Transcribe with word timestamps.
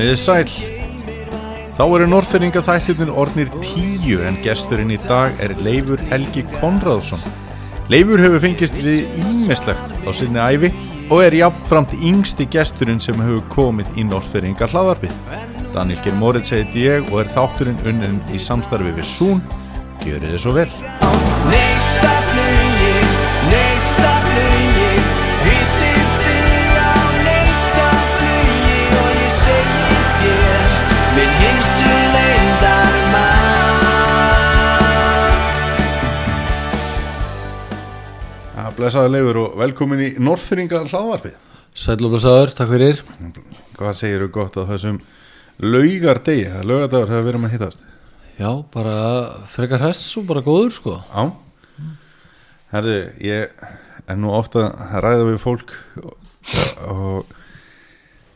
Komiði 0.00 0.16
sæl. 0.16 0.52
Þá 1.76 1.82
eru 1.84 2.06
norðfyrringa 2.08 2.62
þættirnir 2.64 3.10
orðnir 3.20 3.50
tíu 3.60 4.22
en 4.24 4.38
gesturinn 4.40 4.94
í 4.94 4.96
dag 5.02 5.34
er 5.44 5.52
Leifur 5.60 6.00
Helgi 6.08 6.46
Konradsson. 6.54 7.20
Leifur 7.92 8.22
hefur 8.24 8.40
fengist 8.40 8.78
við 8.80 9.10
ímislegt 9.20 9.92
á 9.92 10.10
sinni 10.16 10.40
æfi 10.40 10.70
og 11.10 11.20
er 11.26 11.36
jafnframt 11.42 11.92
yngsti 11.98 12.48
gesturinn 12.48 13.02
sem 13.04 13.20
hefur 13.20 13.44
komið 13.52 13.90
í 14.00 14.06
norðfyrringa 14.08 14.70
hlaðarpið. 14.72 15.12
Daniel 15.74 16.00
Geir 16.00 16.16
Moritz 16.16 16.54
heiti 16.56 16.86
ég 16.86 17.12
og 17.12 17.20
er 17.20 17.34
þátturinn 17.36 17.84
unnum 17.92 18.16
í 18.32 18.40
samstarfi 18.40 18.96
við 18.96 19.04
Sún. 19.04 19.44
Gjörið 20.00 20.32
þið 20.32 20.42
svo 20.46 20.56
vel. 20.62 21.29
Ja, 38.80 38.86
blessaði 38.86 39.10
Leifur 39.12 39.36
og 39.36 39.56
velkomin 39.60 40.00
í 40.00 40.06
norðfyrringa 40.24 40.78
hlaðarpið. 40.88 41.34
Sæll 41.76 41.98
og 42.00 42.14
blessaður, 42.14 42.52
takk 42.56 42.70
fyrir 42.70 43.02
Hvað 43.76 43.98
segir 43.98 44.22
þú 44.24 44.28
gott 44.32 44.56
á 44.56 44.64
þessum 44.70 44.96
laugardegi? 45.60 46.46
Laugardagur 46.64 47.12
hefur 47.12 47.26
verið 47.26 47.42
með 47.42 47.52
hittast. 47.58 47.84
Já, 48.38 48.48
bara 48.72 48.94
frekar 49.52 49.84
hess 49.84 50.00
og 50.16 50.24
bara 50.32 50.40
góður 50.46 50.72
sko 50.72 50.96
Já 50.96 51.28
Herðu, 52.72 52.96
ég 53.20 53.68
er 54.08 54.18
nú 54.22 54.32
ofta 54.32 54.70
að 54.70 54.96
ræða 55.04 55.28
við 55.28 55.38
fólk 55.44 55.76
og, 56.88 57.36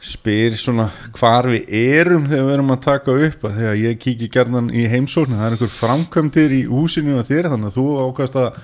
spyr 0.05 0.61
svona 0.61 0.91
hvar 1.17 1.49
við 1.49 1.73
erum 1.81 2.29
þegar 2.29 2.51
við 2.51 2.57
erum 2.59 2.77
að 2.77 2.87
taka 2.91 3.19
upp 3.31 3.49
að 3.49 3.61
þegar 3.63 3.83
ég 3.87 4.01
kíki 4.05 4.33
gerðan 4.37 4.69
í 4.77 4.85
heimsóknu 4.93 5.41
það 5.41 5.47
er 5.49 5.57
einhver 5.57 5.77
framkvæmdir 5.81 6.61
í 6.61 6.65
húsinu 6.69 7.23
og 7.23 7.31
þér 7.33 7.55
þannig 7.55 7.73
að 7.73 7.79
þú 7.81 7.93
ákast 8.05 8.43
að 8.45 8.59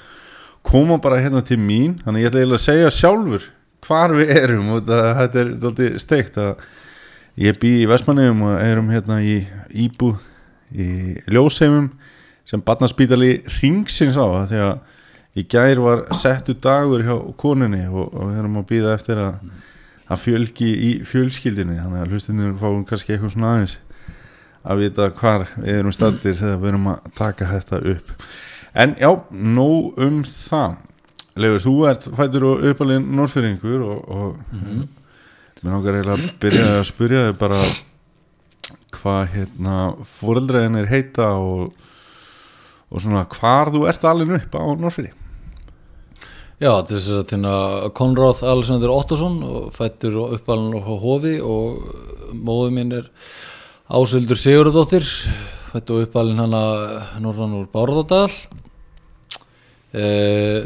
koma 0.67 0.99
bara 1.03 1.21
hérna 1.23 1.43
til 1.47 1.59
mín. 1.61 1.99
Þannig 2.05 2.25
ég 2.25 2.31
ætla 2.31 2.43
eiginlega 2.43 2.61
að 2.61 2.67
segja 2.67 2.93
sjálfur 2.95 3.49
hvar 3.87 4.15
við 4.17 4.35
erum. 4.37 4.71
Og 4.77 4.85
þetta 4.91 5.43
er 5.43 5.53
dálítið 5.63 5.99
steikt 6.03 6.39
að 6.41 6.69
ég 7.41 7.59
bý 7.63 7.75
í 7.83 7.89
Vestmanniðum 7.91 8.47
og 8.49 8.63
erum 8.65 8.93
hérna 8.93 9.21
í 9.25 9.41
íbúð 9.87 10.21
í 10.71 10.89
ljósheimum 11.31 11.91
sem 12.49 12.63
barnaspítali 12.65 13.39
ringsins 13.61 14.19
á. 14.19 14.27
Að 14.45 14.57
í 15.39 15.47
gær 15.47 15.81
var 15.83 16.05
settu 16.17 16.57
dagur 16.59 17.05
hjá 17.07 17.15
koninni 17.39 17.85
og, 17.89 18.11
við 18.15 18.41
erum 18.43 18.59
að 18.61 18.67
býða 18.73 18.95
eftir 18.97 19.21
að, 19.23 19.45
að 20.11 20.25
fjölgi 20.25 20.71
í 20.71 20.91
fjölskyldinni 21.07 21.79
þannig 21.79 22.03
að 22.03 22.15
hlustinir 22.15 22.57
fáum 22.59 22.83
kannski 22.89 23.15
eitthvað 23.15 23.37
svona 23.37 23.55
aðeins 23.55 23.77
að 24.61 24.83
vita 24.83 25.09
hvar 25.17 25.47
við 25.57 25.77
erum 25.79 25.95
stættir 25.95 26.37
þegar 26.37 26.59
við 26.61 26.73
erum 26.73 26.89
að 26.93 27.13
taka 27.17 27.49
þetta 27.55 27.83
upp 27.95 28.11
en 28.75 28.97
já, 29.01 29.11
nóg 29.31 29.99
um 30.01 30.23
það. 30.27 30.79
Leifur, 31.41 31.63
þú 31.65 31.75
ert 31.89 32.09
fættur 32.19 32.49
og 32.49 32.65
uppalinn 32.71 33.07
norðfyrringur 33.17 33.85
og, 33.87 34.01
og 34.11 34.91
mér 35.61 35.75
náttúrulega 35.75 36.01
eiginlega 36.01 36.17
að 36.17 36.29
byrja 36.43 36.67
að 36.75 36.85
spyrja 36.89 37.23
þig 37.29 37.39
bara 37.41 37.61
hvað 38.97 39.23
hérna 39.35 39.77
fóreldræðin 40.19 40.79
er 40.81 40.91
heita 40.91 41.31
og, 41.37 41.75
og 42.91 43.03
svona 43.03 43.27
hvar 43.29 43.73
þú 43.73 43.87
ert 43.91 44.07
alveg 44.09 44.37
upp 44.41 44.57
á 44.57 44.65
Norrfyrir 44.81 45.17
Já, 46.61 46.75
þetta 46.75 46.93
er 46.93 46.97
þess 46.97 47.13
að 47.17 47.31
hérna 47.33 47.55
Konráð 47.97 48.43
Alexander 48.51 48.93
Ottosson 48.93 49.39
fættur 49.73 50.19
uppalinn 50.27 50.77
á 50.77 50.93
Hofi 51.05 51.39
og 51.41 52.35
móðu 52.37 52.75
mín 52.77 52.93
er 52.99 53.09
Ásildur 53.89 54.41
Sigurðardóttir 54.41 55.07
fættur 55.71 56.01
og 56.01 56.09
uppalinn 56.09 56.43
hana 56.43 56.65
norðan 57.23 57.57
úr 57.63 57.71
Bárðardal 57.73 58.29
eh, 59.93 60.61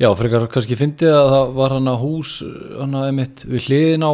Já, 0.00 0.08
frekar 0.16 0.46
kannski 0.48 0.78
fyndið 0.80 1.12
að 1.12 1.26
það 1.34 1.50
var 1.58 1.74
hana 1.76 1.92
hús 2.00 2.38
hana 2.80 3.02
einmitt 3.10 3.42
við 3.44 3.66
hliðin 3.68 4.06
á 4.08 4.12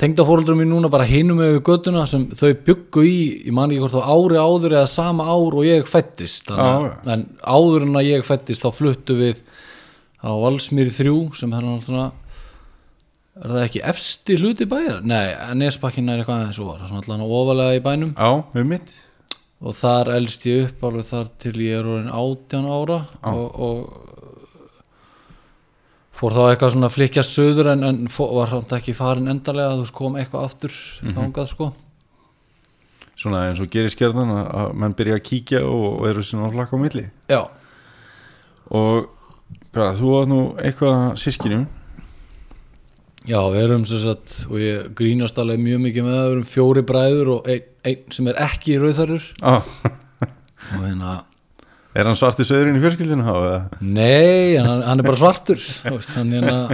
tengdafóreldur 0.00 0.54
mín 0.56 0.70
núna 0.70 0.88
bara 0.92 1.08
hinum 1.08 1.40
með 1.40 1.56
við 1.56 1.64
göttuna 1.66 2.04
sem 2.08 2.28
þau 2.30 2.52
byggu 2.68 3.02
í, 3.08 3.16
ég 3.48 3.56
man 3.56 3.74
ekki 3.74 3.82
hvort 3.82 3.96
þá 3.98 4.12
ári 4.14 4.38
áður 4.38 4.76
eða 4.78 4.92
sama 4.92 5.26
ár 5.26 5.58
og 5.58 5.66
ég 5.66 5.90
fættist 5.90 6.48
þannig, 6.48 6.94
en 7.10 7.26
áður 7.42 7.88
en 7.88 8.00
að 8.00 8.08
ég 8.12 8.24
fættist 8.28 8.62
þá 8.62 8.70
fluttu 8.78 9.18
við 9.18 9.42
á 10.22 10.30
Valsmýri 10.30 10.94
3 10.94 11.18
sem 11.42 11.52
er 11.58 11.66
hann 11.66 11.84
svona 11.84 12.08
er 13.40 13.52
það 13.56 13.66
ekki 13.66 13.84
efsti 13.90 14.38
hluti 14.40 14.70
bæjar? 14.70 15.02
Nei, 15.10 15.34
Nesbakkin 15.58 16.08
er 16.12 16.22
eitthvað 16.22 16.44
aðeins 16.44 16.62
og 16.62 16.70
var 16.70 16.86
svona 16.86 17.02
allan 17.02 17.26
ofalega 17.26 17.78
í 17.80 17.84
bænum. 17.84 18.14
Já, 18.14 18.44
við 18.54 18.68
mitt 18.76 18.92
og 19.60 19.76
þar 19.76 20.14
elst 20.16 20.46
ég 20.48 20.68
upp 20.68 20.86
alveg 20.88 21.06
þar 21.10 21.26
til 21.42 21.56
ég 21.60 21.80
er 21.80 21.88
orðin 21.88 22.12
18 22.16 22.70
ára 22.70 22.98
og, 23.28 23.46
og 23.60 23.76
fór 26.16 26.36
þá 26.36 26.42
eitthvað 26.46 26.74
svona 26.76 26.90
flikkjast 26.92 27.36
söður 27.36 27.72
en, 27.74 27.84
en 27.84 28.00
fó, 28.12 28.24
var 28.36 28.52
hann 28.54 28.76
ekki 28.76 28.96
farin 28.96 29.32
endarlega 29.32 29.76
þú 29.76 29.84
veist 29.84 29.96
kom 29.96 30.18
eitthvað 30.20 30.48
aftur 30.48 30.74
þangað 31.14 31.52
sko. 31.52 31.70
Svona 33.20 33.46
eins 33.48 33.60
og 33.60 33.68
gerir 33.72 33.92
skjörðan 33.92 34.32
að, 34.32 34.46
að 34.62 34.76
menn 34.80 34.96
byrja 34.96 35.16
að 35.18 35.26
kíkja 35.28 35.60
og, 35.68 35.88
og 36.00 36.06
eru 36.08 36.24
sinna 36.24 36.48
á 36.48 36.54
flakka 36.54 36.80
á 36.80 36.82
milli. 36.82 37.04
Já, 37.28 37.42
og 38.70 39.10
hvað, 39.74 39.98
þú 40.00 40.14
var 40.14 40.30
nú 40.30 40.40
eitthvað 40.62 40.98
sískinum 41.20 41.66
já 43.28 43.40
við 43.52 43.62
erum 43.64 43.84
sem 43.88 44.00
sagt 44.00 44.36
og 44.48 44.56
ég 44.62 44.92
grínast 44.96 45.38
alveg 45.40 45.60
mjög 45.60 45.82
mikið 45.84 46.06
með 46.06 46.16
það 46.16 46.24
við 46.24 46.34
erum 46.34 46.48
fjóri 46.48 46.84
bræður 46.88 47.32
og 47.34 47.50
einn 47.52 47.69
ein 47.86 48.14
sem 48.14 48.28
er 48.30 48.38
ekki 48.44 48.78
rauðarur 48.80 49.24
ah, 49.46 49.66
og 50.76 50.80
hérna 50.84 51.20
Er 51.90 52.06
hann 52.06 52.14
svarti 52.14 52.44
söðurinn 52.46 52.76
í 52.78 52.80
fjörskildinu? 52.84 53.24
Nei, 53.82 54.54
hann, 54.62 54.84
hann 54.86 55.00
er 55.02 55.06
bara 55.08 55.18
svartur. 55.18 55.58
Veist, 55.58 56.12
hann 56.14 56.30
hérna 56.36 56.68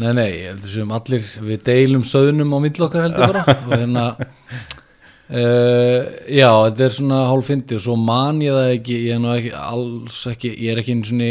Nei, 0.00 0.12
nei, 0.16 0.30
allir 0.48 1.26
við 1.44 1.66
deilum 1.66 2.04
söðunum 2.06 2.54
á 2.56 2.58
milli 2.64 2.80
okkar 2.86 3.04
heldur 3.04 3.28
bara. 3.28 3.42
Og 3.68 3.74
hérna 3.76 4.06
uh, 4.16 6.00
Já, 6.32 6.48
þetta 6.48 6.86
er 6.86 6.96
svona 6.96 7.20
hálfindi 7.28 7.76
og 7.76 7.84
svo 7.84 7.98
man 8.00 8.40
ég 8.42 8.56
það 8.56 8.72
ekki. 8.78 8.96
Ég 9.10 9.20
er 9.20 9.36
ekki, 9.36 9.52
alls 9.60 10.22
ekki 10.32 10.54
ég 10.56 10.72
er 10.72 10.80
ekki 10.82 10.96
einu 10.96 11.10
svona 11.10 11.30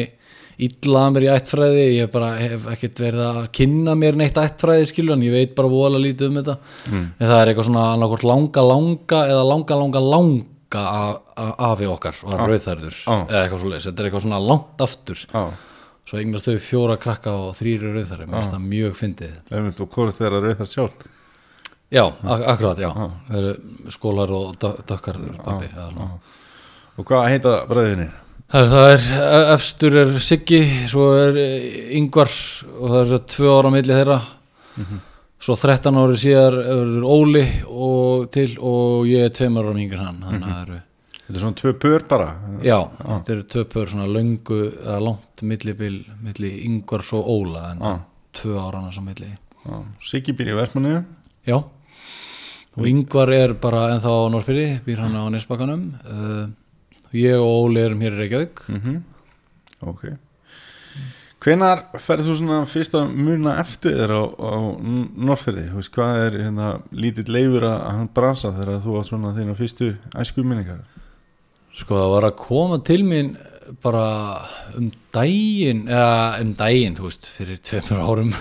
illa 0.67 0.99
að 1.07 1.13
mér 1.15 1.23
í 1.25 1.29
ættfræði 1.33 1.85
ég 1.97 2.11
bara 2.13 2.29
hef 2.37 2.67
ekkert 2.75 2.99
verið 3.01 3.23
að 3.25 3.39
kynna 3.57 3.95
mér 3.97 4.15
neitt 4.19 4.37
ættfræði 4.37 4.87
skilur 4.91 5.15
en 5.17 5.23
ég 5.25 5.33
veit 5.33 5.55
bara 5.57 5.71
vola 5.71 5.97
lítið 6.01 6.27
um 6.29 6.37
þetta. 6.41 6.55
En 6.91 7.27
það 7.27 7.35
er 7.41 7.51
eitthvað 7.51 7.67
svona 7.69 7.85
annarkvort 7.95 8.25
langa 8.29 8.63
langa 8.67 9.21
eða 9.31 9.43
langa 9.49 9.77
langa 9.81 10.03
langa 10.05 10.83
af- 10.85 11.33
af- 11.35 11.55
afi 11.71 11.85
okkar 11.89 12.15
var 12.23 12.45
rauðþærður 12.47 12.95
Já. 13.01 13.15
eða 13.27 13.41
eitthvað 13.45 13.59
svo 13.65 13.69
leis, 13.73 13.85
þetta 13.89 13.99
er 13.99 14.09
eitthvað 14.11 14.25
svona 14.27 14.39
langt 14.47 14.83
aftur. 14.85 15.23
Já, 15.33 15.43
svo 16.05 16.17
eignast 16.21 16.45
þau 16.47 16.57
fjóra 16.67 16.97
krakka 17.01 17.31
og 17.47 17.55
þrýri 17.57 17.91
rauðþæri 17.95 18.27
mér 18.29 18.37
finnst 18.39 18.53
það 18.53 18.69
mjög 18.69 18.95
fyndið. 19.01 19.33
Og 19.81 19.89
hvort 19.97 20.15
þeirra 20.21 20.41
rauð 20.45 20.57
það 20.61 20.71
sjálf 20.75 20.95
já, 21.91 22.05
ak 22.07 22.41
akkurat, 22.53 22.77
já. 22.79 22.91
Það 23.27 23.37
eru 23.41 23.53
skólar 23.91 24.31
og 24.31 24.55
dö- 24.61 24.77
dökkarður 24.87 25.35
svona. 25.43 26.09
Og 26.97 27.05
hvað 27.07 27.27
heita 27.33 27.65
bræðinni? 27.67 28.09
Það, 28.51 28.85
er- 28.93 29.07
það 29.07 29.49
efstur 29.55 29.97
er 30.01 30.13
Siggi 30.19 30.61
svo 30.91 31.07
er 31.17 31.39
Yngvar 31.97 32.31
og 32.77 32.85
það 32.91 32.99
er 33.01 33.09
svo 33.11 33.19
tvö 33.35 33.51
ára 33.59 33.71
milli 33.73 33.97
þeirra. 33.97 34.19
Svo 35.41 35.55
13 35.57 35.97
ári 35.97 36.17
síðar 36.21 36.57
er 36.61 36.89
Óli 37.01 37.43
og 37.65 38.27
til 38.33 38.51
og 38.61 39.07
ég 39.09 39.25
er 39.25 39.33
tveimur 39.33 39.65
ára 39.71 39.73
mingur 39.77 39.97
hann 40.03 40.19
þannig 40.21 40.43
að 40.45 40.51
það 40.53 40.63
eru 40.67 40.79
Þetta 41.31 41.39
er 41.39 41.43
svona 41.45 41.57
tvö 41.61 41.71
pör 41.79 42.03
bara? 42.11 42.27
Já, 42.65 42.77
þetta 42.99 43.31
eru 43.31 43.43
tvö 43.53 43.63
pör 43.71 43.87
svona 43.87 44.07
löngu 44.11 44.57
eða 44.83 44.97
langt 45.05 45.43
millibil 45.47 45.95
milli 46.21 46.49
Yngvars 46.67 47.13
og 47.15 47.29
Óla 47.31 47.61
en 47.71 47.79
Já. 47.87 47.93
tvö 48.35 48.57
ára 48.59 48.81
annars 48.81 48.99
á 48.99 49.03
milli. 49.05 49.29
Já, 49.65 49.77
Siggi 50.03 50.33
býr 50.35 50.51
í 50.51 50.57
Vestmanniðu 50.59 51.03
Já. 51.47 51.57
Og 52.77 52.85
Yngvar 52.87 53.31
er 53.33 53.53
bara 53.53 53.87
ennþá 53.95 54.11
á 54.11 54.21
Norrfyrði 54.31 54.67
býr 54.85 55.01
hann 55.05 55.15
á 55.17 55.23
Nesbakanum 55.31 55.87
uh, 56.05 56.45
ég 57.17 57.37
og 57.37 57.67
Óli 57.67 57.81
erum 57.85 58.03
hér 58.03 58.17
í 58.17 58.21
Reykjavík. 58.23 58.67
Mm 58.69 59.01
Ok. 59.81 60.03
Hvenar 61.41 61.79
ferð 61.97 62.27
þú 62.27 62.35
svona 62.37 62.57
fyrst 62.69 62.93
að 62.93 63.15
muna 63.17 63.55
eftir 63.57 63.95
þér 63.97 64.11
á, 64.13 64.23
á 64.29 64.53
Norrferði? 65.25 65.63
Þú 65.71 65.79
veist, 65.79 65.91
hvað 65.95 66.19
er 66.27 66.35
hérna 66.43 66.67
lítill 66.93 67.33
leifur 67.33 67.65
að 67.65 67.79
hann 67.87 68.11
brasa 68.13 68.51
þegar 68.53 68.83
þú 68.83 68.99
átt 68.99 69.09
svona 69.09 69.31
þína 69.33 69.55
fyrstu 69.57 69.87
æsku 70.21 70.45
minningar? 70.45 70.83
sko 71.75 71.97
það 71.97 72.13
var 72.15 72.27
að 72.27 72.39
koma 72.41 72.79
til 72.87 73.01
mín 73.07 73.35
bara 73.83 74.05
um 74.77 74.89
daginn 75.15 75.85
eða 75.87 76.41
um 76.43 76.51
daginn, 76.59 76.97
þú 76.97 77.07
veist, 77.07 77.29
fyrir 77.37 77.61
tveimur 77.63 78.01
árum. 78.03 78.33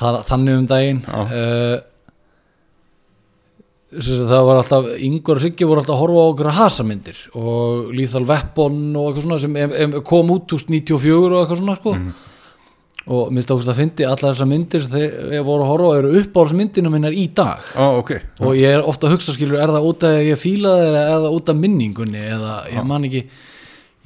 Þannig 0.00 0.56
um 0.56 0.66
daginn. 0.70 1.02
Uh, 1.06 1.76
það 3.90 4.44
var 4.46 4.60
alltaf 4.60 4.88
Yngvar 5.02 5.40
og 5.40 5.42
Siggi 5.42 5.66
voru 5.66 5.82
alltaf 5.82 5.96
að 5.96 6.02
horfa 6.04 6.22
á 6.22 6.30
okkur 6.30 6.50
hasamyndir 6.54 7.22
og 7.34 7.88
Lethal 7.96 8.26
Weapon 8.28 8.76
og 8.94 9.08
eitthvað 9.08 9.24
svona 9.24 9.38
sem 9.42 9.56
em, 9.58 9.72
em, 9.84 9.96
kom 10.06 10.30
út 10.30 10.54
úst 10.54 10.70
94 10.70 11.16
og 11.16 11.40
eitthvað 11.40 11.62
svona 11.62 11.78
sko. 11.78 11.96
Og 13.10 13.30
minnst 13.32 13.50
ákvæmst 13.50 13.70
að 13.72 13.78
fyndi 13.80 14.04
allar 14.06 14.34
þessar 14.36 14.46
myndir 14.46 14.82
sem 14.84 14.92
þeir 14.92 15.44
voru 15.46 15.64
að 15.64 15.70
horfa 15.72 15.88
á 15.90 15.98
eru 15.98 16.10
uppáhaldsmyndina 16.20 16.92
minnar 16.92 17.16
í 17.16 17.24
dag. 17.34 17.64
Á, 17.74 17.86
ok. 17.96 18.12
Og 18.44 18.58
ég 18.60 18.76
er 18.76 18.84
ofta 18.86 19.08
að 19.08 19.16
hugsa 19.16 19.34
skilur 19.34 19.58
er 19.58 19.72
það 19.72 19.88
út 19.88 20.04
af 20.06 20.18
að 20.18 20.28
ég 20.28 20.38
fíla 20.38 20.74
það 20.76 20.90
eða 20.90 21.00
er 21.06 21.24
það 21.24 21.38
út 21.38 21.50
af 21.50 21.58
minningunni 21.64 22.26
eða 22.36 22.58
ég 22.76 22.86
man 22.92 23.08
ekki 23.08 23.24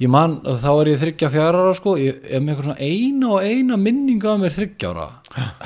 ég 0.01 0.11
man, 0.11 0.39
þá 0.43 0.71
er 0.71 0.89
ég 0.91 1.03
þryggja 1.03 1.29
fjara 1.31 1.67
sko, 1.77 1.93
ég 2.01 2.25
er 2.25 2.41
með 2.41 2.55
eitthvað 2.55 2.65
svona 2.71 2.89
eina 2.89 3.29
og 3.35 3.45
eina 3.45 3.77
minningu 3.79 4.27
af 4.31 4.41
mér 4.41 4.55
þryggjára 4.55 5.05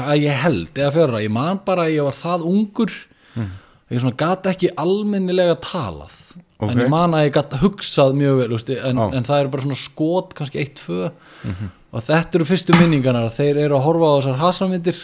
að 0.03 0.25
ég 0.25 0.43
held, 0.43 0.69
eða 0.75 0.91
fjara, 0.97 1.23
ég 1.23 1.33
man 1.33 1.63
bara 1.65 1.87
að 1.87 1.95
ég 1.95 2.05
var 2.05 2.17
það 2.19 2.45
ungur 2.51 2.93
ég 3.89 4.01
svona 4.03 4.17
gat 4.19 4.49
ekki 4.51 4.69
almennilega 4.77 5.55
talað 5.63 6.15
Ok. 6.59 6.71
en 6.73 6.81
ég 6.83 6.89
man 6.91 7.13
að 7.15 7.29
ég 7.29 7.33
gat 7.37 7.53
hugsað 7.61 8.17
mjög 8.19 8.37
vel 8.41 8.49
veist, 8.51 8.69
en, 8.69 8.97
Já. 8.99 9.05
en 9.15 9.23
það 9.23 9.39
eru 9.45 9.51
bara 9.53 9.63
svona 9.63 9.77
skot 9.79 10.33
kannski 10.35 10.59
eitt, 10.59 10.75
tvö. 10.81 11.05
Og 11.95 12.01
þetta 12.03 12.35
eru 12.35 12.45
fyrstu 12.49 12.75
minningarnar 12.75 13.29
þeir 13.31 13.61
eru 13.63 13.77
að 13.77 13.85
horfa 13.85 14.09
á 14.11 14.15
þessar 14.19 14.41
hasamyndir 14.41 14.99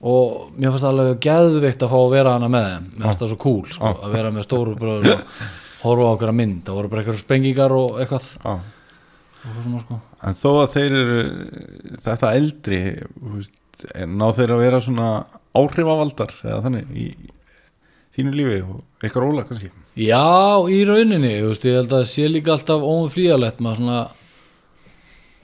og 0.00 0.52
mér 0.56 0.70
fannst 0.74 0.84
það 0.84 0.92
alveg 0.92 1.22
geðvikt 1.24 1.82
að 1.86 1.90
fá 1.94 1.96
að 2.00 2.12
vera 2.14 2.34
hana 2.36 2.50
með 2.52 2.68
þeim. 2.68 2.84
Mér 2.98 3.08
fannst 3.08 3.22
það 3.24 3.32
svo 3.32 3.38
cool 3.46 3.64
sko, 3.72 3.94
að 4.04 4.14
vera 4.18 4.30
með 4.36 4.46
stóru 4.46 4.76
bröður 4.80 5.16
og 5.16 5.82
horfa 5.86 6.06
á 6.08 6.12
okkur 6.14 6.32
að 6.34 6.38
mynd. 6.42 6.60
Það 6.68 6.78
voru 6.78 6.92
bara 6.92 7.02
eitthvað 7.02 7.20
sprengingar 7.24 7.74
og 7.80 7.98
eitthvað. 8.04 8.28
Og 9.40 9.58
svona, 9.64 9.80
sko. 9.80 9.98
En 10.28 10.36
þó 10.36 10.48
að 10.60 10.72
þeir 10.76 10.96
eru 11.00 11.18
þetta 12.04 12.32
eldri 12.36 12.80
veist, 13.32 13.52
ná 14.12 14.26
þeir 14.36 14.54
að 14.58 14.62
vera 14.66 14.80
svona 14.84 15.10
áhrifavaldar 15.56 16.36
eða 16.44 16.62
þannig 16.68 16.96
í 17.00 17.06
þínu 18.20 18.36
lífi 18.36 18.60
og 18.62 18.80
eitthvað 19.00 19.26
róla 19.26 19.44
kannski. 19.48 19.72
Já, 19.98 20.24
í 20.70 20.80
rauninni 20.88 21.34
þú 21.40 21.50
veist, 21.50 21.68
ég 21.68 21.78
held 21.80 21.94
að 21.98 22.08
sé 22.12 22.28
líka 22.30 22.54
alltaf 22.54 22.84
óumflýjalegt 22.84 23.62
maður 23.64 23.80
svona 23.80 24.00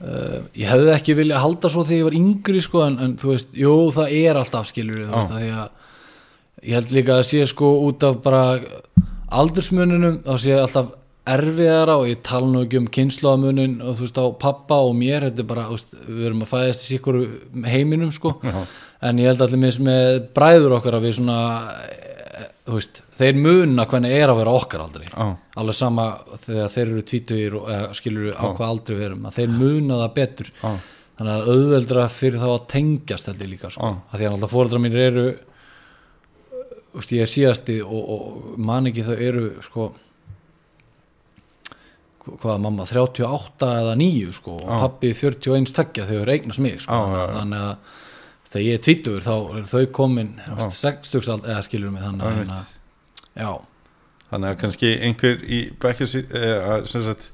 uh, 0.01 0.37
ég 0.57 0.69
hefði 0.71 0.93
ekki 0.93 1.17
vilja 1.17 1.41
halda 1.43 1.71
svo 1.73 1.83
þegar 1.87 1.99
ég 1.99 2.07
var 2.09 2.19
yngri 2.21 2.61
sko, 2.63 2.85
en, 2.85 2.99
en 3.03 3.17
þú 3.19 3.33
veist, 3.33 3.51
jú, 3.57 3.73
það 3.95 4.15
er 4.21 4.39
alltaf 4.41 4.69
skilur 4.71 5.03
þú 5.03 5.11
veist, 5.15 5.33
að 5.33 5.43
því 5.43 5.51
að 5.57 6.67
ég 6.67 6.79
held 6.79 6.95
líka 6.95 7.17
að 7.17 7.27
sé 7.29 7.43
sko 7.49 7.73
út 7.85 8.07
af 8.07 8.21
bara 8.23 8.45
aldursmununum 9.37 10.21
þá 10.25 10.33
sé 10.41 10.55
alltaf 10.57 10.95
erfiðara 11.27 11.97
og 11.99 12.07
ég 12.07 12.21
tala 12.23 12.47
nú 12.47 12.63
ekki 12.63 12.79
um 12.79 12.89
kynnslóðamunin 12.97 13.79
og 13.83 13.97
þú 13.97 14.05
veist 14.05 14.19
á 14.23 14.25
pappa 14.39 14.79
og 14.87 14.93
mér 14.95 15.27
þetta 15.27 15.43
er 15.43 15.49
bara, 15.49 15.65
veist, 15.73 15.95
við 16.07 16.27
erum 16.29 16.43
að 16.45 16.51
fæðast 16.53 16.85
í 16.85 16.91
sikkur 16.93 17.17
heiminum 17.67 18.13
sko. 18.15 18.37
Já. 18.39 18.61
en 19.07 19.19
ég 19.21 19.29
held 19.29 19.43
allir 19.43 19.81
með 19.83 20.21
bræður 20.37 20.77
okkar 20.79 20.97
að 20.97 21.07
við 21.07 21.17
svona 21.19 21.41
veist, 22.67 23.01
þeir 23.17 23.39
muna 23.39 23.85
hvernig 23.89 24.13
er 24.17 24.31
að 24.31 24.39
vera 24.41 24.53
okkar 24.57 24.83
aldrei 24.83 25.07
Já. 25.07 25.25
alveg 25.61 25.77
sama 25.77 26.05
þegar 26.43 26.71
þeir 26.73 26.85
eru 26.87 27.03
tvítugir 27.11 27.57
og 27.61 27.97
skilur 27.97 28.31
á 28.35 28.45
hvað 28.51 28.69
aldrei 28.69 28.95
við 28.97 29.05
erum 29.09 29.27
þeir 29.37 29.53
muna 29.53 29.99
það 30.03 30.15
betur 30.17 30.51
Já. 30.61 30.71
þannig 31.19 31.33
að 31.35 31.51
auðveldra 31.53 32.07
fyrir 32.13 32.41
þá 32.41 32.47
að 32.53 32.65
tengjast 32.73 33.29
held 33.31 33.45
ég 33.45 33.53
líka 33.53 33.71
sko. 33.73 33.93
Að 34.11 34.17
því 34.19 34.27
að 34.27 34.35
alltaf 34.37 34.53
fóreldrar 34.55 34.83
mínir 34.83 35.05
eru 35.07 35.27
úst, 36.97 37.13
ég 37.13 37.23
er 37.23 37.31
síðasti 37.31 37.79
og, 37.85 38.11
og 38.15 38.59
man 38.59 38.89
ekki 38.89 39.05
þau 39.07 39.15
eru 39.15 39.47
sko 39.65 39.87
hvað 42.27 42.59
mamma 42.59 42.83
38 42.83 43.69
eða 43.81 43.95
9 43.99 44.33
sko 44.35 44.57
og 44.59 44.81
pappi 44.83 45.13
41 45.15 45.71
takkja 45.75 46.07
þegar 46.09 46.27
þau 46.27 46.35
eignast 46.35 46.63
mig 46.63 46.81
sko. 46.83 46.99
Þannig 47.37 47.63
að 47.69 48.03
þegar 48.47 48.65
ég 48.65 48.77
er 48.77 48.83
tvítugur 48.87 49.25
þá 49.25 49.33
er 49.59 49.67
þau 49.71 49.85
komin 49.97 50.33
60 50.57 51.31
eða 51.37 51.63
skilur 51.65 51.93
mig 51.93 52.05
þannig 52.05 52.27
að 52.27 52.39
hérna, 52.41 52.61
já, 53.37 53.51
Þannig 54.27 54.49
að 54.49 54.57
kannski 54.59 54.89
einhver 55.07 55.43
í 55.47 55.59
bekka 55.79 56.03
eh, 56.03 56.81
sem 56.89 57.03
sagt 57.05 57.29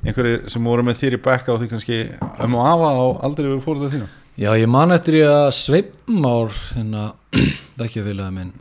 einhverjir 0.00 0.46
sem 0.48 0.64
voru 0.64 0.84
með 0.86 1.02
þér 1.02 1.16
í 1.18 1.20
bekka 1.26 1.52
og 1.52 1.60
því 1.60 1.68
kannski 1.74 1.98
um 2.44 2.56
og 2.56 2.68
afa 2.70 2.92
á 2.96 3.04
aldrei 3.28 3.50
við 3.50 3.60
fóruð 3.66 3.92
þínu 3.92 4.08
Já, 4.38 4.52
ég 4.54 4.68
man 4.70 4.94
eftir 4.94 5.18
ég 5.18 5.32
að 5.34 5.48
sveipmár 5.58 6.52
hérna, 6.76 7.08
bekkjafélagi 7.80 8.36
minn 8.36 8.52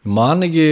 ég 0.00 0.12
man 0.16 0.44
ekki 0.44 0.66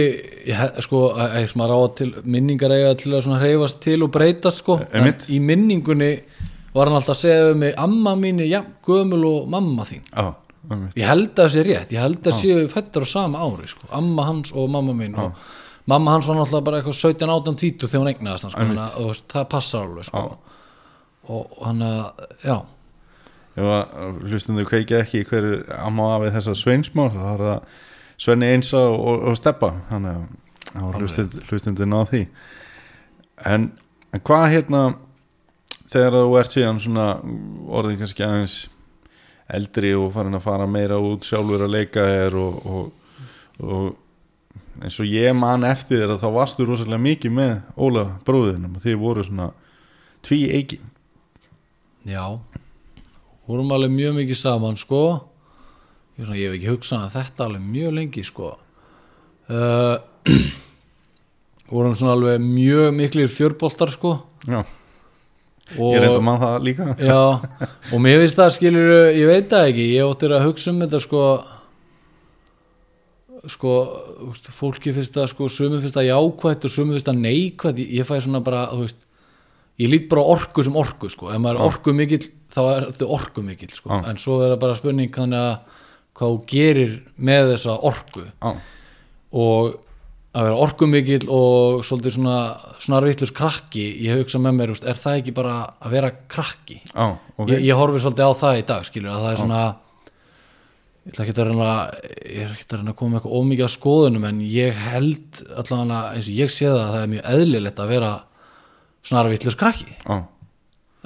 ég, 0.49 0.61
sko, 0.83 1.05
að, 1.13 1.37
að, 1.39 1.47
sem 1.51 1.63
að 1.63 1.71
ráða 1.71 1.89
til 2.01 2.09
minningar 2.35 2.75
eiga 2.75 2.93
til 2.99 3.13
að 3.13 3.25
svona 3.25 3.41
hreyfast 3.43 3.81
til 3.85 3.99
og 4.05 4.13
breytast 4.13 4.63
sko, 4.63 4.79
en 4.89 5.01
Einmitt. 5.01 5.27
í 5.31 5.39
minningunni 5.41 6.11
var 6.73 6.89
hann 6.89 6.99
alltaf 6.99 7.15
að 7.15 7.21
segja 7.23 7.47
um 7.53 7.63
mig 7.63 7.73
amma 7.77 8.15
mín 8.19 8.41
er 8.43 8.49
jafn 8.49 8.75
gömul 8.85 9.23
og 9.29 9.49
mamma 9.51 9.85
þín. 9.89 10.03
Já, 10.09 10.35
einmitt. 10.69 10.97
ég 10.97 11.09
held 11.09 11.31
að 11.31 11.41
það 11.41 11.53
sé 11.55 11.63
rétt, 11.67 11.95
ég 11.95 12.03
held 12.03 12.19
að 12.19 12.27
það 12.29 12.37
séu 12.41 12.67
fættar 12.73 13.05
á 13.05 13.07
sama 13.09 13.45
ári, 13.45 13.69
sko, 13.71 13.89
amma 13.99 14.27
hans 14.27 14.53
og 14.53 14.69
mamma 14.73 14.95
mín 14.97 15.17
og 15.17 15.47
mamma 15.89 16.15
hans 16.15 16.29
var 16.29 16.37
náttúrulega 16.39 16.67
bara 16.67 16.81
eitthvað 16.81 16.99
17, 16.99 17.29
18, 17.35 17.59
20 17.63 17.87
þegar 17.87 18.03
hún 18.03 18.11
eignaðist 18.13 18.47
hann, 18.47 18.55
sko, 18.55 18.67
að 18.83 18.97
þú 18.97 19.07
veist, 19.09 19.27
það 19.33 19.47
passar 19.55 19.87
alveg 19.87 20.09
sko. 20.09 20.25
og 21.29 21.63
hann 21.65 21.85
að, 21.85 22.27
já. 22.45 22.57
Ef 23.59 23.71
að 23.75 24.19
hlustundu 24.29 24.65
kveikja 24.69 25.01
ekki 25.03 25.25
hver 25.27 25.47
er 25.49 25.63
amma 25.81 26.05
og 26.05 26.13
afið 26.19 26.37
þessa 26.37 26.55
sveinsmál 26.55 27.09
þá 27.15 27.25
er 27.33 27.45
það 27.47 27.79
Svenni 28.19 28.49
Einsa 28.51 28.79
og, 28.83 28.99
og, 28.99 29.21
og 29.31 29.37
Steppa 29.39 29.73
þannig 29.89 30.15
að 30.19 30.23
þá 30.69 30.97
hlustundu, 30.99 31.43
hlustundu 31.49 31.87
ná 31.89 31.99
því. 32.11 32.23
En, 33.49 33.69
en 34.13 34.23
hvað 34.27 34.45
hérna 34.53 34.81
þegar 35.89 36.19
þú 36.19 36.35
ert 36.39 36.55
síðan 36.55 36.83
svona 36.83 37.07
orðin 37.79 38.01
kannski 38.01 38.25
aðeins 38.25 38.57
eldri 39.49 39.95
og 39.97 40.11
farin 40.13 40.37
að 40.37 40.45
fara 40.45 40.67
meira 40.69 40.99
út 41.01 41.25
sjálfur 41.25 41.65
að 41.65 41.73
leika 41.73 42.05
þér 42.05 42.37
og, 42.37 42.59
og, 42.69 43.15
og 43.65 44.83
eins 44.83 44.99
og 45.01 45.09
ég 45.09 45.33
man 45.35 45.65
eftir 45.67 46.03
þér 46.03 46.15
að 46.15 46.21
þá 46.21 46.29
varstu 46.37 46.67
rosalega 46.67 47.01
mikið 47.07 47.35
með 47.39 47.55
Óla 47.75 48.05
bróðinum 48.27 48.77
og 48.77 48.85
þið 48.85 49.01
voru 49.01 49.25
svona 49.25 49.49
tví 50.25 50.45
eiki 50.53 50.79
Já, 52.07 52.39
vorum 53.47 53.73
alveg 53.75 53.91
mjög 53.91 54.15
mikið 54.21 54.37
saman 54.39 54.77
sko. 54.79 55.01
Ég, 56.15 56.23
svona, 56.23 56.37
ég 56.39 56.47
hef 56.47 56.55
ekki 56.55 56.71
hugsað 56.71 57.03
að 57.05 57.15
þetta 57.17 57.45
alveg 57.45 57.65
mjög 57.73 57.95
lengi 57.97 58.23
sko. 58.25 58.51
Uh, 59.49 59.97
vorum 61.73 61.97
svona 61.99 62.15
alveg 62.15 62.45
mjög 62.45 62.95
miklir 62.95 63.29
fjörboltar 63.29 63.91
sko. 63.91 64.15
Já, 64.47 64.63
og, 65.77 65.93
ég 65.93 66.01
reynda 66.03 66.25
mann 66.25 66.41
það 66.41 66.57
líka. 66.65 66.89
Já, 66.97 67.21
og 67.93 68.03
mér 68.03 68.23
finnst 68.23 68.39
það 68.39 68.51
skilur 68.57 68.91
ég 69.13 69.29
veit 69.29 69.49
það 69.51 69.71
ekki, 69.71 69.87
ég 69.93 70.09
óttir 70.09 70.33
að 70.35 70.45
hugsa 70.47 70.71
um 70.73 70.83
þetta 70.83 71.01
sko 71.05 71.23
sko, 73.47 73.73
úst, 74.27 74.49
fólki 74.51 74.93
finnst 74.95 75.15
það 75.15 75.29
sko, 75.31 75.47
sumi 75.51 75.79
finnst 75.79 75.95
það 75.95 76.09
jákvætt 76.09 76.65
og 76.67 76.73
sumi 76.73 76.95
finnst 76.95 77.07
það 77.07 77.21
neikvætt, 77.23 77.83
ég, 77.83 77.93
ég 77.99 78.07
fæ 78.07 78.17
svona 78.25 78.41
bara 78.43 78.65
veist, 78.75 79.05
ég 79.79 79.91
lít 79.91 80.09
bara 80.11 80.25
á 80.25 80.31
orku 80.35 80.65
sem 80.65 80.79
orku 80.79 81.11
sko, 81.11 81.29
ef 81.31 81.39
maður 81.41 81.61
er 81.61 81.69
orku 81.69 81.93
mikill 81.95 82.25
þá 82.51 82.61
er 82.65 82.87
þetta 82.89 83.11
orku 83.19 83.43
mikill 83.45 83.71
sko, 83.71 83.93
Já. 83.93 83.99
en 84.11 84.19
svo 84.19 84.39
er 84.43 84.53
það 84.55 84.63
bara 84.65 84.79
spurning 84.79 85.13
þannig 85.15 85.45
að 85.45 85.85
hvað 86.19 86.39
gerir 86.51 86.95
með 87.15 87.53
þessa 87.53 87.77
orku. 87.87 88.25
Já, 88.27 88.49
og 89.39 89.77
að 90.29 90.45
vera 90.45 90.61
orkumikill 90.61 91.25
og 91.33 91.83
svolítið 91.85 92.15
svona 92.19 92.39
snarvittlust 92.83 93.35
krakki, 93.37 93.85
ég 94.05 94.21
hugsa 94.21 94.41
með 94.41 94.57
mér 94.59 94.73
er 94.77 94.99
það 94.99 95.21
ekki 95.21 95.35
bara 95.39 95.59
að 95.81 95.95
vera 95.95 96.11
krakki? 96.29 96.81
Já, 96.91 97.05
ok. 97.35 97.47
Ég, 97.49 97.63
ég 97.65 97.79
horfi 97.79 98.01
svolítið 98.03 98.29
á 98.29 98.33
það 98.43 98.59
í 98.59 98.65
dag 98.69 98.85
skilur, 98.85 99.13
að 99.15 99.23
það 99.25 99.31
er 99.31 99.41
svona 99.41 99.61
ég 101.09 101.13
ætla 101.13 101.25
ekki 101.25 101.33
að 101.33 101.49
reyna 101.49 101.69
ég 102.29 102.41
er 102.43 102.53
ekki 102.53 102.67
að 102.67 102.77
reyna 102.77 102.93
að 102.93 102.99
koma 102.99 103.11
með 103.11 103.19
eitthvað 103.19 103.37
ómikið 103.39 103.65
á 103.65 103.71
skoðunum 103.73 104.27
en 104.29 104.41
ég 104.45 104.81
held 104.85 105.43
allavega 105.49 106.01
eins 106.13 106.29
og 106.29 106.41
ég 106.43 106.53
sé 106.53 106.67
það 106.67 106.81
að 106.83 106.91
það 106.93 107.01
er 107.01 107.13
mjög 107.15 107.29
eðlilegt 107.33 107.81
að 107.81 107.93
vera 107.95 108.11
snarvittlust 109.09 109.59
krakki. 109.59 109.95
Já, 110.03 110.17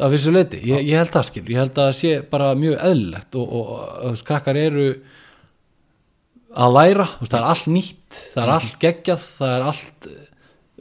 að 0.03 0.15
vissu 0.17 0.33
leiti, 0.33 0.59
ég, 0.67 0.87
ég 0.89 0.99
held 0.99 1.13
það 1.13 1.27
skil 1.29 1.45
ég 1.47 1.61
held 1.61 1.75
að 1.77 1.87
það 1.87 1.97
sé 2.01 2.13
bara 2.33 2.53
mjög 2.59 2.79
eðlilegt 2.89 3.37
og, 3.39 3.53
og, 3.59 3.73
og, 3.77 3.91
og 4.09 4.23
krakkar 4.27 4.59
eru 4.59 4.87
að 6.53 6.75
læra 6.77 7.07
það 7.21 7.39
er 7.39 7.47
allt 7.49 7.71
nýtt, 7.73 8.21
það 8.33 8.43
er 8.43 8.53
allt 8.57 8.77
geggjað 8.81 9.25
það 9.39 9.55
er 9.55 9.67
allt 9.71 10.07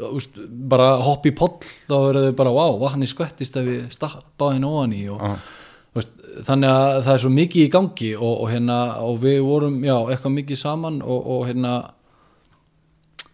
veist, 0.02 0.38
bara 0.73 0.93
hopp 1.02 1.26
í 1.29 1.35
poll 1.37 1.57
þá 1.62 1.95
verður 1.95 2.29
þau 2.29 2.37
bara, 2.43 2.55
wow, 2.59 2.76
vatni 2.83 3.09
skvettist 3.11 3.59
ef 3.61 3.67
við 3.69 3.83
stappaðin 3.95 4.69
ofan 4.69 4.95
í 4.97 5.02
og, 5.12 5.25
þú 5.93 6.00
veist, 6.00 6.14
þannig 6.49 6.76
að 6.76 7.00
það 7.07 7.14
er 7.14 7.25
svo 7.25 7.33
mikið 7.38 7.64
í 7.64 7.73
gangi 7.73 8.12
og, 8.19 8.31
og 8.35 8.52
hérna, 8.52 8.79
og 9.05 9.19
við 9.25 9.43
vorum 9.47 9.83
já, 9.85 9.97
eitthvað 10.07 10.38
mikið 10.38 10.62
saman 10.62 11.02
og, 11.05 11.26
og 11.37 11.45
hérna 11.50 11.75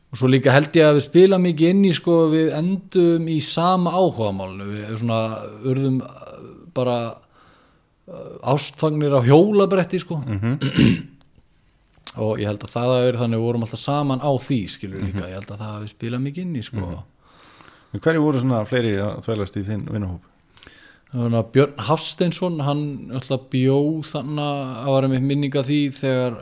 og 0.08 0.16
svo 0.16 0.30
líka 0.32 0.54
held 0.54 0.76
ég 0.78 0.88
að 0.88 0.98
við 0.98 1.04
spila 1.04 1.38
mikið 1.42 1.74
inn 1.74 1.84
í 1.84 1.94
sko, 1.96 2.18
við 2.32 2.52
endum 2.56 3.28
í 3.28 3.38
sama 3.44 3.92
áhugamálinu 3.92 4.68
við 4.72 4.92
svona 5.02 5.20
urðum 5.68 6.00
uh, 6.00 6.38
bara 6.76 6.98
uh, 7.12 8.52
ástfagnir 8.54 9.12
á 9.12 9.20
hjólabretti 9.26 10.00
sko 10.00 10.22
og 12.24 12.40
ég 12.42 12.50
held 12.50 12.64
að 12.66 12.74
það 12.74 12.94
að 12.94 13.04
vera 13.06 13.22
þannig 13.22 13.40
við 13.40 13.46
vorum 13.48 13.66
alltaf 13.66 13.82
saman 13.82 14.24
á 14.24 14.32
því 14.46 14.58
skilur 14.74 15.06
líka, 15.06 15.28
ég 15.28 15.38
held 15.38 15.52
að 15.54 15.62
það 15.62 15.74
að 15.74 15.84
við 15.84 15.92
spila 15.94 16.20
mikið 16.24 16.44
inn 16.44 16.58
í 16.58 16.64
sko. 16.66 16.90
En 17.94 18.04
hverju 18.04 18.24
voru 18.24 18.42
svona 18.42 18.64
fleiri 18.68 18.98
að 19.00 19.22
þvælast 19.24 19.56
í 19.56 19.64
þinn 19.68 19.86
vinnahóp? 19.88 20.34
Björn 21.54 21.78
Hafsteinsson 21.80 22.60
hann 22.60 22.84
alltaf 23.16 23.48
bjó 23.52 23.78
þannig 24.04 24.44
að 24.44 24.92
var 24.92 25.06
með 25.08 25.28
minninga 25.30 25.62
því 25.64 25.78
þegar 25.96 26.34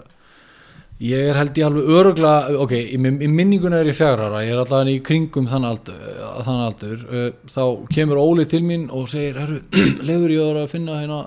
ég 1.07 1.29
er 1.31 1.37
held 1.37 1.59
ég 1.61 1.69
alveg 1.69 1.91
öruglega 1.93 2.57
ok, 2.65 2.73
í, 2.73 2.97
í 2.97 3.29
minninguna 3.29 3.79
er 3.83 3.91
ég 3.93 3.99
fjagra 3.99 4.31
ára 4.31 4.43
ég 4.43 4.55
er 4.55 4.63
allavega 4.63 4.97
í 4.97 5.03
kringum 5.07 5.47
þann 5.51 5.69
aldur, 5.69 6.01
uh, 6.01 6.41
þann 6.47 6.63
aldur. 6.65 7.05
Uh, 7.07 7.29
þá 7.53 7.63
kemur 7.93 8.23
Óli 8.23 8.47
til 8.51 8.65
mín 8.67 8.89
og 8.91 9.07
segir, 9.13 9.39
herru, 9.43 9.61
lefur 10.09 10.35
ég 10.35 10.61
að 10.65 10.73
finna 10.73 10.99
hérna 11.03 11.21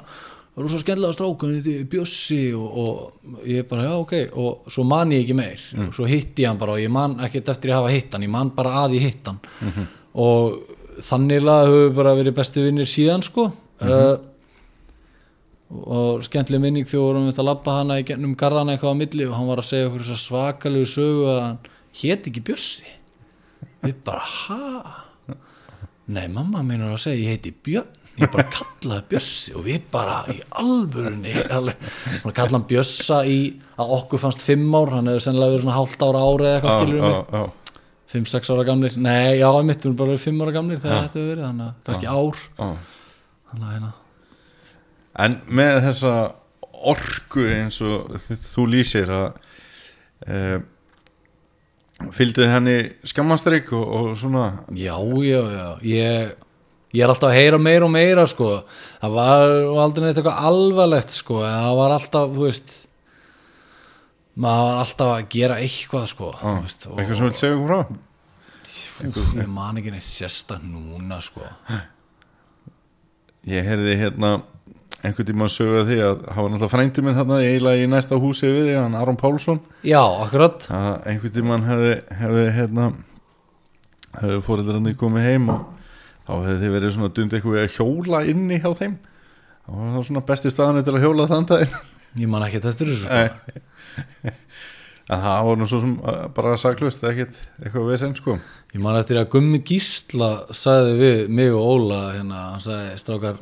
rosa 0.63 0.79
skemmlega 0.81 1.15
strákun 1.15 1.53
þetta 1.57 1.73
er 1.75 1.85
Bjössi 1.91 2.39
og, 2.57 2.79
og 2.81 3.43
ég 3.47 3.67
bara, 3.69 3.85
já 3.87 3.93
ok, 3.95 4.13
og 4.39 4.71
svo 4.71 4.85
man 4.87 5.13
ég 5.15 5.23
ekki 5.23 5.37
meir. 5.37 5.65
Og 5.85 5.93
svo 5.95 6.07
hitti 6.09 6.45
ég 6.45 6.51
hann 6.51 6.59
bara 6.61 6.75
og 6.75 6.83
ég 6.83 6.91
man 6.93 7.17
ekkert 7.25 7.51
eftir 7.53 7.73
að 7.73 7.81
hafa 7.81 7.93
hitt 7.93 8.15
hann, 8.15 8.25
ég 8.27 8.33
man 8.33 8.51
bara 8.55 8.73
að 8.83 8.97
ég 8.97 9.07
hitt 9.07 9.29
hann. 9.29 9.39
Og 10.19 10.57
þannig 11.05 11.45
höfum 11.45 11.77
við 11.77 11.93
bara 12.01 12.15
verið 12.17 12.37
bestu 12.39 12.65
vinnir 12.65 12.89
síðan 12.89 13.23
sko. 13.25 13.49
Uh, 13.79 14.17
og 15.69 16.23
skemmtileg 16.25 16.63
minning 16.63 16.87
þegar 16.89 17.05
vorum 17.05 17.27
við 17.29 17.39
að 17.39 17.47
labba 17.51 17.75
hana 17.77 17.99
í 18.01 18.07
gennum 18.07 18.33
garðana 18.35 18.73
eitthvað 18.73 18.97
á 18.97 19.01
milli 19.03 19.27
og 19.29 19.35
hann 19.37 19.51
var 19.51 19.61
að 19.61 19.69
segja 19.69 19.91
okkur 19.91 20.17
svakalegu 20.17 20.87
sögu 20.89 21.27
að 21.29 21.43
hann 21.43 21.59
héti 22.01 22.33
ekki 22.33 22.43
Bjössi. 22.49 22.97
Við 23.85 24.01
bara, 24.03 24.25
ha? 24.25 25.05
nei, 26.09 26.25
mamma 26.31 26.63
mín 26.65 26.81
er 26.81 26.93
að 26.93 27.03
segja 27.03 27.21
ég 27.21 27.37
heiti 27.37 27.53
Björn 27.53 27.97
ég 28.19 28.31
bara 28.33 28.45
kallaði 28.53 29.05
Bjössi 29.13 29.55
og 29.57 29.65
við 29.67 29.85
bara 29.93 30.17
í 30.31 30.39
alvörunni 30.61 31.35
kallaði 31.49 32.55
hann 32.55 32.67
Bjössa 32.69 33.21
í 33.27 33.39
að 33.79 33.95
okkur 33.99 34.23
fannst 34.25 34.43
fimm 34.43 34.67
ár 34.75 34.93
hann 34.97 35.09
hefur 35.11 35.25
sennilega 35.27 35.55
verið 35.55 35.65
svona 35.65 35.77
hálft 35.77 36.05
ára 36.05 36.25
ári 36.25 36.49
eða 36.49 36.59
eitthvað 36.59 36.83
skilur 36.83 36.99
já, 36.99 37.05
mig. 37.07 37.39
já, 37.39 37.75
fimm, 38.09 38.27
sex 38.29 38.51
ára 38.53 38.65
gamlir, 38.67 38.97
nei, 38.97 39.37
já, 39.39 39.49
við 39.53 39.75
erum 39.75 39.97
bara 39.99 40.13
verið 40.13 40.25
fimm 40.25 40.43
ára 40.43 40.55
gamlir 40.55 40.81
þegar 40.81 41.05
þetta 41.05 41.19
hefur 41.19 41.31
verið 41.33 41.47
þannig 41.47 41.67
að 41.67 41.77
kannski 41.89 42.09
ár. 42.09 42.43
Þannig 43.49 43.67
að 43.67 43.73
hérna. 43.75 43.93
En 45.19 45.39
með 45.59 45.79
þessa 45.85 46.13
orku 46.89 47.45
eins 47.51 47.79
og 47.83 48.19
þú 48.53 48.65
lýsir 48.71 49.09
að 49.11 49.25
e, 50.25 50.59
fylgdu 52.15 52.47
henni 52.47 52.77
skammastrygg 53.07 53.73
og, 53.75 53.87
og 53.99 54.11
svona? 54.19 54.45
Já, 54.77 54.95
já, 55.25 55.41
já, 55.53 55.67
ég, 55.83 56.35
ég 56.95 57.03
er 57.05 57.11
alltaf 57.11 57.29
að 57.29 57.37
heyra 57.37 57.59
meira 57.61 57.87
og 57.87 57.93
meira, 57.93 58.25
sko, 58.29 58.51
það 59.01 59.17
var 59.17 59.55
aldrei 59.85 60.05
neitt 60.07 60.19
eitthvað 60.19 60.43
alvarlegt, 60.49 61.15
sko, 61.15 61.41
það 61.45 61.79
var 61.79 61.95
alltaf, 61.97 62.35
veist, 62.37 62.75
maður 64.39 64.67
var 64.69 64.83
alltaf 64.83 65.13
að 65.15 65.27
gera 65.35 65.59
eitthvað, 65.63 66.05
sko, 66.13 66.33
þú 66.41 66.53
veist, 66.63 66.87
og, 66.89 66.97
eitthvað 66.97 67.21
sem 67.21 67.29
vil 67.29 67.39
segja 67.41 67.57
okkur 67.59 67.73
frá? 67.73 68.05
Úf, 68.69 69.33
ég 69.39 69.49
man 69.49 69.81
ekki 69.81 69.93
neitt 69.95 70.09
sérsta 70.09 70.59
núna, 70.63 71.21
sko, 71.23 71.45
Ég 73.49 73.63
heyrði 73.65 73.93
hérna 73.95 74.33
einhvern 74.99 75.27
tíma 75.29 75.45
að 75.47 75.53
sögja 75.53 75.83
því 75.87 75.97
að 76.03 76.23
hafa 76.27 76.49
náttúrulega 76.51 76.71
frændi 76.73 77.03
minn 77.05 77.15
þarna 77.15 77.37
eiginlega 77.39 77.85
í 77.85 77.89
næsta 77.89 78.17
húsi 78.19 78.49
við 78.51 78.73
hann 78.75 78.97
Aron 78.99 79.17
Pálsson. 79.17 79.61
Já, 79.87 80.01
akkurat, 80.25 80.67
að 80.75 81.07
einhvern 81.07 81.35
tímann 81.37 81.63
hefði, 81.69 81.93
hefði 82.19 82.43
hérna 82.57 82.89
hefði 84.19 84.39
fóreldrarnir 84.43 84.97
komið 84.99 85.27
heim 85.29 85.51
og 85.53 85.78
þá 86.29 86.33
hefði 86.45 86.59
þið 86.63 86.75
verið 86.77 86.95
svona 86.95 87.13
dundi 87.17 87.39
eitthvað 87.39 87.63
að 87.63 87.77
hjóla 87.77 88.25
inni 88.29 88.59
hjá 88.61 88.69
þeim. 88.77 88.99
Þá 89.65 89.71
var 89.73 89.95
það 89.95 90.05
svona 90.09 90.27
besti 90.29 90.51
staðan 90.53 90.85
til 90.85 90.95
að 90.95 91.07
hjóla 91.07 91.29
þann 91.29 91.49
dag 91.49 91.79
ég 92.17 92.29
man 92.29 92.45
ekki 92.45 92.61
þessu, 92.63 92.95
sko, 93.03 93.19
en 95.09 95.23
það 95.23 95.47
var 95.47 95.59
nú 95.59 95.67
svo 95.69 95.81
sem 95.83 95.95
uh, 96.01 96.25
bara 96.33 96.57
saklust 96.59 97.03
ekkert 97.05 97.37
eitthvað 97.61 97.87
við 97.89 98.01
sem 98.01 98.15
sko. 98.17 98.37
Ég 98.73 98.83
man 98.83 98.97
eftir 98.99 99.19
að 99.21 99.31
Gummi 99.35 99.61
Gísla 99.65 100.31
sagði 100.55 100.95
við 100.99 101.33
mig 101.39 101.53
og 101.53 101.65
Óla 101.75 101.99
hérna, 102.15 102.45
hann 102.53 102.63
sagði 102.63 103.01
strákar 103.01 103.41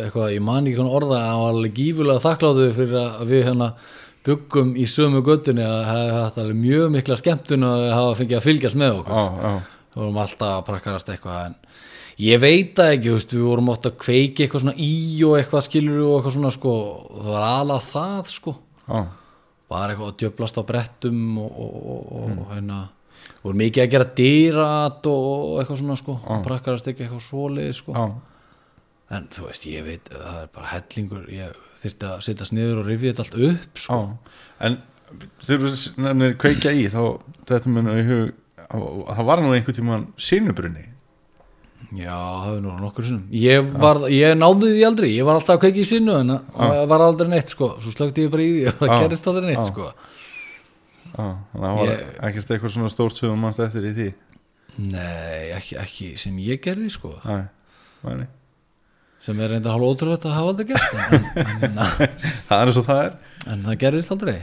eitthvað, 0.00 0.32
ég 0.34 0.42
man 0.44 0.66
ekki 0.66 0.78
hvernig 0.80 0.96
orða 0.98 1.20
hann 1.28 1.42
var 1.42 1.54
alveg 1.54 1.76
gífulega 1.78 2.24
þakkláttu 2.24 2.70
fyrir 2.74 2.98
að 3.02 3.30
við 3.30 3.46
hérna 3.48 3.70
byggum 4.24 4.74
í 4.80 4.86
sömu 4.88 5.20
göttunni 5.24 5.64
að 5.66 5.80
hafa 5.90 6.20
haft 6.22 6.38
alveg 6.40 6.58
mjög 6.58 6.92
mikla 6.94 7.18
skemmtun 7.20 7.66
og 7.68 7.82
hafa 7.92 8.14
fengið 8.22 8.38
að 8.38 8.46
fylgjast 8.48 8.78
með 8.80 9.00
okkur. 9.02 9.58
Við 9.94 10.00
vorum 10.00 10.22
alltaf 10.24 10.54
að 10.56 10.64
prakkarast 10.70 11.10
eitthvað 11.12 11.50
en 11.50 11.58
ég 12.22 12.40
veit 12.42 12.74
það 12.78 12.92
ekki, 12.94 13.12
veist, 13.16 13.34
við 13.34 13.46
vorum 13.48 13.70
ofta 13.72 13.90
að 13.90 14.00
kveiki 14.04 14.44
eitthvað 14.44 14.64
svona 14.64 14.76
í 14.78 14.94
og 15.26 15.36
eitthvað 15.38 15.66
skilur 15.66 16.02
og 16.04 16.16
eitthvað 16.18 16.36
svona 16.36 16.52
sko, 16.54 16.74
það 17.14 17.30
var 17.34 17.46
alveg 17.48 17.88
það 17.88 18.30
sko. 18.34 18.56
Já, 18.84 19.00
bara 19.74 19.94
eitthvað 19.94 20.12
að 20.12 20.18
djöblast 20.22 20.60
á 20.60 20.62
brettum 20.68 21.24
og, 21.42 21.58
og, 21.64 21.74
og, 21.88 22.36
og 22.44 22.52
hérna 22.52 22.80
voru 23.44 23.60
mikið 23.60 23.84
að 23.84 23.90
gera 23.94 24.08
dýrat 24.20 25.10
og, 25.10 25.58
eitthvað 25.60 25.80
svona 25.82 25.98
sko, 26.00 26.16
prakkarast 26.46 26.88
ekki 26.92 27.06
eitthvað 27.06 27.26
svoleið 27.26 27.74
sko, 27.80 27.96
já, 27.96 28.06
en 29.16 29.28
þú 29.32 29.48
veist, 29.48 29.68
ég 29.68 29.86
veit 29.86 30.10
það 30.12 30.40
er 30.42 30.50
bara 30.54 30.72
hellingur, 30.72 31.28
ég 31.32 31.60
þyrfti 31.80 32.08
að 32.08 32.24
sittast 32.28 32.54
niður 32.56 32.82
og 32.82 32.88
rifja 32.88 33.12
þetta 33.12 33.26
allt 33.26 33.38
upp 33.50 33.82
sko. 33.84 34.00
en 34.64 34.80
þegar 35.44 35.66
þú 35.66 36.06
nefnir 36.06 36.38
kveikja 36.40 36.72
í 36.72 36.86
þá 36.92 37.02
þetta 37.50 37.74
mun 37.74 37.92
í 37.92 38.06
hug 38.08 38.32
það 38.64 39.28
var 39.28 39.42
nú 39.44 39.52
einhvern 39.54 39.76
tímann 39.76 40.06
sinubrunni 40.16 40.86
já, 41.98 42.14
það 42.44 42.56
er 42.56 42.60
nú 42.64 42.74
nokkur 42.80 43.06
sinnum. 43.06 43.24
Ég, 43.38 43.70
var, 43.84 44.00
ég 44.12 44.34
náði 44.38 44.70
því 44.74 44.82
aldrei, 44.88 45.08
ég 45.14 45.26
var 45.28 45.38
alltaf 45.38 45.56
að 45.56 45.62
kveiki 45.64 45.82
í 45.84 45.88
sinnu 45.88 46.14
en 46.20 46.34
það 46.54 46.82
var 46.90 47.04
aldrei 47.06 47.28
neitt 47.32 47.52
sko. 47.52 47.68
Svo 47.84 47.92
slögti 47.94 48.24
ég 48.26 48.32
bara 48.32 48.44
í 48.44 48.52
því 48.54 48.66
og 48.72 48.78
það 48.80 48.92
Já. 48.92 48.98
gerist 49.04 49.28
aldrei 49.32 49.46
neitt 49.50 49.60
Já. 49.62 49.66
sko. 49.70 49.88
Já, 51.14 51.26
þannig 51.52 51.64
að 51.64 51.64
það 51.64 51.80
var 51.80 51.92
ekkert 52.28 52.54
eitthvað 52.56 52.72
svona 52.76 52.90
stórt 52.94 53.18
sem 53.18 53.28
þú 53.30 53.36
mannst 53.44 53.62
eftir 53.66 53.84
í 53.86 53.92
því? 53.98 54.08
Nei, 54.90 55.42
ekki, 55.54 55.76
ekki 55.84 56.08
sem 56.18 56.38
ég 56.42 56.62
gerði 56.64 56.88
sko. 56.90 57.12
Nei, 57.28 57.44
nei, 58.08 58.26
sem 59.22 59.38
er 59.40 59.52
reyndar 59.54 59.76
hálf 59.76 59.86
ótrúlega 59.92 60.26
að 60.28 60.34
hafa 60.34 60.50
aldrei 60.50 60.66
gerst 60.72 60.96
en, 60.98 61.28
en, 61.68 61.78
Það 62.48 62.58
er 62.58 62.72
eins 62.72 62.80
og 62.82 62.88
það 62.88 63.02
er. 63.04 63.14
En 63.54 63.62
það 63.68 63.78
gerist 63.84 64.10
aldrei. 64.16 64.34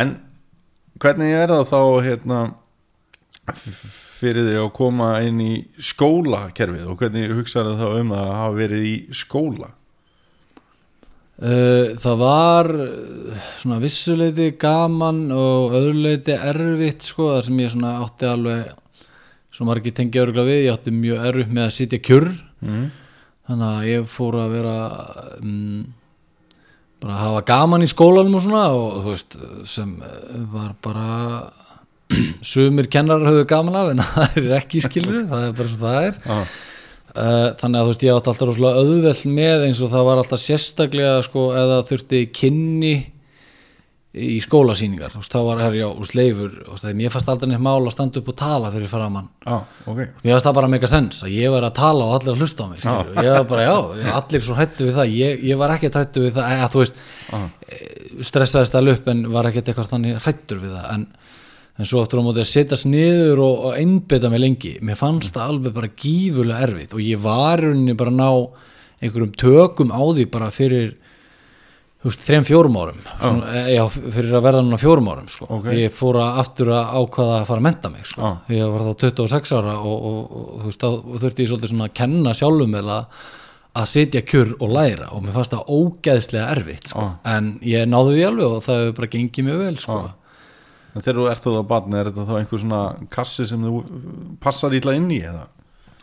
En 0.00 0.14
hvernig 1.04 1.34
er 1.42 1.52
það 1.52 1.68
þá 1.74 1.80
hérna 2.08 2.38
f- 3.52 4.07
fyrir 4.18 4.48
því 4.48 4.60
að 4.60 4.70
koma 4.76 5.10
inn 5.26 5.40
í 5.44 5.54
skólakerfið 5.78 6.86
og 6.90 7.00
hvernig 7.00 7.34
hugsaðu 7.38 7.76
þá 7.78 7.88
um 8.02 8.14
að 8.18 8.30
hafa 8.34 8.56
verið 8.58 8.88
í 8.88 8.96
skóla 9.14 9.72
það 11.38 12.16
var 12.18 12.68
uh, 12.74 13.42
svona 13.60 13.78
vissuleiti 13.78 14.48
gaman 14.58 15.28
og 15.30 15.76
öðruleiti 15.78 16.34
erfitt 16.34 17.06
sko 17.06 17.28
þar 17.36 17.46
sem 17.46 17.60
ég 17.62 17.70
svona 17.70 17.92
átti 18.02 18.26
alveg 18.26 18.72
svo 19.54 19.68
margir 19.68 19.94
tengja 19.94 20.24
örgulega 20.24 20.50
við 20.50 20.64
ég 20.64 20.74
átti 20.74 20.94
mjög 20.94 21.28
erfitt 21.30 21.52
með 21.54 21.68
að 21.68 21.76
sitja 21.76 22.00
kjurr 22.02 22.32
mm. 22.66 22.88
þannig 23.46 23.68
að 23.70 23.86
ég 23.92 24.10
fór 24.10 24.40
að 24.42 24.56
vera 24.56 24.74
um, 25.38 25.86
bara 26.98 27.14
að 27.14 27.22
hafa 27.22 27.46
gaman 27.52 27.86
í 27.86 27.90
skólanum 27.94 28.34
og 28.40 28.44
svona 28.44 28.64
og 28.74 28.98
þú 28.98 29.14
veist 29.14 29.38
sem 29.70 29.94
eh, 30.02 30.36
var 30.50 30.74
bara 30.82 31.08
sumir 32.52 32.88
kennarar 32.92 33.28
höfðu 33.32 33.44
gaman 33.50 33.78
af 33.78 33.92
en 33.92 34.02
það 34.14 34.40
er 34.42 34.56
ekki 34.62 34.82
skilur 34.84 35.20
það 35.28 35.46
er 35.48 35.54
bara 35.58 35.74
svo 35.74 35.82
það 35.82 36.08
er. 36.08 36.18
Ah, 36.28 36.56
þannig 37.58 37.78
að 37.80 37.84
þú 37.84 37.92
veist 37.92 38.02
ég 38.06 38.16
átti 38.16 38.32
alltaf 38.32 38.48
rosalega 38.50 38.82
auðveld 38.82 39.36
með 39.38 39.68
eins 39.68 39.84
og 39.84 39.92
það 39.92 40.08
var 40.08 40.20
alltaf 40.22 40.42
sérstaklega 40.42 41.14
sko 41.26 41.46
eða 41.58 41.78
þurfti 41.88 42.26
kynni 42.36 42.96
í 44.18 44.38
skólasýningar. 44.42 45.12
Þú 45.12 45.20
veist 45.20 45.34
þá 45.34 45.40
var 45.46 45.60
herjá 45.62 45.86
úr 45.90 46.08
sleifur 46.08 46.54
þegar 46.80 46.96
mér 46.98 47.12
fannst 47.12 47.28
aldrei 47.32 47.50
neitt 47.52 47.62
mál 47.62 47.82
að 47.82 47.92
standa 47.94 48.22
upp 48.22 48.30
og 48.32 48.36
tala 48.40 48.70
fyrir 48.72 48.90
faramann 48.90 49.28
ah, 49.46 49.66
ok. 49.84 50.00
Mér 50.24 50.34
fannst 50.34 50.48
það 50.48 50.56
bara 50.58 50.70
mega 50.72 50.90
sens 50.90 51.20
að 51.26 51.34
ég 51.36 51.52
var 51.52 51.66
að 51.68 51.76
tala 51.78 52.08
og 52.08 52.16
allir 52.16 52.32
að 52.32 52.42
hlusta 52.42 52.66
á 52.66 52.68
mig 52.70 52.82
skilur. 52.82 53.12
ég 53.20 53.36
var 53.36 53.46
bara 53.52 53.66
já, 53.68 53.76
allir 54.18 54.44
svo 54.46 54.56
hrættu 54.58 54.88
við 54.88 54.98
það. 54.98 55.14
Ég, 55.18 55.44
ég 55.50 55.60
var 55.60 55.74
ekki 55.76 55.92
hrættu 55.92 56.24
við 56.24 56.34
það 56.38 56.56
eða 56.56 56.70
þú 56.72 56.82
veist 56.82 57.02
ah, 57.36 57.46
stressaðist 58.32 58.78
alveg 58.80 59.00
upp 59.00 59.12
en 59.12 59.24
var 59.36 59.50
ekkert 59.50 59.70
eitthvað 59.70 59.92
þannig 59.92 60.20
hrættur 60.24 60.62
við 60.64 60.76
það. 60.78 60.88
En, 60.96 61.06
en 61.78 61.86
svo 61.86 62.02
aftur 62.02 62.22
á 62.22 62.26
móti 62.26 62.42
að 62.42 62.50
setjast 62.50 62.88
niður 62.90 63.42
og, 63.46 63.66
og 63.68 63.76
einbytta 63.78 64.30
mig 64.32 64.42
lengi 64.42 64.72
mér 64.84 64.98
fannst 64.98 65.36
það 65.36 65.52
alveg 65.54 65.76
bara 65.76 65.92
gífulega 65.94 66.64
erfitt 66.66 66.96
og 66.96 67.04
ég 67.04 67.20
var 67.22 67.62
rauninni 67.62 67.96
bara 67.98 68.14
að 68.14 68.18
ná 68.18 68.30
einhverjum 68.98 69.36
tökum 69.38 69.94
á 69.94 70.02
því 70.02 70.26
bara 70.32 70.50
fyrir 70.54 70.96
þrejum 71.98 72.46
fjórum 72.46 72.76
árum 72.78 73.00
svona, 73.10 73.48
e, 73.58 73.62
já, 73.74 73.82
fyrir 73.90 74.36
að 74.38 74.44
verða 74.44 74.62
núna 74.62 74.78
fjórum 74.78 75.08
árum 75.10 75.26
sko. 75.30 75.48
Ok. 75.56 75.66
ég 75.74 75.94
fór 75.94 76.20
að 76.22 76.38
aftur 76.44 76.70
að 76.76 76.92
ákvaða 76.94 77.40
að 77.40 77.48
fara 77.48 77.58
að 77.58 77.66
menta 77.66 77.90
mig 77.90 78.06
sko. 78.06 78.22
Já. 78.22 78.54
ég 78.54 78.70
var 78.70 78.86
þá 78.86 78.92
26 79.02 79.54
ára 79.58 79.74
og, 79.82 80.06
og, 80.10 80.36
og, 80.38 80.62
veist, 80.68 80.86
þurfti 81.24 81.44
ég 81.44 81.50
svolítið 81.50 81.72
svona 81.72 81.88
að 81.88 81.96
kenna 81.98 82.34
sjálfum 82.38 82.78
eða 82.78 83.00
að 83.78 83.90
sitja 83.90 84.22
kjur 84.26 84.54
og 84.62 84.70
læra 84.74 85.10
og 85.14 85.24
mér 85.26 85.34
fannst 85.36 85.54
það 85.54 85.74
ógeðslega 85.74 86.46
erfitt 86.54 86.92
sko. 86.92 87.08
en 87.34 87.50
ég 87.66 87.90
náði 87.90 88.14
því 88.14 88.24
alveg 88.30 88.46
og 88.46 88.62
það 88.64 88.80
hefur 88.82 88.96
bara 89.00 89.10
gengið 89.14 89.48
mjög 89.48 89.60
vel 89.64 89.82
sko. 89.82 89.98
En 90.98 91.04
þegar 91.04 91.20
þú 91.20 91.28
ert 91.30 91.44
þú 91.44 91.54
á 91.54 91.70
barni 91.70 92.00
er 92.00 92.10
þetta 92.10 92.26
þá 92.26 92.34
einhver 92.40 92.62
svona 92.64 92.82
kassi 93.14 93.46
sem 93.46 93.62
þú 93.62 93.82
passar 94.42 94.74
ítla 94.74 94.96
inn 94.98 95.06
í 95.14 95.22
eða? 95.22 95.46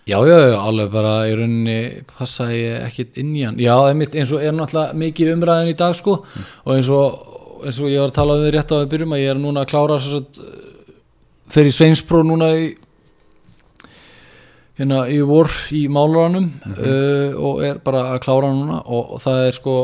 já, 0.06 0.20
já, 0.22 0.38
já, 0.52 0.58
alveg 0.62 0.92
bara 0.94 1.14
í 1.26 1.34
rauninni 1.34 1.78
passa 2.12 2.46
ég 2.54 2.84
ekkit 2.86 3.18
inn 3.22 3.32
í 3.36 3.42
hann. 3.46 3.58
Já, 3.62 3.74
einmitt, 3.90 4.14
eins 4.16 4.32
og 4.36 4.44
er 4.44 4.54
náttúrulega 4.54 5.00
mikið 5.02 5.32
umræðin 5.34 5.72
í 5.72 5.78
dag 5.80 5.96
sko, 5.98 6.20
og 6.64 6.74
eins 6.76 6.92
og 6.94 7.66
eins 7.66 7.80
og 7.82 7.90
ég 7.90 8.04
var 8.04 8.14
að 8.14 8.18
tala 8.20 8.40
við 8.44 8.52
rétt 8.54 8.74
á 8.74 8.78
að 8.78 8.90
byrjum 8.94 9.16
að 9.16 9.24
ég 9.24 9.34
er 9.34 9.42
núna 9.42 9.64
að 9.66 9.72
klára 9.72 9.98
fyrir 11.56 11.74
Sveinspro 11.74 12.22
núna 12.26 12.52
í 12.54 12.68
hérna 14.76 15.06
í 15.10 15.22
vor 15.26 15.50
í 15.74 15.86
málaranum 15.90 16.50
uh, 16.76 17.32
og 17.40 17.64
er 17.66 17.80
bara 17.82 18.10
að 18.14 18.22
klára 18.28 18.52
núna. 18.54 18.82
Og, 18.86 19.16
og 19.18 19.24
það 19.24 19.48
er 19.48 19.58
sko 19.58 19.76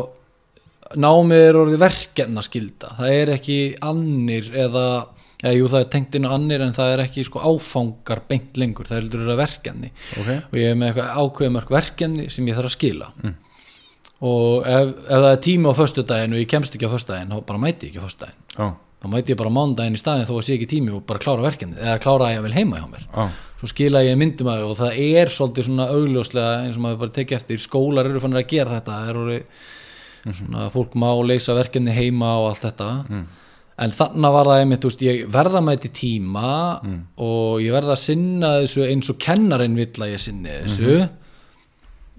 námið 1.00 1.46
er 1.48 1.58
orðið 1.62 1.82
verkefna 1.82 2.44
skilda 2.46 2.94
það 2.98 3.16
er 3.18 3.32
ekki 3.36 3.58
annir 3.88 4.50
eða, 4.66 4.86
eða 5.44 5.54
jú 5.56 5.70
það 5.72 5.86
er 5.86 5.90
tengt 5.96 6.18
inn 6.18 6.28
á 6.28 6.36
annir 6.36 6.66
en 6.66 6.76
það 6.76 6.94
er 6.96 7.04
ekki 7.06 7.26
sko 7.28 7.44
áfangar 7.44 8.24
beint 8.30 8.60
lengur. 8.62 8.88
Það 8.90 8.98
er 8.98 9.02
heldur 9.06 9.32
að 9.32 9.42
verkefni. 9.42 9.90
Ok. 10.18 10.30
og 10.52 10.60
ég 10.60 10.68
er 10.70 10.78
með 10.78 10.92
eitthvað 10.92 11.18
ákveðumörk 11.24 11.74
verkefni 11.78 12.28
sem 12.34 12.48
ég 12.50 12.60
þarf 12.60 12.72
að 12.72 12.78
skila. 12.78 13.08
Og 14.22 14.68
ef, 14.70 14.94
ef 15.08 15.18
það 15.18 15.32
er 15.32 15.44
tími 15.48 15.66
á 15.66 15.74
föstudaginn 15.74 16.36
og 16.36 16.42
ég 16.44 16.50
kemst 16.50 16.76
ekki 16.78 16.86
á 16.90 16.94
föstudaginn 16.94 17.34
þá 17.34 17.40
bara 17.48 17.62
mæti 17.62 17.88
ég 17.88 17.92
ekki 17.92 18.02
á 18.02 18.06
föstudaginn. 18.06 18.42
Já, 18.54 18.68
þá 19.02 19.08
mæti 19.10 19.34
ég 19.34 19.40
bara 19.40 19.54
mándaginn 19.56 19.98
í 19.98 20.02
staðinn 20.02 20.30
þó 20.30 20.36
að 20.36 20.46
sé 20.46 20.58
ekki 20.60 20.70
tími 20.76 20.94
og 20.94 21.02
bara 21.10 21.24
klára 21.24 21.42
verkefni 21.48 21.80
eða 21.82 21.98
klára 22.04 22.28
að 22.28 22.36
ég 22.36 22.46
vel 22.46 22.54
heima 22.54 22.82
hjá 22.84 22.88
mér. 22.92 23.08
Já, 23.10 23.24
svo 23.58 23.68
skila 23.72 24.04
ég 24.06 24.20
myndum 24.22 24.52
að 24.54 24.68
og 24.68 24.76
það 24.78 24.92
er 25.08 25.34
svolítið 25.34 25.68
svona 25.72 25.90
augljóslega 25.96 26.52
er 30.22 30.30
orðið 30.30 30.42
svona 30.44 30.70
fólk 30.74 30.94
má 31.00 31.10
leysa 31.26 31.56
verkefni 31.58 31.92
heima 31.96 32.36
og 32.42 32.50
allt 32.52 32.66
þetta. 32.68 32.90
En 33.82 33.92
þannig 33.98 34.34
var 34.36 34.46
það 34.46 34.60
einmitt, 34.62 34.84
veist, 34.86 35.02
ég 35.02 35.22
verða 35.34 35.62
með 35.66 35.78
þetta 35.80 35.94
tíma 35.98 36.50
og 37.18 37.62
ég 37.64 37.74
verða 37.74 37.96
að 37.96 38.04
sinna 38.04 38.52
þessu 38.62 38.86
eins 38.86 39.10
og 39.10 39.18
kennarinn 39.24 39.76
vill 39.80 40.02
að 40.06 40.12
ég 40.14 40.22
sinni 40.22 40.50
þessu. 40.68 41.10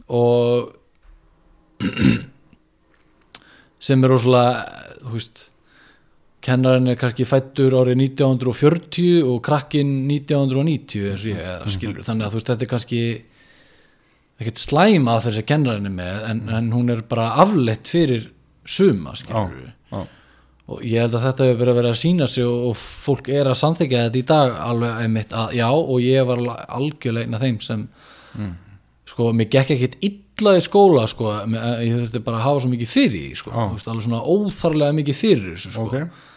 Og 0.09 0.73
sem 3.83 4.05
er 4.05 4.11
rosalega 4.11 4.65
þú 5.03 5.17
veist 5.17 5.49
kennarinn 6.43 6.91
er 6.91 6.99
kannski 6.99 7.25
fættur 7.27 7.75
árið 7.79 8.01
1940 8.03 9.23
og 9.31 9.39
krakkin 9.47 9.93
1990 10.11 11.11
eins 11.13 11.23
og 11.27 11.31
ég 11.31 11.39
eða 11.43 11.71
skilur. 11.71 12.03
Þannig 12.07 12.27
að 12.27 12.35
þú 12.35 12.41
veist 12.41 12.51
þetta 12.51 12.67
er 12.67 12.73
kannski 12.73 13.03
ekkert 14.43 14.63
slæm 14.63 15.09
aðferð 15.09 15.39
sem 15.41 15.49
kennarinn 15.49 15.95
með 15.97 16.27
en, 16.31 16.43
en 16.59 16.73
hún 16.75 16.93
er 16.95 17.05
bara 17.09 17.33
afleitt 17.43 17.91
fyrir 17.91 18.29
suma 18.67 19.15
og 20.73 20.83
ég 20.87 21.03
held 21.03 21.17
að 21.19 21.25
þetta 21.27 21.47
hefur 21.49 21.59
verið 21.61 21.73
að 21.73 21.79
vera 21.81 21.93
að 21.93 22.01
sína 22.01 22.27
sig 22.31 22.47
og, 22.47 22.69
og 22.71 22.77
fólk 22.79 23.29
er 23.35 23.51
að 23.51 23.59
samþykja 23.61 24.05
þetta 24.07 24.21
í 24.21 24.27
dag 24.31 24.53
alveg 24.69 25.01
einmitt 25.03 25.33
að 25.37 25.57
já 25.59 25.69
og 25.75 25.97
ég 26.01 26.29
var 26.29 26.43
algjörlega 26.79 27.27
einn 27.27 27.35
af 27.39 27.43
þeim 27.43 27.59
sem 27.61 27.87
sko, 29.13 29.33
mér 29.37 29.51
gekk 29.53 29.75
ekkit 29.77 29.97
illa 30.09 30.55
í 30.57 30.63
skóla 30.65 31.07
sko, 31.11 31.33
ég 31.83 31.97
þurfti 31.99 32.23
bara 32.25 32.39
að 32.41 32.47
hafa 32.47 32.63
svo 32.65 32.71
mikið 32.73 32.93
fyrir 32.93 33.35
sko, 33.39 33.53
þú 33.53 33.75
veist, 33.75 33.91
alveg 33.91 34.07
svona 34.07 34.23
óþarlega 34.23 34.99
mikið 35.01 35.19
fyrir 35.19 35.59
sko. 35.61 35.89
ok 35.89 36.29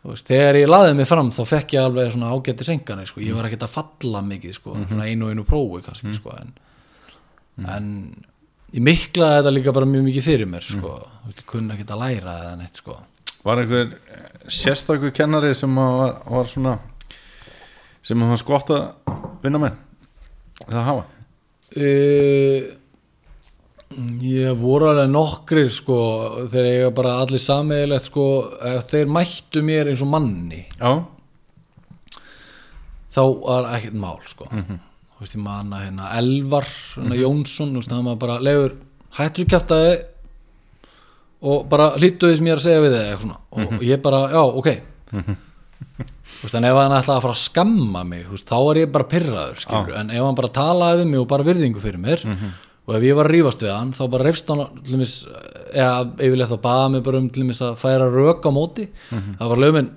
Þú 0.00 0.14
veist, 0.14 0.30
þegar 0.30 0.56
ég 0.56 0.70
laði 0.70 0.92
mig 0.96 1.08
fram 1.10 1.28
þá 1.28 1.42
fekk 1.44 1.74
ég 1.76 1.84
alveg 1.84 2.12
svona 2.14 2.30
ágætti 2.32 2.64
sengani 2.64 3.02
sko. 3.04 3.20
ég 3.20 3.36
var 3.36 3.50
ekkert 3.50 3.66
að 3.66 3.74
falla 3.74 4.22
mikið 4.24 4.54
sko. 4.56 4.76
svona 4.88 5.08
einu 5.10 5.26
og 5.26 5.34
einu 5.34 5.44
prófi 5.44 5.82
kannski 5.84 6.14
sko. 6.16 6.32
en, 6.40 6.54
en 7.68 7.86
ég 8.72 8.82
miklaði 8.86 9.40
þetta 9.40 9.52
líka 9.54 9.74
bara 9.76 9.88
mjög 9.90 10.06
mikið 10.08 10.26
fyrir 10.26 10.50
mér 10.50 10.66
sko. 10.66 10.96
Ég 11.28 11.44
kunni 11.48 11.74
ekkert 11.74 11.94
að 11.96 12.02
læra 12.04 12.36
eða 12.44 12.56
neitt 12.60 12.80
sko. 12.80 12.96
Var 13.44 13.62
einhver 13.62 13.94
sérstakur 14.50 15.14
kennari 15.16 15.54
sem 15.56 15.74
var, 15.76 16.18
var 16.28 16.48
svona 16.48 16.78
sem 18.04 18.20
að 18.22 18.34
var 18.34 18.40
skott 18.40 18.74
að 18.74 19.14
vinna 19.44 19.60
með? 19.62 19.78
Það 20.66 20.84
hafa? 20.88 21.06
Uh, 21.70 22.68
ég 24.24 24.58
voru 24.60 24.90
alveg 24.90 25.10
nokkrir 25.12 25.70
sko 25.72 26.00
þegar 26.50 26.68
ég 26.70 26.94
bara 26.96 27.16
allir 27.22 27.42
sameiginlegt 27.42 28.10
sko 28.10 28.26
ef 28.74 28.90
þeir 28.92 29.10
mættu 29.12 29.62
mér 29.66 29.90
eins 29.92 30.04
og 30.04 30.12
manni. 30.12 30.64
Já, 30.78 31.02
þá 33.10 33.22
var 33.42 33.72
ekkert 33.76 33.98
mál 33.98 34.20
sko 34.30 34.46
þú 35.20 35.26
veist 35.26 35.36
ég 35.36 35.42
manna 35.44 35.82
hérna 35.84 36.14
Elvar 36.16 36.64
hérna 36.64 37.18
Jónsson, 37.20 37.74
þú 37.74 37.82
veist 37.82 37.92
hann 37.92 38.06
var 38.08 38.16
bara 38.22 38.38
lefur 38.40 38.78
hættu 39.18 39.42
svo 39.44 39.50
kjaftaði 39.52 39.90
og 41.50 41.68
bara 41.68 41.90
hlýttu 41.98 42.30
þess 42.30 42.40
mér 42.44 42.56
að 42.56 42.64
segja 42.64 42.80
við 42.84 42.94
þig 42.94 43.04
eitthvað 43.04 43.22
svona. 43.26 43.38
Og 43.76 43.84
ég 43.84 44.00
bara, 44.04 44.20
já, 44.32 44.40
ok. 44.60 44.70
Þú 46.30 46.42
veist 46.46 46.56
en 46.56 46.68
ef 46.70 46.80
hann 46.80 46.96
ætlaði 46.96 47.18
að 47.18 47.24
fara 47.26 47.36
að 47.36 47.42
skamma 47.42 48.02
mig 48.08 48.24
þú 48.24 48.34
veist, 48.38 48.48
þá 48.48 48.58
var 48.64 48.80
ég 48.80 48.90
bara 48.96 49.08
pyrraður 49.12 49.62
skilur, 49.66 49.94
en 50.00 50.12
ef 50.16 50.24
hann 50.24 50.40
bara 50.40 50.52
talaði 50.56 51.02
við 51.02 51.10
mig 51.12 51.20
og 51.20 51.30
bara 51.34 51.46
virðingu 51.50 51.84
fyrir 51.84 52.00
mér 52.00 52.24
og 52.30 52.94
ef 52.96 53.04
ég 53.04 53.16
var 53.18 53.28
að 53.28 53.34
rífast 53.36 53.64
við 53.64 53.74
hann 53.76 53.92
þá 53.96 54.02
bara 54.16 54.24
reyfst 54.24 54.48
hann 54.52 54.62
til 54.80 54.94
dæmis, 54.96 55.14
eða 55.76 55.98
yfirleitt 56.16 56.52
þá 56.54 56.60
baða 56.64 56.86
mig 56.94 57.04
bara 57.06 57.20
um 57.20 57.28
til 57.28 57.44
dæmis 57.44 57.60
að 57.66 57.76
færa 57.84 58.08
rök 58.08 58.48
á 58.48 58.50
móti. 58.56 58.86
Það 59.10 59.52
var 59.52 59.62
lögminn, 59.64 59.90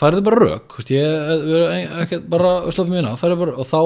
færðu 0.00 0.24
bara 0.26 0.40
rök? 0.40 0.78
Veist, 0.78 0.94
ég 0.94 2.00
ekki 2.04 2.22
bara 2.32 2.54
minna, 2.88 3.16
bara 3.20 3.54
og 3.60 3.68
þá 3.68 3.80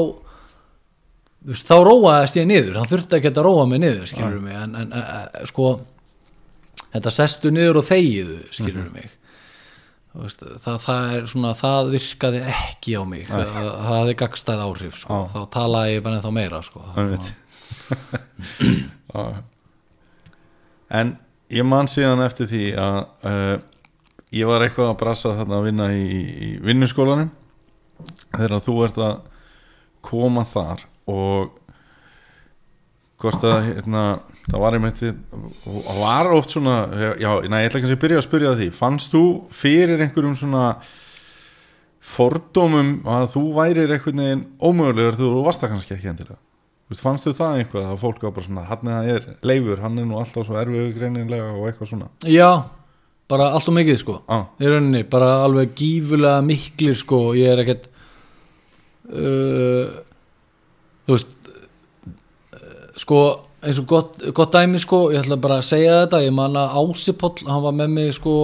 veist, 1.50 1.66
þá 1.68 1.76
róaðist 1.88 2.38
ég 2.38 2.48
niður 2.48 2.78
hann 2.80 2.90
þurfti 2.90 3.18
ekki 3.18 3.32
að 3.32 3.42
róa 3.46 3.66
mig 3.70 3.82
niður 3.82 4.08
skilur 4.10 4.40
mig 4.44 4.56
en, 4.58 4.78
en 4.80 4.94
e, 4.96 5.02
sko 5.50 5.74
þetta 6.94 7.12
sestu 7.14 7.52
niður 7.54 7.80
og 7.80 7.86
þegiðu 7.88 8.38
skilur 8.54 8.90
mig. 8.94 9.08
Þú 10.14 10.22
veist, 10.22 10.44
það, 10.62 10.76
það 10.84 11.16
er 11.16 11.24
svona 11.32 11.52
það 11.58 11.90
virkaði 11.96 12.40
ekki 12.52 12.94
á 12.94 13.02
mig 13.10 13.26
það, 13.26 13.48
það 13.56 13.70
hafði 13.88 14.14
gagstæð 14.22 14.64
áhrif 14.68 15.00
sko. 15.00 15.20
þá 15.32 15.40
talaði 15.56 15.96
ég 15.96 16.04
bara 16.06 16.20
ennþá 16.20 16.32
meira 16.38 16.62
sko. 16.62 16.84
En 20.94 21.16
ég 21.50 21.66
man 21.66 21.90
síðan 21.90 22.22
eftir 22.22 22.46
því 22.50 22.64
að 22.78 22.98
uh, 23.26 23.56
ég 24.34 24.46
var 24.48 24.64
eitthvað 24.64 24.92
að 24.92 24.98
brassa 25.02 25.34
þarna 25.38 25.58
að 25.58 25.68
vinna 25.68 25.90
í, 25.94 26.04
í 26.46 26.48
vinnuskólanum 26.62 27.30
þegar 28.34 28.62
þú 28.62 28.74
ert 28.86 28.98
að 29.02 29.14
koma 30.04 30.44
þar 30.46 30.84
og 31.10 31.52
hvort 33.24 33.44
að 33.48 33.70
hérna, 33.70 34.04
það 34.50 34.62
var 34.64 34.76
einmitt 34.76 35.02
og 35.70 35.90
var 36.00 36.30
oft 36.34 36.52
svona 36.52 36.76
já, 37.20 37.30
næ, 37.48 37.58
ég 37.62 37.70
ætla 37.70 37.80
kannski 37.80 37.96
að 37.96 38.04
byrja 38.04 38.20
að 38.20 38.26
spyrja 38.26 38.54
því. 38.58 38.68
Fannst 38.74 39.14
þú 39.14 39.24
fyrir 39.54 40.04
einhverjum 40.04 40.36
svona 40.38 40.64
fordómum 42.04 42.98
að 43.08 43.30
þú 43.32 43.44
værir 43.56 43.94
einhvern 43.94 44.20
veginn 44.20 44.46
ómögulegur 44.60 45.16
þegar 45.16 45.36
þú 45.36 45.44
varst 45.46 45.64
það 45.64 45.74
kannski 45.74 45.96
ekki 45.96 46.10
endilega? 46.12 46.40
Þú 46.84 46.92
veist, 46.92 47.04
fannst 47.06 47.24
þú 47.24 47.34
það 47.38 47.60
einhvað 47.62 47.86
að 47.88 48.00
fólk 48.02 48.24
var 48.26 48.34
bara 48.36 48.46
svona 48.46 48.64
hann 48.68 48.90
er 49.00 49.28
leifur, 49.40 49.80
hann 49.80 50.00
er 50.00 50.08
nú 50.08 50.18
alltaf 50.20 50.44
svo 50.44 50.58
erfiðu 50.60 50.90
greinilega 50.98 51.54
og 51.54 51.68
eitthvað 51.70 51.94
svona? 51.94 52.10
Já, 52.28 52.50
bara 53.32 53.46
allt 53.56 53.70
og 53.72 53.76
mikið 53.78 54.00
sko. 54.02 54.18
Á, 54.28 54.52
í 54.60 54.68
rauninni, 54.68 55.00
bara 55.08 55.30
alveg 55.46 55.72
gífulega 55.80 56.44
miklir 56.44 56.98
sko, 57.00 57.22
ég 57.38 57.54
er 57.54 57.64
ekkert 57.64 57.88
uh, 59.08 59.96
þú 61.04 61.16
veist 61.16 61.32
uh, 61.52 62.84
sko 62.96 63.20
eins 63.64 63.80
og 63.80 63.86
gott, 63.88 64.18
gott 64.36 64.52
dæmi 64.52 64.78
sko 64.82 65.06
ég 65.14 65.22
ætla 65.24 65.40
bara 65.40 65.60
að 65.62 65.70
segja 65.70 66.02
þetta, 66.04 66.22
ég 66.26 66.34
man 66.36 66.56
að 66.60 66.76
Ási 66.82 67.14
Páll 67.16 67.46
hann 67.48 67.64
var 67.64 67.76
með 67.76 67.94
mig 67.96 68.12
sko 68.18 68.34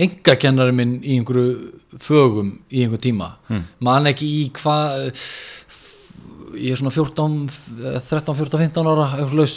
engakennari 0.00 0.74
minn 0.74 0.98
í 1.04 1.18
einhverju 1.18 1.98
fögum 2.00 2.52
í 2.72 2.84
einhver 2.84 3.00
tíma. 3.02 3.34
Man 3.84 4.08
ekki 4.10 4.28
í 4.40 4.42
hvað 4.56 5.02
ég 6.56 6.72
er 6.74 6.80
svona 6.80 6.92
14 6.94 7.48
13, 8.00 8.34
14, 8.38 8.60
15 8.72 8.88
ára 8.92 9.08
eitthvað 9.18 9.38
laus. 9.42 9.56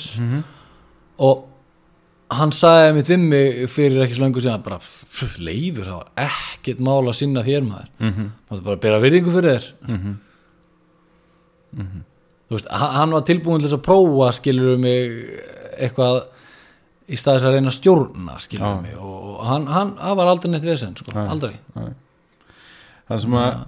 Og 1.23 1.45
hann 2.35 2.51
sagði 2.55 2.93
mitt 2.97 3.09
við 3.13 3.25
mig 3.31 3.63
fyrir 3.71 4.03
ekki 4.03 4.17
svo 4.17 4.25
lengur 4.25 4.43
síðan 4.43 4.63
bara, 4.65 4.79
"Pff, 4.79 5.37
leifur, 5.39 5.85
það 5.85 5.97
var 6.01 6.11
ekkert 6.27 6.79
mál 6.79 7.05
að 7.07 7.15
sinna 7.21 7.43
þér 7.43 7.63
maður. 7.63 7.89
Mm 7.99 8.13
-hmm. 8.13 8.29
það 8.49 8.63
bara 8.63 8.75
bera 8.75 8.99
virðingu 8.99 9.31
fyrir 9.31 9.59
þér 9.59 10.15
þú 11.73 12.57
veist, 12.57 12.71
hann 12.71 13.13
var 13.15 13.25
tilbúin 13.27 13.63
til 13.63 13.73
að 13.73 13.83
prófa 13.85 14.31
skilur 14.37 14.79
mig 14.81 15.13
eitthvað 15.75 16.23
í 17.05 17.19
staðis 17.19 17.45
að 17.45 17.57
reyna 17.57 17.71
að 17.71 17.77
stjórna 17.79 18.39
skilur 18.41 18.71
Já. 18.71 18.81
mig 18.81 18.97
og, 18.97 19.39
hann, 19.45 19.67
hann, 19.69 19.93
var 20.17 20.31
aldrei 20.31 20.51
neitt 20.53 20.65
vesen 20.65 20.95
sko, 20.97 21.13
aldrei. 21.25 21.53
það 23.09 23.25
sem 23.25 23.37
að 23.41 23.59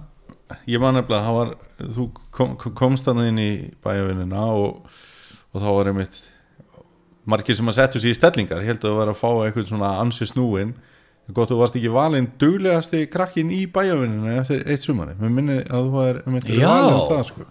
ég 0.70 0.82
man 0.82 0.96
nefnilega, 0.96 1.26
það 1.26 1.38
var 1.38 1.52
þú 1.98 2.08
kom, 2.34 2.56
komst 2.78 3.06
þannig 3.08 3.30
inn 3.32 3.42
í 3.42 3.52
bæjavinnina 3.84 4.46
og, 4.58 4.98
og 5.52 5.62
þá 5.62 5.68
var 5.68 5.92
einmitt 5.92 6.18
margir 7.28 7.58
sem 7.58 7.68
að 7.68 7.78
settu 7.78 8.02
sér 8.02 8.14
í 8.14 8.18
stellingar 8.18 8.64
heldur 8.64 8.94
að 8.94 9.02
vera 9.02 9.14
að 9.14 9.20
fá 9.20 9.28
eitthvað 9.44 9.68
svona 9.68 9.90
ansi 10.00 10.26
snúin. 10.30 10.72
Gott 11.36 11.50
þú 11.52 11.58
varst 11.58 11.74
ekki 11.76 11.90
valinn 11.92 12.30
duglegasti 12.40 13.02
krakkin 13.12 13.50
í 13.52 13.66
bæjavinnina 13.68 14.38
eftir 14.40 14.62
eitt 14.64 14.80
sumari 14.86 15.12
mér 15.18 15.34
minni 15.34 15.58
að 15.60 15.90
þú 15.90 16.04
er 16.06 16.20
einmitt 16.22 16.48
Já. 16.48 16.70
valinn 16.70 17.02
það 17.10 17.24
sko 17.28 17.48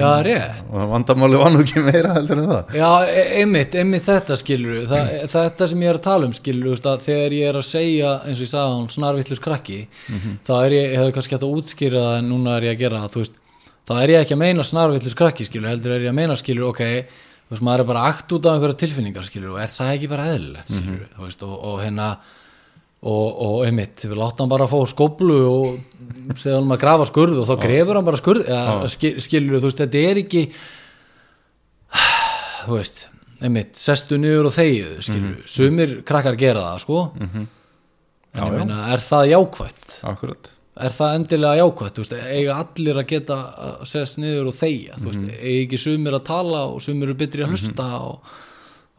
já, 0.00 0.22
rétt. 0.24 0.62
og 0.72 0.88
vandamáli 0.88 1.36
var 1.36 1.50
nú 1.52 1.60
ekki 1.64 1.82
meira 1.84 2.14
heldur 2.16 2.40
en 2.40 2.48
það. 2.48 2.72
Já, 2.78 2.90
e- 3.08 3.26
einmitt, 3.42 3.74
einmitt 3.76 4.06
þetta 4.06 4.38
skilur 4.40 4.86
Þa, 4.88 5.00
þetta 5.34 5.68
sem 5.68 5.84
ég 5.84 5.92
er 5.92 5.98
að 6.00 6.06
tala 6.06 6.28
um 6.28 6.32
skilur 6.36 6.80
að 6.92 7.04
þegar 7.06 7.36
ég 7.36 7.50
er 7.50 7.58
að 7.60 7.66
segja, 7.68 8.12
eins 8.24 8.40
og 8.40 8.46
ég 8.46 8.52
sagði 8.54 8.78
hún 8.78 8.88
snarvillus 8.96 9.42
krakki, 9.44 9.80
þá 10.48 10.54
er 10.62 10.76
ég 10.78 10.96
hefur 10.98 11.12
kannski 11.18 11.36
hægt 11.36 11.46
að 11.48 11.56
útskýra 11.58 12.06
það 12.06 12.18
en 12.22 12.32
núna 12.32 12.56
er 12.56 12.68
ég 12.70 12.76
að 12.76 12.82
gera 12.86 13.02
það 13.04 13.12
þú 13.16 13.24
veist, 13.24 13.36
þá 13.88 13.94
er 14.02 14.14
ég 14.14 14.24
ekki 14.24 14.36
að 14.38 14.42
meina 14.46 14.68
snarvillus 14.70 15.18
krakki 15.18 15.48
skilur, 15.50 15.68
heldur 15.74 15.96
er 15.98 16.06
ég 16.08 16.14
að 16.14 16.20
meina 16.22 16.38
skilur, 16.40 16.70
ok 16.72 16.82
þú 16.82 17.56
veist, 17.56 17.66
maður 17.68 17.84
er 17.84 17.90
bara 17.92 18.06
akt 18.08 18.32
út 18.32 18.46
af 18.48 18.56
einhverja 18.56 18.80
tilfinningar 18.86 19.26
skilur, 19.28 19.56
og 19.56 19.60
er 19.60 19.68
það 19.74 19.96
ekki 19.98 20.08
bara 20.08 20.30
eðlilegt 20.32 20.72
skilur, 20.72 21.04
þú 21.18 21.26
veist, 21.28 21.42
og, 21.44 21.58
og 21.68 21.82
hérna 21.84 22.14
og, 23.02 23.40
og 23.42 23.64
einmitt, 23.66 24.04
við 24.06 24.14
láta 24.20 24.42
hann 24.44 24.50
bara 24.52 24.68
fá 24.70 24.78
skóplu 24.86 25.38
og 25.48 26.36
segja 26.38 26.58
hann 26.60 26.70
að 26.70 26.78
grafa 26.84 27.06
skurð 27.08 27.40
og 27.42 27.48
þá 27.48 27.56
grefur 27.64 27.98
hann 27.98 28.06
bara 28.06 28.20
skurð 28.20 28.44
eða, 28.46 28.88
skil, 28.92 29.16
skilur, 29.24 29.58
þú 29.58 29.70
veist, 29.70 29.80
þetta 29.82 30.02
er 30.10 30.20
ekki 30.22 30.42
þú 32.66 32.76
veist 32.78 33.02
einmitt, 33.42 33.74
sestu 33.80 34.18
niður 34.22 34.46
og 34.50 34.54
þegið 34.54 34.92
skilur, 35.02 35.38
sumir 35.50 35.96
krakkar 36.06 36.36
gera 36.38 36.62
það 36.68 36.82
sko. 36.84 37.00
En 37.18 37.26
Mhm. 37.28 37.48
Já, 38.32 38.40
ég 38.46 38.52
já. 38.52 38.58
meina, 38.58 38.76
er 38.94 38.98
það 39.04 39.26
jákvætt? 39.28 39.96
Akkurat. 40.08 40.48
Er 40.80 40.88
það 40.94 41.14
endilega 41.18 41.56
jákvætt, 41.60 41.92
þú 41.98 42.00
veist, 42.00 42.12
eiga 42.32 42.54
allir 42.62 42.96
að 43.02 43.06
geta 43.10 43.34
að 43.66 43.82
segast 43.90 44.18
niður 44.22 44.46
og 44.48 44.54
þegja 44.56 44.94
þú 44.96 45.04
Mhm. 45.04 45.10
veist, 45.10 45.42
eiga 45.42 45.66
ekki 45.66 45.78
sumir 45.82 46.12
að 46.16 46.24
tala 46.24 46.62
og 46.72 46.80
sumir 46.80 47.08
eru 47.10 47.14
betri 47.14 47.42
að 47.44 47.50
hlusta 47.52 47.88
og 48.00 48.20
þú 48.22 48.51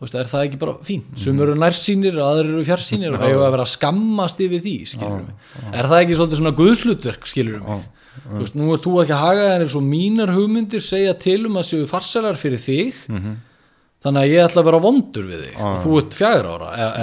veist, 0.03 0.15
er 0.19 0.27
það 0.29 0.43
ekki 0.47 0.59
bara 0.59 0.73
Mhm. 0.83 1.15
sumir 1.23 1.47
eru 1.49 1.55
nærsýnir 1.55 2.17
og 2.19 2.25
aðrir 2.29 2.51
eru 2.53 2.63
fjarsýnir 2.67 3.15
og 3.17 3.23
eiga 3.25 3.47
að 3.47 3.51
vera 3.57 3.65
skammast 3.65 4.39
yfir 4.43 4.61
því, 4.63 4.75
skilur 4.93 5.23
mig. 5.23 5.33
Er 5.73 5.83
það 5.89 6.01
ekki 6.03 6.17
svolítið 6.19 6.39
svona 6.41 6.55
guðslutverk, 6.59 7.25
skilur 7.31 7.63
mig? 7.63 7.87
Þú 8.29 8.39
veist, 8.43 8.55
nú 8.55 8.67
er 8.73 8.77
þú 8.83 8.91
ekki 9.03 9.13
að 9.15 9.23
haga 9.25 9.47
eins 9.59 9.75
og 9.75 9.81
mínar 9.83 10.29
hugmyndir 10.35 10.81
segja 10.85 11.15
til 11.19 11.45
um 11.47 11.55
að 11.57 11.65
séu 11.71 11.87
farselar 11.89 12.35
fyrir 12.37 12.59
þig. 12.61 12.93
Mhm. 13.09 13.35
þannig 14.03 14.19
að 14.19 14.31
ég 14.35 14.43
ætla 14.43 14.59
að 14.61 14.65
vera 14.67 14.79
vondur 14.83 15.23
við 15.31 15.39
þig. 15.45 15.53
Og 15.63 15.77
þú 15.79 15.91
ert 16.01 16.11
fjagur 16.13 16.47
ára 16.51 16.69
eða, 16.75 16.93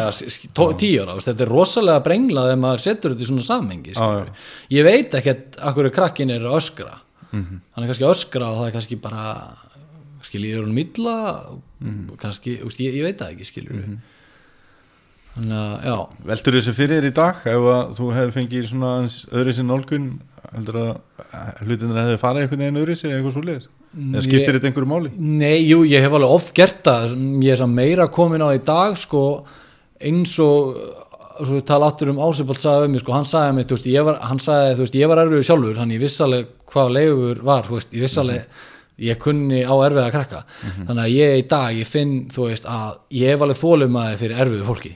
tó- 0.52 0.74
tíu 0.76 1.00
ára, 1.00 1.14
þetta 1.16 1.40
er 1.40 1.48
rosalega 1.48 2.02
brenglað 2.04 2.52
ef 2.52 2.58
maður 2.60 2.80
setur 2.84 3.10
þetta 3.14 3.24
í 3.24 3.28
svona 3.30 3.46
samhengi 3.46 3.94
skilur 3.96 4.26
já. 4.26 4.32
ég 4.70 4.84
veit 4.84 5.10
ekkert 5.16 5.56
krakkin 5.90 6.30
er 6.30 6.40
að 6.40 6.56
öskra. 6.60 6.92
Mhm. 7.32 7.60
hann 7.72 7.84
er 7.84 7.88
öskra 8.12 8.52
er 11.80 12.16
kannski 12.20 12.56
Mhm. 12.58 12.66
úst, 12.66 12.80
ég, 12.84 12.94
ég 12.94 13.02
veit 13.04 13.18
það 13.18 13.32
ekki 13.34 13.46
skilur 13.48 13.84
þannig 15.36 15.56
að, 15.56 15.74
já. 15.86 15.96
Veltur 16.26 16.56
þessu 16.58 16.72
fyrir 16.76 17.00
þér 17.00 17.08
í 17.10 17.14
dag 17.14 17.36
ef 17.46 17.66
að 17.74 17.92
þú 17.98 18.08
hefði 18.16 18.34
fengið 18.36 18.64
svona 18.70 18.92
öðru 19.06 19.52
sinni 19.54 19.70
nálgun 19.70 20.08
heldur 20.54 20.78
að 20.80 21.60
hlutinir 21.64 22.00
hefði 22.00 22.16
farið 22.20 22.42
einhvern 22.44 22.64
veginn 22.64 22.80
öðru 22.82 22.96
sinni 22.98 23.14
eða 23.14 23.20
eitthvað 23.22 23.36
svo 23.36 23.44
liður 23.46 23.68
eða 24.00 24.22
skiptir 24.26 24.56
þetta 24.58 24.70
einhverju 24.70 24.90
máli? 24.90 25.12
Nei, 25.18 25.58
jú, 25.68 25.80
ég 25.86 26.02
hef 26.04 26.12
alveg 26.14 26.30
oft 26.30 26.52
gert 26.54 26.82
það. 26.86 27.14
Ég 27.42 27.52
er 27.54 27.56
samt 27.62 27.74
meira 27.74 28.06
komin 28.08 28.42
á 28.42 28.50
í 28.54 28.60
dag 28.64 28.94
sko, 28.98 29.22
eins 30.00 30.34
og 30.42 30.76
svo 31.40 31.56
við 31.56 31.64
tala 31.66 31.88
aftur 31.88 32.10
um 32.12 32.18
Ásipald 32.20 32.60
sagði 32.60 32.84
um 32.86 32.92
mig 32.92 33.00
sko, 33.02 33.12
hann 33.16 33.24
sagði 33.24 33.54
mig, 33.56 33.66
þú 33.66 33.76
veist, 33.78 33.86
ég 33.90 34.04
var, 34.04 34.18
hann 34.28 34.38
sagði, 34.38 34.74
þú 34.76 34.84
veist, 34.84 34.98
ég 35.00 35.08
var 35.08 35.22
erfiður 35.24 35.46
sjálfur, 35.48 35.76
hann 35.80 35.90
ég 35.94 36.00
viss 36.02 36.20
alveg 36.20 36.46
hvað 36.70 36.92
leifur 36.98 37.42
var, 37.48 37.62
þú 37.66 37.78
veist, 37.78 37.90
ég 37.96 38.04
viss 38.04 38.18
alveg 38.20 38.44
ég 39.06 39.18
kunni 39.22 39.62
á 39.64 39.74
erfið 39.86 40.02
að 40.06 40.10
krakka. 40.16 40.40
Þannig 40.86 41.04
að 41.04 41.12
ég 41.16 41.36
í 41.40 41.46
dag, 41.50 41.76
ég 41.80 41.88
finn, 41.88 42.16
þú 42.32 42.48
veist 42.50 42.66
að 42.68 42.98
ég 43.20 43.32
hef 43.34 43.44
alveg 43.46 43.60
þólum 43.62 43.96
að 44.02 44.16
fyrir 44.24 44.42
erfiðu 44.44 44.66
fólki. 44.68 44.92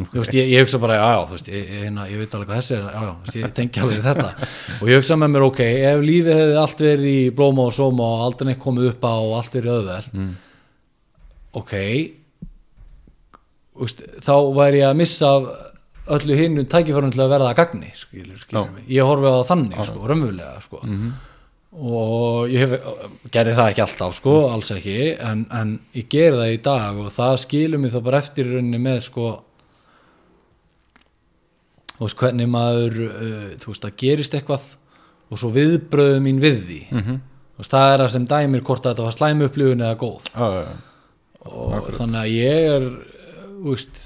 Þú 0.00 0.20
veist, 0.20 0.34
ég, 0.38 0.46
ég 0.52 0.62
hugsa 0.62 0.78
bara, 0.78 0.96
já, 1.00 1.14
þú 1.26 1.34
veist, 1.34 1.48
ég, 1.50 1.62
ég, 1.66 1.80
hérna, 1.84 2.04
ég 2.06 2.20
veit 2.22 2.34
alveg 2.38 2.46
hvað 2.52 2.60
þessi 2.60 2.74
er, 2.76 2.84
já, 2.86 3.00
já, 3.02 3.14
veist, 3.24 3.38
ég 3.40 3.54
tengi 3.56 3.80
alveg 3.82 4.04
þetta. 4.04 4.28
Og 4.76 4.90
ég 4.92 5.00
hugsa 5.00 5.16
með 5.18 5.32
mér, 5.34 5.46
ok, 5.48 5.62
ef 5.90 6.04
lífið 6.06 6.38
hefði 6.38 6.60
allt 6.62 6.84
verið 6.86 7.08
í 7.10 7.24
blóma 7.40 7.64
og 7.66 7.74
sóma 7.74 8.06
og 8.14 8.22
aldrei 8.28 8.46
neitt 8.52 8.62
komið 8.62 8.86
upp 8.92 9.08
á 9.10 9.14
og 9.18 9.34
allt 9.40 9.58
verið 9.58 9.74
öðveld 9.80 10.12
Mm. 10.14 10.30
ok 11.58 11.72
úst, 13.80 14.02
þá 14.22 14.32
væri 14.56 14.80
ég 14.82 14.90
að 14.90 14.98
missa 15.00 15.30
öllu 16.10 16.36
hinu 16.38 16.64
tækifærum 16.70 17.12
til 17.14 17.22
að 17.24 17.32
verða 17.34 17.50
að 17.52 17.58
gagni 17.60 17.90
skilur, 17.96 18.38
skilur 18.42 18.70
mig, 18.74 18.86
ég 18.90 19.06
horfi 19.06 19.30
á 19.30 19.42
þannig 19.50 19.76
sko, 19.86 20.06
raunverulega 20.10 20.62
sko. 20.64 20.80
Og 21.70 22.48
ég 22.50 22.72
gerði 23.30 23.52
það 23.54 23.68
ekki 23.70 23.82
alltaf 23.84 24.14
sko, 24.16 24.32
alls 24.50 24.72
ekki 24.74 24.96
en, 25.22 25.44
en 25.54 25.76
ég 25.94 26.08
geri 26.10 26.34
það 26.40 26.54
í 26.56 26.58
dag 26.66 26.98
og 26.98 27.12
það 27.14 27.36
skilur 27.44 27.78
mig 27.78 27.92
þá 27.94 28.00
bara 28.08 28.18
eftir 28.24 28.48
í 28.48 28.56
rauninni 28.56 28.80
með 28.82 28.98
sko 29.06 29.26
þú 31.94 32.06
veist 32.08 32.18
hvernig 32.24 32.48
maður 32.50 32.98
uh, 33.06 33.48
þú 33.62 33.70
veist 33.72 33.84
það 33.86 33.96
gerist 34.02 34.34
eitthvað 34.38 34.66
og 35.30 35.38
svo 35.38 35.50
viðbröðu 35.54 36.20
mín 36.24 36.40
við 36.42 36.58
því 36.66 36.80
Mhm. 36.90 37.18
þú 37.54 37.62
veist 37.62 37.74
það 37.76 37.94
er 37.94 38.04
að 38.06 38.12
sem 38.16 38.26
dæmir 38.34 38.64
hvort 38.66 38.86
að 38.86 38.94
þetta 38.94 39.06
var 39.06 39.16
slæmu 39.18 39.48
upplifun 39.50 39.84
eða 39.86 39.98
góð 40.00 40.30
já, 40.34 40.46
já. 40.58 40.70
og 41.50 41.90
þannig 41.98 42.20
að 42.24 42.34
ég 42.34 42.70
er 42.74 42.88
þú 43.60 43.68
veist 43.74 44.02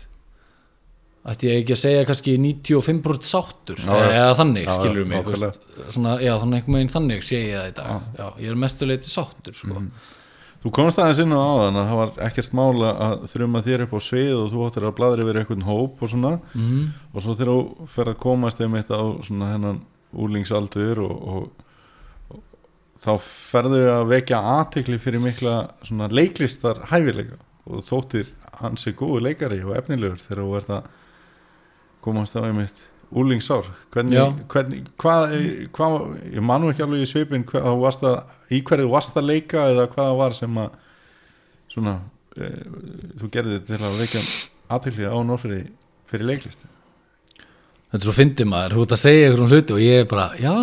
ætti 1.24 1.48
ég 1.48 1.62
ekki 1.62 1.72
að 1.72 1.80
segja 1.80 2.08
kannski 2.08 2.34
95% 2.36 3.28
sáttur 3.28 3.78
Já, 3.80 3.94
eða 4.10 4.34
þannig 4.40 4.66
Já, 4.66 4.74
skilur 4.76 5.06
mig 5.08 5.30
svona, 5.94 6.18
já 6.20 6.34
þannig 6.42 6.58
einhvern 6.60 6.76
veginn 6.76 6.92
þannig 6.92 7.24
sé 7.24 7.40
ég 7.40 7.54
það 7.56 7.70
í 7.70 7.74
dag 7.78 8.18
já. 8.18 8.26
ég 8.42 8.50
er 8.50 8.60
mestuleiti 8.60 9.12
sáttur 9.12 9.56
sko. 9.56 9.78
Mhm. 9.78 10.12
Þú 10.64 10.70
komst 10.72 10.96
aðeins 10.96 11.18
inn 11.20 11.32
á 11.36 11.44
áðan 11.44 11.76
að 11.76 11.88
það 11.90 11.98
var 11.98 12.12
ekkert 12.24 12.54
mála 12.56 12.92
að 13.06 13.24
þrjuma 13.34 13.60
þér 13.66 13.82
upp 13.84 13.90
á 13.92 14.00
svið 14.00 14.36
og 14.38 14.46
þú 14.52 14.62
áttir 14.64 14.86
að 14.88 14.94
bladra 14.96 15.24
yfir 15.24 15.38
einhvern 15.42 15.66
hóp 15.66 16.00
og 16.00 16.08
svona 16.08 16.30
mm. 16.54 16.86
og 17.12 17.20
svo 17.20 17.34
þegar 17.36 17.50
þú 17.50 17.88
fer 17.92 18.10
að 18.12 18.16
komast 18.22 18.62
um 18.64 18.76
þetta 18.78 18.96
á 18.96 19.04
svona 19.28 19.50
hennan 19.50 19.82
úlingsaldur 20.24 21.02
og, 21.04 21.12
og, 21.34 21.66
og 22.32 22.40
þá 23.04 23.12
ferðu 23.26 23.82
að 23.92 24.06
vekja 24.14 24.40
aðtekli 24.54 25.00
fyrir 25.04 25.24
mikla 25.26 25.54
svona 25.84 26.08
leiklistar 26.08 26.80
hæfileika 26.88 27.36
og 27.68 27.84
þóttir 27.84 28.32
hans 28.62 28.88
er 28.88 28.96
góðu 28.96 29.20
leikari 29.26 29.60
og 29.64 29.76
efnilegur 29.76 30.24
þegar 30.24 30.44
þú 30.46 30.56
ert 30.62 30.72
að 30.78 30.92
komast 32.04 32.36
á 32.36 32.44
einmitt 32.44 32.82
úlingsár 33.14 33.68
hvernig, 33.94 34.18
hvernig 34.50 34.88
hvað, 34.98 35.34
hvað, 35.76 35.96
ég 36.34 36.44
manu 36.44 36.70
ekki 36.72 36.84
alveg 36.86 37.04
í 37.04 37.42
varst 37.82 38.04
að, 38.06 38.16
í 38.50 38.62
hverju 38.66 38.90
varst 38.90 39.18
að 39.20 39.28
leika 39.30 39.68
eða 39.70 39.86
hvað 39.92 40.08
það 40.08 40.20
var 40.22 40.36
sem 40.38 40.58
að 40.64 40.78
svona 41.74 41.94
e, 42.34 42.50
þú 43.20 43.30
gerði 43.34 43.60
til 43.68 43.80
að 43.80 44.00
vekja 44.02 44.24
aðtekli 44.74 45.06
á 45.10 45.16
Norfriði 45.26 45.62
fyrir 46.10 46.30
leiklist? 46.32 46.66
Þetta 47.92 48.02
er 48.02 48.08
svo 48.08 48.16
fyndið 48.16 48.50
maður, 48.50 48.74
þú 48.74 48.86
ert 48.86 48.96
að 48.96 49.02
segja 49.04 49.28
einhverjum 49.28 49.54
hluti 49.54 49.76
og 49.76 49.84
ég 49.84 50.02
er 50.02 50.10
bara, 50.10 50.26
já 50.40 50.56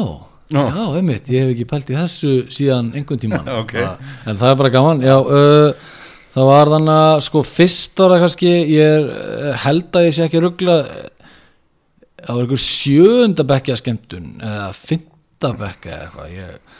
Já. 0.51 0.65
já, 0.67 0.83
einmitt, 0.99 1.29
ég 1.31 1.45
hef 1.45 1.53
ekki 1.53 1.65
pælt 1.69 1.89
í 1.93 1.95
þessu 1.95 2.31
síðan 2.51 2.89
einhvern 2.91 3.19
tíman 3.23 3.47
Ok. 3.61 3.71
bara, 3.77 3.93
en 4.27 4.39
það 4.41 4.49
er 4.49 4.57
bara 4.59 4.71
gaman. 4.73 5.03
Já, 5.05 5.13
uh, 5.15 5.93
það 6.33 6.49
var 6.49 6.71
þannig 6.73 6.97
að 7.05 7.21
sko 7.29 7.43
fyrst 7.47 8.01
ára 8.03 8.17
kannski 8.19 8.51
ég 8.73 8.97
er, 8.97 9.07
uh, 9.07 9.53
held 9.63 9.95
að 9.95 10.07
ég 10.09 10.17
sé 10.17 10.25
ekki 10.27 10.41
ruggla 10.43 10.75
það 12.25 12.37
var 12.37 12.45
einhver 12.45 12.63
sjöunda 12.63 13.45
bekkja 13.51 13.77
skemmtun 13.81 14.33
eða 14.45 14.67
fynda 14.77 15.53
bekkja 15.61 15.93
eða 15.95 16.07
eitthvað 16.07 16.35
ég, 16.35 16.75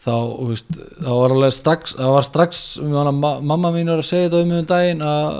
þá, 0.00 0.14
veist, 0.48 0.80
þá 1.00 1.10
var 1.10 1.36
alveg 1.36 1.54
strax 1.56 1.98
það 1.98 2.14
var 2.16 2.26
strax, 2.30 2.64
hana, 2.80 3.12
ma 3.14 3.34
mamma 3.52 3.74
mín 3.74 3.92
er 3.92 4.02
að 4.02 4.08
segja 4.10 4.30
þetta 4.30 4.42
um 4.46 4.56
um 4.58 4.66
daginn 4.72 5.04
að, 5.06 5.38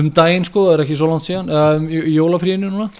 um 0.00 0.10
daginn 0.18 0.46
sko, 0.48 0.66
það 0.66 0.76
er 0.76 0.84
ekki 0.86 0.98
svo 1.00 1.08
langt 1.12 1.26
síðan 1.28 1.50
eða 1.54 1.80
um 1.80 1.88
jólafríinu 2.16 2.72
núna 2.74 2.90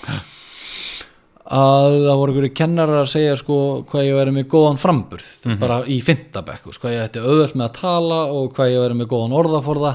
að 1.47 1.93
það 2.03 2.17
voru 2.19 2.33
einhverju 2.33 2.55
kennarar 2.59 3.05
að 3.05 3.13
segja 3.13 3.35
sko 3.39 3.57
hvað 3.87 4.07
ég 4.09 4.17
væri 4.19 4.33
með 4.35 4.49
góðan 4.51 4.81
framburð 4.83 5.29
bara 5.61 5.77
í 5.87 6.01
fintabekk, 6.03 6.65
sko, 6.73 6.87
hvað 6.87 6.97
ég 6.97 7.05
ætti 7.07 7.23
auðvelt 7.23 7.59
með 7.61 7.69
að 7.69 7.77
tala 7.83 8.23
og 8.35 8.49
hvað 8.57 8.73
ég 8.73 8.83
væri 8.83 8.97
með 8.99 9.11
góðan 9.13 9.37
orðaforða 9.43 9.93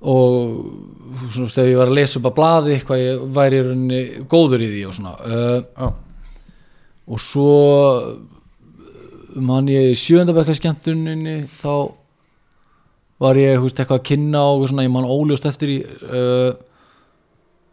og 0.00 1.28
svona 1.32 1.52
þegar 1.52 1.70
ég 1.70 1.78
var 1.80 1.90
að 1.90 1.98
lesa 1.98 2.18
upp 2.20 2.30
að 2.30 2.36
blaði 2.36 2.80
hvað 2.84 3.02
ég 3.02 3.22
væri 3.36 3.58
í 3.58 3.66
rauninni 3.66 4.00
góður 4.28 4.64
í 4.64 4.72
því 4.72 4.82
og 4.88 4.96
svona 4.96 5.14
uh, 5.24 5.92
og 7.06 7.22
svo 7.22 7.52
man 9.36 9.70
ég 9.70 9.92
í 9.92 9.98
sjöndabekka 9.98 10.56
skemmtuninni 10.56 11.38
þá 11.60 11.92
var 13.22 13.38
ég 13.40 13.60
húst, 13.62 13.78
eitthvað 13.80 14.02
að 14.02 14.08
kynna 14.10 14.42
og 14.52 14.66
svona, 14.68 14.84
ég 14.84 14.92
man 14.92 15.08
óljóst 15.08 15.48
eftir 15.48 15.72
í 15.72 15.78
uh, 15.80 16.52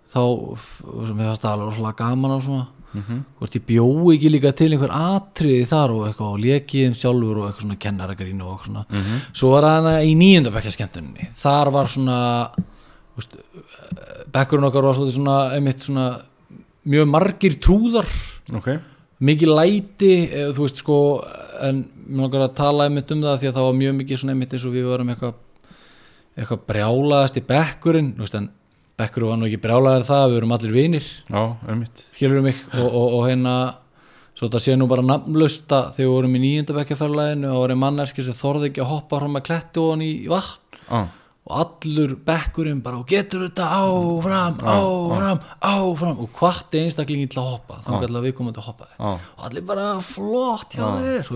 þá 0.08 0.22
sem 0.64 1.20
ég 1.20 1.28
fannst 1.28 1.44
það 1.44 1.52
alveg 1.52 1.68
rosalega 1.68 2.00
gaman 2.00 2.36
og 2.38 2.46
svona 2.46 2.66
hvort 2.94 3.56
ég 3.58 3.66
bjói 3.68 4.16
ekki 4.16 4.32
líka 4.32 4.52
til 4.58 4.70
einhver 4.72 4.94
atriði 4.94 5.66
þar 5.70 5.94
og 5.96 6.06
eitthvað 6.08 6.36
og 6.36 6.44
lekið 6.44 6.86
þeim 6.88 6.98
sjálfur 7.00 7.40
og 7.40 7.48
eitthvað 7.48 7.66
svona 7.66 7.80
kennaragrín 7.86 8.44
og 8.44 8.52
eitthvað 8.54 8.70
svona. 8.70 8.86
Svo 9.34 9.52
var 9.56 9.68
hana 9.70 9.96
í 10.06 10.14
níundabekka 10.20 10.74
skemmtuninni. 10.76 11.30
Þar 11.38 11.74
var 11.74 11.92
svona 11.92 12.20
húst, 13.18 13.36
bekkurinn 14.34 14.70
okkar 14.70 14.88
var 14.90 15.00
svona, 15.00 15.38
einmitt 15.58 15.88
svona 15.88 16.08
mjög 16.90 17.10
margir 17.10 17.58
trúðar. 17.64 18.10
Ok. 18.54 18.74
Mikið 19.24 19.54
læti 19.56 20.12
eh, 20.26 20.50
þú 20.52 20.66
veist 20.66 20.82
sko 20.82 20.98
en 21.64 21.86
mér 22.10 22.26
langar 22.26 22.48
að 22.48 22.58
tala 22.58 22.88
einmitt 22.90 23.12
um 23.14 23.22
það 23.24 23.40
því 23.40 23.50
að 23.50 23.58
það 23.58 23.68
var 23.70 23.78
mjög 23.80 23.94
mikið 24.00 24.20
svona 24.20 24.34
einmitt 24.36 24.56
eins 24.56 24.66
og 24.68 24.74
við 24.74 24.88
varum 24.90 25.12
eitthvað 25.14 25.38
eitthvað 26.34 26.64
brjálaðast 26.72 27.38
í 27.40 27.44
bekkurinn 27.48 28.12
veist 28.18 28.36
en 28.40 28.50
bekkur 29.00 29.26
var 29.30 29.40
nú 29.42 29.48
ekki 29.48 29.62
brjálaðar 29.64 30.06
það 30.08 30.26
við 30.30 30.38
erum 30.42 30.54
allir 30.58 30.76
vinir. 30.76 31.08
Skilur 32.14 32.44
mig? 32.46 32.60
Og, 32.78 32.86
og, 32.88 33.08
og 33.18 33.26
hérna 33.30 33.56
svo 34.34 34.48
þetta 34.48 34.62
sé 34.66 34.76
nú 34.78 34.88
bara 34.90 35.06
nafnlausta 35.06 35.80
þegar 35.96 36.08
við 36.08 36.14
vorum 36.14 36.38
í 36.38 36.44
nýjunda 36.44 36.78
bekkjafærlæðinu 36.78 37.52
og 37.52 37.60
voru 37.64 37.80
mannerski 37.84 38.26
sem 38.26 38.38
þorði 38.38 38.72
ekki 38.72 38.84
að 38.86 38.92
hoppa 38.94 39.20
fram 39.22 39.40
að 39.40 39.46
klettu 39.50 39.84
og 39.84 39.92
hann 39.94 40.06
í 40.06 40.14
vatn. 40.32 40.80
Já, 40.84 41.02
og 41.44 41.56
allur 41.60 42.14
bekkurinn 42.24 42.80
bara 42.84 43.02
og 43.02 43.10
getur 43.10 43.50
þetta 43.50 43.66
áfram, 43.76 44.62
áfram, 44.64 45.42
áfram? 45.60 46.22
Og 46.24 46.38
hvart 46.40 46.78
einstaklingin 46.80 47.32
til 47.32 47.42
að 47.42 47.50
hoppa 47.58 47.82
þá 47.84 47.90
kallar 48.06 48.24
við 48.24 48.38
komum 48.38 48.56
til 48.56 48.64
að 48.64 48.70
hoppa 48.70 48.88
Já. 48.94 49.10
og 49.18 49.50
allir 49.50 49.66
bara 49.68 49.88
flott 50.08 50.78
hjá 50.78 50.86
þér 51.04 51.28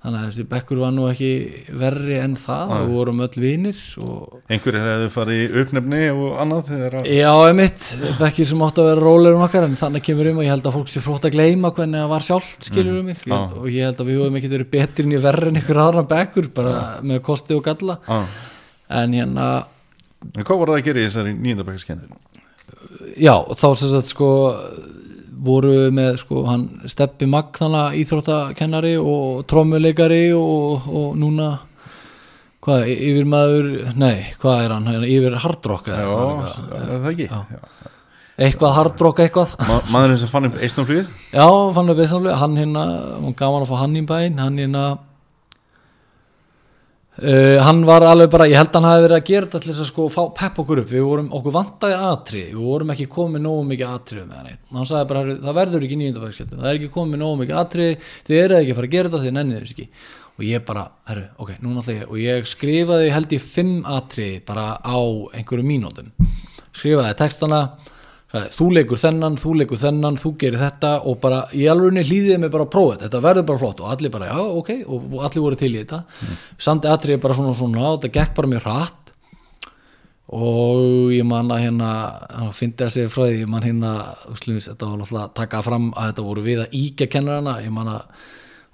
þannig 0.00 0.18
að 0.18 0.26
þessi 0.26 0.44
bekkur 0.48 0.78
var 0.80 0.92
nú 0.96 1.06
ekki 1.10 1.30
verri 1.76 2.18
en 2.20 2.34
það 2.40 2.70
við 2.74 2.92
vorum 2.92 3.24
öll 3.24 3.40
vinir 3.40 3.80
og 4.04 4.36
einhverjir 4.52 4.86
hefðu 4.90 5.08
farið 5.16 5.40
í 5.40 5.48
uppnefni 5.62 6.02
og 6.12 6.38
annað 6.44 6.70
þegar 6.70 6.98
að 7.00 7.10
já, 7.16 7.32
emitt, 7.50 7.88
bekkir 8.20 8.48
sem 8.52 8.64
átt 8.64 8.80
að 8.80 8.88
vera 8.90 9.04
rólegur 9.04 9.40
um 9.40 9.44
okkar 9.48 9.68
en 9.68 9.80
þannig 9.80 10.06
kemur 10.08 10.30
um 10.32 10.40
og 10.40 10.46
ég 10.46 10.54
held 10.54 10.70
að 10.70 10.78
fólk 10.78 10.92
sé 10.92 11.04
flott 11.04 11.28
að 11.28 11.36
gleyma 11.36 11.72
hvernig 11.76 12.00
það 12.00 12.14
var 12.14 12.28
sjálft 12.28 12.70
skilur 12.70 13.00
um 13.02 13.10
mig. 13.12 13.20
Já. 13.24 13.40
og 13.40 13.68
ég 13.68 13.88
held 13.88 14.00
að 14.00 14.08
við 14.12 14.22
höfum 14.22 14.40
ekki 14.40 14.54
verið 14.56 14.72
betri 14.76 15.08
en 15.08 15.16
ég 15.16 15.26
verri 15.28 15.52
en 15.52 15.60
ykkur 15.60 15.84
aðra 15.84 16.06
bekkur 16.14 16.48
bara 16.56 16.78
með 17.04 17.20
kosti 17.28 17.56
og 17.60 17.68
galla 17.68 18.00
en 18.90 19.14
hérna 19.16 19.46
En 20.36 20.44
hvað 20.44 20.58
voru 20.60 20.74
það 20.74 20.80
að 20.82 20.86
gera 20.90 21.00
í 21.00 21.06
þessari 21.08 21.34
nýjendabækaskendur? 21.38 22.10
já, 23.20 23.34
þá 23.56 23.66
sem 23.80 23.90
sagt 23.94 24.10
sko 24.12 24.28
voru 25.40 25.88
með 25.96 26.18
sko 26.20 26.42
hann 26.44 26.66
Steppi 26.90 27.26
Magg 27.30 27.56
þannig 27.56 28.00
íþróttakennari 28.02 28.94
og 29.00 29.46
trommuleikari 29.48 30.26
og, 30.36 30.84
og 30.90 31.14
núna 31.18 31.48
hvað, 32.60 32.84
yfir 32.92 33.28
maður 33.30 33.70
nei, 33.96 34.26
hvað 34.42 34.64
er 34.66 34.74
hann, 34.76 34.90
yfir 35.08 35.38
hardrock 35.40 35.88
Já, 35.88 36.02
hvað, 36.04 36.58
er 36.76 36.90
það 36.90 37.10
ekki? 37.14 37.28
Já. 37.30 37.86
eitthvað 38.46 38.76
hardrock 38.76 39.22
eitthvað 39.24 39.54
Ma 39.70 39.78
maðurinn 39.96 40.20
sem 40.20 40.32
fann 40.32 40.50
upp 40.50 40.58
eistnaflugir? 40.60 41.08
já, 41.32 41.46
fann 41.78 41.88
við 41.94 42.02
beisamlega, 42.02 42.36
hann 42.42 42.58
hérna 42.60 42.84
hann 43.16 43.38
gaman 43.40 43.64
að 43.64 43.72
fá 43.72 43.78
hann 43.80 43.96
í 43.96 44.04
bæinn, 44.12 44.42
hann 44.44 44.60
hérna 44.60 44.84
Uh, 47.18 47.58
hann 47.60 47.82
var 47.84 48.04
alveg 48.06 48.30
bara, 48.30 48.46
ég 48.48 48.54
held 48.56 48.70
að 48.70 48.76
hann 48.78 48.86
hafi 48.86 49.02
verið 49.02 49.16
að 49.16 49.24
gera 49.28 49.46
þetta 49.48 49.60
til 49.60 49.70
þess 49.72 49.82
að 49.82 49.88
sko 49.90 50.04
fá 50.14 50.20
pepp 50.38 50.60
okkur 50.62 50.80
upp. 50.84 50.92
Við 50.94 51.02
vorum, 51.04 51.26
okkur 51.36 51.54
vantaði 51.56 51.96
atrið, 52.06 52.46
við 52.54 52.68
vorum 52.68 52.92
ekki 52.94 53.06
komið 53.10 53.42
nógu 53.44 53.64
mikið 53.66 53.90
atrið 53.96 54.28
með 54.28 54.38
hann 54.38 54.78
hann 54.78 54.88
sagði 54.88 55.08
bara, 55.10 55.24
"Heyrðu, 55.24 55.42
það 55.42 55.58
verður 55.58 55.84
ekki 55.86 55.98
nýjöndafækskjöldum 56.00 56.62
það 56.62 56.70
er 56.70 56.78
ekki 56.78 56.92
komið 56.94 57.20
nógu 57.20 57.40
mikið 57.42 57.60
atrið, 57.64 58.08
þið 58.30 58.40
eruð 58.44 58.60
ekki 58.60 58.72
að 58.72 58.78
fara 58.78 58.88
að 58.88 58.94
gera 58.94 59.08
þetta 59.10 59.24
þið 59.24 59.36
nennið 59.36 59.60
þess 59.60 59.74
ekki. 59.74 59.88
Og 60.38 60.44
ég 60.46 60.64
bara, 60.64 60.84
herru, 61.10 61.24
ok, 61.36 61.50
núna 61.60 61.82
ætla 61.82 61.98
ég 61.98 62.08
og 62.08 62.16
ég 62.16 62.46
skrifaði 62.46 63.10
held 63.12 63.28
ég 63.34 63.42
fimm 63.42 63.82
atrið 63.84 64.44
bara 64.46 64.78
á 64.80 64.98
einhverju 65.34 65.66
mínútum. 65.66 66.12
Skrifaði 66.72 67.16
textana 67.18 67.76
þú 68.30 68.68
leikur 68.76 69.00
þennan, 69.02 69.36
þú 69.42 69.52
leikur 69.58 69.80
þennan 69.80 70.18
þú 70.22 70.32
gerir 70.38 70.62
þetta 70.62 70.92
og 71.10 71.18
bara 71.22 71.40
í 71.56 71.66
alveg 71.70 72.06
hlýðið 72.06 72.38
mig 72.38 72.52
bara 72.52 72.66
að 72.68 72.72
prófa 72.74 72.94
þetta, 72.94 73.08
þetta 73.08 73.22
verður 73.26 73.46
bara 73.48 73.62
flott 73.64 73.82
og 73.82 73.90
allir 73.90 74.14
bara, 74.14 74.30
já, 74.30 74.40
ok, 74.60 74.72
og, 74.86 75.14
allir 75.26 75.46
voru 75.46 75.58
til 75.58 75.72
í 75.72 75.80
þetta. 75.80 76.02
Mm. 76.06 76.40
samt 76.68 76.86
atriði 76.86 77.22
bara 77.24 77.38
svona 77.38 77.54
svona 77.58 77.86
og 77.88 77.96
þetta 77.98 78.12
gekk 78.18 78.36
bara 78.38 78.52
mjög 78.54 78.66
hratt. 78.68 79.14
Og 80.30 81.10
ég 81.10 81.26
man 81.26 81.50
að 81.50 81.64
hérna 81.64 81.88
hann 82.30 82.52
fyndi 82.54 82.86
að 82.86 82.92
segja 82.94 83.10
frá 83.10 83.24
því, 83.24 83.40
ég 83.40 83.48
man 83.50 83.66
hérna 83.66 83.94
þetta 84.38 84.90
var 84.92 85.00
alltaf 85.00 85.24
að 85.24 85.32
taka 85.40 85.62
fram 85.66 85.88
að 85.90 86.12
þetta 86.12 86.26
voru 86.28 86.44
við 86.46 86.62
að 86.62 86.76
íkja 86.78 87.10
kennarana, 87.10 87.56
ég 87.64 87.74
man 87.74 87.90
að 87.96 88.04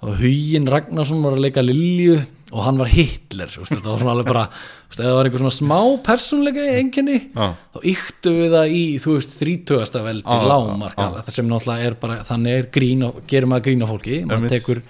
og 0.05 0.19
Huginn 0.19 0.67
Ragnarsson 0.69 1.23
var 1.25 1.33
að 1.33 1.47
leika 1.47 1.63
Lilju 1.65 2.19
og 2.53 2.59
hann 2.63 2.77
var 2.77 2.91
Hitler 2.91 3.49
þetta 3.49 3.81
var 3.81 3.97
svona 3.97 4.13
alveg 4.13 4.29
bara 4.29 4.43
veist, 4.87 4.99
ef 4.99 5.03
það 5.03 5.17
var 5.17 5.29
einhver 5.29 5.43
svona 5.43 5.57
smá 5.57 5.79
persónleika 6.05 6.65
enginni 6.77 7.17
Já. 7.33 7.47
þá 7.75 7.79
yktu 7.93 8.33
við 8.37 8.55
það 8.55 8.73
í 8.77 8.83
þú 9.03 9.17
veist, 9.17 9.37
þrítugasta 9.41 10.05
veldi 10.05 10.25
Já, 10.25 10.39
já, 10.41 10.47
lágmark 10.53 10.97
já. 10.97 11.07
það 11.19 11.37
sem 11.37 11.51
náttúrulega 11.51 11.91
er 11.91 11.99
bara, 12.01 12.17
þannig 12.27 12.57
er 12.57 12.71
grín 12.79 13.05
og 13.07 13.21
gerir 13.27 13.51
maður 13.51 13.67
grín 13.69 13.85
á 13.85 13.87
fólki, 13.91 14.19
maður 14.27 14.55
tekur 14.55 14.83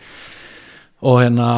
og 1.07 1.21
hérna 1.21 1.51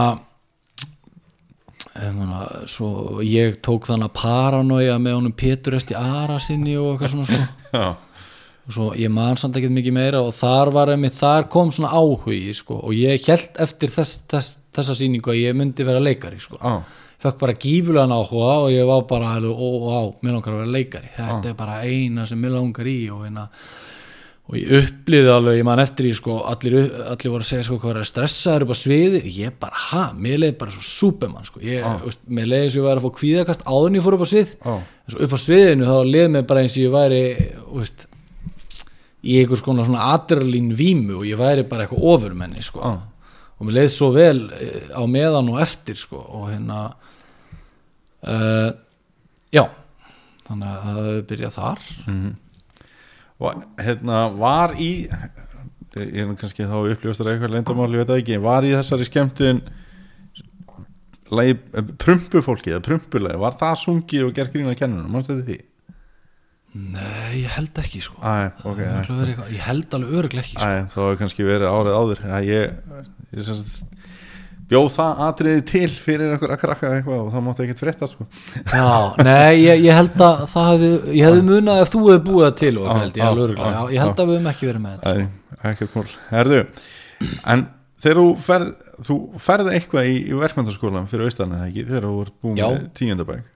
hérna, 1.99 2.43
svo 2.69 3.19
ég 3.25 3.57
tók 3.65 3.87
þannig 3.89 4.13
paranoia 4.15 4.99
með 5.01 5.17
honum 5.17 5.35
Pétur 5.35 5.75
Esti 5.79 5.97
Ara 5.97 6.39
sinni 6.43 6.77
og 6.79 6.93
eitthvað 6.93 7.15
svona 7.15 7.27
svo 7.73 7.97
og 8.69 8.75
svo 8.75 8.87
ég 9.01 9.09
man 9.09 9.37
samt 9.39 9.57
ekkert 9.57 9.73
mikið 9.73 9.95
meira 9.95 10.21
og 10.21 10.33
þar 10.37 10.69
var 10.75 10.91
einmitt, 10.93 11.15
þar 11.17 11.47
kom 11.49 11.71
svona 11.73 11.89
áhugi 11.97 12.53
sko, 12.53 12.77
og 12.85 12.93
ég 12.93 13.23
held 13.25 13.61
eftir 13.65 13.89
þess, 13.93 14.19
þess, 14.29 14.57
þessa 14.77 14.95
sýningu 14.99 15.33
að 15.33 15.39
ég 15.41 15.57
myndi 15.57 15.87
vera 15.87 16.03
leikari 16.03 16.37
sko. 16.43 16.59
já, 16.61 16.75
fekk 17.19 17.39
bara 17.41 17.57
gífulegan 17.59 18.15
áhuga 18.15 18.55
og 18.63 18.71
ég 18.71 18.87
var 18.87 19.03
bara 19.09 19.35
alveg, 19.35 19.51
ó, 19.51 19.67
ó, 19.75 19.91
á, 19.91 20.01
mér 20.23 20.37
langar 20.37 20.55
að 20.55 20.61
vera 20.63 20.75
leikari 20.77 21.13
þetta 21.17 21.51
er 21.51 21.55
bara 21.59 21.81
eina 21.83 22.25
sem 22.29 22.39
mér 22.39 22.53
langar 22.55 22.87
í 22.87 22.99
og, 23.11 23.25
hérna, 23.25 23.47
og 24.49 24.55
ég 24.55 24.71
upplýði 24.79 25.33
alveg 25.33 25.59
ég 25.59 25.67
man 25.67 25.81
eftir 25.83 26.07
í 26.07 26.13
sko, 26.15 26.37
allir, 26.47 26.77
allir 27.11 27.33
voru 27.33 27.43
að 27.43 27.49
segja 27.49 27.65
sko, 27.67 27.79
hvað 27.83 27.99
er 27.99 28.07
stressaður 28.07 28.65
upp 28.65 28.71
á 28.71 28.77
sviði 28.79 29.21
ég 29.35 29.57
bara, 29.59 29.83
ha, 29.89 30.03
mér 30.15 30.39
leiði 30.45 30.55
bara 30.61 30.75
svo 30.77 30.85
súpemann 30.87 31.49
sko. 31.49 31.59
ég, 31.65 31.83
veist, 32.05 32.23
mér 32.25 32.47
leiði 32.53 32.71
sem 32.71 32.79
ég 32.79 32.87
væri 32.87 33.03
að 33.03 33.09
fá 33.09 33.17
kvíðakast 33.19 33.67
áður 33.67 33.91
en 33.91 33.99
ég 33.99 34.07
fór 34.07 34.17
upp 34.17 34.23
á 34.23 34.29
svið 34.31 34.55
svo 35.09 35.27
upp 35.27 35.35
á 35.35 35.39
sviðinu 35.43 35.91
þá 35.91 35.97
leiði 36.07 36.31
mér 36.37 36.47
bara 36.53 36.63
eins 36.63 36.79
og 36.79 36.85
ég 36.85 36.95
væri 36.95 37.21
veist, 37.75 38.07
í 39.27 39.41
einhvers 39.41 39.65
konar 39.65 39.91
svona 39.91 40.07
adrenalín 40.15 40.71
vímu 40.71 41.19
og 41.19 41.27
ég 41.27 41.35
væri 41.39 41.67
bara 41.67 41.83
eitthvað 41.83 42.07
ofurmenni 42.15 42.63
sko. 42.63 42.79
Já. 42.79 42.95
og 43.59 43.67
mér 43.67 43.81
leiði 43.81 43.91
svo 43.91 44.11
vel 44.15 44.45
eh, 44.55 44.87
á 44.95 45.03
meðan 45.03 45.51
og 45.51 45.59
eftir 45.59 45.99
sko. 45.99 46.23
og 46.23 46.47
hérna 46.53 46.87
uh, 48.23 48.71
já 49.55 49.63
þannig 50.49 50.67
að 50.69 50.79
það 50.83 50.99
hefur 50.99 51.27
byrjað 51.29 51.57
þar 51.59 51.83
og 53.39 53.61
hérna 53.79 54.23
var 54.35 54.73
í 54.81 54.89
ég 55.99 56.17
er 56.21 56.33
kannski 56.37 56.65
þá 56.69 56.75
uppljóstur 56.93 57.29
eitthvað 57.31 57.53
leyndamál, 57.55 57.89
ég 57.93 58.01
veit 58.03 58.09
það 58.11 58.19
ekki, 58.23 58.39
var 58.43 58.65
í 58.67 58.73
þessari 58.75 59.07
skemmtun 59.07 59.61
lagi, 61.33 61.55
prumpufólki 62.01 62.73
eða 62.73 62.83
prumpulagi, 62.85 63.39
var 63.41 63.57
það 63.59 63.75
sungið 63.83 64.27
og 64.27 64.35
gerð 64.37 64.53
grína 64.55 64.75
kennunum, 64.77 65.11
mannst 65.13 65.29
þetta 65.31 65.45
því? 65.49 65.57
nei, 66.69 67.39
ég 67.41 67.49
held 67.55 67.79
ekki 67.81 67.99
sko. 68.05 68.19
Æ, 68.21 68.51
ok, 68.61 68.77
Það 68.77 68.85
æ, 68.85 68.97
örugglega 68.99 69.19
verið 69.19 69.31
eitthvað- 69.33 69.53
ég 69.55 69.63
held 69.65 69.95
alveg 69.97 70.11
öruglega 70.19 70.43
ekki 70.45 70.53
sko. 70.53 70.67
æ, 70.69 70.73
þá 70.93 70.97
hefur 71.01 71.17
kannski 71.23 71.47
verið 71.47 71.71
árið 71.73 71.97
áður 71.99 72.19
ég, 72.45 72.75
ég 73.33 73.43
sem 73.47 73.55
sagt 73.57 73.98
bjóð 74.69 74.89
það 74.93 75.21
atriði 75.25 75.63
til 75.71 75.87
fyrir 75.89 76.33
einhver 76.35 76.53
að 76.53 76.61
krakka 76.61 76.91
eitthvað 76.97 77.23
og 77.23 77.31
það 77.33 77.45
mátti 77.47 77.65
ekkert 77.65 77.81
frétta 77.83 78.09
sko. 78.09 78.27
já, 78.69 78.89
nei, 79.25 79.55
ég, 79.63 79.83
ég 79.87 79.97
held 79.97 80.21
að 80.25 80.43
það 80.51 80.69
hefði, 80.73 80.91
ég 81.17 81.25
hefði 81.25 81.45
munað 81.49 81.81
ef 81.83 81.93
þú 81.93 82.03
hefði 82.05 82.23
búið 82.29 82.45
það 82.45 82.55
til 82.61 82.73
og 82.77 82.89
held 82.93 83.19
ég 83.19 83.27
alveg 83.29 83.55
já, 83.57 83.81
ég 83.95 84.03
held 84.03 84.13
að 84.23 84.29
við 84.29 84.37
höfum 84.37 84.51
ekki 84.53 84.69
verið 84.69 84.85
með 84.85 84.95
þetta 84.97 85.15
Æ, 85.15 85.27
ekkert 85.71 85.97
mál. 85.97 86.05
Herðu, 86.29 86.61
en 87.53 87.65
þegar 87.99 88.21
þú 88.21 88.27
ferð 88.45 88.69
þú 89.09 89.17
ferði 89.39 89.75
eitthvað 89.77 90.09
í, 90.09 90.15
í 90.27 90.37
verkmyndaskólan 90.39 91.07
fyrir 91.09 91.29
austan 91.29 91.55
eða 91.55 91.69
ekki, 91.69 91.85
þegar 91.87 92.07
þú 92.07 92.15
voru 92.17 92.35
búin 92.43 92.59
með 92.59 92.81
tíundabæk 92.99 93.47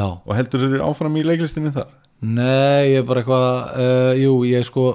og 0.00 0.34
heldur 0.36 0.66
þeir 0.66 0.84
áfram 0.86 1.16
í 1.18 1.24
leiklistinni 1.26 1.72
þar? 1.74 1.88
Nei, 2.20 2.92
ég 2.92 3.00
er 3.00 3.06
bara 3.08 3.22
eitthvað 3.22 3.46
uh, 3.80 4.10
Jú, 4.20 4.34
ég 4.44 4.66
sko 4.68 4.86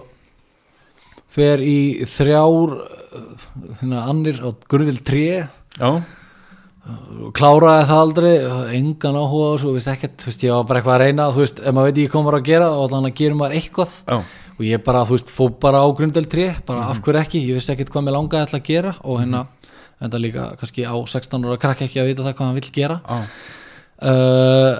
fer 1.35 1.63
í 1.65 2.05
þrjár 2.07 2.75
uh, 2.77 3.47
hérna 3.81 4.03
annir 4.11 4.39
á 4.45 4.49
Gurðil 4.69 4.99
3 5.01 5.25
Já, 5.75 5.89
kláraði 7.35 7.85
það 7.89 7.99
aldrei 7.99 8.31
engan 8.77 9.17
áhuga 9.17 9.51
og 9.55 9.59
svo, 9.61 9.73
veist 9.75 9.89
ekkert 9.89 10.21
þú 10.21 10.29
veist, 10.29 10.45
ég 10.45 10.53
var 10.53 10.67
bara 10.69 10.81
eitthvað 10.81 10.95
að 10.95 11.01
reyna, 11.01 11.27
þú 11.33 11.41
veist, 11.41 11.61
ef 11.61 11.75
maður 11.75 11.89
veit 11.89 11.99
ekki 11.99 12.11
hvað 12.13 12.25
maður 12.27 12.37
að 12.39 12.49
gera 12.51 12.69
og 12.75 12.87
þannig 12.93 13.11
að 13.13 13.19
gerum 13.21 13.41
maður 13.41 13.57
eitthvað. 13.59 13.95
Já, 14.05 14.17
og 14.55 14.63
ég 14.69 14.85
bara, 14.85 15.01
þú 15.09 15.17
veist, 15.17 15.33
fó 15.33 15.43
bara 15.65 15.81
á 15.81 15.87
Grundel 15.97 16.29
3 16.31 16.47
bara 16.69 16.85
af 16.93 17.01
hverju 17.03 17.21
ekki, 17.23 17.43
ég 17.49 17.59
vissi 17.59 17.73
ekkert 17.73 17.91
hvað 17.95 18.05
mér 18.05 18.17
langaði 18.19 18.47
ætla 18.47 18.61
að 18.61 18.69
gera 18.69 18.93
og 19.01 19.19
hérna, 19.23 19.43
enda 20.05 20.21
líka 20.21 20.47
kannski 20.61 20.85
á 20.85 20.95
16 20.95 21.49
ára 21.49 21.59
krakki 21.65 21.89
ekki 21.89 22.01
að 22.03 22.09
vita 22.11 22.27
það 22.27 22.37
hvað 22.37 22.49
hann 22.51 22.59
vill 22.61 22.71
gera. 22.79 23.01
Já, 23.09 23.19
uh, 24.13 24.73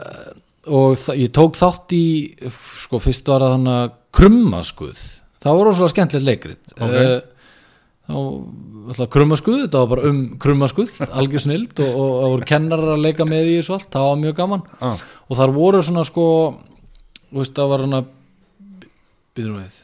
og 0.75 1.09
ég 1.17 1.33
tók 1.35 1.57
þátt 1.59 1.93
í 1.97 2.05
sko 2.85 3.01
fyrst 3.03 3.27
var 3.29 3.43
það 3.45 3.55
hann 3.57 3.69
að 3.73 3.85
krummaskuð 4.15 5.03
það 5.45 5.59
var 5.59 5.67
rosalega 5.69 5.93
skemmtilegt 5.93 6.27
leikrit. 6.29 6.75
Ok. 6.79 6.93
uh, 6.95 7.17
þá 8.05 9.01
krummaskuð, 9.15 9.63
þetta 9.63 9.81
var 9.81 9.91
bara 9.95 10.11
um 10.11 10.19
krummaskuð 10.41 10.93
algjör 11.07 11.45
snild 11.47 11.81
og, 11.81 11.89
og 11.89 12.13
það 12.19 12.33
voru 12.35 12.47
kennarar 12.51 12.93
að 12.93 13.03
leika 13.07 13.25
með 13.29 13.49
í 13.49 13.57
þessu 13.57 13.75
allt, 13.79 13.89
það 13.95 14.07
var 14.09 14.21
mjög 14.21 14.37
gaman. 14.41 14.63
Já, 14.77 14.91
og 15.25 15.39
þar 15.39 15.55
voru 15.55 15.81
svona 15.85 16.05
sko 16.05 16.27
þú 17.31 17.41
veist 17.41 17.57
það 17.57 17.71
var 17.73 17.85
hann 17.85 17.97
að 17.97 18.13
býtum 19.35 19.59
við 19.59 19.81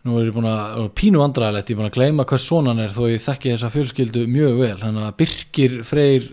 nú 0.00 0.16
er 0.16 0.30
ég 0.30 0.32
búin 0.32 0.48
að, 0.48 0.86
pínu 0.96 1.20
vandræðilegt 1.20 1.68
ég 1.68 1.74
er 1.74 1.80
búin 1.82 1.90
að 1.90 1.96
gleyma 1.98 2.26
hvers 2.30 2.46
svona 2.48 2.72
hann 2.72 2.84
er 2.86 2.94
þó 2.94 3.02
ég 3.10 3.20
þekki 3.20 3.52
þessa 3.52 3.72
fjölskyldu 3.74 4.24
mjög 4.32 4.60
vel 4.62 4.76
þannig 4.80 5.08
að 5.08 5.16
Birkir 5.20 5.74
Freyr 5.84 6.28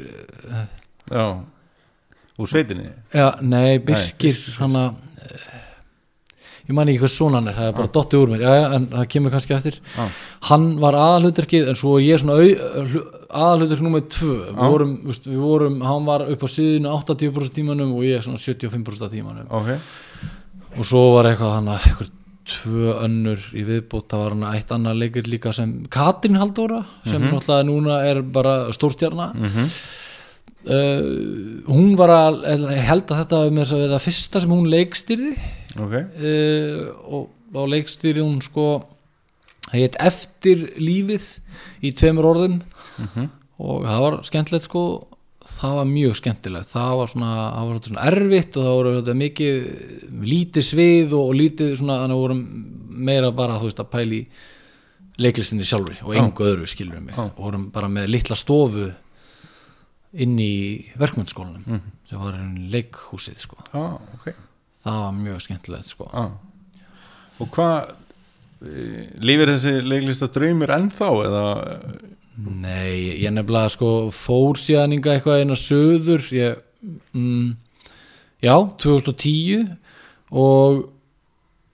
já. 1.11 1.25
Úr 2.37 2.51
sveitinni? 2.51 2.87
Já, 3.11 3.27
nei, 3.43 3.79
Birkir 3.83 4.39
hann 4.61 4.77
að 4.79 5.01
ég 6.67 6.75
man 6.75 6.89
ekki 6.91 6.99
hvað 7.05 7.13
svona 7.13 7.39
hann 7.39 7.47
er, 7.51 7.55
það 7.57 7.69
er 7.69 7.75
bara 7.77 7.91
dotti 7.97 8.19
úr 8.19 8.31
mér. 8.33 8.41
Já, 8.43 8.53
já, 8.57 8.65
en 8.75 8.87
það 8.91 9.07
kemur 9.13 9.31
kannski 9.31 9.55
eftir. 9.55 9.79
Já. 9.95 10.07
hann 10.49 10.65
var 10.83 10.97
aðalhuturkið 10.99 11.69
en 11.71 11.79
svo 11.79 11.93
ég 12.03 12.19
svona 12.19 12.35
aðalhuturk 13.27 13.81
nummer 13.85 14.03
tvö. 14.07 14.35
Við 14.49 14.59
Já. 14.59 14.69
vorum, 14.73 14.93
veist, 15.07 15.27
við 15.27 15.41
vorum, 15.43 15.79
hann 15.87 16.05
var 16.07 16.25
upp 16.27 16.43
á 16.43 16.49
síðinu 16.51 16.91
80% 16.93 17.55
tímanum 17.55 17.95
og 17.95 18.05
ég 18.07 18.23
svona 18.25 18.39
75% 18.41 19.11
tímanum. 19.15 19.47
Ok, 19.49 19.73
og 20.77 20.85
svo 20.87 21.03
var 21.15 21.31
eitthvað 21.31 21.55
hann 21.57 21.71
að 21.73 21.87
eitthvað 21.87 22.13
tvö 22.47 22.93
önnur 23.03 23.41
í 23.59 23.63
viðbót. 23.67 24.07
Það 24.11 24.21
var 24.23 24.35
hann 24.35 24.45
eitt 24.55 24.71
annað 24.71 24.99
leikir 25.01 25.27
líka 25.27 25.51
sem 25.55 25.73
Katrin 25.91 26.39
Halldóra 26.39 26.83
sem 27.03 27.21
náttúrulega 27.21 27.67
núna 27.67 27.97
er 28.07 28.21
bara 28.23 28.71
stórstjarna. 28.75 29.33
Mhm, 29.35 29.71
uh, 30.67 31.07
hún 31.71 31.95
var 31.99 32.13
að 32.13 32.43
held 32.87 33.07
að 33.11 33.23
þetta 33.23 33.41
með 33.47 33.63
þess 33.63 33.75
að 33.77 33.83
vera 33.83 33.95
það 33.95 34.05
fyrsta 34.07 34.43
sem 34.43 34.53
hún 34.55 34.69
leikstýrði. 34.73 35.33
Ok. 35.77 35.97
Uh, 36.21 36.79
og 37.17 37.57
á 37.57 37.63
leikstýrði 37.73 38.23
hún 38.25 38.39
sko 38.45 38.67
heit 39.73 39.97
eftir 39.99 40.63
lífið 40.79 41.27
í 41.83 41.93
tveimur 41.97 42.31
orðum. 42.31 42.59
Og 43.57 43.85
það 43.87 44.03
var 44.03 44.19
skemmtilegt 44.27 44.67
sko 44.67 44.83
það 45.47 45.79
var 45.79 45.87
mjög 45.89 46.17
skemmtilegt. 46.19 46.69
Það 46.71 46.93
var 46.99 47.11
svona, 47.11 47.31
það 47.53 47.69
var 47.69 47.81
svona 47.87 48.05
erfitt 48.11 48.59
og 48.59 48.67
það 48.67 48.77
voru 48.77 49.15
mikið 49.21 49.57
lítið 50.27 50.67
svið 50.67 51.15
og, 51.17 51.23
og 51.23 51.39
lítið 51.41 51.73
svona 51.79 51.99
þannig 52.03 52.17
að 52.17 52.23
vorum 52.23 52.43
meira 53.07 53.33
bara 53.35 53.57
þú 53.59 53.69
veist 53.69 53.81
að 53.81 53.91
pæli 53.93 54.21
leiklistinni 55.17 55.65
sjálfri 55.65 55.97
og 56.05 56.15
engu 56.17 56.45
öðru 56.45 56.67
skilur 56.69 57.01
mig. 57.01 57.15
Já. 57.15 57.25
og 57.25 57.41
vorum 57.41 57.67
bara 57.73 57.89
með 57.89 58.11
litla 58.13 58.37
stofu 58.37 58.89
inn 60.15 60.37
í 60.39 60.87
verkmyndsskólanum 60.99 61.81
sem 62.07 62.19
var 62.21 62.37
enn 62.37 62.67
leikhúsið 62.71 63.39
sko. 63.43 63.59
Ah, 63.75 63.97
ok. 64.15 64.29
Það 64.83 64.99
var 65.03 65.15
mjög 65.17 65.41
skemmtilegt 65.43 65.91
sko. 65.91 66.09
Ah. 66.15 66.35
og 67.37 67.49
hvað 67.53 67.89
eh, 68.65 69.09
lífir 69.21 69.51
þessi 69.51 69.73
leiklista 69.85 70.29
draumur 70.33 70.71
ennþá 70.73 71.09
eða? 71.27 71.45
Nei, 72.37 73.17
ég 73.23 73.33
nefnilega 73.33 73.73
sko 73.73 73.91
fór 74.13 74.59
síðaninga 74.61 75.15
eitthvað 75.15 75.41
eina 75.41 75.57
söður 75.57 76.23
ég, 76.33 76.59
mm, 77.17 77.55
já, 78.45 78.53
2010 78.77 79.73
og 80.31 80.83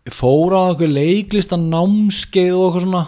ég 0.08 0.16
fór 0.16 0.56
á 0.56 0.62
eitthvað 0.72 0.96
leiklista 0.98 1.60
námskeið 1.60 2.56
og 2.56 2.66
eitthvað 2.66 2.88
svona. 2.88 3.06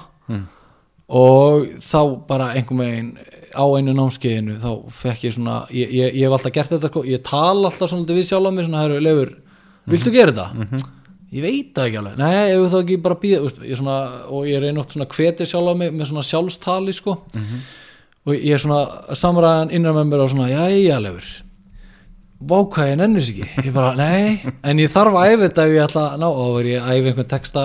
Og 1.06 1.68
þá 1.86 2.00
bara 2.26 2.54
einhver 2.58 2.80
megin 2.80 3.12
á 3.56 3.66
einu 3.78 3.96
námskeiðinu 3.96 4.58
þá 4.62 4.70
fekk 5.00 5.24
ég 5.28 5.36
svona, 5.38 5.56
ég, 5.74 5.94
ég, 5.96 6.18
ég 6.20 6.28
hef 6.28 6.36
alltaf 6.38 6.54
gert 6.56 6.74
þetta 6.76 6.92
sko, 6.92 7.06
ég 7.10 7.24
tala 7.26 7.72
alltaf 7.72 7.92
svona 7.92 8.18
við 8.18 8.28
sjálf 8.30 8.52
á 8.52 8.56
mig 8.56 8.68
svona, 8.68 8.84
herru, 8.84 9.00
Leifur, 9.04 9.32
viltu 9.92 10.14
gera 10.14 10.36
þetta? 10.36 10.84
ég 11.36 11.44
veit 11.44 11.72
það 11.76 11.90
ekki 11.90 12.00
alveg, 12.02 12.20
nei, 12.22 12.36
ef 12.54 12.68
þá 12.72 12.78
ekki 12.82 13.00
bara 13.08 13.20
býða, 13.24 13.42
veist, 13.48 13.64
ég 13.66 13.80
svona, 13.82 13.98
og 14.32 14.46
ég 14.48 14.62
reyna 14.64 14.84
oft 14.84 14.94
svona 14.96 15.10
hvetið 15.12 15.50
sjálf 15.52 15.74
á 15.74 15.76
mig 15.82 15.96
með 15.96 16.12
svona 16.12 16.28
sjálfstali 16.28 16.96
sko, 16.96 17.18
og 18.26 18.38
ég 18.38 18.54
er 18.56 18.62
svona 18.62 19.16
samræðan 19.18 19.74
innan 19.76 19.98
með 19.98 20.12
mér 20.12 20.24
á 20.24 20.28
svona, 20.32 20.52
jæja, 20.54 21.02
Leifur 21.04 21.34
vá 22.46 22.58
hvað 22.68 22.90
ég 22.92 22.98
nennis 23.00 23.30
ekki. 23.32 23.46
Ég 23.64 23.74
bara, 23.74 23.94
nei, 23.98 24.42
en 24.64 24.82
ég 24.82 24.92
þarf 24.92 25.16
að 25.18 25.30
æfa 25.32 25.44
þetta 25.48 25.64
ef 25.66 25.72
ég 25.76 25.86
ætla 25.86 26.04
ná, 26.20 26.26
og 26.28 26.42
þá 26.52 26.60
er 26.60 26.68
ég 26.70 26.82
að 26.84 26.98
æfa 27.00 27.10
einhvern 27.12 27.30
texta 27.32 27.64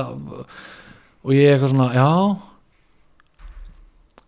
og 1.21 1.35
ég 1.37 1.49
er 1.49 1.57
eitthvað 1.57 1.73
svona, 1.75 1.89
já 1.97 2.11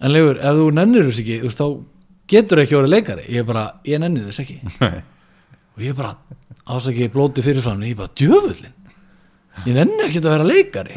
en 0.03 0.15
Leifur, 0.15 0.38
ef 0.43 0.59
þú 0.59 0.69
nennir 0.77 1.09
þess 1.09 1.23
ekki 1.23 1.41
þú 1.41 1.49
veist, 1.51 1.62
þá 1.62 2.29
getur 2.33 2.62
ekki 2.62 2.79
orðið 2.79 2.95
leikari. 2.95 3.27
Ég 3.31 3.43
er 3.43 3.49
bara, 3.49 3.65
ég 3.87 4.03
nenni 4.03 4.23
þess 4.27 4.43
ekki. 4.45 4.59
Nei. 4.83 5.03
og 5.73 5.85
ég 5.87 5.99
bara, 5.99 6.15
ásaki 6.69 7.11
blóti 7.12 7.45
fyrirfram 7.45 7.85
ég 7.87 7.95
er 7.97 8.01
bara, 8.03 8.15
djöfullin 8.19 8.79
ég 9.67 9.77
nenni 9.77 10.07
ekki 10.07 10.23
að 10.23 10.33
vera 10.33 10.49
leikari. 10.49 10.97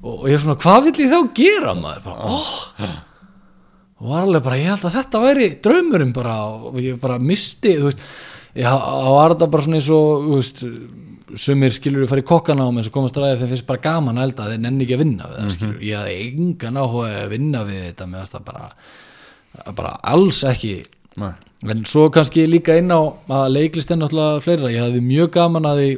Og, 0.00 0.14
og 0.22 0.26
ég 0.30 0.38
er 0.38 0.42
svona, 0.42 0.58
hvað 0.60 0.86
vill 0.88 1.04
ég 1.04 1.12
þá 1.12 1.32
gera 1.36 1.76
maður, 1.76 2.04
bara, 2.08 2.34
óh 2.34 2.98
og 4.00 4.08
var 4.08 4.24
alveg 4.24 4.44
bara, 4.46 4.56
ég 4.56 4.70
held 4.72 4.86
að 4.88 4.94
þetta 4.96 5.20
væri 5.20 5.46
draumurinn 5.60 6.12
bara, 6.16 6.36
og 6.70 6.78
ég 6.80 6.96
bara 7.02 7.18
misti 7.20 7.74
þú 7.76 7.90
veist, 7.90 8.04
ég 8.56 8.64
var 8.64 9.34
þetta 9.34 9.48
bara 9.52 9.64
svona 9.66 9.76
eins 9.76 9.90
og, 9.92 10.22
þú 10.24 10.38
veist 10.38 10.62
sumir 11.38 11.74
skilur 11.74 12.04
við 12.04 12.10
fara 12.10 12.22
í 12.24 12.28
kokkana 12.30 12.66
á 12.66 12.70
mig 12.74 12.86
sem 12.86 12.94
komast 12.94 13.16
ræði 13.20 13.40
þeir 13.42 13.52
finnst 13.52 13.66
bara 13.68 13.84
gaman 13.84 14.18
að 14.18 14.28
elda, 14.28 14.48
þeir 14.50 14.62
nenni 14.64 14.86
ekki 14.86 14.96
að 14.96 15.02
vinna 15.04 15.28
við 15.30 15.38
það 15.42 15.52
skilur, 15.56 15.78
ég 15.86 16.00
hafði 16.00 16.16
engan 16.30 16.80
áhuga 16.80 17.10
að 17.20 17.30
vinna 17.34 17.62
við 17.68 17.84
þetta 17.88 18.08
með 18.10 18.32
það 18.34 18.44
bara 18.50 18.70
bara 19.74 19.92
alls 20.06 20.44
ekki. 20.46 20.74
Nei. 21.20 21.32
en 21.66 21.80
svo 21.84 22.06
kannski 22.14 22.44
líka 22.46 22.76
inn 22.78 22.92
á 22.94 23.00
að 23.34 23.48
leiklist 23.56 23.90
er 23.90 23.98
náttúrulega 23.98 24.40
fleira, 24.44 24.70
ég 24.72 24.84
hafði 24.84 25.00
mjög 25.04 25.30
gaman 25.34 25.66
að 25.66 25.80
því 25.80 25.88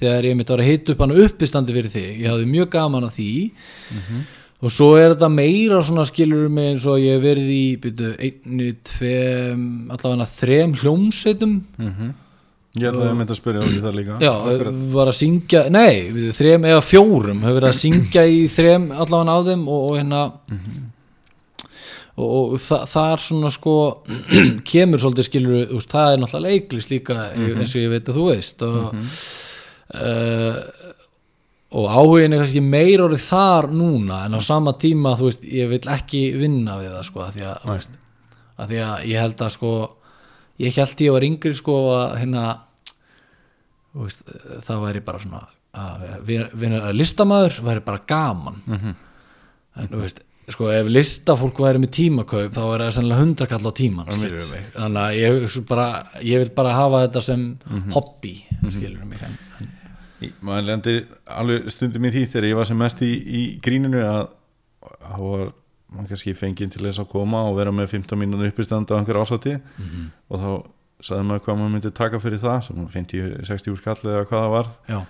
þegar 0.00 0.26
ég 0.28 0.34
mitt 0.36 0.50
var 0.50 0.60
að 0.64 0.70
hita 0.72 0.92
upp 0.92 1.02
hann 1.04 1.14
uppistandi 1.24 1.76
fyrir 1.76 1.92
þig, 1.92 2.08
ég 2.24 2.32
hafði 2.32 2.48
mjög 2.50 2.72
gaman 2.74 3.06
að 3.06 3.14
því. 3.18 3.28
Og 4.64 4.72
svo 4.72 4.90
er 4.96 5.12
þetta 5.14 5.28
meira 5.28 5.78
svona 5.84 6.04
skilur 6.08 6.48
mig 6.48 6.70
eins 6.72 6.84
og 6.88 6.98
ég 6.98 7.18
verið 7.22 7.48
í 7.52 7.64
byrju, 7.82 8.10
einni, 8.26 8.68
tveim 8.90 9.64
allavega 9.92 10.26
þrem 10.34 10.74
hljómsveitum 10.80 11.56
ég 12.74 12.88
ætlaði 12.90 13.10
að 13.10 13.18
mynda 13.20 13.34
að 13.34 13.38
spyrja 13.38 13.62
á 13.62 13.66
því 13.68 13.82
það 13.84 13.98
líka? 13.98 14.16
Já, 14.24 14.32
var 14.94 15.10
að 15.10 15.18
syngja, 15.20 15.60
nei, 15.74 15.92
við 16.14 16.32
þrem 16.38 16.66
eða 16.72 16.82
fjórum, 16.82 17.44
hefur 17.44 17.60
verið 17.60 17.70
að 17.70 17.78
syngja 17.78 18.24
í 18.26 18.40
þrem 18.50 18.88
allavega 18.90 19.36
af 19.38 19.46
þeim 19.50 19.64
og, 19.68 19.84
og 19.84 19.96
hérna 20.00 20.22
og, 22.14 22.28
og 22.28 22.56
það, 22.62 22.84
það 22.90 23.12
er 23.12 23.24
svona 23.26 23.52
sko 23.54 23.76
kemur 24.72 25.02
svolítið 25.02 25.28
skilur 25.28 25.66
þú 25.70 25.80
veist, 25.80 25.94
það 25.94 26.12
er 26.12 26.22
náttúrulega 26.22 26.54
leiklist 26.54 26.94
líka 26.94 27.18
eins 27.34 27.74
og 27.74 27.82
ég 27.82 27.94
veit 27.94 28.10
að 28.10 28.18
þú 28.20 28.26
veist 28.30 28.66
og 28.66 28.84
uh, 29.94 30.58
og 31.74 31.90
áhugin 31.90 32.36
er 32.36 32.44
kannski 32.44 32.62
meir 32.62 33.02
orðið 33.02 33.24
þar 33.26 33.68
núna 33.74 34.20
en 34.28 34.38
á 34.38 34.40
sama 34.46 34.76
tíma 34.78 35.16
þú 35.18 35.30
veist, 35.30 35.46
ég 35.46 35.70
vil 35.72 35.82
ekki 35.90 36.22
vinna 36.38 36.78
við 36.78 36.92
það 36.94 37.06
sko, 37.08 37.24
að 37.24 37.38
því 37.38 37.46
að, 37.50 37.86
að 38.54 38.72
því 38.72 38.82
að 38.86 39.06
ég 39.10 39.24
held 39.24 39.42
að 39.42 39.54
sko 39.56 39.74
ég 40.62 40.76
held 40.78 41.00
ég 41.06 41.12
var 41.16 41.26
yngri 41.26 41.54
sko 41.58 41.74
að 41.96 42.18
hérna 42.22 42.44
veist, 43.94 44.22
það 44.66 44.84
væri 44.88 45.02
bara 45.06 45.22
svona 45.22 45.42
að 45.74 46.04
vera, 46.28 46.92
listamaður 46.94 47.56
væri 47.66 47.82
bara 47.86 48.02
gaman. 48.06 48.60
En 49.74 49.88
þú 49.90 50.02
veist, 50.04 50.20
sko 50.54 50.68
ef 50.70 50.86
listafólk 50.92 51.58
væri 51.64 51.80
með 51.82 51.90
tímakaup 51.96 52.52
þá 52.54 52.62
er 52.68 52.82
það 52.84 52.92
sennilega 52.98 53.22
hundrakall 53.24 53.64
á 53.66 53.72
tíman 53.74 54.10
þannig 54.76 55.00
að 55.02 55.16
ég 55.18 55.56
bara 55.70 55.86
ég 56.22 56.42
vil 56.44 56.50
bara 56.58 56.74
hafa 56.76 57.00
þetta 57.06 57.22
sem 57.24 57.46
hobby 57.96 58.34
skilur 58.68 59.06
mig 59.08 59.22
en, 59.24 59.38
Í- 60.22 60.30
maður 60.44 60.66
lendir 60.68 61.00
alveg 61.32 61.66
stundum 61.72 62.04
í 62.06 62.12
því 62.14 62.26
þegar 62.34 62.46
ég 62.50 62.58
var 62.60 62.68
sem 62.70 62.78
mest 62.84 63.00
í, 63.02 63.10
í 63.24 63.42
gríninu 63.64 64.04
að 64.04 64.20
þá 64.84 65.16
var 65.24 65.48
maður 65.94 66.12
kannski 66.12 66.34
fengið 66.36 66.72
til 66.74 66.84
þess 66.86 67.02
að 67.02 67.10
koma 67.14 67.42
og 67.48 67.58
vera 67.58 67.72
með 67.74 67.92
15 67.96 68.18
mínúna 68.20 68.48
uppistand 68.50 68.90
á 68.90 68.98
einhver 68.98 69.20
ásátti 69.22 69.56
og 70.28 70.40
þá 70.42 70.50
sagði 71.04 71.26
maður 71.28 71.44
hvað 71.44 71.58
maður 71.60 71.74
myndi 71.74 71.92
taka 71.94 72.20
fyrir 72.22 72.40
það 72.42 72.62
sem 72.68 72.86
50-60 72.94 73.76
skall 73.80 73.98
eða 74.02 74.24
hvað 74.28 74.40
það 74.44 74.54
var. 74.54 74.70
Já, 74.88 75.00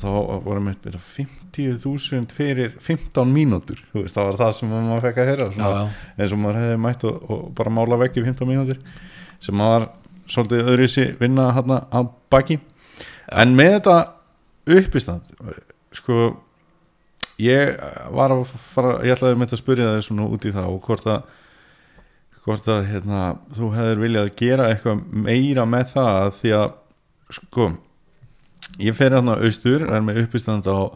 þá 0.00 0.08
vorum 0.44 0.68
við 0.70 0.98
50.000 0.98 2.34
fyrir 2.34 2.72
15 2.82 3.34
mínútur. 3.34 3.82
Veist, 3.94 4.14
það 4.14 4.30
var 4.30 4.38
það 4.40 4.54
sem 4.58 4.72
maður 4.74 5.04
fekk 5.08 5.20
að 5.22 5.28
heyra 5.30 5.50
svona, 5.54 5.72
já, 5.74 6.06
eins 6.18 6.34
og 6.34 6.40
maður 6.42 6.60
hefði 6.62 6.80
mætt 6.86 7.04
og, 7.10 7.28
og 7.30 7.44
bara 7.58 7.74
mála 7.74 8.00
veggi 8.04 8.24
15 8.24 8.50
mínútur 8.50 8.80
sem 9.44 9.58
maður 9.58 9.88
svolítið 10.30 10.70
öðruvísi 10.72 11.06
vinna 11.20 11.50
hérna 11.54 11.82
á 11.92 12.00
baki. 12.32 12.58
En 13.34 13.54
með 13.56 13.78
þetta 13.78 13.96
uppistand 14.74 15.34
sko 15.94 16.34
ég 17.42 17.80
var 18.14 18.34
að 18.34 18.44
fara 18.50 18.98
ég 19.06 19.16
ætlaði 19.16 19.38
með 19.38 19.48
þetta 19.48 19.58
að 19.58 19.64
spyrja 19.64 19.94
þig 19.94 20.06
svona 20.08 20.28
út 20.30 20.44
í 20.44 20.52
það 20.54 20.70
og 20.70 20.84
hvort 20.88 21.08
að 21.10 21.24
hvort 22.44 22.66
að 22.68 22.82
hérna, 22.90 23.20
þú 23.56 23.70
hefur 23.72 24.02
viljað 24.02 24.30
gera 24.36 24.68
eitthvað 24.68 25.02
meira 25.24 25.64
með 25.64 25.94
það 25.94 26.18
að 26.20 26.30
því 26.40 26.54
að 26.58 26.74
sko 27.32 27.68
ég 28.84 28.96
fer 28.96 29.16
hérna 29.16 29.38
austur, 29.40 29.86
er 29.88 30.04
með 30.04 30.24
uppistand 30.24 30.68
á 30.68 30.92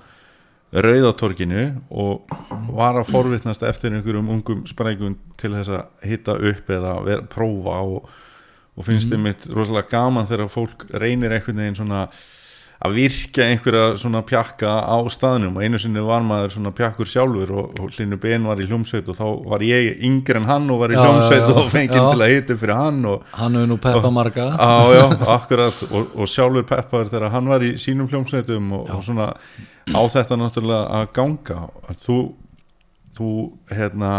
Rauðatorkinu 0.68 1.62
og 1.88 2.28
var 2.76 2.98
að 3.00 3.08
forvitnast 3.08 3.62
eftir 3.64 3.94
einhverjum 3.96 4.28
ungum 4.34 4.66
sprækum 4.68 5.14
til 5.40 5.54
þess 5.54 5.72
að 5.72 6.10
hitta 6.10 6.34
upp 6.36 6.72
eða 6.76 6.90
vera, 7.06 7.24
prófa 7.32 7.78
og, 7.88 8.10
og 8.76 8.84
finnst 8.84 9.08
þið 9.08 9.22
mitt 9.24 9.46
rosalega 9.48 9.88
gaman 9.94 10.28
þegar 10.28 10.52
fólk 10.52 10.84
reynir 10.92 11.32
einhvern 11.32 11.62
veginn 11.62 11.78
svona 11.78 12.02
að 12.78 12.94
virka 12.94 13.42
einhverja 13.42 13.86
svona 13.98 14.20
pjakka 14.26 14.70
á 14.86 14.98
staðnum. 15.10 15.56
Og 15.58 15.64
einu 15.66 15.80
sinni 15.82 16.02
var 16.04 16.22
maður 16.22 16.52
svona 16.54 16.70
pjakkur 16.78 17.08
sjálfur 17.10 17.50
og, 17.50 17.80
og 17.82 17.90
Hlynur 17.96 18.20
Ben 18.22 18.46
var 18.46 18.60
í 18.62 18.68
hljómsveit 18.68 19.08
og 19.10 19.18
þá 19.18 19.24
var 19.50 19.64
ég 19.66 19.98
yngri 20.06 20.38
en 20.38 20.46
hann 20.46 20.68
og 20.70 20.84
var 20.84 20.94
í 20.94 20.98
Já, 20.98 21.02
hljómsveit 21.02 21.42
já, 21.42 21.48
já. 21.50 21.56
og 21.58 21.72
fengið 21.74 22.06
til 22.06 22.22
að 22.22 22.34
hitta 22.34 22.54
upp 22.54 22.62
fyrir 22.62 22.78
hann 22.78 23.00
og 23.10 23.34
hann 23.40 23.58
hefur 23.58 23.72
nú 23.72 23.80
peppa 23.82 24.12
marga. 24.14 24.46
Já, 24.54 24.94
já, 24.94 25.06
akkurat. 25.34 25.82
Og, 25.90 26.14
og 26.14 26.30
sjálfur 26.30 26.68
Peppar 26.70 27.10
þegar 27.10 27.34
hann 27.34 27.50
var 27.50 27.66
í 27.66 27.74
sínum 27.82 28.10
hljómsveitum 28.12 28.70
og, 28.78 28.92
og 28.94 29.02
svona 29.08 29.32
á 29.90 30.00
þetta 30.14 30.38
náttúrulega 30.38 31.00
að 31.00 31.12
ganga. 31.18 31.60
Þú, 32.06 32.22
þú 33.18 33.30
hérna 33.74 34.12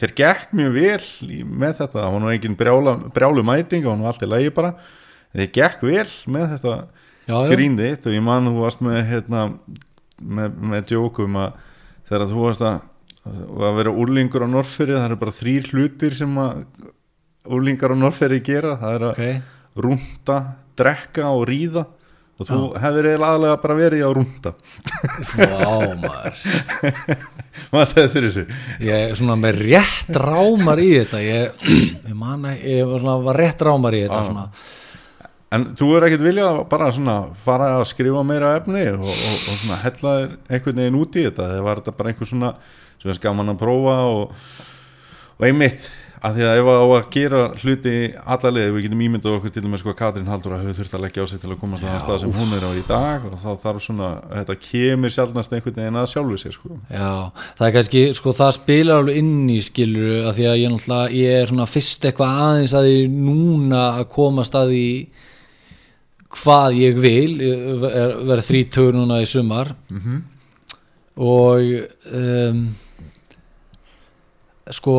þér 0.00 0.16
gekk 0.18 0.56
mjög 0.58 0.78
vel 0.80 1.44
með 1.46 1.84
þetta, 1.84 2.00
það 2.00 2.16
var 2.18 2.32
engin 2.34 2.58
brjálu 2.58 3.44
mæting, 3.46 3.84
það 3.84 3.92
var 3.92 4.00
nú 4.00 4.10
allt 4.10 4.26
í 4.26 4.34
lagi 4.34 4.56
bara. 4.58 4.74
Þér 5.38 5.52
gekk 5.54 5.84
vel 5.86 6.08
með 6.34 6.56
þetta 6.56 6.80
grín 7.50 7.76
þitt 7.78 8.08
og 8.08 8.16
ég 8.16 8.24
man 8.24 8.48
þú 8.48 8.54
varst 8.64 8.84
með 8.84 9.00
hérna, 9.10 9.44
með, 10.20 10.56
með 10.72 10.86
djókum 10.92 11.38
að 11.40 11.60
þegar 12.10 12.26
þú 12.32 12.46
varst 12.46 12.64
að, 12.66 12.80
að 13.30 13.78
vera 13.78 13.94
úrlingur 14.02 14.46
á 14.46 14.48
Norrfyrir, 14.50 14.98
það 14.98 15.06
eru 15.10 15.20
bara 15.20 15.36
þrýr 15.36 15.70
hlutir 15.70 16.18
sem 16.18 16.42
að 16.42 16.64
úrlingar 17.50 17.94
á 17.94 17.96
Norrfyrir 18.00 18.42
gera, 18.44 18.76
það 18.80 18.98
er 18.98 19.06
að 19.06 19.14
ok. 19.14 19.56
rúnda, 19.86 20.42
drekka 20.78 21.32
og 21.32 21.48
ríða. 21.50 21.86
Og 22.40 22.48
þú 22.48 22.58
hefur 22.80 23.04
eiginlega 23.04 23.34
aðlega 23.34 23.56
bara 23.60 23.74
verið 23.76 24.02
að 24.06 24.12
rúnda 24.16 24.50
Vá 25.36 25.74
maður. 26.00 26.38
Maður 27.74 27.88
stæði 27.90 28.08
fyrir 28.14 28.32
þessu? 28.32 28.60
Ég 28.86 29.02
er 29.10 29.18
svona 29.18 29.36
með 29.36 29.58
rétt 29.66 30.16
rámar 30.16 30.80
í 30.80 30.86
þetta. 30.94 31.20
Ég, 31.20 31.66
ég 32.08 32.14
man 32.16 32.48
Ég 32.54 32.88
var, 32.88 33.02
svona, 33.02 33.18
var 33.26 33.40
rétt 33.42 33.64
rámar 33.68 33.98
í 33.98 34.00
þetta 34.06 34.22
svona. 34.30 34.46
En 35.54 35.70
þú 35.78 35.88
er 35.96 36.06
ekkert 36.08 36.26
viljað 36.26 36.60
bara 36.70 36.90
svona 36.94 37.16
fara 37.38 37.72
að 37.78 37.88
skrifa 37.90 38.22
meira 38.26 38.54
efni 38.60 38.84
og, 38.92 39.08
og, 39.08 39.38
og 39.50 39.56
svona 39.62 39.80
hella 39.84 40.18
þér 40.20 40.36
einhvern 40.50 40.82
veginn 40.84 41.00
út 41.00 41.16
í 41.16 41.24
þetta? 41.26 41.48
Þegar 41.54 41.66
var 41.66 41.80
þetta 41.82 41.96
bara 41.98 42.12
einhver 42.12 42.30
svona 42.30 42.52
sem 43.00 43.10
er 43.10 43.24
gaman 43.24 43.54
að 43.54 43.64
prófa 43.64 43.96
og, 44.12 44.38
og 45.38 45.48
einmitt 45.48 45.90
að 46.20 46.36
því 46.36 46.44
að 46.44 46.58
ef 46.60 46.66
að 46.68 46.80
á 46.80 46.86
að 46.92 47.06
gera 47.14 47.38
hluti 47.56 47.92
allarlega, 48.34 48.72
við 48.74 48.82
getum 48.84 49.04
ímyndað 49.06 49.36
okkur 49.38 49.52
til 49.54 49.62
með 49.64 49.80
sko 49.80 49.94
Katrín 49.96 50.28
Haldur 50.28 50.52
að 50.52 50.66
hefur 50.66 50.76
þurft 50.80 50.96
að 50.98 51.04
leggja 51.06 51.24
á 51.24 51.30
sig 51.30 51.40
til 51.40 51.48
að 51.48 51.60
komast 51.62 51.86
að 51.86 51.94
það 51.94 52.02
stað 52.04 52.18
sem 52.20 52.34
hún 52.36 52.52
er 52.56 52.66
á 52.68 52.70
í 52.76 52.82
dag 52.90 53.24
og 53.24 53.36
þá 53.40 53.48
þarf 53.62 53.84
svona, 53.86 54.10
þetta 54.34 54.56
kemur 54.66 55.14
sjálfnast 55.16 55.56
einhvern 55.56 55.78
veginn 55.80 56.00
að 56.02 56.10
sjálfu 56.12 56.36
sér 56.42 56.56
sko. 56.58 56.76
Já, 56.92 57.08
það 57.56 57.66
er 57.70 57.74
kannski, 57.78 58.04
sko 58.18 58.36
það 58.36 58.52
spilar 58.58 59.00
alveg 59.00 59.20
inn 59.22 59.48
í 59.48 59.58
skilur 59.64 60.12
að 60.28 60.36
því 60.36 60.48
að 60.50 60.60
ég 60.60 60.74
náttúrulega, 60.74 61.16
ég 61.22 61.40
er 61.40 61.52
svona 61.54 61.68
fyrst 61.72 62.06
eitthvað 62.10 62.44
aðeins 62.44 62.76
að 62.76 62.90
ég 62.92 63.16
núna 63.16 63.82
að 63.94 64.06
komast 64.12 64.60
að 64.60 64.74
því 64.74 64.86
hvað 66.30 66.78
ég 66.78 67.00
vil, 67.00 67.32
er, 67.42 68.16
verið 68.28 68.46
þrítur 68.46 68.94
núna 68.94 69.20
í 69.22 69.28
sumar 69.28 69.72
-hmm. 69.90 70.20
og 71.16 71.60
um, 72.14 72.64
sko 74.70 74.96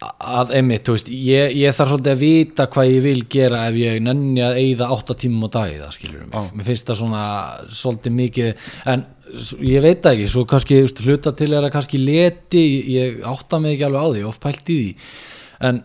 að 0.00 0.54
einmitt, 0.56 0.84
þú 0.86 0.94
veist, 0.96 1.08
ég, 1.12 1.54
ég 1.60 1.74
þarf 1.76 1.92
svolítið 1.92 2.12
að 2.12 2.22
vita 2.22 2.66
hvað 2.72 2.90
ég 2.90 3.02
vil 3.04 3.22
gera 3.32 3.66
ef 3.68 3.78
ég 3.80 3.98
nenni 4.04 4.42
að 4.44 4.60
eyða 4.62 4.88
átta 4.96 5.16
tímum 5.20 5.48
á 5.48 5.50
dag 5.56 5.74
það 5.76 5.96
skilur 5.96 6.24
mig, 6.24 6.32
Já. 6.32 6.54
mér 6.56 6.68
finnst 6.70 6.90
það 6.90 7.00
svona 7.02 7.24
svolítið 7.80 8.16
mikið, 8.16 8.68
en 8.94 9.04
ég 9.68 9.84
veit 9.84 10.08
ekki, 10.10 10.28
svo 10.28 10.46
kannski 10.48 10.80
hluta 11.04 11.34
til 11.36 11.52
er 11.52 11.68
að 11.68 11.74
kannski 11.76 12.00
leti, 12.00 12.64
ég 12.96 13.20
átta 13.28 13.60
mig 13.60 13.76
ekki 13.76 13.86
alveg 13.90 14.00
á 14.00 14.08
því, 14.08 14.24
of 14.30 14.40
pælt 14.42 14.72
í 14.72 14.78
því 14.80 14.90
en 15.68 15.82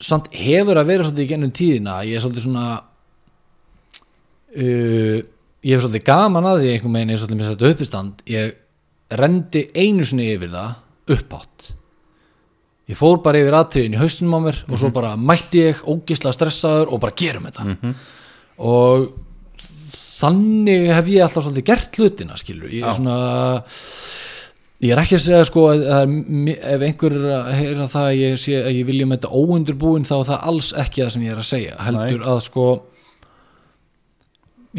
samt 0.00 0.30
hefur 0.32 0.80
að 0.80 0.92
vera 0.92 1.06
svolítið 1.06 1.26
í 1.26 1.30
gennum 1.34 1.52
tíðina, 1.56 1.98
ég 2.08 2.16
er 2.16 2.24
svolítið 2.24 2.46
svona 2.46 2.68
uh, 4.56 5.18
ég 5.20 5.74
hef 5.74 5.84
svolítið 5.84 6.06
gaman 6.08 6.48
að 6.48 6.62
því 6.62 6.72
einhvern 6.74 6.96
veginn 6.96 7.12
eins 7.14 7.24
og 7.24 7.28
allir 7.28 7.40
mér 7.40 7.52
þetta 7.52 7.74
uppistand. 7.74 8.24
Ég 8.30 8.56
rendi 9.20 9.66
einu 9.74 10.06
sinni 10.06 10.30
yfir 10.32 10.52
það 10.54 10.70
uppátt 11.10 11.74
ég 12.90 12.98
fór 12.98 13.20
bara 13.22 13.40
yfir 13.40 13.56
atriðin 13.58 13.94
í 13.94 14.00
haustunum 14.00 14.38
á 14.38 14.40
mér 14.48 14.60
og 14.66 14.80
svo 14.80 14.90
bara 14.94 15.16
mætti 15.18 15.64
ég 15.68 15.82
ógislega 15.86 16.34
stressaður 16.34 16.94
og 16.94 17.02
bara 17.02 17.16
gerum 17.18 17.46
þetta. 17.46 17.66
Og 18.66 19.06
þannig 20.20 20.90
hef 20.92 21.10
ég 21.12 21.24
alltaf 21.24 21.46
svolítið 21.46 21.68
gert 21.70 22.00
hlutina 22.00 22.38
skilur, 22.40 22.72
ég 22.72 22.86
er 22.86 22.96
svona 22.96 23.18
ég 24.80 24.92
er 24.94 25.00
ekki 25.02 25.16
að 25.18 25.24
segja 25.26 25.44
sko 25.44 25.64
að, 25.74 25.82
að, 25.92 26.14
ef 26.56 26.84
einhver 26.86 27.16
er 27.18 27.26
að 27.38 27.50
heyra 27.58 27.88
það 27.92 28.06
að 28.10 28.20
ég, 28.20 28.38
sé, 28.40 28.54
að 28.64 28.78
ég 28.80 28.86
vilja 28.88 29.06
með 29.10 29.18
þetta 29.20 29.34
óundurbúin 29.42 30.06
þá 30.08 30.14
er 30.22 30.28
það 30.30 30.46
alls 30.52 30.70
ekki 30.84 31.02
það 31.04 31.10
sem 31.16 31.26
ég 31.26 31.34
er 31.34 31.42
að 31.42 31.50
segja 31.50 31.74
heldur 31.88 32.24
að 32.32 32.40
sko 32.46 32.68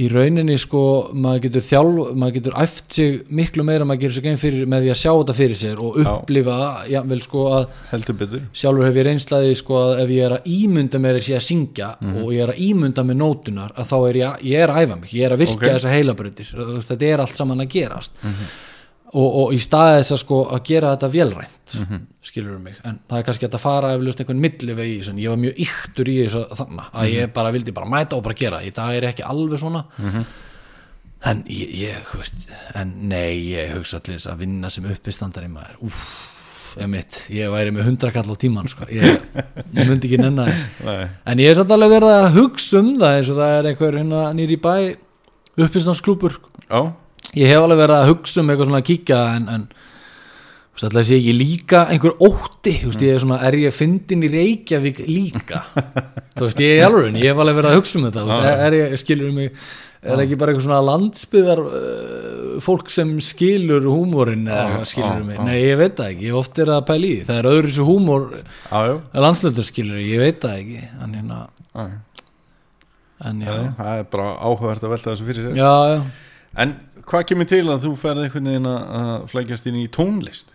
í 0.02 0.06
rauninni 0.08 0.54
sko 0.56 0.82
maður 1.20 1.42
getur 1.50 1.64
þjálf, 1.68 1.98
maður 2.16 2.36
getur 2.38 2.54
æft 2.64 2.96
sig 2.96 3.18
miklu 3.36 3.66
meira 3.68 3.84
maður 3.84 4.06
gerir 4.06 4.16
sig 4.16 4.24
gein 4.24 4.38
fyrir 4.40 4.70
með 4.72 4.86
því 4.86 4.92
að 4.94 5.00
sjá 5.02 5.10
þetta 5.18 5.36
fyrir 5.36 5.60
sér 5.60 5.82
og 5.84 5.98
Já. 6.00 6.08
upplifa, 6.14 6.56
jafnvel 6.94 7.20
sko 7.26 7.42
að 7.58 7.66
sjálfur 8.56 8.88
hef 8.88 9.00
ég 9.02 9.08
reynslaði 9.10 9.58
sko 9.60 9.82
að 9.82 9.94
ef 10.06 10.14
ég 10.16 10.30
er 10.30 10.36
að 10.38 10.48
ímynda 10.56 11.02
mér 11.04 11.20
að 11.20 11.28
sé 11.28 11.36
að 11.36 11.44
syngja 11.50 11.90
Mhm. 12.00 12.24
og 12.24 12.32
ég 12.32 12.46
er 12.48 12.54
að 12.56 12.64
ímynda 12.70 13.04
mér 13.12 13.20
nótunar 13.20 13.76
að 13.76 13.92
þá 13.92 13.96
er 14.10 14.22
ég, 14.24 14.48
ég 14.54 14.64
er 14.64 14.72
að 14.72 14.82
æfa 14.86 15.00
mig, 15.02 15.12
ég 15.20 15.26
er 15.28 15.36
að 15.36 15.44
virka 15.44 15.60
Ok. 15.60 15.68
Þessa 15.76 15.92
heilabrautir, 15.98 16.54
Þú 16.56 16.70
veist, 16.72 16.88
þetta 16.96 17.12
er 17.12 17.20
allt 17.26 17.38
saman 17.44 17.60
að 17.68 17.70
gerast 17.76 18.12
og, 19.14 19.28
og 19.42 19.54
í 19.54 19.60
staði 19.60 20.00
þess 20.02 20.14
að 20.16 20.20
sko 20.24 20.38
að 20.56 20.64
gera 20.72 20.94
þetta 20.96 21.10
vélrænt 21.16 21.76
Mhm. 21.82 22.00
skilur 22.22 22.60
mig, 22.60 22.76
en 22.84 23.00
það 23.10 23.18
er 23.20 23.24
kannski 23.28 23.48
að 23.48 23.60
fara 23.60 23.94
eflust 23.96 24.20
einhvern 24.22 24.40
millivegi 24.44 24.98
í 24.98 25.00
þessu, 25.02 25.14
ég 25.24 25.30
var 25.32 25.38
mjög 25.42 25.60
yktur 25.66 26.10
í 26.12 26.16
þessu 26.26 26.42
þannig, 26.56 26.86
að 26.92 27.02
Mhm. 27.02 27.14
ég 27.16 27.34
bara 27.34 27.52
vildi 27.52 27.72
bara 27.74 27.88
mæta 27.90 28.16
og 28.18 28.24
bara 28.24 28.36
gera, 28.36 28.60
í 28.62 28.72
dag 28.74 28.94
er 28.96 29.02
ég 29.08 29.14
ekki 29.16 29.24
alveg 29.28 29.60
svona 29.60 29.86
en 31.24 31.44
ég, 31.48 31.70
ég 31.78 32.14
veist, 32.18 32.34
en 32.76 32.94
nei, 33.10 33.38
ég 33.54 33.74
hugsa 33.76 34.00
allir 34.00 34.18
þess 34.18 34.28
að 34.32 34.38
vinna 34.42 34.70
sem 34.74 34.86
uppistandari 34.90 35.48
maður, 35.52 35.76
úff 35.86 36.78
emitt, 36.82 37.28
ég 37.30 37.52
væri 37.52 37.72
með 37.76 37.84
hundra 37.90 38.12
kall 38.16 38.32
á 38.32 38.36
tíman 38.40 38.68
sko. 38.72 38.86
ég, 38.90 39.04
ég 39.76 39.88
myndi 39.90 40.08
ekki 40.08 40.18
því 40.18 40.32
Nei. 40.88 41.10
en 41.26 41.38
ég 41.44 41.50
er 41.52 41.56
samt 41.60 41.70
alveg 41.76 41.92
verið 41.98 42.16
að 42.16 42.34
hugsa 42.38 42.80
um 42.80 42.94
það 42.98 43.18
eins 43.20 43.30
og 43.34 43.38
það 43.42 43.56
er 43.60 43.70
einhver 43.72 43.98
hérna 44.00 44.22
nýri 44.38 44.58
í 44.58 44.62
bæ 44.62 44.96
uppistandsklúpur 45.62 46.38
Já, 46.70 46.82
ég 47.38 47.52
hef 47.52 47.64
alveg 47.64 47.82
verið 47.84 47.98
að 48.00 48.12
hugsa 48.12 48.42
um 48.42 48.52
eitthvað 48.52 48.72
svona 48.72 48.82
að 48.82 48.90
kíkja 48.90 49.22
en, 49.36 49.48
en 49.56 49.68
þú 50.82 50.88
veist, 50.88 51.12
sé 51.12 51.20
ég 51.20 51.38
líka 51.38 51.86
einhver 51.92 52.18
ótti, 52.24 52.74
þú 52.82 52.90
veist, 52.90 53.06
ég 53.06 53.16
er 53.16 53.24
svona 53.24 53.40
er 53.48 53.60
ég 53.62 53.76
fyndin 53.76 54.26
í 54.26 54.32
Reykjavík 54.32 55.04
líka? 55.08 55.62
Þú 56.38 56.48
veist, 56.48 56.62
ég 56.64 56.80
er 56.80 56.88
alveg, 56.88 57.18
ég 57.22 57.34
hef 57.34 57.42
alveg 57.44 57.58
verið 57.60 57.72
að 57.74 57.80
hugsa 57.82 57.98
um 58.00 58.06
þetta, 58.08 58.28
veist, 58.30 58.52
er 58.66 58.78
ég, 58.80 58.94
skilur 59.02 59.34
mig 59.36 59.50
er 60.02 60.22
ekki 60.24 60.38
bara 60.40 60.54
eitthvað 60.54 60.66
svona 60.66 60.80
landsbyðar 60.88 61.60
uh, 61.62 62.54
fólk 62.66 62.90
sem 62.90 63.12
skilur 63.22 63.86
húmórin 63.86 64.48
eða 64.50 64.80
skilur 64.90 65.22
mig, 65.28 65.38
nei 65.46 65.60
ég 65.60 65.78
veit 65.78 65.94
það 66.00 66.16
ekki 66.16 66.30
ég 66.32 66.40
oft 66.40 66.62
er 66.64 66.72
að 66.74 66.82
pæla 66.88 67.06
í, 67.06 67.12
því. 67.20 67.28
það 67.28 67.42
er 67.42 67.50
öðru 67.52 67.70
þessu 67.70 67.86
húmór 67.86 68.26
landslöldur 69.28 69.68
skilur, 69.68 70.02
ég 70.02 70.24
veit 70.24 70.42
það 70.42 70.58
ekki 70.64 70.82
en 71.06 71.14
hérna, 71.20 71.44
en 73.30 73.46
já 73.46 73.54
Það 73.78 73.94
er 74.00 74.10
bara 74.18 74.34
áhugavert 74.42 74.88
að 74.88 74.96
velta 74.96 75.12
þessu 75.12 75.28
fyrir 75.30 75.50
sér. 75.52 75.60
Já, 75.62 75.74
já, 75.92 76.02
En 76.62 76.74
hvað 77.10 77.26
kemur 77.32 77.48
til 77.50 77.66
að 77.72 77.86
þú 77.86 77.92
ferð 78.00 78.24
einhvern 78.26 78.50
veginn 78.52 78.68
að- 78.72 79.30
flækjast 79.32 79.68
inn 79.72 79.80
í 79.82 79.88
tónlist? 79.90 80.52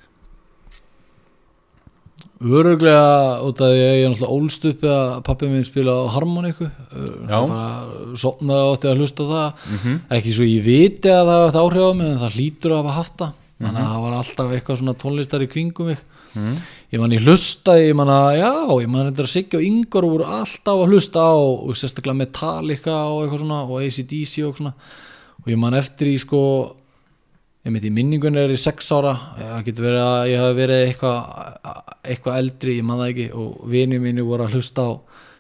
Öruglega 2.37 3.41
út 3.49 3.61
af 3.65 3.71
því 3.73 3.79
að 3.81 3.95
ég 3.97 4.03
er 4.05 4.11
náttúrulega 4.13 4.37
ólst 4.37 4.65
upp 4.69 4.83
að 4.93 5.23
pappi 5.25 5.49
minn 5.49 5.65
spila 5.65 5.95
á 5.97 6.13
bara 7.49 8.17
sopnaði 8.21 8.67
átti 8.75 8.91
að 8.91 8.99
hlusta 9.01 9.25
það. 9.31 9.63
Ekki 10.19 10.35
svo 10.37 10.45
ég 10.45 10.63
viti 10.67 11.09
að 11.09 11.31
það 11.31 11.41
hafa 11.47 11.63
áhrif 11.65 11.87
á 11.89 11.93
mig 11.97 12.11
en 12.13 12.21
það 12.21 12.37
hlýtur 12.37 12.75
að 12.77 12.83
hafa 12.83 12.97
haft 12.99 13.17
það. 13.23 13.33
Þannig 13.57 13.81
að 13.81 13.89
það 13.95 14.03
var 14.05 14.17
alltaf 14.19 14.53
eitthvað 14.53 14.81
svona 14.83 14.95
tónlistar 15.01 15.41
í 15.47 15.49
kringum 15.49 15.87
mig. 15.89 15.99
Ég 16.93 17.01
man 17.01 17.11
ég 17.17 17.25
hlustaði 17.25 17.87
ég 17.89 17.97
man 17.97 18.09
að 18.13 18.37
já, 18.37 18.53
ég 18.85 18.89
man 18.93 19.07
þetta 19.09 19.25
að 19.25 19.33
Siggi 19.33 19.57
og 19.57 19.63
Ingar 19.65 20.05
voru 20.05 20.27
alltaf 20.29 20.77
að 20.85 20.91
hlusta 20.93 21.19
á 21.25 21.33
og 21.41 21.73
sérstaklega 21.73 22.21
Metallica 22.21 22.97
og 23.09 23.23
eitthvað 23.25 23.41
svona 23.47 23.63
og 23.65 23.81
ACDC 23.81 24.45
og 24.45 24.59
svona 24.61 24.75
og 25.47 25.53
ég 25.55 25.63
man 25.63 25.79
eftir 25.79 26.11
í 26.11 26.17
sko 26.19 26.43
ég 27.67 27.71
myndi 27.75 27.91
í 27.91 27.95
minningunni 27.95 28.43
er 28.43 28.55
í 28.55 28.59
sex 28.61 28.93
ára. 28.95 29.15
Það 29.39 29.63
getur 29.67 29.87
verið 29.89 30.05
að 30.07 30.31
ég 30.31 30.43
hafi 30.43 30.59
verið 30.61 30.83
eitthvað 30.87 31.21
eitthvað 32.07 32.41
eldri, 32.43 32.77
ég 32.79 32.87
man 32.87 33.01
það 33.03 33.13
ekki. 33.13 33.27
Og 33.39 33.71
vinið 33.73 34.03
mínu 34.05 34.27
voru 34.27 34.47
að 34.47 34.59
hlusta 34.59 34.87
á 34.87 34.91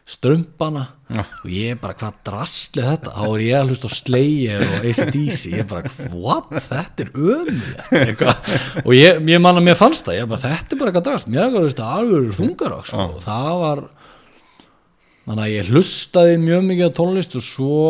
strömpana 0.06 0.84
Já. 1.10 1.22
og 1.24 1.46
ég 1.50 1.78
bara 1.82 1.96
hvað 1.98 2.18
drastli 2.28 2.82
þetta, 2.86 3.10
þá 3.10 3.24
er 3.26 3.42
ég 3.42 3.56
að 3.58 3.70
hlusta 3.72 3.88
á 3.90 3.98
Slayer 3.98 4.62
og 4.62 4.84
ACDC, 4.86 5.40
ég 5.50 5.66
bara 5.66 6.10
what, 6.14 6.52
þetta 6.68 7.02
er 7.02 7.10
ömulegt 7.10 8.22
og 8.84 8.92
ég, 8.94 9.18
ég 9.26 9.42
man 9.42 9.58
að 9.58 9.66
mér 9.66 9.78
fannst 9.78 10.06
það. 10.06 10.20
Ég 10.20 10.30
bara 10.30 10.44
þetta 10.44 10.76
er 10.76 10.80
bara 10.82 10.92
eitthvað 10.92 11.08
drast, 11.08 11.30
mér 11.30 11.42
er 11.42 11.48
að 11.50 11.66
hlusta 11.66 11.90
alveg 11.98 12.36
þungar 12.38 12.76
sko. 12.86 13.08
og 13.08 13.24
það 13.26 13.50
var 13.64 13.82
þannig 15.26 15.42
að 15.42 15.54
ég 15.56 15.72
hlustaði 15.74 16.38
mjög 16.44 16.68
mikið 16.70 16.86
á 16.86 16.96
tónlist 17.00 17.38
og 17.40 17.46
svo 17.48 17.82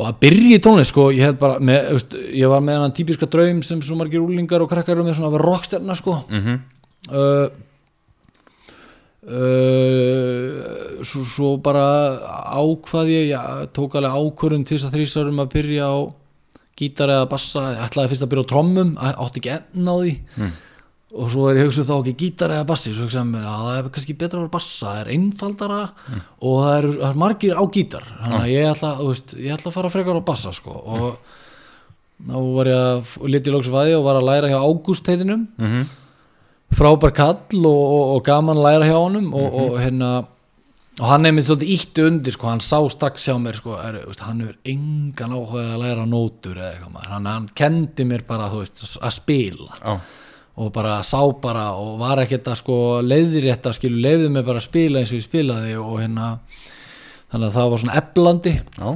og 0.00 0.06
að 0.08 0.20
byrja 0.24 0.58
í 0.58 0.60
tónlist 0.64 0.94
sko, 0.94 1.08
ég, 1.12 1.34
bara 1.40 1.58
með, 1.60 1.90
veist, 1.96 2.14
ég 2.40 2.52
var 2.52 2.62
með 2.64 2.84
hann 2.84 2.94
típiska 2.96 3.28
draum 3.30 3.60
sem 3.66 3.82
svo 3.84 3.98
margir 4.00 4.22
úlingar 4.24 4.64
og 4.64 4.70
krakkar 4.70 4.96
eru 4.96 5.04
með 5.06 5.18
svona 5.18 5.28
að 5.30 5.36
vera 5.36 5.48
rockstjarna 5.50 5.96
sko. 5.98 6.14
Mhm. 6.30 6.62
uh, 7.10 7.48
uh, 9.28 11.02
svo, 11.04 11.26
svo 11.28 11.52
bara 11.62 11.84
ákvað 12.56 13.12
ég, 13.12 13.28
ég 13.34 13.68
tók 13.76 13.98
alveg 14.00 14.16
ákvörðun 14.16 14.64
til 14.64 14.78
þess 14.78 14.88
að 14.88 14.96
þrísarum 14.96 15.44
að 15.44 15.52
byrja 15.58 15.92
á 15.92 15.96
gítar 16.80 17.12
eða 17.12 17.28
bassa, 17.28 17.66
ég 17.74 17.84
ætlaði 17.84 18.12
fyrst 18.14 18.24
að 18.24 18.32
byrja 18.32 18.46
á 18.48 18.50
trommum 18.54 18.96
átti 18.96 19.42
ekki 19.42 19.54
enn 19.58 19.90
á 19.92 19.94
því 20.00 20.14
og 21.10 21.30
svo 21.32 21.48
er 21.50 21.56
ég 21.58 21.66
hugsuð 21.66 21.88
þá 21.90 21.94
ekki 22.00 22.14
gítar 22.22 22.52
eða 22.54 22.66
bassi 22.68 22.92
svo 22.94 23.06
hugsaði 23.08 23.30
mér 23.32 23.46
að 23.50 23.62
það 23.66 23.78
er 23.80 23.88
kannski 23.96 24.14
betra 24.20 24.38
að 24.38 24.44
vera 24.44 24.54
bassa 24.54 24.86
það 24.86 25.00
er 25.00 25.12
einfaldara 25.16 25.78
og 26.40 26.56
það 26.62 26.74
er, 26.76 26.88
það 27.00 27.06
er 27.10 27.20
margir 27.24 27.54
á 27.58 27.64
gítar 27.74 28.04
þannig 28.20 28.40
að 28.44 28.52
ég 28.54 28.68
ætla, 28.70 28.90
veist, 29.08 29.34
ég 29.40 29.54
ætla 29.56 29.72
að 29.72 29.76
fara 29.80 29.90
frekar 29.96 30.20
á 30.22 30.28
bassa 30.30 30.52
sko. 30.54 30.70
og 30.70 31.22
þá 32.30 32.36
var 32.54 32.70
ég 32.70 32.82
að 32.84 33.30
liti 33.32 33.54
lóks 33.54 33.70
vaði 33.72 33.96
og 33.96 34.04
var 34.06 34.20
að 34.20 34.28
læra 34.30 34.50
hjá 34.52 34.60
Ágúst 34.60 35.08
heitinum 35.10 35.48
Mhm. 35.58 35.88
frábær 36.78 37.10
kall 37.16 37.64
og, 37.66 37.80
og, 37.80 38.04
og 38.16 38.22
gaman 38.28 38.60
læra 38.62 38.86
hjá 38.86 38.98
honum 39.00 39.32
og, 39.34 39.54
og 39.64 39.80
hérna 39.82 40.10
og 41.00 41.06
hann 41.08 41.24
er 41.26 41.32
mér 41.32 41.46
svolítið 41.46 41.70
ítti 41.74 42.02
undir 42.06 42.34
sko, 42.34 42.46
hann 42.50 42.60
sá 42.60 42.76
strax 42.92 43.24
hjá 43.30 43.34
mér 43.40 43.56
sko, 43.56 43.72
er, 43.80 44.02
veist, 44.06 44.20
hann 44.26 44.42
hefur 44.44 44.58
engan 44.68 45.32
áhuga 45.34 45.62
að 45.74 45.82
læra 45.82 46.04
nótur 46.06 46.58
eða 46.60 46.74
eitthvað 46.76 47.06
hann, 47.14 47.26
hann 47.30 47.46
kendi 47.56 48.04
mér 48.04 48.22
bara 48.28 48.50
veist, 48.52 48.82
að 49.00 49.14
spila. 49.16 49.78
Já, 49.80 49.94
og 50.58 50.72
bara 50.74 50.98
sá 51.06 51.20
bara 51.42 51.70
og 51.78 52.00
var 52.00 52.22
ekkert 52.24 52.50
að 52.50 52.58
sko 52.60 52.78
leiðrétt 53.06 53.68
að 53.68 53.76
skilu 53.78 54.00
leiði 54.02 54.32
mig 54.32 54.44
bara 54.46 54.60
að 54.60 54.66
spila 54.66 55.00
eins 55.00 55.12
og 55.12 55.20
ég 55.20 55.26
spilaði 55.26 55.76
og 55.78 55.94
hérna 56.00 56.32
þannig 57.30 57.46
að 57.46 57.54
það 57.56 57.70
var 57.70 57.82
svona 57.84 58.00
eflandi. 58.00 58.54
Já, 58.80 58.90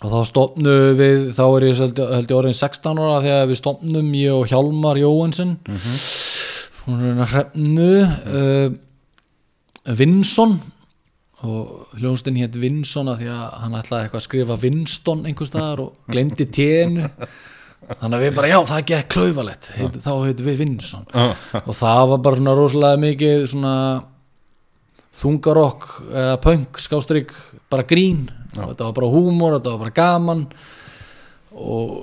og 0.00 0.12
þá 0.14 0.18
stopnu 0.30 0.74
við 0.98 1.22
þá 1.36 1.44
er 1.46 1.66
ég 1.68 1.80
held, 1.84 2.02
ég 2.32 2.36
orðin 2.36 2.56
16 2.56 3.00
ára 3.00 3.22
þegar 3.24 3.48
við 3.50 3.60
stopnum 3.60 4.12
ég 4.16 4.36
og 4.36 4.50
Hjálmar 4.50 5.00
Jóhansen. 5.00 5.56
Svona 6.80 7.28
hrefnu 7.30 7.90
uh, 8.00 8.76
Vinsson. 10.00 10.58
Og 11.40 11.94
hljónstinn 11.96 12.36
hétt 12.36 12.56
Vinsson 12.60 13.08
að 13.08 13.22
því 13.22 13.30
að 13.32 13.44
hann 13.62 13.76
ætlaði 13.78 14.06
eitthvað 14.06 14.20
að 14.20 14.26
skrifa 14.26 14.56
Vinston 14.60 15.22
einhvers 15.24 15.48
staðar 15.48 15.80
og 15.86 16.10
glemdi 16.12 16.44
ténu 16.52 17.06
þannig 17.88 18.16
að 18.16 18.24
við 18.24 18.36
bara, 18.36 18.50
já, 18.52 18.58
það 18.70 18.86
gekk 18.92 19.10
klaufalett 19.14 19.68
heit, 19.76 19.98
þá 20.04 20.12
heitum 20.26 20.48
við 20.50 20.62
Vinson 20.62 21.06
Já. 21.10 21.26
og 21.64 21.74
það 21.74 22.02
var 22.12 22.22
bara 22.26 22.40
svona 22.40 22.56
rosalega 22.58 23.02
mikið 23.06 23.46
svona 23.54 23.74
þungarokk 25.20 25.86
eða 26.08 26.40
punk, 26.44 26.80
skástrík 26.80 27.34
bara 27.70 27.86
grín, 27.88 28.28
og 28.56 28.72
þetta 28.72 28.88
var 28.88 28.96
bara 29.00 29.12
húmor 29.12 29.56
þetta 29.58 29.74
var 29.74 29.82
bara 29.84 29.96
gaman 29.96 30.44
og 31.50 31.96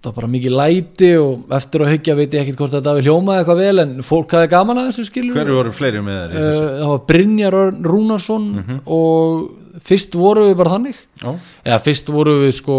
það 0.00 0.08
var 0.08 0.16
bara 0.20 0.32
mikið 0.32 0.56
læti 0.56 1.10
og 1.18 1.54
eftir 1.56 1.84
að 1.84 1.92
hyggja 1.94 2.16
veit 2.16 2.34
ég 2.36 2.42
ekkert 2.44 2.62
hvort 2.62 2.74
þetta 2.76 2.96
við 2.96 3.08
hljómaði 3.10 3.42
eitthvað 3.42 3.62
vel 3.64 3.82
en 3.82 3.94
fólk 4.06 4.34
hafði 4.36 4.50
gaman 4.54 4.80
að 4.80 4.90
þessu 4.90 5.06
skilur 5.10 5.38
Hverju 5.38 5.56
voru 5.58 5.74
fleiri 5.74 6.02
með 6.06 6.34
þessu? 6.36 6.64
Uh, 6.64 6.74
það 6.80 6.90
var 6.92 7.04
Brynjar 7.10 7.58
Rúnarsson 7.86 8.50
og 8.84 9.46
fyrst 9.84 10.16
voru 10.16 10.46
við 10.48 10.56
bara 10.60 10.72
þannig. 10.76 11.02
Já, 11.20 11.30
eða 11.66 11.78
fyrst 11.84 12.10
voru 12.12 12.34
við 12.42 12.54
sko 12.56 12.78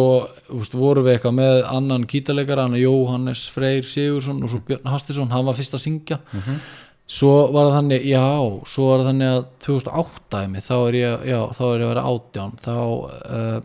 úst, 0.57 0.75
voru 0.77 1.05
við 1.05 1.17
eitthvað 1.17 1.37
með 1.37 1.61
annan 1.69 2.07
kýtaleikara 2.09 2.65
hann 2.67 2.77
er 2.77 2.83
Jóhannes 2.85 3.45
Freyr 3.53 3.85
Sigursson 3.85 4.43
og 4.43 4.53
svo 4.53 4.63
Björn 4.67 4.91
Hastisson, 4.91 5.31
hann 5.33 5.47
var 5.47 5.57
fyrst 5.57 5.77
að 5.77 5.85
syngja. 5.85 6.19
Svo 7.07 7.33
var 7.55 7.69
það 7.69 7.77
þannig, 7.77 8.05
já 8.09 8.25
svo 8.67 8.89
var 8.89 9.01
það 9.03 9.09
þannig 9.13 9.33
að 9.33 9.41
2008 9.63 10.43
einmitt, 10.43 10.67
þá 10.67 10.75
er 10.77 10.99
ég, 10.99 11.25
já, 11.29 11.39
þá 11.55 11.63
er 11.69 11.77
ég 11.77 11.85
að 11.85 11.91
vera 11.93 12.07
átján 12.11 12.57
þá 12.65 12.73
uh, 12.75 13.59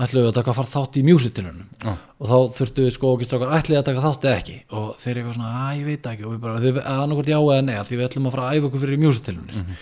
ætlum 0.00 0.24
við 0.24 0.28
að 0.30 0.36
taka 0.38 0.52
að 0.52 0.58
fara 0.60 0.70
þátt 0.70 0.98
í 1.00 1.02
musitilunum 1.06 1.64
Já. 1.82 1.92
og 1.92 2.30
þá 2.30 2.36
þurftu 2.56 2.84
við 2.86 2.94
sko 2.96 3.12
ekki 3.16 3.28
strákar 3.28 3.54
ætlið 3.58 3.80
að 3.80 3.88
taka 3.88 4.04
þátt 4.04 4.26
eða 4.28 4.38
ekki? 4.40 4.56
Og 4.78 4.86
þeir 5.00 5.10
eru 5.12 5.22
eitthvað 5.22 5.38
svona, 5.38 5.50
að 5.64 5.80
ég 5.80 5.88
veit 5.90 6.08
ekki. 6.12 6.26
Og 6.26 6.34
við 6.34 6.44
bara, 6.44 6.62
þið 6.64 6.78
annarkvort 6.94 7.32
já 7.32 7.38
eða 7.40 7.64
nei 7.66 7.74
því 7.90 7.98
við 7.98 8.06
ætlum 8.06 8.28
að 8.30 8.36
fara 8.36 8.46
að 8.46 8.56
æfa 8.60 8.70
okkur 8.70 8.84
fyrir 8.84 9.02
musitilunum 9.04 9.74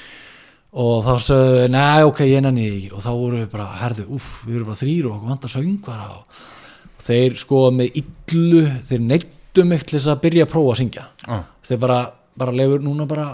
og 0.73 1.07
þá 1.07 1.15
sagði, 1.25 1.65
nei 1.73 2.05
ok, 2.05 2.23
ég 2.29 2.45
nenni 2.45 2.67
því 2.67 2.77
ekki. 2.77 2.93
Og 2.99 3.05
þá 3.05 3.11
voru 3.15 3.41
við 3.41 3.51
bara, 3.55 3.67
herðu, 3.81 4.07
uff, 4.19 4.31
við 4.45 4.59
erum 4.59 4.71
bara 4.71 4.81
þrýr 4.83 5.09
og 5.09 5.17
okkur 5.17 5.33
vantar 5.33 5.55
söngvara. 5.55 6.09
Og, 6.19 6.47
þeir 7.09 7.39
sko 7.41 7.65
með 7.73 8.01
illu 8.03 8.63
þeir 8.89 9.05
neittu 9.07 9.65
mig 9.65 9.87
til 9.87 9.97
þess 9.97 10.13
að 10.13 10.23
byrja 10.27 10.45
að 10.45 10.53
prófa 10.53 10.75
að 10.75 10.81
syngja. 10.83 11.07
Já, 11.25 11.39
þeir 11.71 11.83
bara, 11.87 11.99
bara 12.39 12.57
lefur 12.61 12.85
núna 12.85 13.09
bara, 13.09 13.27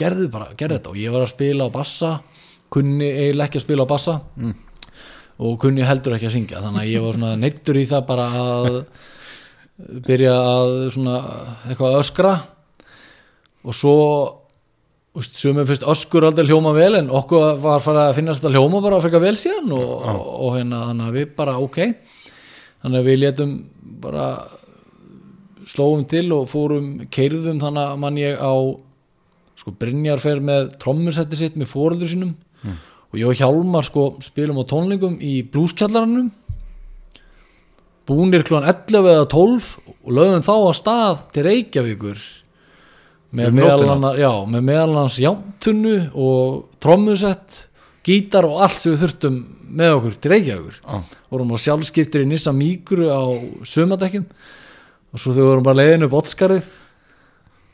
gerðu 0.00 0.30
bara, 0.32 0.50
gerðu 0.56 0.78
þetta. 0.78 0.94
Og 0.94 1.00
ég 1.02 1.14
var 1.14 1.26
að 1.26 1.32
spila 1.34 1.68
á 1.68 1.76
bassa 1.76 2.14
kunni 2.70 3.08
eiginlega 3.10 3.50
ekki 3.50 3.60
að 3.60 3.66
spila 3.66 3.86
á 3.86 3.92
bassa. 3.92 4.16
Og 5.40 5.56
kunni 5.60 5.84
heldur 5.86 6.16
ekki 6.16 6.28
að 6.28 6.36
syngja. 6.36 6.64
Þannig 6.64 6.82
að 6.82 6.92
ég 6.92 7.04
var 7.04 7.16
svona 7.16 7.36
neittur 7.40 7.80
í 7.80 7.86
það 7.88 8.06
bara 8.08 8.26
að 8.40 8.80
byrja 10.08 10.34
að 10.36 10.74
svona 10.96 11.16
eitthvað 11.68 11.94
að 11.94 12.02
öskra. 12.02 12.34
Og 13.64 13.76
svo 13.76 13.96
sumum 15.18 15.66
fyrst 15.66 15.82
öskur 15.90 16.28
aldrei 16.28 16.46
hljóma 16.46 16.72
vel 16.76 16.94
en 17.00 17.10
okkur 17.10 17.56
var 17.62 17.82
farið 17.82 18.04
að 18.04 18.16
finnast 18.20 18.44
þetta 18.44 18.54
hljóma 18.54 18.82
bara 18.84 19.00
fyrir 19.02 19.24
vel 19.24 19.36
síðan 19.38 19.72
og, 19.74 19.88
og, 20.06 20.20
og 20.46 20.54
hérna 20.56 20.84
þannig 20.90 21.08
að 21.08 21.16
við 21.18 21.32
bara 21.40 21.56
ok. 21.58 21.80
Þannig 22.80 23.00
að 23.00 23.08
við 23.10 23.18
létum 23.24 23.56
bara 24.00 24.28
slóum 25.70 26.04
til 26.08 26.28
og 26.34 26.46
fórum 26.50 26.92
keirðum 27.12 27.58
þannig 27.62 27.82
að 27.82 27.98
mann 28.04 28.20
ég 28.20 28.38
á 28.38 28.54
sko 29.60 29.74
Brynjar 29.76 30.22
fer 30.22 30.38
með 30.40 30.70
trommusetti 30.80 31.36
sitt 31.36 31.58
með 31.58 31.72
fóröldur 31.74 32.08
sínum. 32.08 32.36
Og 33.10 33.18
ég 33.18 33.26
og 33.26 33.34
Hjálmar 33.36 33.84
sko 33.84 34.12
spilum 34.22 34.62
á 34.62 34.64
tónleikum 34.70 35.18
í 35.18 35.40
blúskjallaranum 35.42 36.30
búnir 38.10 38.42
klúan 38.46 38.66
11 38.66 39.06
eða 39.06 39.26
12 39.30 39.66
og 39.90 40.14
lögum 40.16 40.42
þá 40.42 40.54
að 40.54 40.76
stað 40.78 41.20
til 41.34 41.44
Reykjavíkur 41.46 42.22
með 43.30 43.50
Um 43.50 43.58
meðal 43.60 43.76
nóttina? 43.78 43.96
annars 43.96 44.20
já, 44.20 44.32
með 44.50 44.66
meðal 44.66 44.88
annars 44.90 45.18
jántunnu 45.22 45.96
og 46.18 46.60
trommusett 46.82 47.58
gítar 48.06 48.48
og 48.48 48.62
allt 48.64 48.80
sem 48.80 48.94
við 48.94 49.04
þurftum 49.04 49.40
með 49.70 49.94
okkur 49.98 50.14
til 50.18 50.32
Reykjavíkur. 50.32 50.78
Já, 50.80 51.18
vorum 51.30 51.52
á 51.54 51.56
sjálfskiptir 51.62 52.24
í 52.24 52.30
Nissa 52.30 52.52
Míkru 52.56 53.10
á 53.12 53.22
sömadekkjum 53.68 54.26
og 55.10 55.22
svo 55.22 55.34
þau 55.36 55.44
vorum 55.46 55.66
bara 55.66 55.82
leiðin 55.82 56.06
upp 56.08 56.16
Ottskarið 56.20 56.70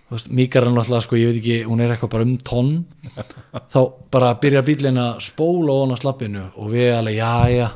Míkar 0.06 0.62
er 0.62 0.70
náttúrulega 0.70 1.02
sko, 1.02 1.16
ég 1.18 1.32
veit 1.32 1.38
ekki 1.40 1.54
hún 1.66 1.80
er 1.82 1.90
eitthvað 1.90 2.12
bara 2.12 2.26
um 2.28 2.36
tonn 2.46 2.74
þá 3.72 3.80
bara 4.14 4.36
byrja 4.38 4.62
bílinn 4.66 5.00
að 5.02 5.16
spóla 5.26 5.74
ofan 5.74 5.96
á 5.96 6.02
slappinu 6.02 6.44
og 6.54 6.68
við 6.70 6.92
alveg, 6.94 7.16
já, 7.18 7.32
já. 7.50 7.68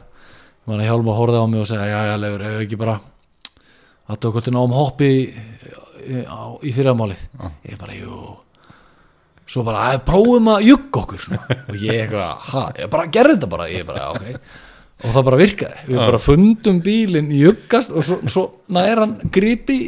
Mann 0.68 0.82
að 0.84 0.90
hjálma 0.92 1.10
að 1.10 1.18
horfa 1.18 1.40
á 1.42 1.46
mig 1.50 1.62
og 1.64 1.66
segja, 1.66 1.88
já, 1.90 2.00
já, 2.06 2.14
legur, 2.22 2.44
ef 2.46 2.54
við 2.54 2.66
ekki 2.68 2.78
bara 2.78 2.94
að 4.10 4.20
tók 4.22 4.36
hvort 4.36 4.50
náum 4.54 4.76
hoppi 4.76 5.10
á- 6.26 6.60
í 6.66 6.72
fyrramálið. 6.76 7.22
Ég 7.70 7.78
bara, 7.80 7.94
jú. 7.98 8.20
Svo 9.50 9.64
bara, 9.66 9.84
að 9.92 10.02
prófum 10.06 10.50
að 10.52 10.66
jugga 10.68 11.00
okkur. 11.04 11.24
Og 11.72 11.78
ég 11.82 12.04
eitthvað, 12.04 12.42
ha, 12.52 12.64
ég 12.78 12.90
bara 12.92 13.06
gerði 13.10 13.36
þetta 13.38 13.48
bara, 13.54 13.68
ég 13.72 13.86
bara, 13.88 14.10
ok. 14.14 14.34
Og 15.00 15.14
það 15.14 15.24
bara 15.30 15.38
virkaði, 15.40 15.78
við 15.88 15.96
bara 16.02 16.18
fundum 16.20 16.78
bílinn 16.84 17.30
juggast 17.32 17.92
og 17.96 18.04
svo, 18.04 18.18
svo 18.28 18.42
nær 18.76 19.00
hann 19.00 19.14
gripi, 19.32 19.78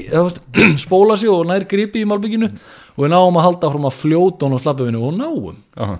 spóla 0.86 1.18
sig 1.20 1.28
og 1.28 1.44
nær 1.50 1.66
gripi 1.68 2.00
í 2.00 2.08
malbygginu. 2.08 2.48
Og 2.96 3.04
við 3.04 3.12
náum 3.12 3.36
að 3.36 3.44
halda 3.50 3.70
fram 3.74 3.88
að 3.90 3.98
fljóta 3.98 4.48
hún 4.48 4.56
á 4.56 4.60
slappefinu 4.64 5.02
og 5.04 5.12
náum. 5.18 5.60
Já, 5.76 5.98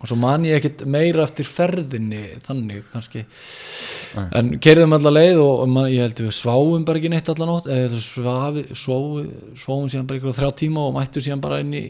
og 0.00 0.08
svo 0.08 0.16
man 0.20 0.44
ég 0.48 0.60
ekkert 0.60 0.84
meira 0.88 1.24
eftir 1.26 1.48
ferðinni 1.48 2.20
þannig 2.44 2.84
kannski 2.92 3.24
en 4.16 4.50
kerðum 4.62 4.92
allar 4.96 5.12
leið 5.16 5.38
og 5.44 5.64
man, 5.70 5.88
ég 5.92 6.02
held 6.04 6.20
við 6.24 6.32
sváum 6.34 6.84
bara 6.88 6.98
ekki 7.00 7.10
neitt 7.12 7.28
allar 7.32 7.50
nótt 7.50 7.66
eða 7.70 8.00
sváum, 8.74 9.88
síðan 9.90 10.06
bara 10.08 10.18
ykkur 10.20 10.32
á 10.34 10.38
þrjá 10.40 10.50
tíma 10.62 10.86
og 10.88 10.94
mættu 10.96 11.22
síðan 11.22 11.42
bara 11.44 11.60
inn 11.64 11.74
í 11.78 11.84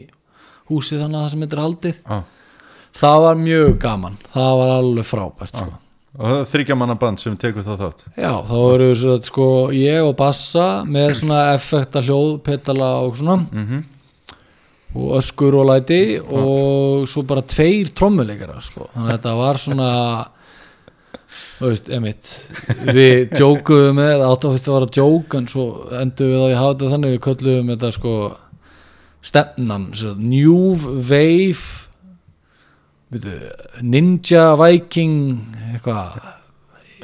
húsið 0.71 1.01
þannig 1.03 1.17
að 1.19 1.23
það 1.25 1.31
sem 1.35 1.45
er 1.47 1.61
haldið 1.65 1.95
já. 2.01 2.19
það 3.01 3.21
var 3.25 3.39
mjög 3.45 3.71
gaman, 3.85 4.17
það 4.33 4.51
var 4.61 4.73
alveg 4.79 5.07
frábært 5.09 5.55
sko. 5.57 5.71
Og 6.11 6.27
það 6.27 6.39
er 6.41 6.49
þryggja 6.51 6.75
manna 6.75 6.95
band 6.99 7.21
sem 7.23 7.35
tekur 7.39 7.63
það 7.63 7.81
þátt 7.85 8.01
já, 8.19 8.31
þá 8.49 8.57
eru 8.75 9.19
sko, 9.23 9.47
ég 9.75 10.03
og 10.03 10.15
Bassa 10.19 10.65
með 10.83 11.13
svona 11.21 11.39
effekta 11.55 12.03
hljóð, 12.03 12.37
petala 12.45 12.91
og 13.05 13.15
svona 13.19 13.39
Mhm. 13.47 13.87
og 14.91 15.13
öskur 15.21 15.55
og 15.55 15.69
læti 15.69 16.19
og 16.19 17.05
svo 17.07 17.21
bara 17.23 17.41
tveir 17.47 17.93
trommuleikara 17.95 18.59
sko. 18.59 18.89
þannig 18.91 19.07
að 19.07 19.13
þetta 19.17 19.35
var 19.39 19.55
svona 19.55 19.91
þú 21.61 21.69
veist, 21.69 21.89
emitt 21.93 22.29
við 22.89 23.35
jókuðum 23.37 23.99
með, 23.99 24.23
áttafist 24.25 24.69
að 24.69 24.77
vara 24.79 24.89
jók 24.97 25.37
en 25.37 25.47
svo 25.51 25.65
endur 25.99 26.31
við 26.31 26.41
að 26.41 26.51
ég 26.51 26.59
hafa 26.61 26.73
þetta 26.73 26.91
þannig 26.95 27.13
við 27.13 27.23
kölluðum 27.27 27.71
þetta 27.75 27.91
sko 27.97 28.13
stefnan, 29.31 29.87
svo, 29.97 30.13
New 30.17 30.75
Wave 30.97 31.65
veitu, 33.13 33.35
Ninja 33.85 34.45
Viking 34.57 35.17
eitthvað 35.75 36.21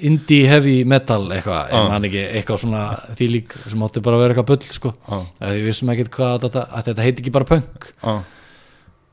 indie 0.08 0.46
heavy 0.46 0.80
metal 0.86 1.24
eitthvað, 1.34 1.70
Já. 1.72 1.78
en 1.78 1.92
hann 1.94 2.08
ekki 2.10 2.24
eitthvað 2.26 2.60
svona 2.64 2.82
því 3.18 3.30
lík 3.34 3.56
sem 3.64 3.86
átti 3.86 4.04
bara 4.06 4.18
að 4.18 4.24
vera 4.26 4.36
eitthvað 4.36 4.50
bull 4.52 4.74
sko, 4.78 4.94
Já, 4.98 5.22
að 5.42 5.54
við 5.56 5.70
vissum 5.72 5.94
ekkert 5.94 6.12
hvað 6.18 6.44
þetta, 6.48 6.66
að 6.70 6.90
þetta 6.90 7.08
heiti 7.08 7.24
ekki 7.24 7.34
bara 7.38 7.50
punk. 7.54 7.94
Já 8.02 8.18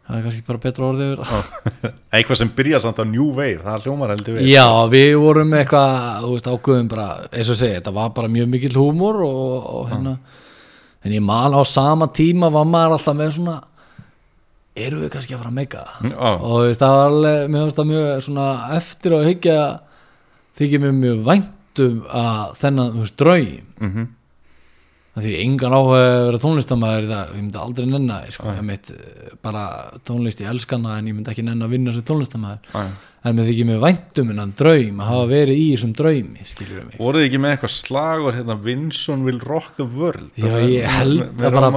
það 0.04 0.16
er 0.18 0.24
kannski 0.26 0.44
bara 0.46 0.62
betra 0.62 0.86
orðið. 0.90 1.22
Eitthvað 2.14 2.40
sem 2.40 2.50
byrja 2.56 2.80
samt 2.84 3.00
á 3.00 3.04
New 3.08 3.28
Wave, 3.32 3.60
það 3.64 3.86
hljómar 3.86 4.12
heldur 4.14 4.38
við 4.38 4.48
Já, 4.52 4.66
við 4.92 5.12
vorum 5.22 5.54
eitthvað 5.58 6.26
veist, 6.30 6.48
ákveðum 6.50 6.90
bara, 6.92 7.06
eins 7.32 7.52
og 7.52 7.60
segja 7.60 7.78
þetta 7.80 7.94
var 7.96 8.10
bara 8.16 8.32
mjög 8.32 8.50
mikill 8.52 8.74
húmor 8.78 9.22
og, 9.26 9.70
og 9.78 9.86
hérna 9.92 10.16
en 11.04 11.12
ég 11.12 11.24
man 11.24 11.56
á 11.56 11.60
sama 11.68 12.08
tíma 12.16 12.48
var 12.52 12.68
maður 12.68 12.98
alltaf 12.98 13.16
með 13.18 13.32
svona 13.38 13.56
eru 14.74 15.02
við 15.04 15.10
kannski 15.14 15.34
að 15.36 15.42
fara 15.42 15.52
að 15.52 15.58
meika 15.58 15.82
Já, 16.10 16.28
og 16.34 16.54
veist, 16.64 16.80
það 16.82 16.94
var 16.98 17.08
alveg, 17.10 17.40
mér 17.50 17.64
finnst 17.64 17.80
það 17.80 17.90
mjög 17.92 18.22
svona 18.28 18.46
eftir 18.78 19.16
að 19.18 19.26
hyggja 19.30 19.58
þykir 20.58 20.82
mér 20.84 20.94
mjög 21.00 21.20
væntum 21.28 22.00
að 22.10 22.54
þennan, 22.60 22.96
veist, 23.00 23.16
draum. 23.20 23.68
Mhm, 23.80 24.04
að 24.04 24.23
því 25.22 25.32
engan 25.44 25.74
áhuga 25.78 25.98
að 26.02 26.20
vera 26.26 26.42
tónlistamæður 26.42 27.10
ég 27.14 27.34
myndi 27.38 27.60
aldrei 27.62 27.86
nenna 27.86 28.20
því, 28.24 28.34
sko, 28.34 28.54
mitt 28.66 28.92
bara 29.44 29.64
tónlist 30.02 30.42
ég 30.42 30.50
elskana 30.50 30.98
en 30.98 31.10
ég 31.10 31.14
myndi 31.14 31.30
ekki 31.30 31.44
nenna 31.46 31.68
að 31.68 31.76
vinna 31.76 31.94
sem 31.94 32.02
tónlistamæður 32.08 32.72
en 33.24 33.36
mér 33.38 33.46
þykir 33.48 33.68
mér 33.70 33.78
væntum 33.80 34.32
en 34.34 34.50
draum 34.58 34.98
að 35.00 35.06
hafa 35.08 35.28
verið 35.30 35.56
í 35.62 35.68
þessum 35.70 35.92
draumi 35.96 36.42
Voruð 36.98 37.22
ekki 37.24 37.38
með 37.40 37.54
eitthvað 37.54 37.72
slagur 37.72 38.36
hérna 38.36 38.56
Vinson 38.66 39.22
will 39.24 39.38
rock 39.48 39.70
the 39.78 39.86
world? 39.86 40.28
Já, 40.36 40.58
ég 40.68 40.84
held 40.84 41.22
Við 41.22 41.46
það? 41.46 41.54
Bara- 41.56 41.70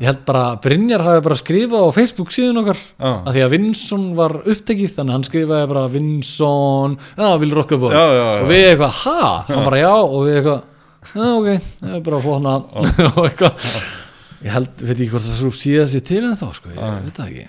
ég 0.00 0.06
held 0.08 0.22
bara 0.30 0.44
að 0.54 0.62
Brynjar 0.64 1.04
hafi 1.04 1.24
bara 1.28 1.38
skrifað 1.42 1.84
á 1.84 1.90
Facebook 1.98 2.32
síðan 2.32 2.62
okkar 2.62 2.80
að 3.02 3.30
því 3.36 3.44
að 3.44 3.52
Vinson 3.58 4.08
var 4.16 4.38
upptekið 4.46 4.94
þannig 4.96 5.12
að 5.12 5.18
hann 5.18 5.28
skrifaði 5.28 5.68
bara 5.74 5.84
Vinson 5.92 6.96
já, 7.18 7.28
vil 7.44 7.52
rocka 7.58 7.76
bóð 7.82 7.92
Já, 7.92 8.04
já, 8.08 8.22
já. 8.22 8.40
og 8.40 8.48
við 8.54 8.64
eitthvað, 8.72 9.00
ha? 9.04 9.44
hann 9.52 9.64
bara 9.68 9.82
já 9.84 9.92
og 9.92 10.20
við 10.24 10.38
eitthvað, 10.40 10.62
ok, 11.10 11.48
það 11.80 11.96
er 11.96 12.04
bara 12.06 12.20
flóna 12.24 12.54
og 13.08 13.24
eitthvað. 13.26 13.72
Ég 14.42 14.54
held, 14.56 14.70
veit 14.82 14.94
ekki 14.96 15.10
hvort 15.12 15.26
það 15.26 15.40
svo 15.40 15.50
síða 15.54 15.88
sér 15.90 16.06
til 16.06 16.22
en 16.26 16.38
þá 16.38 16.46
sko, 16.56 16.72
ég 16.74 17.02
veit 17.06 17.18
það 17.18 17.32
ekki. 17.32 17.48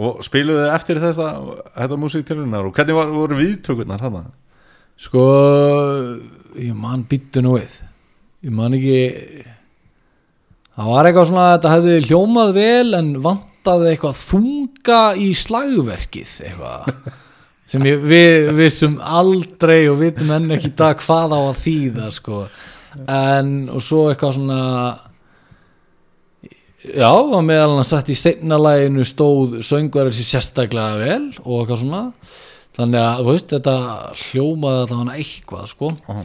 Og 0.00 0.20
spiluðu 0.26 0.64
þið 0.64 0.74
eftir 0.74 1.00
þessa 1.02 1.30
þetta 1.76 1.98
músíktilunar 2.00 2.66
og 2.66 2.74
hvernig 2.74 2.96
var, 2.96 3.14
voru 3.14 3.38
viðtökurnar 3.38 4.02
hana? 4.02 4.24
Sko, 5.00 5.22
ég 6.58 6.74
man 6.76 7.06
býttu 7.08 7.42
nú 7.44 7.54
við. 7.58 7.78
Ég 8.46 8.54
man 8.56 8.74
ekki 8.74 8.98
Það 10.80 10.88
var 10.94 11.06
eitthvað 11.08 11.26
svona 11.28 11.46
að 11.46 11.54
þetta 11.54 11.70
hefði 11.74 11.96
hljómað 12.08 12.50
vel 12.56 12.96
en 12.96 13.08
vantaði 13.20 13.88
eitthvað 13.90 14.20
þunga 14.20 15.00
í 15.20 15.26
slagverkið 15.36 16.30
eitthvað 16.46 16.86
sem 17.70 17.86
ég, 17.86 18.02
við 18.02 18.50
vissum 18.58 18.98
aldrei 18.98 19.84
og 19.90 20.00
vitum 20.00 20.32
enn 20.34 20.56
ekki 20.56 20.72
dag 20.78 20.98
hvað 21.02 21.36
á 21.36 21.40
að 21.40 21.60
þýða 21.62 22.10
sko. 22.16 22.42
en 23.06 23.54
og 23.70 23.84
svo 23.86 24.08
eitthvað 24.10 24.36
svona 24.38 24.62
já, 26.82 27.10
var 27.10 27.44
meðal 27.46 27.76
hann 27.76 27.86
sagt 27.86 28.10
í 28.10 28.16
seinna 28.18 28.58
laginu 28.58 29.04
stóð 29.06 29.60
söngverðar 29.66 30.16
sér 30.16 30.30
sérstaklega 30.32 30.98
vel 30.98 31.26
og 31.44 31.60
eitthvað 31.60 31.82
svona 31.84 32.02
þannig 32.80 33.02
að, 33.02 33.20
þú 33.20 33.28
veist, 33.34 33.52
þetta 33.54 33.76
hljómaði 34.30 34.80
að 34.80 34.90
það 34.90 35.00
hana 35.02 35.20
eitthvað, 35.20 35.70
sko 35.70 35.92
Aha. 36.10 36.24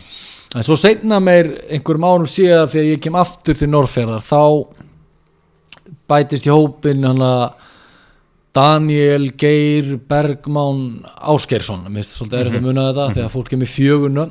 en 0.55 0.65
svo 0.65 0.79
seinna 0.79 1.21
meir 1.23 1.51
einhverjum 1.67 2.09
árum 2.09 2.29
síðar 2.29 2.71
þegar 2.71 2.91
ég 2.91 3.05
kem 3.05 3.19
aftur 3.19 3.59
til 3.59 3.69
Norrferðar 3.69 4.25
þá 4.25 4.41
bætist 6.09 6.47
í 6.47 6.53
hópin 6.53 7.05
hann 7.05 7.23
að 7.25 7.71
Daniel 8.55 9.29
Geir 9.35 9.97
Bergmán 10.09 11.03
Ásgeirsson. 11.19 11.83
Mér 11.89 12.05
finnst 12.05 12.17
svolítið 12.19 12.39
erfitt 12.39 12.61
að 12.61 12.67
muna 12.69 12.85
þetta 12.89 13.07
þegar 13.17 13.33
fólk 13.33 13.49
kemur 13.51 13.71
fjöguna 13.71 14.27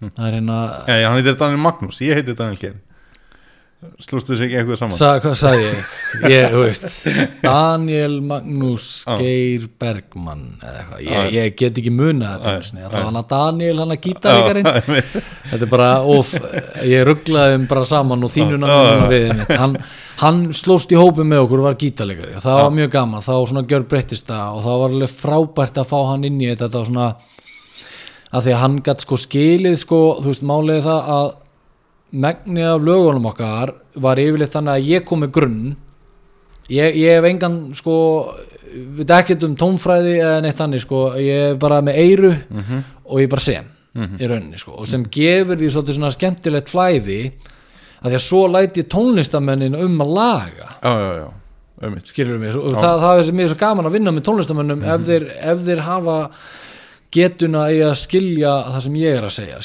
það 0.00 0.26
er 0.26 0.36
hérna 0.38 0.60
já, 0.88 1.06
hann 1.08 1.18
heitir 1.18 1.36
Daniel 1.40 1.60
Magnús, 1.60 2.00
ég 2.00 2.16
heiti 2.16 2.36
Daniel 2.36 2.60
Geir 2.60 2.78
Slústu 3.80 4.34
þessu 4.34 4.44
ekki 4.44 4.56
eitthvað 4.60 4.76
saman? 4.76 4.92
Sa, 4.92 5.08
hvað 5.24 5.36
sagði 5.40 5.62
ég? 5.64 5.92
ég 6.28 6.52
veist, 6.52 7.06
Daniel 7.46 8.18
Magnús. 8.28 8.88
Geir 9.16 9.64
Já. 9.80 10.98
ég, 11.00 11.30
ég 11.32 11.54
get 11.56 11.80
ekki 11.80 11.92
muna 11.94 12.34
þetta 12.34 12.82
það 12.82 12.98
var 12.98 13.06
hann 13.06 13.20
að 13.22 13.30
Daniel 13.30 13.80
hann 13.80 13.94
að 13.96 14.02
gítaríkarinn 14.04 14.68
þetta 14.68 15.60
er 15.64 15.72
bara 15.72 15.88
of 16.12 16.34
ég 16.92 17.06
rugglaði 17.08 17.56
þeim 17.56 17.66
bara 17.72 17.88
saman 17.88 18.28
og 18.28 18.34
þínuna 18.36 18.78
við 19.14 19.44
hann, 19.48 19.78
hann 20.26 20.44
slóst 20.60 20.92
í 20.92 21.00
hópi 21.00 21.24
með 21.24 21.46
okkur 21.46 21.64
og 21.64 21.70
var 21.70 21.80
gítalegari 21.80 22.36
og 22.36 22.44
það 22.44 22.62
var 22.66 22.78
mjög 22.82 22.94
gaman, 22.98 23.24
þá 23.24 23.34
svona 23.48 23.66
gjör 23.72 23.88
breyttist 23.94 24.28
það 24.28 24.58
og 24.60 24.64
það 24.68 24.80
var 24.84 24.96
alveg 24.98 25.16
frábært 25.16 25.80
að 25.80 25.92
fá 25.94 25.98
hann 26.12 26.28
inn 26.28 26.40
í 26.42 26.52
þetta. 26.52 26.68
Þetta 26.68 26.82
var 26.82 26.90
svona 26.92 27.12
að 28.30 28.44
því 28.44 28.52
að 28.54 28.60
hann 28.62 28.80
gætt 28.86 29.04
sko 29.06 29.18
skilið 29.24 29.76
sko, 29.80 30.00
þú 30.20 30.34
veist, 30.34 30.44
málið 30.46 30.76
er 30.82 30.84
það 30.86 31.14
að 31.16 31.30
megni 32.12 32.64
af 32.66 32.80
lögunum 32.82 33.28
okkar 33.30 33.74
var 34.00 34.20
yfirleitt 34.20 34.54
þannig 34.54 34.76
að 34.76 34.88
ég 34.90 35.04
kom 35.08 35.22
með 35.24 35.32
grunn. 35.36 35.76
Ég, 36.70 36.96
ég 37.00 37.16
hef 37.18 37.26
engan 37.26 37.58
sko 37.74 37.96
við 38.70 39.10
ekkert 39.16 39.44
um 39.46 39.56
tónfræði 39.58 40.16
eða 40.20 40.40
neitt 40.44 40.58
þannig 40.58 40.84
sko, 40.84 41.02
ég 41.18 41.50
er 41.50 41.60
bara 41.60 41.80
með 41.82 41.98
eyru 42.04 42.32
og 43.04 43.20
ég 43.22 43.30
bara 43.30 43.42
sem 43.46 43.66
í 44.20 44.28
rauninni 44.30 44.58
sko, 44.60 44.76
og 44.78 44.86
sem 44.86 45.02
gefur 45.10 45.58
því 45.58 45.70
svona 45.74 46.12
skemmtilegt 46.14 46.70
flæði 46.70 47.32
að 48.00 48.12
því 48.12 48.16
að 48.20 48.24
svo 48.24 48.46
læti 48.48 48.84
tónlistamennin 48.86 49.74
um 49.76 49.98
að 50.00 50.12
laga. 50.14 50.68
Já, 50.80 50.92
já, 50.94 51.10
já, 51.18 51.26
einmitt. 51.82 52.06
Skilur 52.06 52.38
mig, 52.38 52.54
og 52.54 52.78
það, 52.78 53.02
það 53.02 53.22
er 53.24 53.32
mér 53.40 53.50
svo 53.50 53.58
gaman 53.60 53.90
að 53.90 53.96
vinna 53.98 54.14
með 54.14 54.26
tónlistamönnum 54.28 54.86
ef, 54.86 55.02
þeir, 55.08 55.26
ef 55.52 55.64
þeir 55.66 55.82
hafa 55.84 56.16
getuna 57.10 57.64
í 57.74 57.80
að 57.82 57.96
skilja 57.98 58.50
það 58.68 58.84
sem 58.84 58.98
ég 59.00 59.16
er 59.18 59.26
að 59.26 59.32
segja 59.34 59.58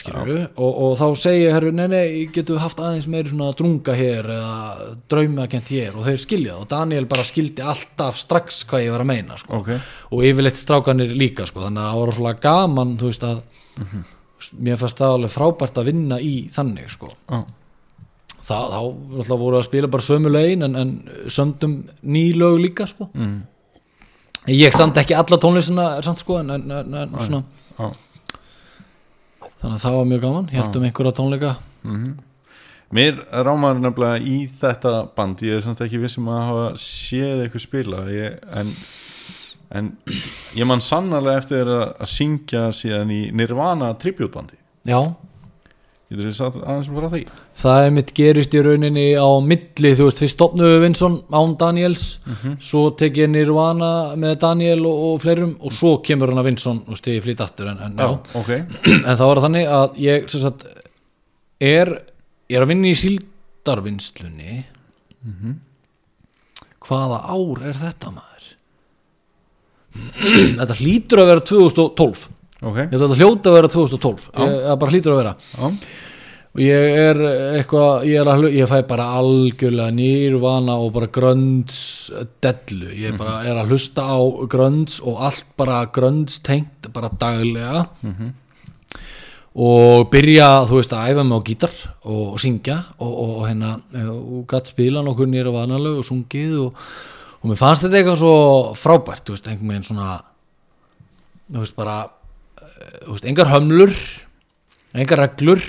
og, 0.56 0.72
og 0.72 0.96
þá 0.98 1.06
segja 1.22 1.52
herru, 1.54 1.74
nei, 1.78 1.86
nei, 1.92 2.06
getum 2.34 2.58
við 2.58 2.64
haft 2.64 2.82
aðeins 2.82 3.08
meiri 3.12 3.32
svona 3.32 3.52
drunga 3.58 3.98
hér 3.98 4.30
eða 4.36 4.88
draumakent 5.12 5.70
hér? 5.74 5.94
Og 5.94 6.08
þeir 6.08 6.24
skilja 6.24 6.56
það. 6.56 6.64
Og 6.64 6.72
Daniel 6.74 7.10
bara 7.12 7.28
skildi 7.28 7.66
alltaf 7.66 8.18
strax 8.22 8.64
hvað 8.70 8.88
ég 8.88 8.96
var 8.96 9.06
að 9.06 9.12
meina 9.12 9.38
sko. 9.42 9.62
Ok, 9.62 9.92
og 10.12 10.26
yfirleitt 10.26 10.62
strákanir 10.62 11.14
líka 11.14 11.46
sko. 11.50 11.66
þannig 11.68 11.84
að 11.84 11.92
það 11.92 12.02
var 12.02 12.16
svona 12.20 12.36
gaman 12.48 12.98
veist 13.04 13.28
að 13.30 13.44
mér 14.66 14.80
fannst 14.80 15.00
það 15.02 15.18
alveg 15.20 15.34
frábært 15.34 15.80
að 15.80 15.92
vinna 15.92 16.20
í 16.22 16.34
þannig 16.54 16.90
sko. 16.94 17.12
Það, 18.46 18.74
þá 19.26 19.36
voru 19.42 19.58
að 19.58 19.66
spila 19.66 19.90
bara 19.90 20.06
sömu 20.06 20.30
lögin 20.30 20.66
en, 20.68 20.76
en 20.78 20.96
sömdum 21.34 21.80
ný 22.06 22.28
lög 22.38 22.60
líka 22.62 22.86
sko. 22.90 23.10
Mm. 23.14 23.40
Ég 24.52 24.74
samt 24.76 24.98
ekki 25.02 25.16
alla 25.18 25.38
tónlistina 25.42 25.88
er 25.98 26.06
samt 26.06 26.22
sko 26.22 26.40
en, 26.42 26.50
en, 26.58 26.72
en, 26.72 26.96
en 27.02 27.16
svona. 27.20 27.44
já. 27.80 27.92
Þannig 29.62 29.78
að 29.80 29.82
það 29.82 29.96
var 29.98 30.10
mjög 30.12 30.22
gaman, 30.22 30.48
heldum 30.54 30.84
einhverja 30.86 31.16
tónleika. 31.18 31.54
Mér 32.96 33.18
rámar 33.46 33.80
nefnilega 33.80 34.20
í 34.22 34.36
þetta 34.62 34.92
band. 35.18 35.42
Ég 35.42 35.58
er 35.58 35.64
samt 35.66 35.82
ekki 35.82 35.98
vissum 36.04 36.28
að 36.30 36.44
hafa 36.52 36.68
séð 36.78 37.42
eitthvað 37.46 37.64
spila. 37.64 38.04
Ég, 38.14 38.36
en, 38.62 38.70
en 39.80 39.90
ég 40.54 40.70
man 40.70 40.84
sannarlega 40.86 41.42
eftir 41.42 41.72
að, 41.72 41.86
að 41.98 42.12
syngja 42.14 42.68
síðan 42.78 43.14
í 43.16 43.22
Nirvana 43.34 43.90
tributbandi 44.02 44.60
já, 44.86 45.00
Getur 46.06 46.28
þið 46.28 46.36
sagt 46.38 46.58
aðeins 46.62 46.90
frá 46.94 47.08
því? 47.10 47.20
það 47.58 47.84
er 47.84 47.94
mitt 47.96 48.12
gerist 48.14 48.54
í 48.54 48.60
rauninni 48.62 49.06
á 49.18 49.30
milli, 49.42 49.92
þú 49.98 50.06
veist, 50.06 50.20
fyrst 50.22 50.38
stopnuðu 50.38 50.82
Vinsson 50.84 51.16
án 51.34 51.56
Daniels, 51.58 52.04
svo 52.62 52.84
tek 53.00 53.18
ég 53.18 53.32
Nirvana 53.34 53.90
með 54.22 54.36
Daniel 54.44 54.86
og, 54.86 55.00
og 55.08 55.24
fleirum 55.24 55.56
og 55.66 55.74
svo 55.74 55.96
kemur 56.06 56.30
hann 56.30 56.44
að 56.44 56.52
Vinsson 56.52 56.84
og 56.86 57.00
stegi 57.00 57.24
flýtt 57.26 57.42
aftur 57.42 57.72
en, 57.74 57.82
en, 57.88 57.98
já. 57.98 58.12
ok. 58.38 58.52
En 59.10 59.18
það 59.18 59.32
var 59.32 59.44
þannig 59.48 59.74
að 59.80 60.00
ég 60.04 60.30
sagt, 60.30 60.68
er, 61.74 61.96
er 62.54 62.68
að 62.68 62.72
vinna 62.76 62.92
í 62.92 63.02
síldarvinnslunni. 63.02 64.62
Hvaða 66.86 67.20
ár 67.34 67.66
er 67.66 67.82
þetta 67.82 68.14
maður? 68.14 68.50
Þetta 70.60 70.76
hlýtur 70.84 71.22
að 71.24 71.30
vera 71.32 71.48
2012 71.50 72.28
Ok, 72.64 72.78
ég 72.80 72.92
held 72.94 73.02
að 73.02 73.10
þetta 73.10 73.20
hljóta 73.20 73.52
að 73.52 73.58
vera 73.58 73.70
2012 73.74 74.28
ég, 74.40 74.54
það 74.64 74.78
bara 74.82 74.94
hlýtur 74.94 75.14
að 75.14 75.18
vera. 75.20 75.34
Já, 75.52 75.66
og 76.56 76.62
ég 76.64 77.00
er 77.02 77.18
eitthvað 77.58 78.06
ég, 78.08 78.30
er 78.32 78.46
ég 78.56 78.70
fæ 78.72 78.78
bara 78.88 79.10
algjörlega 79.20 79.96
nýrvana 79.98 80.78
og 80.80 80.94
bara 80.96 81.10
grönns 81.12 81.82
dellu, 82.44 82.94
ég 82.96 83.18
bara 83.20 83.42
er 83.44 83.60
að 83.60 83.76
hlusta 83.76 84.08
á 84.08 84.20
grönns 84.48 85.02
og 85.04 85.20
allt 85.28 85.52
bara 85.60 85.82
grönns 85.92 86.40
tengt 86.48 86.88
bara 86.96 87.12
daglega. 87.12 87.86
Og 89.56 90.08
byrja 90.12 90.48
þú 90.68 90.80
veist 90.82 90.96
að 90.96 91.12
æfa 91.12 91.24
mig 91.28 91.40
á 91.40 91.48
gítar 91.48 91.76
og, 92.04 92.24
og 92.34 92.40
syngja 92.44 92.80
og, 93.00 93.12
og, 93.12 93.30
og 93.36 93.46
hérna 93.48 93.70
eh, 93.96 94.10
og 94.12 94.42
gætt 94.52 94.72
spila 94.72 95.04
nokkur 95.04 95.30
nýrvana 95.32 95.80
og 95.94 96.04
sungið 96.04 96.58
og, 96.66 96.82
og 97.40 97.52
mér 97.52 97.60
fannst 97.60 97.86
þetta 97.86 98.02
eitthvað 98.02 98.20
svo 98.20 98.34
frábært, 98.76 99.24
þú 99.24 99.36
veist, 99.36 99.48
einhvern 99.48 99.72
veginn 99.72 99.88
svona 99.88 100.18
þú 101.52 101.62
veist 101.64 101.78
bara 101.78 102.02
veist, 103.08 103.26
engar 103.26 103.52
hömlur 103.52 103.96
engar 104.96 105.20
reglur. 105.26 105.64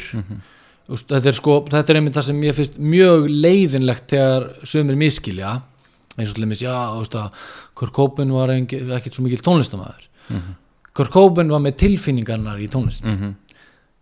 Þú 0.86 0.94
veist, 0.94 1.08
þetta 1.10 1.30
er 1.32 1.38
sko, 1.38 1.56
þetta 1.70 1.92
er 1.92 1.98
einmitt 2.00 2.14
það 2.14 2.28
sem 2.28 2.44
ég 2.46 2.58
finnst 2.58 2.76
mjög 2.78 3.24
leiðinlegt 3.32 4.12
þegar 4.12 4.50
sömur 4.62 4.98
miskilja 5.00 5.56
eins 6.16 6.30
og 6.30 6.36
til 6.38 6.46
dæmis, 6.46 6.62
já, 6.64 6.72
þú 6.94 7.00
veist 7.02 7.16
að 7.20 7.48
Kurt 7.76 7.92
Cobain 7.92 8.30
var 8.32 8.52
ekkert 8.54 9.12
svo 9.16 9.24
mikil 9.26 9.42
tónlistamæður 9.44 10.06
Kurt 10.96 11.12
Cobain 11.12 11.50
var 11.52 11.60
með 11.60 11.76
tilfinningarnar 11.82 12.60
í 12.62 12.70
tónlist. 12.72 13.04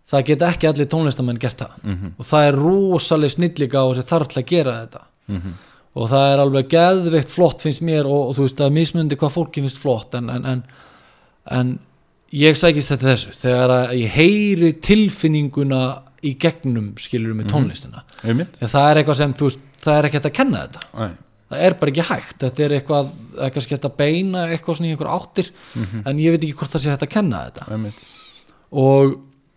Það 0.05 0.25
geta 0.29 0.47
ekki 0.53 0.67
allir 0.69 0.87
tónlistamenn 0.87 1.39
gert 1.41 1.59
það. 1.59 1.73
Og 2.17 2.25
það 2.29 2.47
er 2.47 2.57
rosaleg 2.61 3.33
snillika 3.33 3.81
og 3.83 3.95
þessi 3.97 4.09
þarf 4.13 4.27
til 4.31 4.39
að 4.39 4.45
gera 4.53 4.75
þetta. 4.83 5.01
Og 5.95 6.09
það 6.11 6.31
er 6.31 6.43
alveg 6.43 6.69
geðveikt 6.71 7.31
flott 7.31 7.61
finnst 7.65 7.81
mér 7.81 8.05
og, 8.05 8.29
og 8.29 8.35
þú 8.37 8.45
veist 8.45 8.61
að 8.61 8.73
mismundi 8.77 9.17
hvað 9.19 9.35
fólki 9.35 9.61
finnst 9.65 9.81
flott 9.81 10.15
en, 10.15 10.29
en, 10.29 10.45
en, 10.45 10.63
en 11.51 11.75
ég 12.35 12.57
sækist 12.59 12.91
þetta 12.93 13.11
þessu 13.11 13.35
þegar 13.41 13.73
að 13.75 13.93
ég 14.01 14.15
heyri 14.15 14.71
tilfinninguna 14.83 15.81
í 16.25 16.33
gegnum 16.41 16.89
skilur 16.99 17.35
með 17.37 17.51
tónlistina. 17.53 18.01
Einmitt. 18.23 18.57
Þegar 18.59 18.73
það 18.73 18.89
er 18.89 18.99
eitthvað 19.01 19.19
sem 19.21 19.35
þú 19.37 19.49
veist 19.49 19.61
það 19.85 19.99
er 19.99 20.07
ekki 20.09 20.19
hægt 20.19 20.29
að 20.31 20.35
kenna 20.39 20.63
þetta. 20.65 20.83
Æ, 20.95 21.05
það 21.53 21.63
er 21.67 21.77
bara 21.79 21.93
ekki 21.93 22.05
hægt, 22.09 22.35
þetta 22.41 22.65
er 22.65 22.75
eitthvað 22.79 23.13
það 23.13 23.45
er 23.45 23.53
kannski 23.55 23.75
hægt 23.75 23.87
að 23.89 23.95
beina 24.01 24.43
eitthvað 24.49 24.79
svona 24.79 24.89
í 24.89 24.95
einhver 24.95 25.11
áttir 25.13 25.51
en 25.77 26.21
ég 26.23 26.35
veit 26.35 26.41
ekki 26.47 26.57
hvort 26.59 26.75
það 26.75 26.85
sé 26.85 26.93
hægt 26.95 27.05
að 27.05 27.13
kenna 27.15 27.43
þetta. 27.49 27.67
Einmitt. 27.75 28.03
Og 28.85 29.15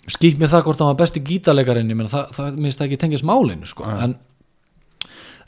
skýt 0.09 0.39
mér 0.41 0.53
það 0.53 0.64
hvort 0.68 0.81
það 0.83 0.91
var 0.93 1.01
besti 1.03 1.24
gítalegarinn 1.24 1.91
ég 1.93 1.99
meina 1.99 2.12
það, 2.12 2.31
það 2.37 2.61
minnst 2.64 2.85
ekki 2.85 3.01
tengjast 3.01 3.26
málinu 3.29 3.68
sko. 3.68 3.89
en 3.89 4.14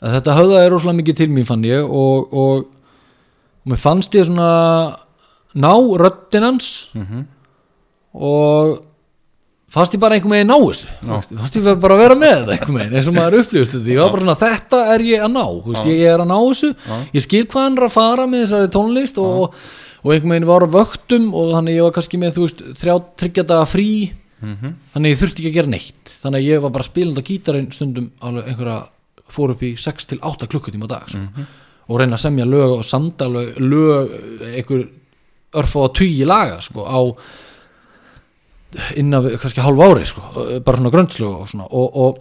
þetta 0.01 0.35
höfða 0.37 0.63
er 0.65 0.71
rosalega 0.73 0.99
mikið 0.99 1.19
til 1.21 1.29
mín 1.33 1.47
fann 1.47 1.65
ég 1.65 1.85
og, 1.85 2.33
og, 2.33 2.67
og 3.61 3.71
mér 3.71 3.81
fannst 3.81 4.17
ég 4.17 4.25
svona 4.25 4.49
ná 5.55 5.73
röddinn 5.99 6.43
hans 6.47 6.69
og 8.13 8.79
fannst 9.71 9.93
ég 9.95 10.01
bara 10.03 10.15
einhver 10.17 10.29
meginn 10.31 10.49
ná 10.51 10.57
þessu. 10.59 10.87
Fannst 11.39 11.55
ég 11.57 11.67
bara 11.79 11.95
að 11.95 12.01
vera 12.03 12.15
með 12.19 12.33
þetta 12.41 12.55
einhver 12.57 12.75
meginn 12.75 12.95
eins 12.99 13.07
og 13.07 13.15
maður 13.15 13.37
upplýðust 13.41 13.75
þetta, 13.77 13.91
ég 13.93 14.01
var 14.01 14.11
bara 14.11 14.21
svona 14.25 14.39
þetta 14.41 14.81
er 14.95 15.03
ég 15.07 15.23
að 15.23 15.31
ná, 15.37 15.45
veist, 15.67 15.85
ég 15.87 16.01
er 16.11 16.19
að 16.25 16.27
ná 16.31 16.37
þessu. 16.49 16.71
Ég 17.15 17.23
skil 17.27 17.45
hvað 17.47 17.63
hann 17.67 17.77
er 17.79 17.85
að 17.87 17.95
fara 17.95 18.25
með 18.27 18.43
þessari 18.45 18.71
tónlist 18.75 19.21
og, 19.23 19.55
og 20.03 20.11
einhver 20.15 20.31
meginn 20.33 20.49
var 20.49 20.65
á 20.67 20.69
vöktum 20.75 21.29
og 21.33 21.53
þannig 21.55 21.77
ég 21.79 21.87
var 21.87 21.95
kannski 21.95 22.19
með 22.19 22.35
þú 22.35 22.47
veist, 22.47 22.63
þrjá 22.81 22.95
tryggja 23.23 23.47
daga 23.47 23.65
frí. 23.69 23.89
Þannig 24.91 25.13
ég 25.13 25.19
þurfti 25.21 25.39
ekki 25.43 25.51
að 25.53 25.57
gera 25.61 25.71
neitt. 25.71 26.15
Þannig 26.23 26.47
ég 26.49 26.61
var 26.63 26.71
bara 26.75 26.83
spilandi 26.87 27.21
á 27.23 27.29
gítarinn 27.31 27.71
stundum 27.71 28.07
einhverja 28.19 28.79
fór 29.31 29.53
upp 29.53 29.61
í 29.63 29.75
6 29.79 30.07
til 30.11 30.19
8 30.19 30.47
klukkutíma 30.51 30.87
dag 30.91 31.07
sko. 31.07 31.21
og 31.87 31.99
reyna 31.99 32.17
að 32.17 32.23
semja 32.25 32.45
lög 32.45 32.73
og 32.77 32.83
samdalög 32.83 33.55
lög, 33.63 34.11
einhver 34.51 34.81
örf 35.57 35.73
á 35.75 35.79
að 35.85 35.95
tugi 35.99 36.25
laga 36.27 36.59
sko, 36.63 36.85
á 36.87 36.99
innan 38.95 39.25
við 39.25 39.39
kannski 39.41 39.63
hálf 39.65 39.81
ári 39.83 40.05
sko, 40.07 40.21
bara 40.63 40.77
svona 40.79 40.93
gröndslög 40.93 41.33
og 41.41 41.49
svona. 41.51 41.65
Og, 41.67 41.87
og 42.05 42.11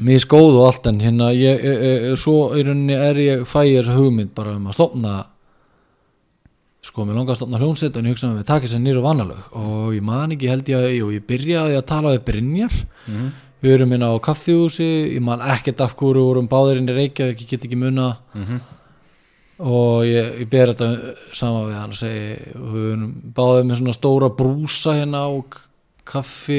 mér 0.00 0.16
er 0.16 0.24
skóð 0.24 0.56
og 0.56 0.64
allt 0.70 0.88
en 0.88 1.02
hérna 1.02 1.28
ég, 1.36 1.60
ég, 1.60 1.84
ég, 1.88 2.16
svo 2.20 2.54
í 2.56 2.64
rauninni 2.64 2.96
er 2.96 3.20
ég 3.20 3.44
fæ 3.48 3.60
ég 3.68 3.82
þessa 3.82 3.98
hugmynd 3.98 4.32
bara 4.36 4.56
um 4.56 4.66
að 4.70 4.78
stopna 4.78 5.12
sko, 6.82 7.04
mér 7.06 7.20
langar 7.20 7.36
að 7.36 7.42
stofna 7.42 7.60
hljónsett 7.60 7.94
og 7.94 8.02
ég 8.08 8.16
hugsaði 8.16 8.40
með 8.40 8.48
takið 8.48 8.72
sem 8.72 8.82
nýru 8.82 9.04
vanalög 9.04 9.42
og 9.60 9.92
ég 9.94 10.02
man 10.08 10.32
ekki 10.34 10.50
held 10.50 10.72
ég 10.72 10.80
að 10.80 10.96
og 11.04 11.12
ég 11.14 11.28
byrjaði 11.28 11.76
að 11.78 11.88
tala 11.92 12.14
við 12.16 12.24
Brynjar. 12.30 12.74
Við 13.62 13.70
erum 13.76 13.92
inn 13.94 14.02
á 14.02 14.10
kaffihúsi 14.18 14.88
ég 15.14 15.22
man 15.22 15.44
ekkert 15.52 15.84
af 15.84 15.92
hverju 15.94 16.18
við 16.18 16.26
vorum 16.32 16.48
báðir 16.50 16.80
inn 16.80 16.88
í 16.90 16.96
Reykjavík 16.96 17.44
ég 17.44 17.50
get 17.52 17.68
ekki 17.68 17.78
muna 17.78 18.08
og 19.62 20.02
ég, 20.08 20.40
ég 20.42 20.48
ber 20.50 20.72
þetta 20.72 20.88
sama 21.38 21.66
við 21.68 21.76
hann 21.78 21.92
og 21.94 21.98
segi 22.00 22.32
erum 22.56 23.06
báðið 23.36 23.68
með 23.68 23.78
svona 23.80 23.94
stóra 23.96 24.28
brúsa 24.34 24.94
hérna 24.98 25.20
á 25.22 25.30
kaffi 26.12 26.58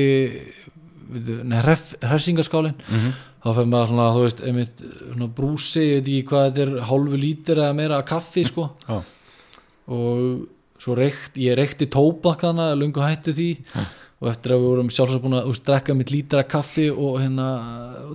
við- 1.13 1.43
nei, 1.43 1.59
href, 1.61 1.89
hressingaskálin 2.01 2.77
þá 3.43 3.49
fyrir 3.57 3.67
maður 3.73 3.89
svona, 3.91 4.05
þú 4.15 4.21
veist, 4.23 4.41
einmitt 4.47 4.83
svona 4.85 5.27
brúsi, 5.35 5.81
ég 5.83 5.97
veit 5.99 6.07
ekki 6.13 6.27
hvað 6.29 6.45
þetta 6.47 6.63
er 6.63 6.85
hálfu 6.87 7.19
lítir 7.19 7.59
eða 7.59 7.75
meira 7.75 7.97
af 7.99 8.05
kaffi, 8.07 8.43
sko. 8.47 8.69
Já. 8.87 9.01
og 9.91 10.47
svo 10.79 10.95
reykt, 10.95 11.35
ég 11.43 11.57
reykti 11.59 11.87
tóbak 11.91 12.39
þannig 12.43 12.71
að 12.71 12.79
lungu 12.79 13.03
hættu 13.03 13.33
því 13.35 13.49
og 14.23 14.29
eftir 14.31 14.53
að 14.55 14.61
við 14.61 14.69
vorum 14.71 14.89
sjálfsagt 14.93 15.23
búin 15.23 15.35
að 15.35 15.47
úst, 15.51 15.65
drekka 15.67 15.93
mitt 15.97 16.11
lítra 16.13 16.45
kaffi 16.47 16.85
og 16.91 17.17
hérna 17.19 17.47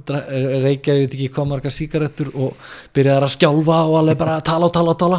reykjaði, 0.09 1.03
ég 1.03 1.05
veit 1.05 1.17
ekki 1.19 1.27
hvað 1.35 1.49
margar 1.51 1.75
sígarettur 1.75 2.31
og 2.33 2.71
byrjaði 2.97 3.27
að 3.27 3.35
skjálfa 3.35 3.81
og 3.91 3.97
alveg 4.01 4.21
bara 4.23 4.37
að 4.39 4.47
tala 4.49 4.71
og 4.71 4.73
tala 4.79 4.95
og 4.95 5.01
tala. 5.03 5.19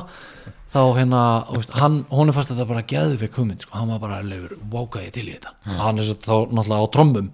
Þá 0.70 0.80
hérna, 0.98 1.20
úst, 1.58 1.72
hann, 1.78 2.00
honum 2.14 2.34
fannst 2.34 2.52
þetta 2.54 2.66
bara 2.70 2.86
geðvik 2.90 3.38
hugmynd, 3.38 3.64
sko, 3.66 3.74
hann 3.78 3.90
var 3.94 4.02
bara 4.02 4.20
leifur, 4.26 4.58
váka 4.70 5.04
ég 5.06 5.14
til 5.14 5.28
í 5.28 5.36
þetta, 5.36 5.54
hann 5.80 6.02
er 6.02 6.06
svo 6.10 6.18
þá 6.26 6.34
náttúrulega 6.58 6.90
á 6.90 6.94
trombum. 6.94 7.30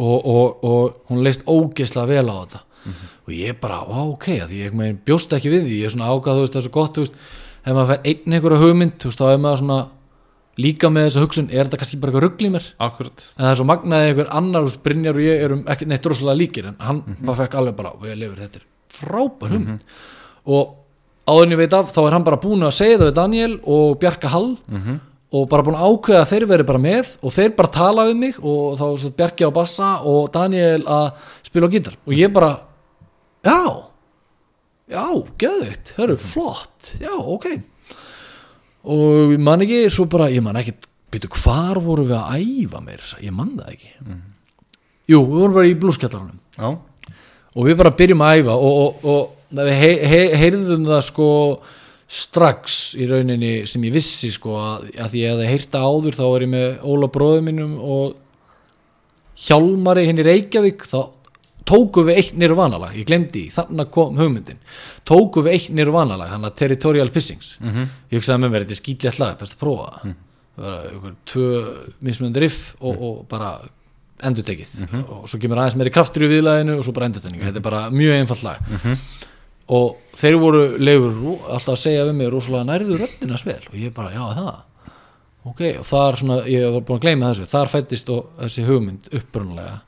Og, 0.00 0.18
og, 0.30 0.64
og 0.64 1.10
hún 1.10 1.22
leist 1.26 1.42
ógeðslega 1.50 2.06
vel 2.10 2.30
á 2.30 2.34
þetta. 2.42 2.60
Og 3.26 3.32
ég 3.34 3.58
bara, 3.62 3.80
ok, 4.08 4.28
að 4.42 4.52
því 4.52 4.60
ég 4.64 4.76
megin 4.78 5.00
bjóst 5.06 5.34
ekki 5.36 5.50
við 5.54 5.66
því, 5.66 5.80
ég 5.82 5.90
er 5.90 5.94
svona 5.94 6.10
ágað, 6.10 6.38
þú 6.38 6.44
veist, 6.46 6.54
það 6.54 6.62
er 6.62 6.66
svo 6.68 6.74
gott, 6.78 6.94
þú 6.94 7.06
veist, 7.06 7.18
ef 7.60 7.74
maður 7.74 7.90
fær 7.90 8.06
einn 8.12 8.36
einhverja 8.38 8.62
hugmynd, 8.62 8.94
þú 9.02 9.10
veist, 9.10 9.20
þá 9.20 9.32
er 9.34 9.42
maður 9.42 9.62
svona 9.64 9.80
líka 10.60 10.90
með 10.92 11.08
þessa 11.08 11.24
hugsun, 11.24 11.48
er 11.50 11.66
þetta 11.66 11.80
kannski 11.80 12.00
bara 12.00 12.12
eitthvað 12.12 12.26
rugl 12.26 12.48
í 12.48 12.50
mér, 12.54 12.66
akkurat 12.86 13.24
en 13.30 13.44
það 13.44 13.50
er 13.52 13.60
svo 13.60 13.66
magnaði 13.70 14.10
einhver 14.10 14.32
annar, 14.40 14.66
veist, 14.66 14.82
Brynjar 14.84 15.18
og 15.20 15.24
ég 15.24 15.44
erum 15.46 15.62
ekki 15.72 15.88
neitt 15.90 16.08
rosalega 16.10 16.40
líkir, 16.40 16.68
en 16.70 16.76
hann 16.84 17.02
bara 17.20 17.38
fekk 17.42 17.56
alveg 17.60 17.78
bara, 17.78 17.92
við 18.02 18.18
lifur, 18.20 18.42
þetta 18.44 18.64
frábær 19.00 19.54
hugmynd. 19.54 19.84
Og 20.50 20.74
áður 21.30 21.46
en 21.46 21.54
ég 21.54 21.60
veit 21.60 21.76
af, 21.76 21.92
þá 21.94 22.00
er 22.02 22.16
hann 22.16 22.26
bara 22.26 22.40
búin 22.42 22.66
að 22.66 22.74
segja 22.76 22.98
það 22.98 23.08
við 23.10 23.16
Daniel 23.20 23.52
og 23.76 23.98
Bjarka 24.02 24.32
Hall 24.32 24.48
og 25.30 25.44
bara 25.52 25.62
búin 25.62 25.78
að 25.78 25.92
ákveða 25.92 26.22
að 26.24 26.30
þeir 26.32 26.46
veri 26.50 26.66
bara 26.66 26.82
með 26.82 27.12
og 27.22 27.34
þeir 27.36 27.52
bara 27.60 27.74
tala 27.76 28.06
við 28.08 28.16
mig 28.18 28.40
og 28.42 28.80
þá 28.80 28.86
Bjarki 29.20 29.46
á 29.46 29.50
bassa 29.54 29.90
og 30.10 30.32
Daniel 30.34 30.82
að 30.90 31.12
spila 31.46 31.70
á 31.70 31.72
gítar. 31.74 31.94
Og 32.06 32.16
ég 32.18 32.32
bara 32.34 32.50
já, 33.46 33.60
já, 34.90 35.06
geðvitt 35.38 35.94
það 35.94 36.04
eru 36.08 36.16
flott, 36.24 36.96
já, 36.98 37.14
ok 37.14 37.46
og 38.84 39.34
ég 39.34 39.42
man 39.44 39.64
ekki 39.64 39.80
svo 39.92 40.06
bara, 40.10 40.30
ég 40.32 40.44
man 40.44 40.58
ekki, 40.60 40.76
byrju 41.10 41.32
hvar 41.42 41.80
voru 41.82 42.06
við 42.08 42.16
að 42.18 42.44
æfa 42.44 42.80
meir, 42.84 43.02
ég 43.24 43.34
man 43.34 43.56
það 43.58 43.74
ekki. 43.74 43.90
Jú, 45.10 45.24
við 45.26 45.36
vorum 45.40 45.58
bara 45.58 45.68
í 45.68 45.76
blúskjallaranum 45.82 46.38
já, 46.56 46.70
og 47.56 47.66
við 47.66 47.76
bara 47.80 47.96
byrjum 47.98 48.24
að 48.24 48.40
æfa 48.40 48.56
og, 48.56 48.80
og, 48.80 49.04
og 49.10 49.60
við 49.60 49.74
hei, 49.74 49.92
hei, 50.06 50.24
heyrðum 50.38 50.86
það 50.86 51.04
sko 51.08 51.28
strax 52.10 52.78
í 52.98 53.06
rauninni 53.06 53.52
sem 53.70 53.84
ég 53.86 53.94
vissi 53.94 54.30
sko 54.34 54.56
að, 54.58 54.88
að 54.98 55.16
ég 55.18 55.30
hefði 55.30 55.50
heyrta 55.50 55.82
áður 55.86 56.16
þá 56.18 56.24
er 56.26 56.44
ég 56.46 56.52
með 56.54 56.84
Óla 56.90 57.08
bróðum 57.14 57.50
mínum 57.50 57.76
og 57.78 58.16
Hjálmari 59.40 60.04
hinn 60.08 60.20
í 60.20 60.26
Reykjavík 60.26 60.82
þá 60.90 60.98
tóku 61.70 62.02
við 62.06 62.18
eitt 62.20 62.34
nirvanalag, 62.42 62.96
ég 62.98 63.06
glemdi 63.08 63.46
þannig 63.54 63.90
kom 63.94 64.18
hugmyndin. 64.18 64.58
Tóku 65.06 65.44
við 65.46 65.54
eitt 65.56 65.70
nirvanalag, 65.78 66.28
hann 66.34 66.44
að 66.50 66.56
Territorial 66.64 67.10
Pissings. 67.14 67.54
Ég 68.10 68.18
hugsaði 68.18 68.42
með 68.44 68.50
mér, 68.56 68.64
þetta 68.66 68.76
er 68.76 68.82
skýtlega 68.82 69.16
slag 69.16 69.38
best 69.40 69.54
að 69.56 69.62
prófa 69.64 69.90
það. 69.94 70.14
Það 70.60 70.66
var 70.66 70.88
einhver 70.90 71.12
tvö 71.30 71.50
mismunandi 72.04 72.40
riff 72.44 72.62
og, 72.80 72.98
og 73.08 73.20
bara 73.30 73.52
endurtekið. 74.28 74.72
Og 75.08 75.28
svo 75.30 75.38
kemur 75.40 75.60
aðeins 75.62 75.78
meiri 75.80 75.92
kraftur 75.94 76.26
í 76.26 76.28
viðlæðinu 76.34 76.74
og 76.76 76.84
svo 76.84 76.92
bara 76.96 77.06
endurtekning, 77.08 77.40
þetta 77.46 77.62
er 77.62 77.64
bara 77.64 77.84
mjög 77.94 78.18
einfalt 78.18 78.42
lag. 78.44 78.58
Og 79.70 79.94
þeir 80.18 80.36
voru 80.42 80.64
leifur 80.82 81.14
rú- 81.14 81.36
alltaf 81.46 81.76
að 81.76 81.80
segja 81.84 82.02
við 82.08 82.16
mig 82.18 82.28
rosalega 82.34 82.66
nærðu 82.72 82.98
röddina 83.04 83.38
spil 83.40 83.60
og 83.70 83.78
ég 83.78 83.94
bara, 83.94 84.10
já 84.12 84.24
það. 84.36 84.58
Ok, 85.48 85.60
og 85.80 85.86
þar 85.88 86.18
svona, 86.20 86.36
ég 86.50 86.66
var 86.74 86.82
búin 86.84 86.98
að 86.98 87.04
gleyma 87.06 87.30
þessu. 87.30 87.46
Þar 87.54 87.70
fættist 87.72 88.10
þessi 88.42 88.64
hugmynd 88.66 89.06
upprunalega 89.16 89.78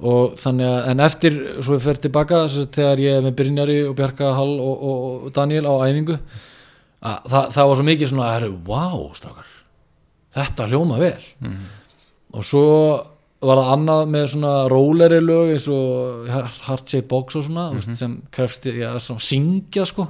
og 0.00 0.36
þannig 0.40 0.66
að, 0.66 0.78
en 0.90 1.04
eftir 1.04 1.38
svo 1.60 1.76
ég 1.76 1.84
fer 1.84 2.00
tilbaka 2.00 2.44
þess 2.46 2.64
að 2.64 2.74
þegar 2.78 3.02
ég 3.04 3.18
er 3.18 3.24
með 3.26 3.36
Brynjari 3.40 3.78
og 3.88 3.96
Bjarka 3.98 4.32
Hall 4.36 4.54
og, 4.56 4.74
og, 4.90 5.06
og 5.26 5.32
Daniel 5.36 5.66
á 5.68 5.74
æfingu 5.88 6.18
að 7.00 7.30
það, 7.32 7.50
það 7.56 7.70
var 7.70 7.80
svo 7.80 7.88
mikið 7.88 8.12
svona, 8.12 8.32
herru, 8.34 8.52
wow, 8.68 9.06
strákar 9.16 9.56
þetta 10.36 10.68
hljóma 10.70 11.00
vel. 11.00 11.22
Og 12.30 12.44
svo 12.46 12.66
var 13.40 13.56
það 13.56 13.70
annað 13.74 14.10
með 14.12 14.24
svona 14.34 14.52
róleri 14.68 15.20
lög 15.24 15.54
eins 15.54 15.66
og 15.72 16.26
Heart 16.28 16.92
Shape 16.92 17.08
Box 17.08 17.38
og 17.40 17.46
svona 17.46 17.70
mm 17.72 17.96
sem 17.96 18.18
krefst 18.30 18.66
ég 18.68 18.82
að 18.84 19.00
syngja 19.24 19.86
sko. 19.88 20.06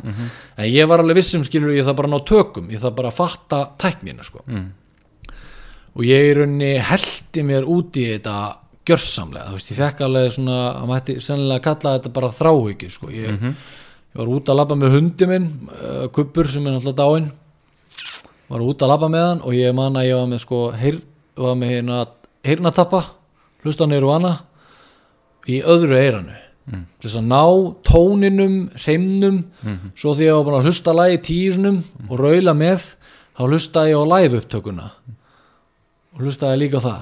En 0.57 0.67
ég 0.67 0.89
var 0.91 1.01
alveg 1.01 1.21
vissum 1.21 1.45
skilur 1.47 1.73
ég 1.77 1.87
það 1.87 1.97
bara 2.03 2.11
ná 2.11 2.19
tökum 2.27 2.71
ég 2.71 2.83
það 2.83 2.97
bara 2.99 3.11
fatta 3.15 3.61
tæknina 3.79 4.27
sko. 4.27 4.43
Og 5.95 6.03
ég 6.07 6.31
í 6.31 6.35
rauninni 6.35 6.75
heldi 6.79 7.43
mér 7.47 7.65
út 7.67 7.97
í 7.97 8.09
þetta 8.13 8.37
gjörsamlega, 8.91 9.49
þú 9.49 9.59
veist, 9.59 9.71
ég 9.73 9.79
fekk 9.81 10.03
alveg 10.07 10.35
svona 10.35 10.59
að 10.73 10.91
mætti 10.91 11.17
sennilega 11.25 11.65
kalla 11.67 11.95
þetta 11.97 12.13
bara 12.17 12.33
þráhyggju 12.35 12.91
sko, 12.95 13.13
ég, 13.15 13.47
ég 14.11 14.21
var 14.21 14.33
út 14.35 14.51
að 14.51 14.61
labba 14.61 14.79
með 14.81 14.97
hundi 14.97 15.31
minn, 15.31 15.49
uh, 15.79 16.05
kuppur 16.15 16.51
sem 16.51 16.67
er 16.67 16.77
náttúrulega 16.77 17.01
dáinn. 17.01 17.31
Var 18.51 18.67
út 18.67 18.83
að 18.83 18.91
labba 18.91 19.11
með 19.13 19.27
hann 19.29 19.43
og 19.47 19.55
ég 19.55 19.75
man 19.79 19.99
að 19.99 20.09
ég 20.11 20.19
var 20.19 20.31
með 20.31 20.45
sko, 20.45 20.61
heyr, 20.75 21.01
var 21.39 21.59
með 21.59 21.75
hérna 21.77 22.05
heyrnatappa, 22.47 23.03
hlusta 23.65 23.87
hann 23.87 23.99
eru 23.99 24.11
hana 24.11 24.37
í 25.49 25.61
öðru 25.63 25.99
eyranu. 25.99 26.39
Mm. 26.71 26.85
þess 27.03 27.17
að 27.19 27.25
ná 27.27 27.45
tóninum 27.89 28.57
hreimnum, 28.79 29.39
svo 29.99 30.13
því 30.15 30.27
ég 30.29 30.37
var 30.37 30.45
búin 30.47 30.59
að 30.61 30.67
hlusta 30.69 30.93
lagi 30.95 31.17
tísunum 31.27 31.81
og 32.07 32.21
raula 32.21 32.53
með 32.55 32.85
þá 33.35 33.41
hlusta 33.49 33.87
ég 33.89 33.97
á 33.99 34.05
live 34.13 34.39
upptökuna 34.39 34.91
og 36.15 36.21
hlustaði 36.23 36.61
líka 36.61 36.79
á 36.79 36.87
það 36.87 37.01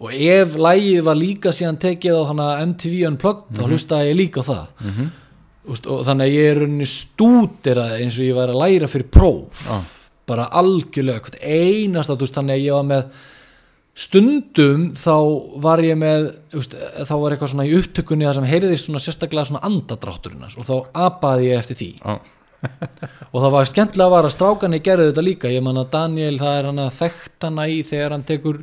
og 0.00 0.12
ef 0.16 0.54
lægið 0.56 1.02
var 1.04 1.18
líka 1.18 1.52
síðan 1.52 1.80
tekið 1.80 2.16
á 2.16 2.22
að 2.32 2.62
MTV 2.66 3.00
Unplugged 3.10 3.58
þá 3.58 3.64
hlustaði 3.66 4.12
ég 4.12 4.20
líka 4.20 4.44
á 4.44 4.48
það. 4.50 4.86
Úst, 5.70 5.86
og 5.92 6.06
þannig 6.08 6.24
að 6.30 6.36
ég 6.38 6.46
er 6.50 6.60
rauninni 6.62 6.86
stúderað 6.88 7.98
eins 8.00 8.16
og 8.16 8.24
ég 8.24 8.38
væri 8.38 8.54
að 8.54 8.62
læra 8.62 8.88
fyrir 8.88 9.10
próf. 9.12 9.66
Bara 10.30 10.48
algjörlega 10.56 11.20
þú 11.28 12.16
veist, 12.24 12.38
þannig 12.38 12.56
að 12.56 12.64
ég 12.64 12.78
var 12.78 12.88
með 12.88 13.12
stundum 14.00 14.90
þá 14.96 15.14
var 15.60 15.82
ég 15.84 15.98
með 15.98 16.28
úst, 16.56 16.74
þá 16.78 17.14
var 17.20 17.34
eitthvað 17.34 17.52
svona 17.52 17.66
í 17.68 17.74
upptökunni 17.76 18.28
það 18.28 18.36
sem 18.38 18.50
heyriðist 18.50 18.88
svona 18.88 19.02
sérstaklega 19.02 19.48
svona 19.50 19.64
andadrátturinn 19.68 20.46
og 20.46 20.68
þá 20.68 20.76
apaði 21.08 21.50
ég 21.50 21.60
eftir 21.60 21.80
því. 21.80 21.90
Já, 21.98 22.14
og 23.32 23.36
það 23.42 23.52
var 23.56 23.68
skemmtilega 23.70 24.14
var 24.14 24.28
að 24.28 24.34
strákanni 24.36 24.80
gerði 24.84 25.10
þetta 25.10 25.26
líka, 25.26 25.52
ég 25.52 25.64
man 25.66 25.82
að 25.82 25.92
Daniel 25.96 26.38
það 26.40 26.56
er 26.56 26.70
hann 26.70 26.82
að 26.86 26.96
þekkt 27.00 27.48
hana 27.48 27.68
í 27.68 27.82
þegar 27.90 28.16
hann 28.16 28.26
tekur 28.30 28.62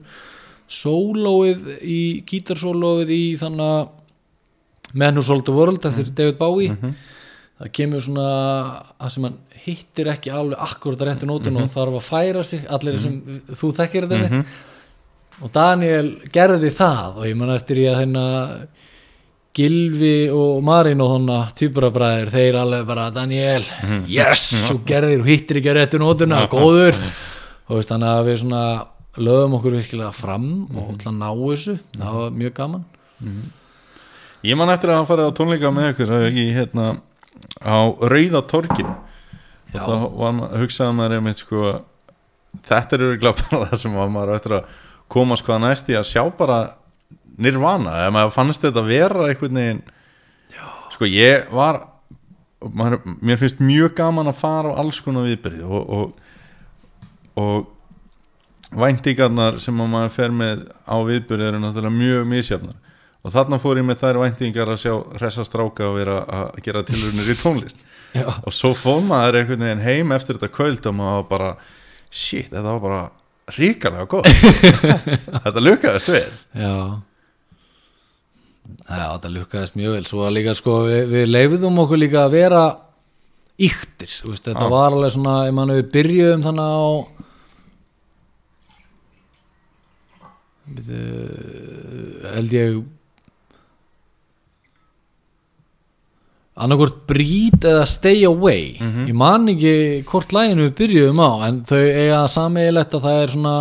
sólóið 0.67 1.67
í 1.81 1.99
gítarsólóið 2.27 3.13
í 3.15 3.21
þannig 3.39 3.67
að 3.67 4.97
Man 4.97 5.19
Who 5.19 5.25
Sold 5.27 5.45
the 5.47 5.55
World 5.55 5.85
eftir 5.87 6.09
David 6.15 6.39
Bowie. 6.39 6.75
Það 7.57 7.71
kemur 7.73 8.03
svona 8.05 8.31
að 9.01 9.13
sem 9.15 9.27
hann 9.27 9.37
hittir 9.65 10.09
ekki 10.11 10.31
alveg 10.31 10.59
akkurat 10.61 11.01
að 11.01 11.09
réttu 11.09 11.29
nótun 11.29 11.57
og 11.57 11.71
þarf 11.73 11.97
að 11.97 12.05
færa 12.05 12.43
sig. 12.45 12.65
Allir 12.69 12.99
sem 13.01 13.15
þú 13.49 13.71
þekkir 13.79 14.07
þetta 14.07 14.19
mitt 14.23 14.57
og 15.37 15.53
Daniel 15.53 16.11
gerði 16.33 16.69
það 16.73 17.19
og 17.21 17.25
ég 17.29 17.37
man 17.37 17.53
eftir 17.53 17.81
ég 17.83 17.93
að 17.93 17.99
hérna 18.01 18.25
Gilvi 19.57 20.29
og 20.33 20.59
Marín 20.65 21.01
og 21.01 21.15
þannig 21.15 21.53
týpurabræðir, 21.57 22.29
þeir 22.29 22.57
alveg 22.61 22.83
bara 22.85 23.07
Daniel, 23.13 23.63
yes, 24.05 24.43
þú 24.67 24.75
gerðir 24.85 25.23
og 25.23 25.29
hittir 25.31 25.57
ekki 25.57 25.71
að 25.71 25.79
réttu 25.79 26.01
nótuna, 26.01 26.43
góður. 26.51 26.99
Og 27.67 27.79
veist 27.79 27.89
þannig 27.89 28.11
að 28.11 28.27
við 28.29 28.37
svona 28.43 28.63
lögum 29.17 29.57
okkur 29.57 29.77
virkilega 29.77 30.13
fram 30.15 30.47
og 30.73 30.93
ætla 30.95 31.11
að 31.11 31.19
ná 31.19 31.29
þessu, 31.41 31.77
það 31.97 32.17
var 32.19 32.37
mjög 32.37 32.55
gaman. 32.61 32.85
Ég 34.45 34.57
man 34.59 34.71
eftir 34.71 34.93
að 34.93 34.99
hann 34.99 35.09
farið 35.09 35.29
á 35.33 35.37
tónleika 35.37 35.73
með 35.73 35.91
ykkur 35.93 36.13
í, 36.29 36.47
hérna, 36.55 36.87
á 37.61 37.77
Rauða 38.13 38.43
torgin 38.49 38.89
og 39.73 39.79
þá 39.81 39.95
maður, 40.23 40.57
hugsaði 40.61 40.95
maður 40.97 41.17
einmitt 41.17 41.41
sko 41.41 41.63
þetta 42.67 42.97
er 42.97 43.05
örgulega 43.09 43.43
bara 43.49 43.67
það 43.71 43.81
sem 43.81 43.97
maður 43.97 44.33
eftir 44.37 44.57
að 44.59 44.75
komast 45.11 45.45
hvað 45.47 45.63
næst 45.63 45.91
í 45.91 45.97
að 45.97 46.09
sjá 46.09 46.23
bara 46.37 46.59
nirvana, 47.37 47.93
eða 48.03 48.13
maður 48.15 48.35
fannst 48.35 48.65
þetta 48.65 48.83
vera 48.87 49.27
einhvern 49.29 49.61
veginn 49.61 49.83
sko 50.93 51.09
ég 51.09 51.49
var 51.53 51.81
maður, 52.73 53.01
mér 53.21 53.41
finnst 53.41 53.61
mjög 53.61 53.93
gaman 53.97 54.31
að 54.31 54.39
fara 54.39 54.73
á 54.73 54.79
alls 54.81 54.99
konar 55.03 55.27
viðbyrði 55.27 55.65
og, 55.67 55.91
og, 55.97 56.37
og 57.37 57.67
væntingarnar 58.77 59.57
sem 59.61 59.81
að 59.81 59.89
maður 59.93 60.13
fer 60.15 60.35
með 60.35 60.63
á 60.85 60.95
viðbyrði 61.07 61.49
eru 61.49 61.61
náttúrulega 61.63 61.97
mjög 61.97 62.29
misjafnar. 62.31 62.77
Og 63.25 63.33
þarna 63.33 63.59
fór 63.59 63.81
ég 63.81 63.87
með 63.87 64.01
þær 64.03 64.19
væntingar 64.21 64.71
að 64.71 64.81
sjá 64.83 64.93
hressa 65.17 65.45
stráka 65.47 65.87
og 65.89 65.97
vera 65.97 66.19
að 66.23 66.61
gera 66.63 66.83
tilrunir 66.87 67.33
í 67.33 67.37
tónlist. 67.39 67.81
Já, 68.15 68.27
og 68.29 68.53
svo 68.55 68.71
fór 68.77 69.01
maður 69.03 69.41
einhvern 69.41 69.65
veginn 69.65 69.83
heim 69.83 70.13
eftir 70.15 70.37
þetta 70.37 70.53
kvöld 70.53 70.87
og 70.87 70.95
maður 70.95 71.27
bara 71.31 71.49
shit, 72.07 72.51
þetta 72.53 72.69
var 72.69 72.83
bara 72.85 73.01
ríkalega 73.57 74.07
gott. 74.11 74.27
Þetta 75.45 75.61
lukkaðist 75.63 76.09
vel. 76.11 76.31
Já. 76.59 76.73
Já, 78.87 79.05
það 79.23 79.29
lukkaðist 79.37 79.77
mjög 79.79 79.93
vel. 79.95 80.07
Svo 80.09 80.25
að 80.27 80.33
líka 80.35 80.55
sko, 80.57 80.73
við, 80.87 81.05
við 81.13 81.29
leifðum 81.31 81.79
okkur 81.83 82.01
líka 82.01 82.25
að 82.25 82.35
vera 82.35 82.63
yktir, 83.57 84.11
veist, 84.27 84.45
þetta 84.45 84.67
Já. 84.67 84.71
var 84.71 84.95
alveg 84.95 85.13
svona, 85.15 85.37
ég 85.47 85.55
man 85.57 85.71
við 85.73 85.87
byrjuðum 85.95 86.43
þannig 86.45 86.67
á 86.67 86.85
held 92.33 92.53
ég 92.53 92.77
annarkvort 96.57 97.03
Breed 97.09 97.65
eða 97.67 97.85
Stay 97.89 98.23
Away. 98.27 98.77
Ég 99.07 99.15
man 99.17 99.47
ekki 99.51 100.03
hvort 100.09 100.33
læginu 100.33 100.67
við 100.67 100.77
byrjuðum 100.79 101.21
á 101.21 101.31
en 101.47 101.59
þau 101.67 101.83
eiga 101.83 102.23
sameiginlegt 102.33 102.95
að 102.97 103.05
það 103.05 103.19
er 103.21 103.33
svona 103.35 103.57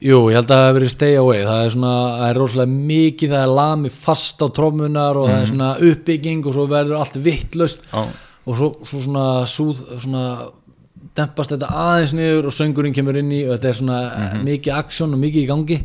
jú, 0.00 0.18
ég 0.32 0.38
held 0.38 0.48
að 0.48 0.56
það 0.56 0.64
hefur 0.64 0.78
verið 0.80 0.94
Stay 0.94 1.18
Away. 1.20 1.44
Það 1.46 1.62
er 1.64 1.74
svona, 1.76 1.94
það 2.16 2.26
er 2.30 2.40
rosalega 2.42 2.80
mikið 2.90 3.34
það 3.34 3.44
er 3.44 3.54
lami 3.60 3.92
fast 3.94 4.42
á 4.42 4.46
trómunar 4.58 5.20
og 5.20 5.30
það 5.30 5.38
er 5.40 5.52
svona 5.52 5.70
uppbygging 5.90 6.46
og 6.46 6.56
svo 6.56 6.66
verður 6.70 6.98
allt 6.98 7.20
vittlust 7.20 7.86
Já. 7.92 8.02
og 8.46 8.58
svo, 8.58 8.70
svo 8.82 9.04
svona, 9.06 9.26
súð, 9.46 9.84
svona 10.02 10.24
dempast 11.16 11.54
þetta 11.54 11.70
aðeins 11.84 12.14
niður 12.16 12.50
og 12.50 12.56
söngurinn 12.56 12.94
kemur 12.96 13.18
inn 13.20 13.32
í 13.32 13.44
og 13.46 13.56
þetta 13.56 13.70
er 13.70 13.78
svona 13.80 14.00
mikið 14.44 14.76
aksjón 14.76 15.16
og 15.16 15.22
mikið 15.24 15.42
í 15.42 15.48
gangi. 15.48 15.80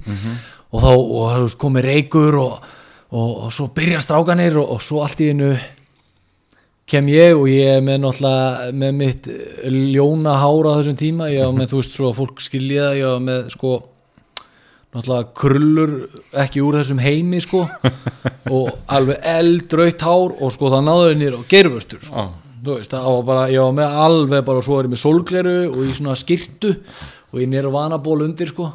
Og 0.72 0.84
þá 0.84 0.92
og 0.92 1.24
það 1.30 1.40
er 1.46 1.58
komið 1.62 1.88
reykur 1.90 2.38
og, 2.42 2.70
og, 3.12 3.32
og 3.46 3.56
svo 3.56 3.70
byrja 3.76 4.04
strákanir 4.04 4.60
og, 4.62 4.76
og 4.76 4.84
svo 4.84 5.02
allt 5.06 5.24
í 5.24 5.32
einu 5.32 5.56
kem 6.86 7.08
ég 7.10 7.34
og 7.34 7.50
ég 7.50 7.80
er 7.80 7.84
með 7.86 8.04
náttúrulega 8.04 8.72
með 8.78 8.96
mitt 9.00 9.28
ljóna 9.66 10.38
hára 10.38 10.76
á 10.76 10.78
þessum 10.78 10.98
tíma, 11.00 11.32
ég 11.34 11.48
var 11.48 11.58
með 11.58 11.72
þú 11.72 11.82
veist 11.82 11.98
svo 11.98 12.10
að 12.12 12.18
fólk 12.20 12.44
skilja 12.46 12.92
ég 13.00 13.10
var 13.10 13.24
með 13.26 13.48
sko 13.56 13.74
náttúrulega 14.96 15.32
krullur 15.42 15.96
ekki 16.46 16.64
úr 16.64 16.78
þessum 16.80 17.02
heimi 17.02 17.42
sko 17.44 17.66
og 18.56 18.70
alveg 18.86 19.30
eldraut 19.34 20.06
hár 20.06 20.36
og 20.38 20.54
sko 20.54 20.72
það 20.76 20.86
náður 20.88 21.18
nýr 21.20 21.40
og 21.40 21.48
gerfurtur 21.50 22.06
sko. 22.06 22.26
Já. 22.26 22.45
Þú 22.66 22.80
veist, 22.80 22.94
það 22.94 23.12
var 23.12 23.28
bara, 23.28 23.44
ég 23.54 23.62
var 23.62 23.76
með 23.78 24.00
alveg 24.06 24.48
bara 24.48 24.64
svo 24.66 24.80
er 24.80 24.88
ég 24.88 24.94
með 24.96 25.02
sólgleru 25.04 25.54
og 25.70 25.84
í 25.86 25.94
svona 25.96 26.18
skirtu 26.20 26.74
og 27.32 27.38
ég 27.42 27.52
nýr 27.52 27.70
vanaból 27.74 28.24
undir 28.26 28.52
sko. 28.52 28.72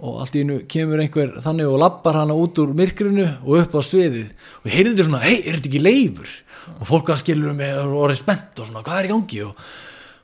Og 0.00 0.22
allt 0.22 0.38
í 0.38 0.44
einu 0.44 0.62
kemur 0.70 1.02
einhver 1.02 1.34
þannig 1.44 1.68
og 1.68 1.80
lappar 1.82 2.22
hana 2.22 2.36
út 2.38 2.56
úr 2.62 2.72
myrkrinu 2.76 3.26
og 3.42 3.58
upp 3.60 3.76
á 3.76 3.80
sviðið. 3.84 4.30
Og 4.62 4.70
ég 4.70 4.78
heyrði 4.78 4.94
þetta 4.94 5.08
svona, 5.10 5.22
hei, 5.26 5.36
er 5.42 5.58
þetta 5.58 5.70
ekki 5.70 5.82
leifur? 5.84 6.32
Og 6.78 6.88
fólk 6.88 7.12
að 7.12 7.22
skilur 7.24 7.56
mig 7.58 7.74
og 7.76 7.96
orðið 8.06 8.22
spennt 8.22 8.62
og 8.62 8.70
svona, 8.70 8.84
hvað 8.86 9.00
er 9.02 9.08
í 9.08 9.12
gangi? 9.12 9.42
Og, 9.44 9.66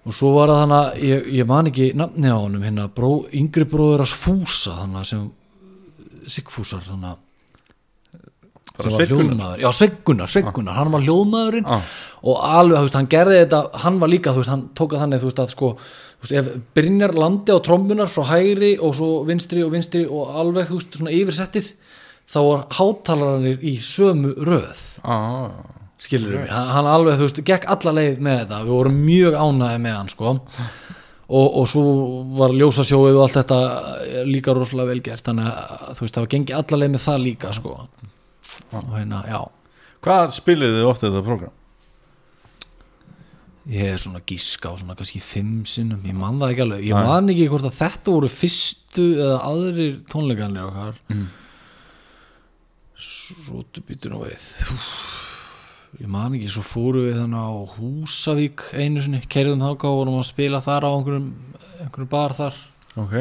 og 0.07 0.17
svo 0.17 0.33
var 0.39 0.55
það 0.55 0.63
þannig 0.63 0.79
að 0.79 1.05
ég, 1.11 1.29
ég 1.41 1.51
man 1.51 1.73
ekki 1.73 1.91
nafni 1.99 2.33
á 2.33 2.39
honum 2.39 2.65
hérna, 2.65 2.89
bró, 2.97 3.11
yngri 3.37 3.69
bróður 3.69 4.07
að 4.07 4.17
fúsa 4.23 4.79
þannig 4.81 5.11
sem 5.11 5.27
Sigfúsar 6.27 6.83
þannig 6.83 7.26
bara 8.79 8.91
hljóðmaður. 8.97 9.61
Já, 9.63 9.69
Sveiggunar, 9.81 10.31
Sveiggunar, 10.33 10.75
hann 10.79 10.91
var 10.95 11.05
hljóðmaðurinn 11.07 11.67
Ah. 11.67 11.81
og 12.23 12.43
alveg, 12.43 12.79
þú 12.79 12.87
veist, 12.89 12.99
hann 13.01 13.09
gerði 13.15 13.39
þetta 13.45 13.61
hann 13.85 13.99
var 14.03 14.09
líka, 14.13 14.33
þú 14.35 14.43
veist, 14.43 14.51
hann 14.55 14.67
tók 14.75 14.93
að 14.97 15.03
þannig 15.05 15.23
þú 15.23 15.31
veist, 15.31 15.43
að 15.45 15.55
sko, 15.55 15.71
þú 15.77 16.27
veist, 16.27 16.37
ef 16.41 16.51
Brynjar 16.77 17.15
landi 17.15 17.53
á 17.55 17.59
trommunar 17.65 18.09
frá 18.13 18.25
hægri 18.33 18.73
og 18.81 18.95
svo 18.99 19.11
vinstri 19.29 19.63
og 19.65 19.73
vinstri 19.73 20.05
og 20.07 20.35
alveg, 20.43 20.69
þú 20.71 20.81
veist, 20.81 20.99
svona 21.01 21.15
yfirsettið 21.17 21.73
þá 22.27 22.39
var 22.43 22.65
hátalarannir 22.81 23.59
í 23.63 23.77
sömu 23.87 24.35
röð. 24.45 24.81
Ah, 25.05 25.51
skilur 26.03 26.35
við, 26.41 26.49
hann, 26.51 26.69
hann 26.75 26.87
alveg, 26.91 27.17
þú 27.21 27.29
veist, 27.29 27.45
gekk 27.47 27.69
alla 27.71 27.93
leið 28.01 28.19
með 28.21 28.41
þetta, 28.45 28.63
við 28.67 28.75
vorum 28.77 28.99
mjög 29.07 29.39
ánæði 29.41 29.79
með 29.87 29.97
hann, 30.01 30.09
sko. 30.13 30.35
Og, 31.27 31.47
og 31.59 31.65
svo 31.67 31.83
var 32.39 32.53
ljósasjóið 32.55 33.17
og 33.19 33.23
allt 33.25 33.39
þetta 33.41 33.57
líka 34.29 34.53
rosalega 34.55 34.93
vel 34.93 35.01
gert. 35.03 35.25
Þannig 35.27 35.49
að, 35.51 35.81
þú 35.99 36.05
veist, 36.05 36.15
það 36.15 36.23
var 36.23 36.31
gengið 36.37 36.59
alla 36.61 36.79
leið 36.83 36.93
með 36.95 37.03
það 37.07 37.25
líka, 37.25 37.51
sko 37.57 37.73
og 38.73 38.91
hérna, 38.97 39.23
já. 39.29 39.41
Hvað 40.07 40.35
spiliði 40.37 40.81
þið 40.81 40.91
oft 40.91 41.07
þetta 41.07 41.25
program? 41.27 41.55
ég 43.67 43.97
er 43.97 43.99
svona 43.99 44.23
gíska 44.23 44.71
á 44.71 44.79
svona 44.79 44.95
kannski 44.95 45.21
fimm 45.23 45.65
sinnum, 45.67 46.03
ég 46.07 46.15
man 46.15 46.39
það 46.39 46.53
ekki 46.53 46.65
alveg. 46.65 46.85
Ég 46.87 47.07
man 47.09 47.33
ekki 47.33 47.49
hvort 47.51 47.67
að 47.67 47.79
þetta 47.81 48.15
voru 48.15 48.31
fyrstu 48.31 49.07
eða 49.17 49.39
aðrir 49.49 49.97
tónleikanlega 50.13 50.67
okkar. 50.71 51.01
Mm. 51.11 51.25
þú 53.47 53.87
býtur 53.89 54.15
nú 54.15 54.23
við. 54.23 54.45
Úff. 54.71 54.93
ég 55.97 56.11
man 56.13 56.37
ekki, 56.37 56.51
svo 56.53 56.63
fóru 56.67 57.07
við 57.09 57.19
þannig 57.23 57.43
á 57.43 57.55
Húsavík 57.75 58.69
einu 58.77 59.03
sinni, 59.03 59.23
kerðum 59.33 59.65
þáka 59.65 59.91
og 59.91 60.01
vorum 60.03 60.21
að 60.21 60.29
spila 60.31 60.63
þar 60.63 60.87
á 60.87 60.91
einhverjum, 60.93 61.29
einhverjum 61.83 62.13
bar 62.13 62.37
þar. 62.37 62.63
Ok. 63.03 63.17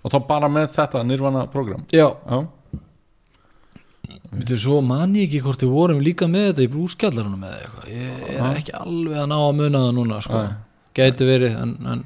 Og 0.00 0.14
þá 0.14 0.18
bara 0.26 0.48
með 0.50 0.70
þetta 0.74 1.02
nirvana 1.04 1.44
program 1.52 1.82
já, 1.92 2.06
já, 2.08 2.38
Býtu, 4.30 4.56
svo 4.62 4.80
man 4.86 5.14
ég 5.18 5.26
ekki 5.26 5.40
hvort 5.42 5.62
við 5.64 5.72
vorum 5.74 6.02
líka 6.04 6.28
með 6.30 6.44
þetta 6.52 6.62
í 6.62 6.70
blúskjallarunum 6.70 7.46
eða 7.48 7.56
eitthvað. 7.64 7.88
Ég 7.96 8.28
er 8.36 8.58
ekki 8.60 8.74
alveg 8.78 9.16
að 9.24 9.30
ná 9.32 9.38
að 9.40 9.56
muna 9.58 9.80
það 9.86 9.96
núna 9.96 10.20
sko. 10.22 10.42
gæti 11.00 11.26
verið 11.26 11.56
en, 11.64 11.72
en 11.94 12.04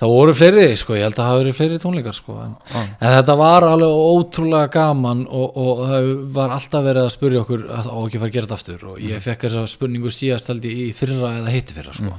það 0.00 0.10
voru 0.10 0.34
fleiri 0.34 0.64
sko, 0.76 0.96
ég 0.98 1.06
held 1.06 1.14
að 1.14 1.20
það 1.20 1.30
hafi 1.30 1.42
verið 1.44 1.56
fleiri 1.60 1.78
tónleikar 1.84 2.16
sko. 2.18 2.36
en, 2.42 2.56
en 2.98 3.14
þetta 3.14 3.36
var 3.38 3.66
alveg 3.68 3.94
ótrúlega 4.10 4.72
gaman 4.74 5.22
og, 5.30 5.56
og 5.62 5.84
það 5.86 6.10
var 6.34 6.56
alltaf 6.58 6.84
verið 6.88 7.06
að 7.06 7.14
spurja 7.14 7.44
okkur 7.44 7.64
að 7.78 7.88
á 7.94 7.98
ekki 8.02 8.20
fara 8.24 8.32
að 8.32 8.36
gera 8.36 8.50
þetta 8.50 8.58
aftur? 8.58 8.84
Og 8.90 9.00
ég 9.06 9.24
fekk 9.24 9.46
þessa 9.46 9.64
spurningu 9.70 10.12
síðast 10.18 10.50
held 10.50 10.66
ég 10.66 10.82
í 10.82 10.92
fyrra 10.98 11.36
eða 11.38 11.54
hitti 11.54 11.78
fyrra 11.78 11.94
sko. 11.94 12.18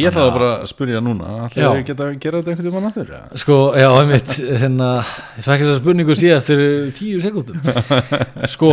Ég 0.00 0.10
ætlaði 0.10 0.34
bara 0.34 0.50
að 0.58 0.68
spyrja 0.70 1.00
núna 1.04 1.30
ætlaði 1.46 1.80
ég 1.80 1.88
geta 1.88 2.06
að 2.08 2.18
gera 2.22 2.40
þetta 2.40 2.52
einhvern 2.52 2.68
tímann 2.68 2.88
aftur 2.90 3.10
eða? 3.14 3.40
Sko, 3.42 3.56
já, 3.78 3.88
einmitt, 4.00 4.36
hérna, 4.62 4.90
ég 5.38 5.46
fekk 5.48 5.64
þessa 5.64 5.80
spurningu 5.80 6.16
síðast 6.18 6.52
fyrir 6.52 6.92
tíu 6.98 7.22
sekúndum. 7.24 7.60
Sko, 8.54 8.70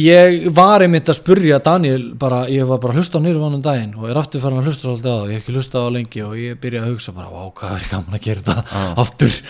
ég 0.00 0.48
var 0.54 0.84
einmitt 0.84 1.10
að 1.10 1.18
spurja 1.18 1.58
Daniel 1.64 2.10
bara, 2.18 2.44
ég 2.52 2.68
var 2.68 2.82
bara 2.82 2.94
að 2.94 3.00
hlusta 3.02 3.18
á 3.18 3.24
nýrvanum 3.24 3.64
daginn 3.64 3.96
og 3.98 4.10
er 4.10 4.20
aftur 4.20 4.42
farin 4.44 4.60
að 4.60 4.70
hlusta 4.70 4.86
svolítið 4.86 5.10
á 5.10 5.16
það, 5.16 5.24
ég 5.30 5.34
hef 5.40 5.42
ekki 5.44 5.56
hlusta 5.56 5.82
á 5.82 5.86
lengi 5.96 6.22
og 6.26 6.36
ég 6.38 6.60
byrja 6.62 6.84
að 6.84 6.92
hugsa 6.92 7.16
bara, 7.16 7.32
vá, 7.32 7.42
hvað 7.60 7.74
er 7.78 7.88
gaman 7.94 8.18
að 8.20 8.28
gera 8.28 8.44
þetta 8.46 8.84
aftur. 9.04 9.40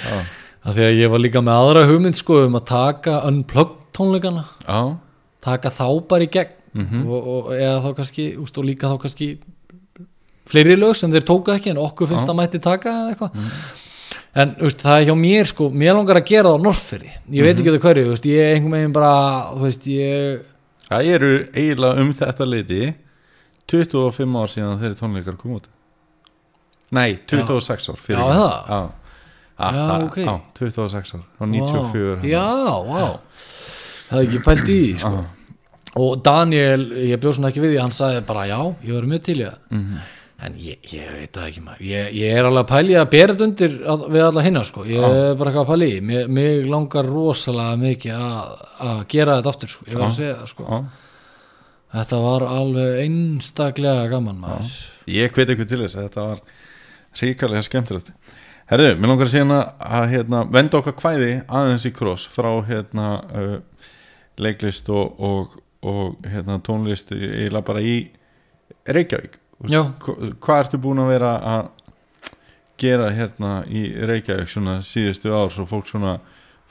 Af 0.60 0.74
því 0.76 0.86
að 0.86 0.98
ég 1.00 1.12
var 1.12 1.22
líka 1.24 1.40
með 1.44 1.60
aðra 1.64 1.84
hugmynd, 1.88 2.16
sko, 2.18 2.42
um 2.46 2.56
að 2.58 2.66
taka 2.68 3.20
unplugged 3.28 3.78
tónleikana, 3.96 4.44
já, 4.64 4.80
taka 5.44 5.72
þá 5.72 5.86
bara 6.08 6.26
í 6.26 6.30
gegn 6.32 6.56
og, 7.02 7.16
og 7.18 7.48
eða 7.56 7.78
þá 7.82 7.88
kannski, 7.98 8.26
úst, 8.38 8.58
og 8.60 8.68
líka 8.68 8.90
þá 8.92 9.00
kannski 9.02 9.30
fleiri 10.50 10.76
lög 10.76 10.96
sem 10.98 11.12
þeir 11.14 11.24
tóka 11.28 11.54
ekki 11.58 11.70
en 11.74 11.80
okkur 11.82 12.10
finnst 12.10 12.28
að 12.28 12.38
mætti 12.40 12.60
taka 12.62 12.90
eða 12.90 13.14
eitthvað. 13.14 13.32
En 14.40 14.52
veist, 14.60 14.82
það 14.84 15.00
er 15.00 15.06
hjá 15.08 15.14
mér 15.18 15.48
sko 15.50 15.70
mér 15.74 15.96
langar 15.98 16.20
að 16.20 16.28
gera 16.30 16.50
það 16.52 16.60
á 16.62 16.64
Norrfyrði 16.66 17.10
ég 17.34 17.42
veit 17.48 17.58
ekki 17.58 17.72
það 17.74 17.80
hverju, 17.86 18.04
veist, 18.12 18.26
ég 18.30 18.40
er 18.44 18.54
einhvern 18.54 18.76
veginn 18.78 18.92
bara 18.94 19.14
veist, 19.58 19.86
ég 19.90 20.44
það 20.90 21.08
eru 21.16 21.30
eiginlega 21.54 22.04
um 22.04 22.12
þetta 22.20 22.46
leiti 22.46 22.82
25 23.70 24.38
ár 24.42 24.50
síðan 24.50 24.78
þeirri 24.80 24.98
tónleikar 24.98 25.36
kom 25.38 25.56
út. 25.58 25.66
Nei, 26.94 27.18
26 27.30 27.90
ár 27.92 27.98
fyrir 28.02 28.18
Já, 28.18 28.24
ekki. 28.26 28.40
það? 28.40 28.70
já, 28.70 28.80
Ah, 29.60 29.74
Já, 29.76 29.80
það- 29.90 30.04
ok. 30.06 30.16
já, 30.24 30.40
26 30.56 31.10
ár 31.14 31.24
á 31.36 31.44
94 31.44 32.22
Vá, 32.22 32.28
já, 32.30 32.46
vá. 32.88 33.20
Það 34.08 34.18
er 34.18 34.24
ekki 34.26 34.40
pælt 34.46 34.68
í 34.72 34.96
sko. 34.98 35.24
og 35.96 36.22
Daniel, 36.24 36.86
ég 36.96 37.18
bjóð 37.20 37.34
svona 37.36 37.50
ekki 37.50 37.60
við 37.60 37.74
því 37.76 37.80
hann 37.82 37.90
sagði 37.92 38.22
bara 38.26 38.46
já, 38.48 38.58
ég 38.86 38.94
verður 38.94 39.10
mjög 39.12 39.22
til 39.22 39.36
í 39.36 39.44
það. 39.44 39.58
Mhm. 39.70 39.98
En 40.46 40.56
ég, 40.60 40.78
ég 40.94 41.10
veit 41.12 41.34
það 41.34 41.46
ekki 41.50 41.62
maður. 41.64 41.84
Ég, 41.84 42.08
ég 42.16 42.38
er 42.38 42.48
alveg 42.48 42.62
að 42.62 42.70
pæli 42.70 42.96
að 42.96 43.10
bera 43.12 43.34
þetta 43.34 43.46
undir 43.46 43.76
að, 43.92 44.04
við 44.14 44.24
alla 44.26 44.44
hinna 44.46 44.62
sko, 44.66 44.84
ég 44.88 45.04
er 45.04 45.36
bara 45.40 45.52
eitthvað 45.52 45.62
að 45.62 45.70
pæli 45.74 45.90
mér, 46.10 46.30
mér 46.38 46.68
langar 46.70 47.08
rosalega 47.10 47.78
mikið 47.80 48.14
að, 48.16 48.52
að 48.86 49.00
gera 49.14 49.36
þetta 49.38 49.54
aftur 49.54 49.72
sko, 49.74 49.86
ég 49.86 49.94
verður 49.94 50.06
að 50.08 50.18
segja 50.20 50.36
það 50.38 50.52
sko. 50.54 50.68
Já. 50.68 50.78
þetta 51.96 52.20
var 52.24 52.46
alveg 52.48 53.02
einstaklega 53.04 54.06
gaman 54.14 54.40
maður. 54.44 54.78
Ég 55.10 55.34
hveti 55.36 55.56
ykkur 55.56 55.70
til 55.72 55.82
þess 55.82 55.98
að 55.98 56.06
þetta 56.08 56.28
var 56.30 56.44
ríkalega 57.20 57.66
skemmtilegt. 57.66 58.14
Herðu, 58.70 58.94
mér 58.96 59.10
langar 59.10 59.26
að 59.26 59.34
segja 59.34 59.60
að 59.98 60.08
hérna, 60.14 60.44
venda 60.54 60.78
okkar 60.78 60.94
kvæði 60.94 61.30
aðeins 61.50 61.88
í 61.88 61.92
kross 61.94 62.28
frá 62.30 62.52
hérna, 62.68 63.10
uh, 63.34 63.92
leiklist 64.40 64.88
og, 64.94 65.18
og, 65.18 65.56
og 65.82 66.28
hérna, 66.30 66.60
tónlist 66.64 67.10
eiginlega 67.12 67.66
bara 67.66 67.82
í 67.82 67.96
Reykjavík 68.86 69.40
Hvað 69.60 70.58
ertu 70.64 70.80
búin 70.80 71.02
að 71.02 71.12
vera 71.12 71.34
að 71.54 71.70
gera 72.80 73.10
hérna 73.12 73.60
í 73.68 73.86
Reykjavík 74.08 74.48
svona 74.48 74.78
síðustu 74.84 75.34
ár 75.36 75.50
svo 75.52 75.66
fólk 75.68 75.88
svona 75.90 76.18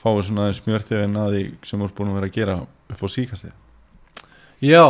fáið 0.00 0.22
svona 0.30 0.46
aðeins 0.48 0.64
mjörtefin 0.66 1.18
að 1.20 1.34
því 1.36 1.42
sem 1.70 1.84
ert 1.86 1.98
búin 1.98 2.10
að 2.10 2.18
vera 2.18 2.30
að 2.30 2.38
gera 2.38 2.56
upp 2.64 3.04
á 3.04 3.08
síkastið 3.14 3.52
Já, 4.60 4.84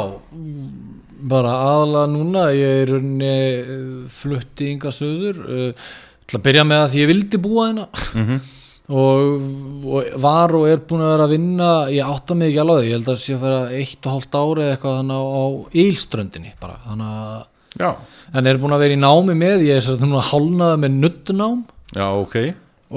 bara 1.30 1.50
aðalega 1.62 2.06
núna, 2.10 2.46
ég 2.58 2.80
er 2.80 2.88
í 2.88 2.94
rauninni 2.96 3.34
uh, 3.60 3.90
flutti 4.10 4.72
ynga 4.72 4.90
söður 4.90 5.44
uh, 5.44 5.90
til 6.26 6.40
að 6.40 6.46
byrja 6.48 6.64
með 6.66 6.82
að 6.86 6.96
ég 6.98 7.10
vildi 7.12 7.38
búa 7.42 7.68
hérna. 7.68 7.84
Mhm. 8.18 8.40
og, 8.98 9.44
og 9.86 10.08
var 10.18 10.56
og 10.58 10.66
er 10.66 10.82
búin 10.82 11.04
að 11.06 11.12
vera 11.12 11.28
að 11.28 11.34
vinna 11.36 11.70
ég 11.94 12.10
átta 12.10 12.34
mig 12.34 12.50
ekki 12.50 12.62
alveg 12.64 12.88
ég 12.88 12.96
held 12.96 13.12
að 13.12 13.20
sé 13.22 13.36
að 13.36 13.44
vera 13.44 13.60
eitt 13.78 14.08
og 14.08 14.16
hálft 14.16 14.38
ári 14.40 14.64
eða 14.64 14.72
eitthvað 14.74 14.96
þannig 14.98 15.20
á, 15.22 15.26
á 15.30 15.44
Ílströndinni 15.84 16.52
bara, 16.58 16.78
þannig 16.88 17.12
að 17.20 17.44
Já, 17.78 17.90
en 18.34 18.46
er 18.50 18.58
búin 18.58 18.74
að 18.74 18.82
vera 18.82 18.96
í 18.96 19.00
námi 19.00 19.36
með, 19.38 19.62
ég 19.68 19.78
er 19.78 19.84
svo 19.84 19.94
núna 20.00 20.22
hálnaði 20.26 20.80
með 20.82 20.96
nuttunám 21.04 21.60
já, 21.94 22.06
ok. 22.18 22.34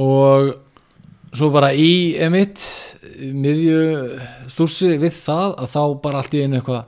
Og 0.01 0.53
svo 1.33 1.49
bara 1.53 1.69
í 1.77 2.15
emitt 2.21 2.63
miðju 3.21 3.77
stúrsi 4.49 4.95
við 5.01 5.13
það 5.13 5.53
að 5.61 5.69
þá 5.75 5.83
bara 6.01 6.23
allt 6.23 6.33
í 6.33 6.41
einu 6.41 6.57
eitthvað 6.57 6.87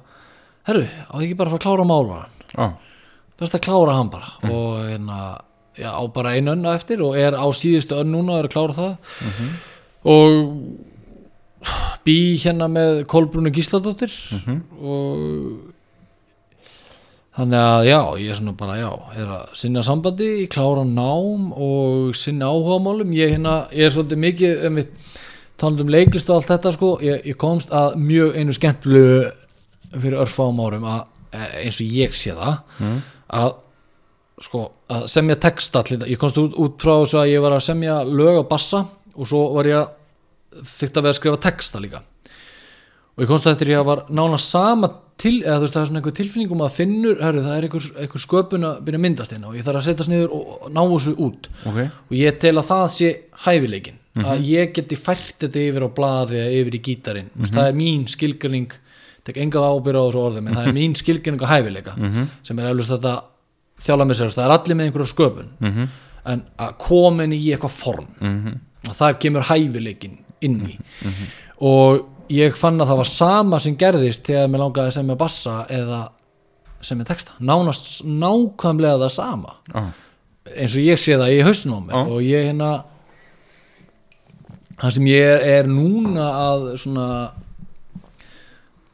herru, 0.65 0.87
á 0.89 1.13
ekki 1.21 1.37
bara 1.37 1.51
að 1.51 1.53
fara 1.53 1.61
að 1.61 1.65
klára 1.67 1.85
málaran 1.89 2.33
Já, 2.55 2.65
best 3.41 3.57
að 3.57 3.65
klára 3.67 3.97
hann 3.99 4.09
bara. 4.13 4.29
Og 4.47 4.81
hérna, 4.87 5.19
já, 5.77 5.89
á 5.91 6.03
bara 6.15 6.33
einu 6.37 6.53
önna 6.55 6.73
eftir 6.77 7.01
og 7.05 7.17
er 7.19 7.35
á 7.37 7.45
síðustu 7.51 7.97
önn 7.99 8.13
núna 8.15 8.37
og 8.37 8.39
er 8.41 8.47
að 8.49 8.53
klára 8.55 8.77
það. 8.79 8.93
Og 10.07 10.31
bý 12.05 12.17
hérna 12.39 12.67
með 12.71 13.03
Kolbrúnu 13.11 13.51
Gísladóttir 13.53 14.13
og 14.79 15.73
þannig 17.35 17.59
að 17.61 17.87
já, 17.89 17.99
ég 18.21 18.31
er 18.31 18.39
svona 18.39 18.55
bara 18.59 18.77
já, 18.79 18.89
er 19.19 19.33
að 19.37 19.57
sinna 19.59 19.83
sambandi, 19.85 20.29
klára 20.51 20.85
nám 20.87 21.49
og 21.51 22.15
sinna 22.17 22.51
áhugamálum. 22.51 23.11
Ég, 23.15 23.35
hérna, 23.35 23.57
ég 23.75 23.89
er 23.89 23.95
svolítið 23.95 24.21
mikið 24.23 24.63
um 24.69 24.79
talandi 25.59 25.85
um 25.85 25.91
leiklist 25.91 26.31
og 26.31 26.39
allt 26.39 26.53
þetta 26.53 26.73
sko. 26.75 26.93
Ég, 27.03 27.27
ég 27.31 27.39
komst 27.39 27.75
að 27.75 27.99
mjög 28.01 28.39
einu 28.39 28.55
skemmtlu 28.55 29.03
fyrir 29.95 30.17
örfáum 30.23 30.63
árum 30.63 30.87
að 30.91 31.03
eh, 31.35 31.61
eins 31.65 31.79
og 31.83 31.99
ég 31.99 32.15
sé 32.15 32.35
það 32.35 32.57
að 33.35 33.53
sko 34.43 34.65
að 34.91 35.05
semja 35.11 35.37
texta 35.39 35.81
allir, 35.81 36.07
ég 36.11 36.19
komst 36.19 36.39
út, 36.41 36.55
út 36.59 36.81
frá 36.81 36.97
þess 36.97 37.19
að 37.21 37.29
ég 37.31 37.43
var 37.43 37.55
að 37.55 37.67
semja 37.69 38.01
lög 38.03 38.41
á 38.43 38.49
bassa 38.49 38.81
og 39.15 39.29
svo 39.29 39.45
var 39.55 39.69
ég 39.69 39.79
að 39.79 40.65
fyrst 40.67 40.97
að 40.97 41.05
vera 41.05 41.13
að 41.13 41.19
skrifa 41.19 41.41
texta 41.45 41.81
líka 41.83 42.01
og 43.15 43.23
ég 43.23 43.31
komst 43.31 43.47
að 43.47 43.55
þetta 43.55 43.71
ég 43.71 43.87
var 43.87 44.05
nána 44.11 44.39
sama 44.41 44.89
til, 45.15 45.37
eða 45.39 45.59
þú 45.59 45.65
veist 45.65 45.75
það 45.75 45.81
er 45.81 45.89
svona 45.89 45.99
einhver 46.01 46.15
tilfinningum 46.17 46.63
að 46.65 46.73
finnur, 46.75 47.19
herru 47.23 47.43
það 47.45 47.57
er 47.57 47.67
einhver, 47.67 47.85
einhver 48.03 48.23
sköpun 48.23 48.67
að 48.67 48.79
byrja 48.87 48.99
að 48.99 49.03
myndast 49.05 49.35
hérna 49.35 49.51
og 49.51 49.55
ég 49.55 49.67
þarf 49.67 49.79
að 49.79 49.85
setjast 49.87 50.11
niður 50.11 50.33
og 50.35 50.65
ná 50.75 50.81
þessu 50.91 51.13
út. 51.23 51.47
Ok. 51.71 51.77
Og 52.09 52.17
ég 52.19 52.39
tel 52.41 52.55
að 52.59 52.67
það 52.71 52.87
sé 52.95 53.11
hæfileikin 53.45 54.01
að 54.23 54.43
ég 54.47 54.73
geti 54.75 54.97
fært 54.99 55.45
þetta 55.45 55.61
yfir 55.61 55.85
á 55.87 55.89
blaði 55.95 56.41
eða 56.41 56.57
yfir 56.59 56.75
í 56.77 56.81
gítarinn. 56.87 57.29
Mm 57.35 57.53
það 57.55 57.69
er 57.69 57.77
mín 57.79 58.03
skilgrinning 58.11 58.75
tek 59.25 59.39
enga 59.41 59.63
ábyrða 59.63 60.03
á 60.03 60.07
þessu 60.07 60.21
orðum 60.21 60.49
en 60.49 60.59
það 60.59 60.67
er 60.69 60.75
mín 60.77 60.97
skilgrinning 60.99 61.43
á 61.43 61.53
hæfileika 61.55 61.95
sem 62.45 62.59
er 62.59 62.69
eflust 62.69 62.93
þetta 62.93 63.15
þjála 63.85 64.07
með 64.07 64.19
sér 64.19 64.35
það 64.35 64.45
er 64.45 64.55
allir 64.55 64.79
með 64.79 64.89
einhverju 64.89 65.11
sköpun 65.11 65.49
-hmm. 65.59 65.87
en 66.31 66.43
að 66.67 66.75
komin 66.83 67.35
í 67.35 67.41
eitthvað 67.51 67.75
form 67.75 68.07
-hmm. 68.19 68.59
að 68.89 68.99
þar 68.99 69.19
kemur 69.23 69.47
hæfileikin 69.49 70.19
inn 70.45 70.59
í. 70.69 70.77
Og 71.65 72.03
ég 72.33 72.57
fann 72.57 72.81
að 72.81 72.91
það 72.91 73.01
var 73.01 73.09
sama 73.11 73.59
sem 73.61 73.77
gerðist 73.79 74.25
þegar 74.25 74.49
mér 74.51 74.63
langaði 74.65 74.91
að 74.91 74.97
semja 74.97 75.19
bassa 75.19 75.59
eða 75.73 76.01
semja 76.85 77.07
texta. 77.07 77.37
Nánast 77.39 78.03
nákvæmlega 78.05 78.99
það 79.03 79.13
sama. 79.15 79.55
Já, 79.71 79.85
eins 80.53 80.75
og 80.75 80.85
ég 80.85 81.01
sé 81.01 81.17
það 81.17 81.33
í 81.33 81.39
hausnum 81.45 81.79
á 81.81 81.85
mér 81.87 81.95
Já. 81.95 82.03
og 82.05 82.21
ég 82.25 82.45
hérna 82.49 82.71
það 84.75 84.95
sem 84.97 85.07
ég 85.09 85.31
er, 85.31 85.47
er 85.55 85.71
núna 85.71 86.27
að 86.43 86.67
svona 86.81 87.07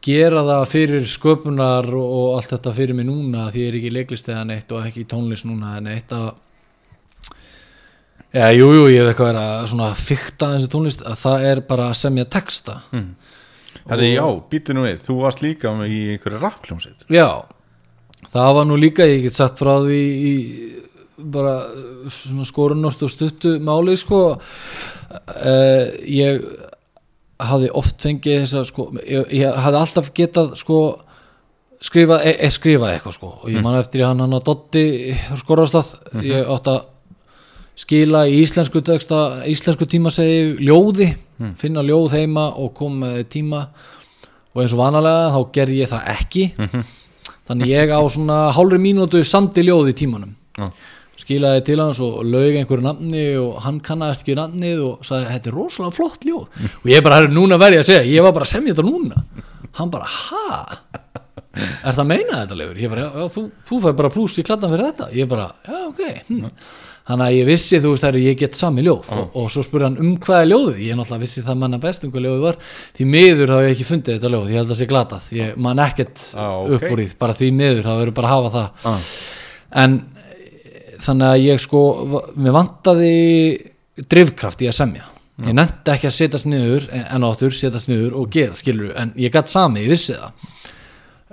gera 0.01 0.43
það 0.47 0.63
fyrir 0.71 1.09
sköpunar 1.09 1.89
og, 1.93 2.13
og 2.21 2.29
allt 2.37 2.53
þetta 2.55 2.73
fyrir 2.77 2.97
mig 2.97 3.07
núna 3.09 3.49
því 3.51 3.65
ég 3.65 3.71
er 3.71 3.79
ekki 3.79 3.91
í 3.91 3.95
leiklist 3.97 4.31
eða 4.31 4.45
neitt 4.49 4.71
og 4.73 4.87
ekki 4.87 5.03
í 5.03 5.09
tónlist 5.09 5.47
núna 5.49 5.75
en 5.77 5.91
eitt 5.91 6.13
að 6.15 6.31
Já, 8.31 8.47
jú, 8.55 8.69
jú, 8.71 8.83
ég 8.87 9.01
hef 9.01 9.11
eitthvað 9.11 9.27
verið 9.33 9.41
að 9.43 9.65
svona 9.73 9.87
fykta 9.99 10.51
þessu 10.53 10.69
tónlist 10.71 11.01
að 11.03 11.17
það 11.19 11.47
er 11.49 11.61
bara 11.67 11.87
að 11.91 11.97
semja 11.99 12.27
texta. 12.31 12.77
Herri, 13.89 14.11
já, 14.13 14.23
býtu 14.51 14.75
nú 14.77 14.85
við, 14.85 15.01
þú 15.03 15.17
varst 15.23 15.41
líka 15.43 15.71
í 15.89 15.99
einhverju 16.13 16.39
rappljómsveit 16.39 17.09
Já, 17.11 17.43
það 18.31 18.51
var 18.57 18.67
nú 18.69 18.77
líka, 18.79 19.07
ég 19.09 19.25
get 19.25 19.35
sagt 19.35 19.59
frá 19.59 19.73
því 19.83 19.99
í 19.99 20.33
bara 21.21 21.55
svona 22.09 22.45
skorunort 22.47 23.01
og 23.03 23.11
stuttu 23.11 23.57
máli 23.61 23.97
sko. 23.99 24.21
Uh, 25.11 25.91
ég 26.07 26.41
hafði 27.41 27.71
oft 27.77 28.01
fengið 28.05 28.43
þess 28.43 28.59
að 28.61 28.67
sko, 28.69 28.87
ég, 29.01 29.33
ég 29.41 29.59
hafði 29.65 29.81
alltaf 29.81 30.11
getað 30.17 30.53
sko 30.61 30.79
skrifað, 31.81 32.25
e, 32.29 32.35
e, 32.37 32.51
skrifað 32.53 32.95
eitthvað 32.95 33.17
sko. 33.17 33.33
Og 33.41 33.51
ég 33.53 33.65
man 33.65 33.77
eftir 33.79 34.05
hann 34.05 34.21
hann 34.23 34.37
að 34.37 34.47
Dotti 34.49 34.85
skorastað, 35.41 35.95
ég 36.25 36.47
átt 36.47 36.69
að 36.71 36.90
skila 37.79 38.25
í 38.29 38.41
íslensku 38.43 38.81
texta, 38.85 39.41
íslensku 39.49 39.87
tíma 39.89 40.11
segi 40.13 40.57
ljóði, 40.61 41.11
finna 41.59 41.83
ljóð 41.85 42.17
heima 42.17 42.51
og 42.59 42.73
koma 42.77 43.07
með 43.07 43.27
tíma. 43.33 43.65
Og 44.51 44.63
eins 44.63 44.73
og 44.75 44.81
vanalega 44.81 45.29
þá 45.31 45.41
gerði 45.55 45.77
ég 45.79 45.91
það 45.91 46.09
ekki. 46.11 46.47
Þannig 47.47 47.71
ég 47.71 47.93
á 47.95 48.01
svona 48.11 48.39
hálfri 48.55 48.79
mínútu 48.81 49.21
samdi 49.27 49.63
ljóð 49.63 49.93
í 49.93 49.99
tímanum. 50.03 50.35
Já. 50.59 50.67
skilaði 51.21 51.61
til 51.67 51.77
hans 51.77 51.99
og 52.01 52.21
laug 52.25 52.55
einhverju 52.57 52.83
nafni 52.83 53.23
og 53.37 53.59
hann 53.61 53.77
kannast 53.85 54.23
ekki 54.23 54.33
nafnið 54.39 54.79
og 54.87 55.05
sagði 55.05 55.27
þetta 55.29 55.49
er 55.51 55.55
rosalega 55.55 55.95
flott 55.95 56.25
ljóð. 56.25 56.61
Og 56.81 56.87
ég 56.89 57.03
bara, 57.05 57.19
herri, 57.19 57.33
núna 57.35 57.59
verði 57.61 57.77
ég 57.77 57.85
að 57.85 57.89
segja, 57.91 58.07
ég 58.09 58.25
var 58.25 58.33
bara 58.35 58.47
að 58.47 58.53
semja 58.55 58.73
þetta 58.73 58.87
núna. 58.87 59.21
Hann 59.77 59.91
bara, 59.93 60.07
ha? 60.09 60.79
er 61.61 61.91
það 61.91 62.01
að 62.03 62.09
meina 62.09 62.39
þetta 62.39 62.57
legur? 62.57 62.79
ég 62.81 62.91
bara, 62.91 63.05
já, 63.05 63.21
já 63.21 63.33
þú, 63.35 63.43
þú 63.69 63.81
fær 63.85 63.97
bara 63.99 64.11
plús 64.15 64.39
í 64.39 64.45
kladdan 64.47 64.73
fyrir 64.73 64.87
þetta. 64.89 65.09
Ég 65.19 65.29
bara, 65.31 65.47
já, 65.67 65.77
ok 65.91 66.01
hm. 66.31 66.41
Þannig 67.09 67.25
að 67.25 67.35
ég 67.35 67.49
vissi, 67.49 67.79
þú 67.81 67.93
veist, 67.93 68.05
herri, 68.07 68.23
ég 68.27 68.39
get 68.39 68.57
sami 68.59 68.85
ljóð. 68.85 69.09
Og, 69.15 69.35
og 69.41 69.49
svo 69.53 69.63
spurði 69.65 69.87
hann 69.89 69.99
um 70.03 70.13
hvað 70.21 70.43
er 70.43 70.49
ljóðið? 70.51 70.81
Ég 70.85 70.99
náttúrulega 70.99 71.23
vissi 71.25 71.43
það 71.45 71.59
manna 71.63 71.81
best 71.81 72.05
um 72.05 72.13
hvað 72.13 72.25
ljóðið 72.27 72.45
var. 72.45 72.59
Því 72.97 73.07
miður 73.15 73.53
hafa 73.55 73.67
ég 73.67 73.75
ekki 73.75 73.87
fundið 73.89 74.17
þetta 74.17 74.33
ljóð. 74.35 74.47
Ég 74.51 74.61
held 74.61 74.67
að 74.67 74.73
það 74.73 74.81
sé 74.81 74.89
glatað, 74.91 75.29
ég 75.37 75.61
man 75.67 75.83
ekkert 75.85 76.25
Já, 76.27 76.47
ok. 76.47 76.75
upp 76.77 76.87
úr 76.91 77.01
því, 77.03 77.07
bara 77.23 77.37
því 77.39 77.51
miður 77.61 77.87
það 77.89 78.01
verður 78.03 78.17
bara 78.19 78.31
að 78.31 78.35
hafa 78.37 78.53
það. 78.57 78.91
Ah. 78.91 79.07
en 79.81 79.97
þannig 81.01 81.31
að 81.31 81.47
ég 81.47 81.63
sko 81.63 81.81
mér 82.37 82.55
vantaði 82.55 83.15
drifkraft 84.11 84.61
í 84.61 84.69
að 84.69 84.77
semja. 84.77 85.09
Ég 85.41 85.55
nefndi 85.57 85.93
ekki 85.93 86.09
að 86.09 86.15
setjast 86.17 86.47
niður 86.49 86.87
en, 86.93 87.05
en 87.15 87.25
áttur 87.25 87.53
setjast 87.55 87.89
niður 87.89 88.17
og 88.19 88.31
gera 88.33 88.57
skilur 88.57 88.93
en 88.99 89.13
ég 89.17 89.33
gætt 89.33 89.49
sami, 89.49 89.85
ég 89.85 89.93
vissi 89.95 90.13
það. 90.13 90.49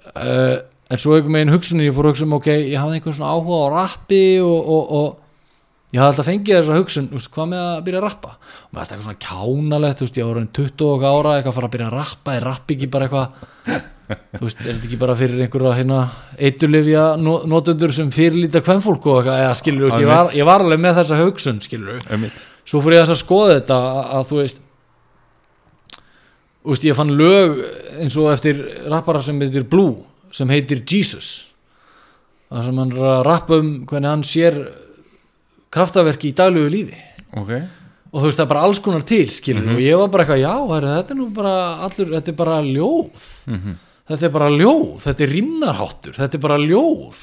Uh, 0.08 0.54
en 0.88 1.00
svo 1.00 1.16
einhvern 1.16 1.36
veginn 1.36 1.52
hugsunin 1.52 1.84
ég 1.84 1.96
fór 1.96 2.08
að 2.08 2.14
hugsa 2.14 2.24
um 2.24 2.36
ok, 2.38 2.48
ég 2.48 2.78
hafði 2.80 2.98
einhvern 2.98 3.16
svona 3.18 3.34
áhuga 3.36 3.58
á 3.60 3.66
rappi 3.74 4.22
og, 4.40 4.70
og, 4.76 4.94
og 4.98 5.27
ég 5.92 6.00
hafði 6.02 6.08
alltaf 6.08 6.28
fengið 6.28 6.58
þessa 6.58 6.78
hugsun 6.78 7.10
úst, 7.16 7.30
hvað 7.32 7.50
með 7.52 7.62
að 7.64 7.78
byrja 7.86 8.00
að 8.00 8.06
rappa? 8.06 8.32
Og 8.38 8.74
maður 8.74 8.82
er 8.82 8.88
eitthvað 8.88 9.06
svona 9.06 9.22
kjánalegt 9.24 10.02
úst, 10.04 10.18
ég 10.18 10.28
var 10.28 10.34
orðinn 10.34 10.50
20 10.58 10.88
og 10.88 11.06
ára 11.08 11.36
eitthvað 11.36 11.52
að 11.52 11.58
fara 11.58 11.70
að 11.70 11.74
byrja 11.76 11.88
að 11.88 11.96
rappa 11.96 12.34
er 12.34 12.46
rappi 12.48 12.76
ekki 12.76 12.90
bara 12.92 13.08
eitthvað 13.08 13.26
þú 14.08 14.44
veist, 14.44 14.60
er 14.62 14.68
þetta 14.68 14.88
ekki 14.88 15.00
bara 15.00 15.16
fyrir 15.18 15.42
einhverja 15.44 15.74
hérna, 15.78 15.98
eitulifja 16.48 17.02
notendur 17.20 17.92
sem 17.96 18.12
fyrirlíta 18.12 18.62
kvennfólk 18.64 19.08
og 19.08 19.18
eitthvað, 19.20 19.42
eða 19.44 19.58
skilur 19.58 19.98
ég 20.00 20.08
var, 20.08 20.30
ég 20.36 20.48
var 20.48 20.64
alveg 20.64 20.80
með 20.80 21.02
þessa 21.02 21.20
hugsun 21.20 21.60
skilur 21.64 22.00
svo 22.68 22.80
fór 22.84 22.96
ég 22.96 23.04
þess 23.04 23.16
að 23.16 23.20
skoða 23.20 23.58
þetta 23.58 23.80
að, 23.88 24.00
að 24.16 24.30
þú 24.30 24.40
veist 24.42 24.64
veist, 26.68 26.84
ég 26.84 26.96
fann 26.96 27.14
lög 27.16 27.60
eins 28.02 28.16
og 28.20 28.32
eftir 28.32 28.60
rappara 28.90 29.22
sem 29.24 29.38
heitir 29.40 29.66
Blue 29.68 30.02
sem 30.34 30.50
heitir 30.52 30.82
Jesus. 30.84 31.48
Það 32.48 32.66
sem 32.66 32.80
hann 32.80 32.92
að 32.96 33.22
rappa 33.26 33.58
um 33.60 33.70
hvernig 33.88 34.10
hann 34.12 34.24
sér 34.26 34.58
kraftaverki 35.74 36.32
í 36.32 36.36
daglegu 36.38 36.70
lífi. 36.72 37.00
Ok, 37.38 37.52
og 38.08 38.22
þú 38.22 38.24
veist 38.24 38.40
það 38.40 38.46
er 38.46 38.52
bara 38.54 38.62
alls 38.68 38.80
konar 38.84 39.04
til 39.08 39.26
skilur 39.32 39.74
og 39.74 39.82
ég 39.84 40.00
var 40.00 40.12
bara 40.12 40.24
eitthvað 40.24 40.40
já 40.44 40.54
heru, 40.54 40.94
þetta 40.94 41.14
er 41.14 41.18
nú 41.18 41.28
bara 41.36 41.54
allur, 41.86 42.14
þetta 42.14 42.32
er 42.32 42.38
bara 42.38 42.62
ljóð. 42.64 43.26
Þetta 44.08 44.24
er 44.24 44.32
bara 44.32 44.48
ljóð 44.48 45.02
þetta 45.04 45.24
er 45.26 45.34
rimnarháttur, 45.36 46.16
þetta 46.16 46.38
er 46.38 46.44
bara 46.46 46.56
ljóð. 46.62 47.18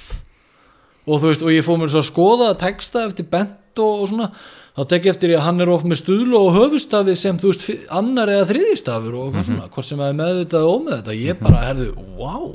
Og 1.06 1.22
þú 1.22 1.32
veist 1.32 1.46
og 1.46 1.54
ég 1.54 1.66
fór 1.66 1.82
mér 1.82 1.94
svo 1.94 2.04
að 2.04 2.12
skoða 2.12 2.52
texta 2.62 3.06
eftir 3.06 3.28
bent 3.30 3.82
og, 3.82 4.06
og 4.06 4.08
svona 4.10 4.30
þá 4.76 4.82
tek 4.92 5.06
ég 5.08 5.16
eftir 5.16 5.32
ég 5.34 5.40
að 5.40 5.46
hann 5.48 5.64
er 5.64 5.72
of 5.72 5.86
með 5.88 6.02
stuðlu 6.02 6.40
og 6.40 6.56
höfustafi 6.56 7.16
sem 7.18 7.38
þú 7.40 7.52
veist 7.52 7.92
annar 7.94 8.32
eða 8.34 8.48
þriðistafur 8.50 9.16
og 9.16 9.28
eitthvað 9.30 9.50
svona, 9.50 9.70
hvort 9.76 9.88
sem 9.88 10.02
er 10.04 10.18
meðvitað 10.18 10.68
og 10.68 10.80
ómeðvitað, 10.80 11.22
ég 11.22 11.40
bara 11.42 11.62
herðu, 11.64 11.92
wow 12.20 12.50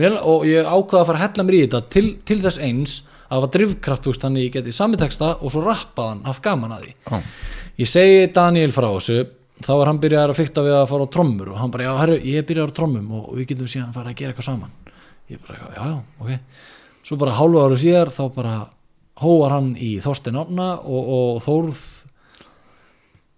mér, 0.00 0.16
og 0.18 0.46
ég 0.48 0.66
ákvaða 0.66 1.02
að 1.02 1.10
fara 1.10 1.20
að 1.20 1.24
hella 1.24 1.46
mér 1.46 1.56
í 1.56 1.60
þetta 1.64 1.82
til, 1.94 2.06
til 2.26 2.38
þess 2.42 2.62
eins 2.66 2.96
að 3.28 3.34
hafa 3.38 3.50
drifkraft, 3.56 4.04
þú 4.04 4.12
veist, 4.12 4.22
þannig 4.26 4.44
ég 4.46 4.52
geti 4.58 4.72
sami 4.72 4.96
texta 5.00 5.32
og 5.40 5.50
svo 5.52 5.62
rappaðan, 5.64 6.22
haft 6.28 6.42
gaman 6.44 6.72
að 6.76 6.84
því. 6.84 6.94
Já. 7.10 7.22
ég 7.82 7.88
segi 7.90 8.26
Daniel 8.36 8.72
frá 8.72 8.88
þessu 8.92 9.18
þá 9.64 9.72
er 9.80 9.86
hann 9.90 10.00
byrjaðar 10.02 10.32
að 10.34 10.38
fykta 10.42 10.62
við 10.66 10.76
að 10.76 10.88
fara 10.90 11.04
á 11.06 11.14
trommur 11.14 11.48
og 11.54 11.58
hann 11.62 11.70
bara, 11.74 11.84
já, 11.88 11.92
herru, 12.02 12.16
ég 12.20 12.38
er 12.42 12.46
byrjaðar 12.48 12.72
á 12.74 12.78
trommum 12.78 13.10
og 13.18 13.28
við 13.38 13.46
getum 13.52 13.70
síðan 13.70 13.92
fara 13.94 14.10
að 14.12 14.18
gera 14.20 14.34
eitthvað 14.34 14.48
saman. 14.50 14.72
Ég 15.30 15.40
bara, 15.46 15.58
já, 15.74 15.84
já, 15.88 15.98
ok. 16.20 16.64
Svo 17.04 17.16
bara 17.20 17.36
hálfu 17.38 17.60
ára 17.64 17.76
síðar 17.80 18.10
þá 18.12 18.22
bara 18.34 18.54
hóar 19.22 19.54
hann 19.54 19.74
í 19.78 19.94
Þorstein 20.02 20.36
Árna 20.40 20.70
og, 20.82 21.12
og 21.18 21.42
Þórð 21.44 21.84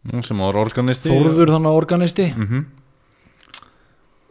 Mm, 0.07 0.23
sem 0.23 0.39
var 0.39 0.55
organisti. 0.55 1.11
Þórður 1.11 1.51
þannig 1.51 1.77
organisti. 1.81 2.27
Mhm. 2.31 2.61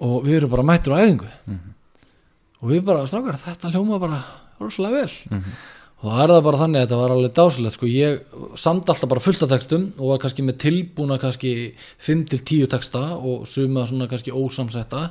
og 0.06 0.24
við 0.24 0.38
erum 0.38 0.52
bara 0.54 0.64
mættur 0.64 0.94
á 0.96 1.04
æfingu. 1.04 1.28
Og 2.62 2.70
við 2.72 2.82
bara, 2.88 3.02
strákar, 3.08 3.36
þetta 3.36 3.72
hljóma 3.74 4.00
bara 4.00 4.22
rosalega 4.62 5.04
vel. 5.04 5.42
Og 6.06 6.12
það 6.12 6.22
er 6.22 6.32
það 6.36 6.42
bara 6.46 6.60
þannig 6.60 6.78
að 6.80 6.84
þetta 6.86 6.98
var 7.00 7.14
alveg 7.16 7.32
dásilegt 7.40 7.76
sko, 7.78 7.88
ég 7.90 8.18
samt 8.62 8.90
alltaf 8.92 9.10
bara 9.10 9.24
fullt 9.24 9.44
af 9.46 9.52
textum 9.54 9.86
og 9.96 10.12
var 10.12 10.20
kannski 10.22 10.44
með 10.46 10.58
tilbúna 10.66 11.18
kannski 11.22 11.52
5-10 12.06 12.68
texta 12.70 13.04
og 13.16 13.46
suma 13.50 13.86
svona 13.90 14.10
kannski 14.12 14.34
ósamsetta 14.36 15.06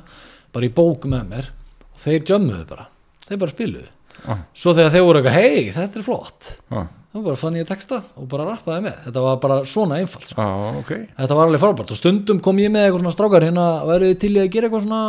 bara 0.55 0.69
í 0.69 0.71
bók 0.71 1.07
með 1.11 1.31
mér. 1.33 1.49
Og 1.89 1.99
þeir 1.99 2.27
jömmuðu 2.29 2.67
bara, 2.69 2.85
þeir 3.27 3.41
bara 3.41 3.55
spiluðu. 3.55 3.89
Ah, 4.31 4.45
svo 4.55 4.71
þegar 4.77 4.93
þeir 4.93 5.03
voru 5.09 5.19
eitthvað, 5.19 5.35
hei, 5.35 5.65
þetta 5.75 5.99
er 5.99 6.05
flott. 6.05 6.51
Ah, 6.71 6.85
þá 7.11 7.17
bara 7.25 7.41
fann 7.41 7.57
ég 7.59 7.67
texta 7.67 7.99
og 8.15 8.29
bara 8.31 8.45
rappaði 8.47 8.85
með. 8.85 9.01
Þetta 9.09 9.25
var 9.25 9.41
bara 9.43 9.57
svona 9.67 9.99
einfalt 9.99 10.29
sko. 10.29 10.45
ah, 10.45 10.79
ok. 10.79 10.93
Þetta 11.17 11.39
var 11.41 11.49
alveg 11.49 11.63
frábært. 11.65 11.91
Og 11.91 11.99
stundum 11.99 12.39
kom 12.45 12.61
ég 12.63 12.71
með 12.71 12.87
eitthvað 12.87 13.03
svona 13.03 13.17
strákar 13.17 13.47
hérna 13.49 13.67
værið 13.89 14.13
þið 14.13 14.21
til 14.23 14.31
að 14.37 14.49
gera 14.55 14.69
eitthvað 14.69 14.87
svona 14.87 15.03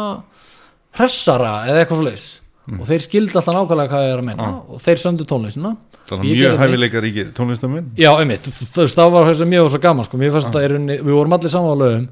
hressara 0.96 1.54
eða 1.68 1.84
eitthvað 1.84 2.02
svo 2.02 2.08
leis 2.08 2.26
Mm. 2.66 2.80
og 2.80 2.86
þeir 2.88 3.02
skildi 3.04 3.36
alltaf 3.38 3.54
nákvæmlega 3.54 3.90
hvað 3.92 4.06
ég 4.06 4.12
er 4.16 4.18
að 4.22 4.26
menna 4.26 4.46
og 4.68 4.80
þeir 4.82 4.98
sömdu 4.98 5.24
tónlistina. 5.30 5.76
Þannig 6.06 6.24
Ég 6.26 6.36
mjög 6.36 6.42
gerði 6.42 6.56
mitt. 6.58 6.64
hæfileika 6.66 7.02
ríkir 7.04 7.28
tónlistamenn 7.36 7.86
já, 7.98 8.10
einmitt, 8.18 8.48
það 8.74 9.12
var 9.14 9.26
þess 9.30 9.42
að 9.44 9.52
mjög 9.52 9.68
svo 9.70 9.80
gaman 9.82 10.04
sko. 10.04 10.16
í 10.18 10.70
rauninni- 10.72 10.98
við 11.02 11.14
vorum 11.14 11.32
allir 11.36 11.50
saman 11.50 11.70
á 11.70 11.76
lögum 11.82 12.08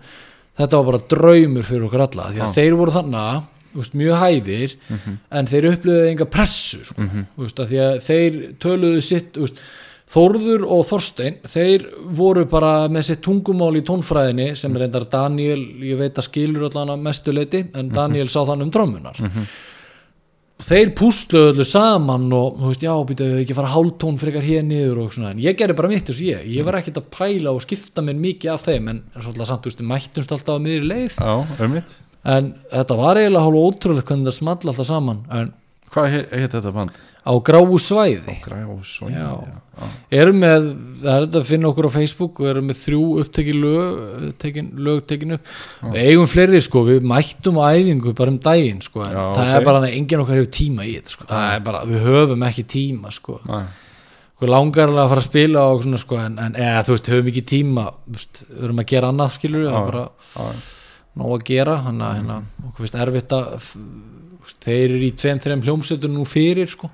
þetta 0.58 0.76
var 0.78 0.84
bara 0.84 1.02
draumur 1.10 1.62
fyrir 1.66 1.86
okkur 1.88 2.00
alla. 2.06 2.30
Því 2.30 2.40
að 2.46 2.54
þeir 2.54 2.76
voru 2.78 2.94
þannig 2.94 3.42
veist, 3.74 3.94
mjög 3.98 4.14
hæfir 4.22 4.76
en 5.32 5.46
þeir 5.46 5.64
upplöðu 5.72 6.10
enga 6.12 6.26
pressu 6.30 6.84
sko. 6.84 7.02
þú 7.02 7.42
veist, 7.42 7.58
að 7.58 7.66
því 7.72 7.78
að 7.82 7.96
þeir 8.06 8.38
töluðu 8.62 9.02
sitt 9.02 9.32
veist, 9.34 9.58
Þórður 10.14 10.62
og 10.70 10.84
Þorstein 10.86 11.38
þeir 11.48 11.86
voru 12.14 12.44
bara 12.46 12.86
með 12.92 13.02
sitt 13.08 13.22
tungumál 13.24 13.74
í 13.74 13.82
tónfræðinni 13.82 14.54
sem 14.56 14.72
reyndar 14.72 15.08
Daniel 15.10 15.58
ég 15.82 15.96
veit 15.98 16.14
að 16.14 16.28
skilur 16.28 16.68
allan 16.68 16.92
að 16.94 17.00
mestu 17.02 17.32
leiti 17.32 17.64
en 17.74 17.88
Daniel 17.88 18.28
sá 18.28 18.44
þann 18.46 18.62
um 18.62 18.70
drömmunar 18.70 19.16
þeir 20.62 20.92
púsluðu 20.96 21.50
öllu 21.52 21.66
saman 21.66 22.28
og 22.36 22.60
þú 22.60 22.70
veist, 22.70 22.84
já, 22.86 22.92
býtu 23.08 23.26
ekki 23.40 23.56
fara 23.58 23.72
hálftón 23.72 24.20
frekar 24.20 24.44
hér 24.46 24.62
niður 24.66 25.02
og 25.04 25.16
svona, 25.16 25.32
en 25.34 25.42
ég 25.42 25.58
gerði 25.58 25.76
bara 25.80 25.90
mitt 25.90 26.06
eins 26.08 26.20
og 26.20 26.28
ég, 26.28 26.46
ég 26.54 26.66
var 26.66 26.78
ekkert 26.78 27.00
að 27.02 27.10
pæla 27.16 27.52
og 27.54 27.64
skipta 27.64 28.04
mér 28.06 28.20
mikið 28.22 28.52
af 28.54 28.64
þeim, 28.68 28.92
en 28.92 29.02
svolítið 29.18 29.50
samt, 29.50 29.66
þú 29.66 29.72
veist, 29.72 29.84
mættumst 29.90 30.34
alltaf 30.36 30.62
á 30.62 30.64
miðri 30.64 30.88
leið, 30.92 31.18
Já, 31.18 31.34
en 32.34 32.54
þetta 32.70 32.96
var 33.02 33.20
eiginlega 33.20 33.44
hálf 33.44 33.66
ótrúlega 33.68 34.08
hvernig 34.08 34.30
það 34.30 34.38
small 34.38 34.58
alltaf 34.62 34.88
saman, 34.88 35.24
en 35.34 35.52
Hvað 35.92 36.10
heit, 36.14 36.30
heit 36.32 36.54
þetta 36.56 36.72
band? 36.74 37.02
á 37.24 37.32
gráu 37.40 37.78
svæði. 37.80 38.36
Græsvæði 38.44 39.14
Já. 39.16 39.28
erum 40.12 40.42
með, 40.42 40.66
það 41.00 41.14
er 41.14 41.24
þetta 41.24 41.40
að 41.40 41.46
finna 41.48 41.70
okkur 41.70 41.88
á 41.88 41.92
Facebook 41.94 42.40
og 42.42 42.50
erum 42.50 42.66
með 42.68 42.80
þrjú 42.82 43.04
upptekin 43.22 43.62
lög 43.62 44.34
tekin, 44.42 44.68
lög 44.76 45.00
tekin 45.08 45.36
upp. 45.38 45.54
Og 45.88 45.96
eigum 46.02 46.28
fleiri 46.30 46.60
sko, 46.64 46.84
við 46.90 47.08
mættum 47.08 47.58
á 47.64 47.72
æfingu 47.72 48.12
bara 48.18 48.34
um 48.34 48.38
daginn 48.44 48.84
sko, 48.84 49.06
Já, 49.08 49.22
það 49.38 49.40
ok. 49.40 49.54
er 49.56 49.66
bara 49.70 49.80
að 49.80 49.88
enginn 49.94 50.24
okkar 50.26 50.40
hefur 50.42 50.52
tíma 50.60 50.84
í 50.84 50.94
þetta 50.98 51.16
sko, 51.16 51.28
bara, 51.64 51.82
við 51.88 52.04
höfum 52.04 52.46
ekki 52.50 52.66
tíma 52.76 53.14
sko, 53.14 53.40
Næ, 53.48 53.60
okkur 54.36 54.52
langar 54.52 54.90
alveg 54.90 55.04
að 55.06 55.12
fara 55.14 55.24
að 55.24 55.28
spila 55.30 55.66
og 55.72 55.84
svona 55.86 56.02
sko, 56.04 56.20
en, 56.20 56.40
en 56.44 56.58
eða 56.60 56.84
þú 56.84 56.98
veist, 56.98 57.12
höfum 57.14 57.32
ekki 57.32 57.46
tíma 57.54 57.86
veist, 58.04 58.44
við 58.50 58.66
erum 58.68 58.84
að 58.84 58.90
gera 58.92 59.14
annað 59.14 59.36
skilur 59.38 59.70
það 59.70 59.78
er 59.80 59.88
bara 59.88 60.08
já, 60.28 60.48
nóg 61.14 61.38
að 61.38 61.46
gera 61.48 61.78
þannig 61.86 62.10
að 62.10 62.18
hérna, 62.18 62.42
okkur 62.68 62.84
finnst 62.84 63.00
erfitt 63.00 63.34
að 63.38 63.70
þeir 64.64 64.84
eru 64.90 65.00
í 65.06 65.12
tveim, 65.16 65.40
þreim 65.44 65.62
hljómsveitur 65.64 66.12
nú 66.12 66.24
fyrir 66.28 66.68
sko 66.70 66.90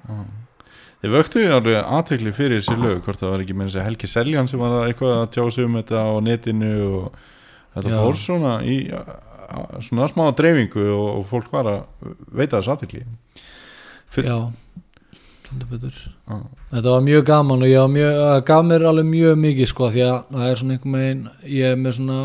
Þið 1.01 1.15
vöktu 1.17 1.43
alveg 1.49 1.79
aðtekli 1.81 2.33
fyrir 2.37 2.59
þessi 2.61 2.75
lög 2.77 2.99
hvort 3.07 3.21
það 3.23 3.31
var 3.33 3.41
ekki 3.45 3.55
með 3.57 3.71
þessi 3.71 3.85
Helgi 3.87 4.09
Seljan 4.13 4.49
sem 4.51 4.61
var 4.61 4.75
eitthvað 4.85 5.15
að 5.17 5.31
tjá 5.33 5.45
sig 5.57 5.65
um 5.65 5.79
þetta 5.79 6.03
á 6.05 6.11
netinu 6.21 6.73
og 6.99 7.21
þetta 7.75 7.93
Já. 7.95 8.01
fór 8.03 8.19
svona 8.21 8.53
í 8.69 8.75
svona 9.81 10.07
smá 10.13 10.27
dreifingu 10.37 10.85
og, 10.93 11.07
og 11.21 11.25
fólk 11.31 11.49
var 11.55 11.71
að 11.73 11.81
veita 12.37 12.61
þessu 12.61 12.75
aðtekli 12.75 13.01
Fyr- 14.11 14.29
Já, 14.29 14.37
Já. 15.51 16.37
Þetta 16.71 16.93
var 16.93 17.01
mjög 17.03 17.25
gaman 17.27 17.65
og 17.65 17.71
ég 17.73 17.89
mjög, 17.91 18.21
gaf 18.47 18.63
mér 18.69 18.85
alveg 18.93 19.09
mjög 19.09 19.41
mikið 19.43 19.71
sko 19.73 19.89
því 19.91 20.05
að 20.07 20.19
það 20.37 20.47
er 20.53 20.61
svona 20.61 20.77
einhver 20.77 20.93
megin 20.95 21.25
ég 21.51 21.73
er 21.73 21.81
með 21.81 21.97
svona 21.97 22.19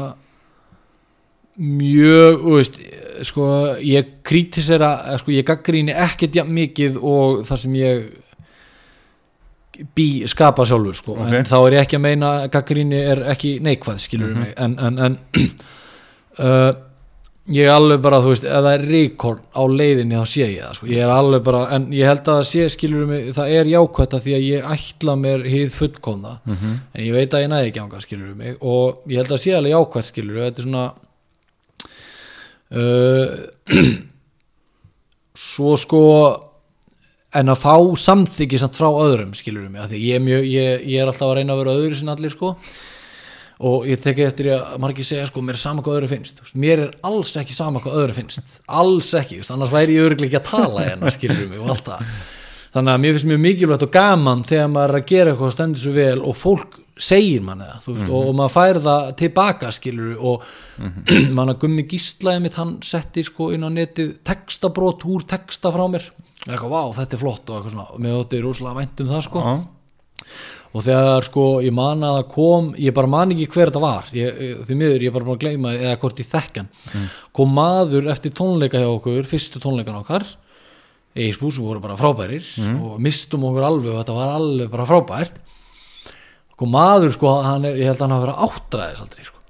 mjög, 1.62 2.45
veist 2.56 2.80
sko 3.24 3.47
ég 3.80 4.18
kritisera 4.28 4.91
eh, 5.12 5.18
sko 5.22 5.34
ég 5.36 5.47
gaggríni 5.47 5.95
ekkert 5.95 6.36
jafn 6.36 6.56
mikið 6.56 6.97
og 6.99 7.43
þar 7.47 7.62
sem 7.62 7.76
ég 7.80 8.06
bý, 9.95 10.24
skapa 10.32 10.66
sjálfur 10.68 10.95
sko. 10.95 11.18
Ok. 11.20 11.34
en 11.36 11.47
þá 11.49 11.58
er 11.60 11.78
ég 11.78 11.86
ekki 11.86 11.99
að 11.99 12.06
meina 12.06 12.32
að 12.39 12.49
gaggríni 12.56 12.99
er 13.12 13.24
ekki 13.34 13.58
neikvæð 13.64 14.01
skilur 14.03 14.36
mig. 14.38 14.53
En, 14.62 14.78
en, 14.80 14.99
en 15.08 15.18
uh, 16.45 16.70
ég 17.51 17.68
er 17.68 17.74
alveg 17.76 17.99
bara, 18.01 18.22
þú 18.24 18.32
veist, 18.32 18.47
ef 18.47 18.64
það 18.66 18.70
er 18.72 18.86
ríkorn 18.89 19.41
á 19.51 19.64
leiðinni 19.70 20.20
þá 20.22 20.32
sé 20.32 20.47
ég 20.47 20.62
það, 20.64 20.78
sko, 20.80 20.89
ég 20.93 21.03
er 21.06 21.14
alveg 21.14 21.43
bara 21.45 21.64
en 21.76 21.88
ég 21.93 22.10
held 22.10 22.24
að 22.24 22.39
það 22.39 22.47
sé, 22.51 22.68
skilur 22.74 23.10
mig, 23.10 23.28
það 23.38 23.56
er 23.60 23.72
jákvætt 23.74 24.16
að 24.18 24.26
því 24.26 24.38
að 24.38 24.45
ég 24.47 24.70
ætla 24.76 25.18
mér 25.26 25.47
hýð 25.51 25.74
fullkomna. 25.76 26.38
Mhm. 26.45 26.78
en 26.93 27.06
ég 27.06 27.18
veit 27.20 27.36
að 27.36 27.45
ég 27.45 27.51
næði 27.51 27.72
ekki 27.72 27.84
ánga, 27.84 28.06
skilur 28.06 28.38
mig. 28.39 28.56
Og 28.62 29.12
ég 29.12 29.20
held 29.20 29.28
að 29.28 29.36
það 29.36 29.43
sé 29.43 29.58
alveg 29.60 29.76
jákvætt, 29.76 30.12
skilur 30.14 30.41
þetta 30.45 30.64
er 30.64 30.70
svona 30.70 30.88
uh, 32.76 33.36
svo 35.49 35.76
sko 35.80 36.03
en 37.36 37.51
að 37.51 37.61
fá 37.61 37.76
samþyggi 37.99 38.59
samt 38.61 38.78
frá 38.78 38.88
öðrum, 38.89 39.34
skilur 39.36 39.67
mig, 39.67 39.82
að 39.84 39.95
því 39.95 40.03
ég 40.05 40.19
er, 40.19 40.23
mjög, 40.23 40.45
ég, 40.47 40.86
ég 40.93 41.01
er 41.01 41.09
alltaf 41.11 41.28
að 41.28 41.39
reyna 41.39 41.55
að 41.55 41.63
vera 41.63 41.80
öðru 41.82 41.97
sinna 41.99 42.15
allir, 42.15 42.32
sko. 42.32 42.53
Og 43.65 43.86
ég 43.88 43.99
teki 44.03 44.23
eftir 44.26 44.49
að 44.51 44.80
margir 44.84 45.07
segja 45.07 45.28
sko 45.30 45.39
mér 45.43 45.55
er 45.55 45.61
sama 45.61 45.84
hvað 45.84 46.01
öðru 46.01 46.09
finnst. 46.11 46.41
Mér 46.59 46.82
er 46.86 46.95
alls 47.07 47.32
ekki 47.39 47.55
sama 47.55 47.80
hvað 47.84 48.01
öðru 48.01 48.15
finnst. 48.17 48.57
Alls 48.67 49.13
ekki, 49.15 49.39
annars 49.55 49.71
væri 49.71 49.95
ég 49.95 50.09
örglega 50.09 50.28
ekki 50.28 50.41
að 50.41 50.49
tala 50.49 50.88
hérna 50.89 51.13
skilur 51.15 51.45
mig 51.47 51.61
og 51.61 51.71
allt 51.71 51.88
það. 51.88 52.09
Þannig 52.76 52.91
að 52.91 53.03
mér 53.05 53.15
finnst 53.15 53.30
mjög 53.32 53.43
mikilvægt 53.45 53.86
og 53.88 53.93
gaman 53.93 54.43
þegar 54.43 54.73
maður 54.73 54.91
er 54.91 54.99
að 54.99 55.07
gera 55.13 55.32
eitthvað 55.32 55.78
svo 55.80 55.93
vel 55.95 56.17
og 56.19 56.36
fólk 56.36 56.76
segir 56.98 57.41
manni 57.43 57.66
það, 57.68 57.88
veist, 57.91 58.10
og, 58.10 58.28
og 58.30 58.36
maður 58.39 58.54
fær 58.56 58.80
það 58.86 59.10
tilbaka 59.20 59.72
skilur 59.76 60.14
og 60.32 60.46
mann 61.38 61.52
að 61.52 61.60
gummi 61.66 61.84
gíslaði 61.91 62.43
mitt 62.46 62.56
hann 62.60 62.76
setti 62.86 63.24
sko 63.28 63.50
inn 63.56 63.66
á 63.68 63.70
netið 63.74 64.14
textabrót 64.28 65.04
úr 65.12 65.26
texta 65.28 65.72
frá 65.76 65.86
mér. 65.91 66.06
Eitthvað, 66.46 66.72
vá, 66.72 66.82
þetta 67.00 67.18
er 67.18 67.22
flott 67.24 67.50
og 67.50 67.58
eitthvað 67.58 67.74
svona 67.76 67.88
og 67.96 68.04
mér 68.06 68.16
þótti 68.20 68.43
rosalega 68.46 68.80
vænt 68.80 69.02
um 69.04 69.10
það 69.12 69.26
sko. 69.28 69.43
Já, 69.46 69.56
og 70.76 70.84
þegar 70.84 71.24
sko 71.28 71.43
ég 71.64 71.72
man 71.76 72.04
að 72.04 72.16
það 72.18 72.26
kom 72.34 72.66
ég 72.84 72.96
bara 72.96 73.08
man 73.12 73.32
ekki 73.36 73.46
hver 73.54 73.70
þetta 73.72 73.82
var. 73.84 74.10
Ég, 74.16 74.39
ég- 74.43 74.64
því 74.68 74.78
miður 74.80 75.06
ég 75.06 75.14
bara 75.16 75.28
búin 75.28 75.38
að 75.38 75.43
gleyma 75.46 75.72
eða 75.78 76.00
hvort 76.02 76.20
ég 76.20 76.28
þekkan 76.32 76.68
kom 77.36 77.54
maður 77.56 78.10
eftir 78.12 78.34
tónleika 78.36 78.82
hjá 78.84 78.89
okkur 78.91 79.28
fyrstu 79.30 79.62
tónleikan 79.64 80.00
okkar 80.02 80.26
Eisbú 81.16 81.48
sem 81.56 81.64
voru 81.64 81.80
bara 81.80 81.96
frábærir 81.96 82.43
og 82.76 82.98
mistum 83.00 83.46
okkur 83.48 83.64
alveg 83.64 83.93
og 83.93 84.02
þetta 84.02 84.16
var 84.18 84.34
alveg 84.36 84.72
bara 84.74 84.88
frábært 84.89 85.38
kom 86.60 86.74
maður 86.76 87.14
sko 87.16 87.32
hann 87.45 87.68
er, 87.68 87.80
ég 87.80 87.89
held 87.89 87.99
að 87.99 88.06
hann 88.06 88.16
hafa 88.16 88.26
verið 88.28 88.43
áttræðis 88.47 89.06
aldrei 89.06 89.28
sko. 89.28 89.41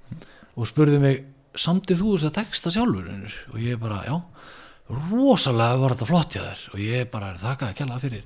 Og 0.56 0.70
spurði 0.70 1.02
mig 1.04 1.24
samtið 1.56 2.02
þú 2.02 2.14
þess 2.16 2.30
að 2.30 2.38
texta 2.40 2.72
sjálfur 2.74 3.12
Unnur?" 3.12 3.36
og 3.54 3.60
ég 3.64 3.80
bara 3.82 4.02
já. 4.08 4.16
Rosalega 4.86 5.80
var 5.82 5.96
þetta 5.96 6.06
flott 6.06 6.36
hjá 6.36 6.44
þér. 6.44 6.64
Og 6.76 6.82
ég 6.84 7.08
bara 7.10 7.32
er 7.34 7.40
þakkaði 7.42 7.78
kjalla 7.80 7.96
fyrir. 8.04 8.26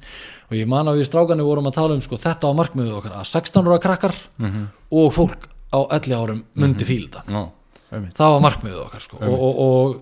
Og 0.49 0.57
ég 0.57 0.67
man 0.67 0.89
að 0.91 0.97
við 0.99 1.07
strákanir 1.07 1.47
vorum 1.47 1.69
að 1.69 1.77
tala 1.77 1.95
um 1.95 2.01
sko, 2.03 2.19
þetta 2.19 2.51
á 2.51 2.59
markmiðu 2.59 2.97
okkar 2.97 3.13
að 3.15 3.29
16 3.29 3.69
ára 3.69 3.77
krakkar 3.85 4.17
og 4.91 5.13
fólk 5.15 5.47
á 5.71 5.79
11 5.95 6.17
árum 6.17 6.41
myndi 6.59 6.87
fíla 6.87 7.07
þetta. 7.07 7.23
Já, 7.31 7.45
ömmit 7.95 8.17
það 8.17 8.33
var 8.35 8.43
markmiðu 8.43 8.81
okkar 8.83 9.05
sko. 9.05 9.21
og, 9.21 9.37
og, 9.39 9.61
og 9.63 9.95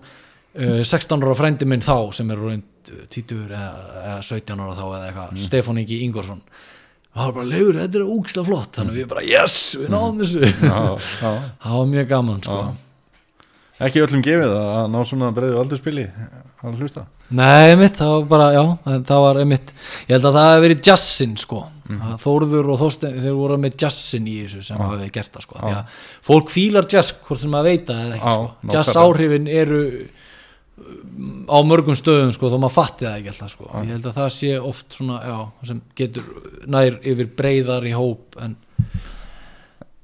uh, 0.58 0.82
16 0.82 1.28
ára 1.28 1.36
frændi 1.38 1.68
minn 1.70 1.86
þá 1.86 2.10
sem 2.16 2.32
er 2.34 2.42
reynd 2.42 2.64
10 3.12 3.36
eða, 3.52 3.70
eða 4.02 4.18
17 4.24 4.64
ára 4.64 4.78
þá 4.80 4.86
eða 4.88 5.06
eitthvað 5.12 5.42
Stefán 5.44 5.82
Ingi 5.84 6.02
Ingvarsson 6.08 6.42
það 7.18 7.24
var 7.26 7.36
bara 7.38 7.50
leiður, 7.52 7.80
þetta 7.82 8.00
er 8.00 8.10
úkslega 8.16 8.48
flott. 8.48 8.74
Þannig 8.78 9.00
við 9.02 9.08
bara 9.12 9.26
yes, 9.28 9.60
við 9.80 9.94
náðum 9.94 10.20
þessu. 10.24 10.44
Já, 10.48 10.82
já. 11.22 11.32
Það 11.66 11.78
var 11.78 11.88
mjög 11.94 12.12
gaman 12.14 12.44
sko. 12.46 12.60
Ekki 13.88 14.02
öllum 14.02 14.26
gefið 14.26 14.54
að 14.58 14.88
ná 14.90 14.98
svona 15.06 15.30
breiðu 15.36 15.60
aldurspili 15.62 16.08
að 16.66 16.80
hlusta? 16.82 17.04
Nei, 17.38 17.76
mitt, 17.78 17.98
það 18.00 18.14
var 18.14 18.28
bara, 18.32 18.46
já, 18.56 18.62
það 19.06 19.24
var 19.26 19.40
einmitt, 19.42 19.74
ég 20.08 20.14
held 20.16 20.28
að 20.30 20.38
það 20.38 20.46
hefði 20.48 20.64
verið 20.64 20.88
jazzin, 20.88 21.34
sko, 21.42 21.60
að 21.92 22.14
Þórður 22.24 22.70
og 22.72 22.80
Þorstein, 22.82 23.18
þeir 23.26 23.36
voru 23.36 23.58
með 23.60 23.76
jazzin 23.84 24.30
í 24.32 24.36
þessu 24.46 24.64
sem 24.64 24.80
hafi 24.80 25.10
gert 25.18 25.34
það, 25.36 25.44
sko, 25.44 25.60
því 25.60 25.74
að 25.76 25.98
fólk 26.30 26.54
fílar 26.54 26.88
jazz, 26.90 27.12
hvort 27.28 27.44
sem 27.44 27.52
maður 27.52 27.68
veit 27.68 27.92
það 27.92 28.00
eða 28.06 28.16
ekki, 28.18 28.34
sko, 28.38 28.72
jazz 28.78 29.02
áhrifin 29.04 29.52
eru 29.52 29.82
á 30.78 31.58
mörgum 31.66 31.96
stöðum, 31.98 32.32
sko, 32.36 32.52
þó 32.54 32.60
maður 32.62 32.76
fatti 32.76 33.08
það 33.08 33.20
ekki 33.20 33.32
alltaf, 33.34 33.52
sko, 33.56 33.70
ég 33.82 33.92
held 33.96 34.08
að 34.10 34.18
það 34.20 34.32
sé 34.36 34.52
oft 34.62 34.98
svona, 35.00 35.20
já, 35.26 35.38
sem 35.72 35.82
getur 35.98 36.28
nær 36.70 37.00
yfir 37.02 37.30
breiðar 37.40 37.88
í 37.90 37.94
hóp 37.98 38.38
en, 38.44 38.54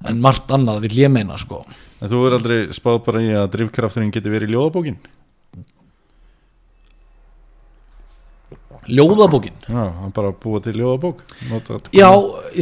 en 0.09 0.21
margt 0.23 0.53
annað 0.55 0.87
vil 0.87 0.95
ég 1.03 1.13
meina, 1.13 1.37
sko. 1.41 1.61
En 2.01 2.11
þú 2.11 2.23
er 2.27 2.37
aldrei 2.39 2.57
spáð 2.75 3.03
bara 3.05 3.21
í 3.23 3.29
að 3.37 3.51
drifkrafturinn 3.53 4.13
geti 4.13 4.33
verið 4.33 4.51
í 4.51 4.57
ljóðabókin 4.57 4.97
Ljóðabókin. 8.83 9.53
Já, 9.63 9.83
hann 10.01 10.11
bara 10.11 10.33
búa 10.35 10.59
til 10.59 10.73
ljóðabók 10.75 11.21
Já, 11.95 12.09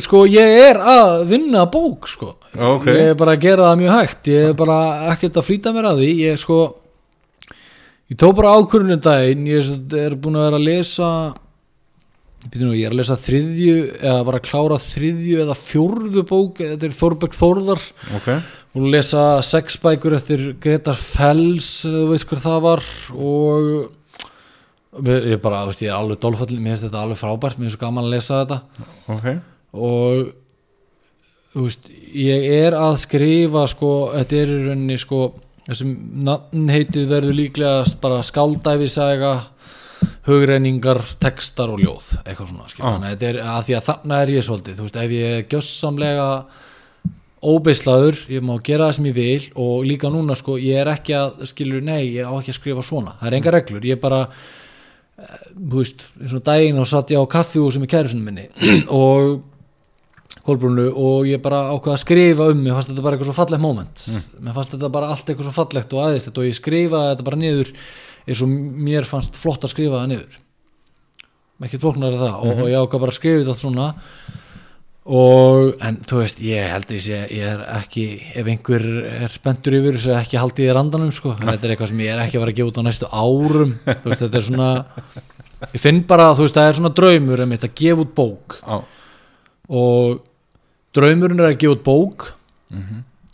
sko, 0.03 0.25
ég 0.29 0.59
er 0.67 0.77
að 0.77 1.23
vinna 1.31 1.63
bók, 1.71 2.05
sko 2.11 2.35
Já, 2.53 2.67
ok. 2.75 2.85
Ég 2.91 3.09
er 3.13 3.17
bara 3.17 3.33
að 3.33 3.47
gera 3.47 3.71
það 3.71 3.79
mjög 3.81 3.95
hægt 3.95 4.29
Ég 4.29 4.51
er 4.51 4.53
bara 4.59 4.77
ekkert 5.15 5.39
að 5.41 5.47
flýta 5.47 5.73
mér 5.73 5.87
að 5.89 6.03
því 6.03 6.11
Ég 6.19 6.35
er 6.35 6.41
sko 6.43 6.59
Ég 8.11 8.17
tók 8.19 8.35
bara 8.35 8.57
ákvörunum 8.59 8.99
daginn 8.99 9.47
Ég 9.47 9.71
er 9.95 10.17
búin 10.19 10.35
að 10.35 10.49
vera 10.49 10.59
að 10.59 10.67
lesa 10.67 11.11
nú, 12.57 12.71
ég 12.73 12.87
er 12.87 12.91
að 12.91 12.99
lesa 12.99 13.15
þriðju 13.21 13.75
eða 14.01 14.25
var 14.27 14.37
að 14.39 14.47
klára 14.47 14.79
þriðju 14.81 15.37
eða 15.43 15.55
fjórðu 15.55 16.23
bók 16.27 16.59
þetta 16.59 16.87
er 16.87 16.95
Þorberg 16.97 17.37
Þórðar. 17.37 17.83
Ok, 18.17 18.29
og 18.73 18.87
lesa 18.95 19.23
sex 19.45 19.77
bækur 19.83 20.15
eftir 20.17 20.45
Gretar 20.63 20.97
Fells 20.97 21.69
þú 21.85 22.07
veist 22.09 22.27
hver 22.31 22.41
það 22.41 22.59
var 22.65 22.85
og 23.13 23.69
ég 25.07 25.37
er 25.37 25.41
bara, 25.43 25.63
veist, 25.69 25.83
ég 25.85 25.91
er 25.91 25.99
alveg 25.99 26.19
dólfall 26.19 26.57
mér 26.57 26.73
finnst 26.73 26.87
þetta 26.89 27.05
alveg 27.05 27.21
frábært, 27.21 27.59
mér 27.61 27.69
er 27.69 27.75
svo 27.75 27.83
gaman 27.85 28.07
að 28.07 28.15
lesa 28.17 28.41
þetta. 28.41 28.57
Ok. 29.15 29.27
Og 29.71 31.61
veist, 31.61 31.87
ég 32.17 32.49
er 32.57 32.75
að 32.75 32.97
skrifa 33.05 33.67
sko, 33.71 33.93
þetta 34.17 34.41
er 34.41 34.51
í 34.51 34.59
rauninni 34.65 34.99
sko, 34.99 35.21
þessum 35.69 35.93
nafnheitið 36.27 37.07
verður 37.11 37.37
líklega 37.37 37.83
bara 38.01 38.21
skáldæfisaga 38.25 39.33
hugreiningar, 40.25 41.01
textar 41.21 41.69
og 41.73 41.81
ljóð 41.81 42.11
eitthvað 42.23 42.49
svona, 42.51 42.67
Ah. 42.81 42.97
þannig 42.97 43.11
að 43.15 43.23
er 43.29 43.39
að 43.45 43.63
því 43.67 43.75
að 43.77 43.87
þannig 43.89 44.21
er 44.21 44.33
ég 44.35 44.45
svolítið, 44.47 44.75
þú 44.77 44.85
veist, 44.87 44.95
ef 45.01 45.11
ég 45.11 45.37
er 45.37 45.43
gjössamlega 45.49 46.27
óbeislaður, 47.41 48.17
ég 48.29 48.41
má 48.45 48.53
gera 48.61 48.87
það 48.89 48.95
sem 48.95 49.05
ég 49.05 49.15
vil 49.17 49.45
og 49.55 49.85
líka 49.85 50.09
núna 50.13 50.35
sko, 50.37 50.57
ég 50.61 50.81
er 50.81 50.91
ekki 50.93 51.13
að 51.17 51.45
skilur, 51.49 51.81
nei, 51.81 52.15
ég 52.17 52.25
á 52.29 52.33
ekki 52.37 52.53
að 52.53 52.59
skrifa 52.59 52.83
svona. 52.85 53.15
Það 53.19 53.27
er 53.27 53.37
enga 53.39 53.53
reglur, 53.55 53.81
ég 53.81 54.01
bara 54.01 54.19
eh, 55.17 55.39
þú 55.57 55.79
veist, 55.79 56.09
eins 56.21 56.35
og 56.37 56.43
daginn 56.43 56.81
og 56.81 56.89
satt 56.89 57.09
ég 57.09 57.17
á 57.21 57.25
kaffihúsum 57.25 57.85
í 57.85 57.89
kærusunum 57.89 58.25
minni. 58.29 58.47
Og 58.89 59.41
Kolbrúnu 60.45 60.87
og 60.97 61.27
ég 61.29 61.41
bara 61.43 61.67
ákvað 61.69 61.95
að 61.95 62.01
skrifa 62.01 62.47
um 62.49 62.61
mér 62.63 62.77
fannst 62.77 62.89
þetta 62.91 63.03
bara 63.05 63.17
eitthvað 63.17 63.29
svo 63.29 63.37
fallegt 63.37 63.61
moment. 63.61 64.05
Mér 64.41 64.55
fannst 64.57 64.75
þetta 64.75 64.91
bara 64.93 65.11
allt 65.13 65.27
eitthvað 65.29 65.49
svo 65.49 65.55
fallegt 65.57 65.93
og 65.93 66.05
aðeins 66.05 66.29
og 66.31 66.45
ég 66.47 66.57
skrifaði 66.57 67.11
þetta 67.11 67.27
bara 67.27 67.41
niður 67.41 67.73
eins 68.25 68.41
og 68.45 68.55
mér 68.87 69.09
fannst 69.09 69.37
flott 69.37 69.67
að 69.67 69.73
skrifa 69.75 69.99
það 69.99 70.13
niður. 70.13 70.39
Ekkert 71.61 71.83
flóknar 71.83 72.15
það 72.17 72.37
og, 72.41 72.63
og 72.63 72.71
ég 72.71 72.79
ákvað 72.81 73.03
bara 73.03 73.13
að 73.13 73.19
skrifa 73.19 73.41
þetta 73.43 73.53
allt 73.53 73.61
svona. 73.61 73.89
Og 75.11 75.81
en 75.81 75.99
þú 76.05 76.19
veist 76.19 76.41
ég 76.45 76.67
held 76.69 76.91
að 76.93 77.07
ég, 77.09 77.31
ég 77.37 77.45
er 77.51 77.61
ekki 77.79 78.05
ef 78.37 78.49
einhver 78.53 78.83
er 79.25 79.33
spendur 79.33 79.77
yfir 79.79 79.97
þessu 79.97 80.15
ekki 80.17 80.41
haldið 80.41 80.67
í 80.67 80.73
randanum 80.77 81.13
sko. 81.13 81.35
Þetta 81.37 81.67
er 81.67 81.73
eitthvað 81.75 81.91
sem 81.93 82.03
ég 82.05 82.13
er 82.13 82.21
ekki 82.21 82.37
að 82.37 82.43
fara 82.43 82.53
að 82.53 82.59
gefa 82.59 82.71
út 82.71 82.81
á 82.81 82.83
næstu 82.85 83.09
árum. 83.09 83.71
Þú 83.85 84.11
veist 84.11 84.25
þetta 84.25 84.41
er 84.41 84.45
svona 84.45 84.67
ég 85.69 85.81
finn 85.81 86.03
bara 86.09 86.27
þú 86.37 86.45
veist 86.45 86.57
það 86.57 86.69
er 86.69 86.77
svona 86.77 86.93
draumur 86.97 87.45
um 87.45 87.55
þetta 87.55 87.69
að 87.71 87.79
gefa 87.81 88.05
út 88.05 88.13
bók. 88.17 88.57
Á, 88.61 88.75
og 89.81 90.30
draumurinn 90.95 91.39
er 91.41 91.51
að 91.51 91.57
gefa 91.63 91.77
út 91.77 91.83
bók. 91.85 92.27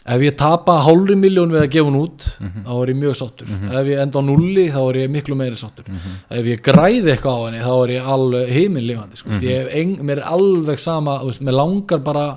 Ef 0.07 0.21
ég 0.23 0.37
tapa 0.39 0.77
hálfri 0.85 1.17
miljón 1.19 1.51
við 1.51 1.65
að 1.65 1.71
gefa 1.73 1.89
hún 1.89 1.97
út 1.99 2.27
þá 2.39 2.71
er 2.77 2.91
ég 2.93 2.99
mjög 3.01 3.15
sáttur. 3.19 3.49
Ef 3.51 3.89
ég 3.91 3.99
enda 4.05 4.21
á 4.21 4.23
nulli 4.23 4.69
þá 4.71 4.79
er 4.85 4.99
ég 5.01 5.11
miklu 5.11 5.35
meiri 5.35 5.59
sáttur. 5.59 5.89
Ef 6.31 6.47
ég 6.47 6.61
græði 6.63 7.11
eitthvað 7.11 7.35
á 7.35 7.45
henni 7.47 7.65
þá 7.65 7.73
er 7.81 7.93
ég 7.97 8.07
alveg 8.15 8.53
heimillifandi 8.55 9.19
sko. 9.19 9.35
eng, 9.81 9.99
mér 10.07 10.21
er 10.23 10.29
alveg 10.31 10.79
sama 10.79 11.19
veist, 11.25 11.43
mér 11.43 11.59
langar 11.59 11.99
bara 11.99 12.27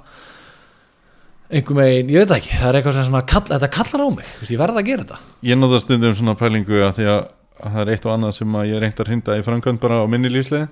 einhver 1.51 1.74
megin, 1.78 2.10
ég 2.10 2.22
veit 2.24 2.36
ekki 2.38 2.59
það 2.59 2.68
er 2.68 2.78
eitthvað 2.78 2.97
sem 2.97 3.06
svona 3.09 3.24
kall, 3.26 3.47
þetta 3.51 3.70
kallar 3.74 4.02
á 4.06 4.09
mig. 4.18 4.28
Veist, 4.40 4.52
ég 4.55 4.60
verð 4.60 4.78
að 4.78 4.86
gera 4.86 5.02
þetta. 5.06 5.18
Ég 5.47 5.59
nota 5.59 5.80
stundum 5.82 6.14
svona 6.14 6.36
pælingu 6.38 6.78
að 6.86 6.94
því 7.01 7.09
að, 7.10 7.24
að 7.60 7.74
það 7.74 7.82
er 7.82 7.90
eitt 7.94 8.06
og 8.06 8.12
annað 8.14 8.36
sem 8.38 8.55
að 8.60 8.68
ég 8.70 8.82
reynd 8.84 9.02
að 9.02 9.10
hrinda 9.10 9.38
í 9.38 9.42
framkvæmd 9.47 9.82
bara 9.82 9.98
á 10.02 10.06
minni 10.10 10.30
lífslega 10.30 10.68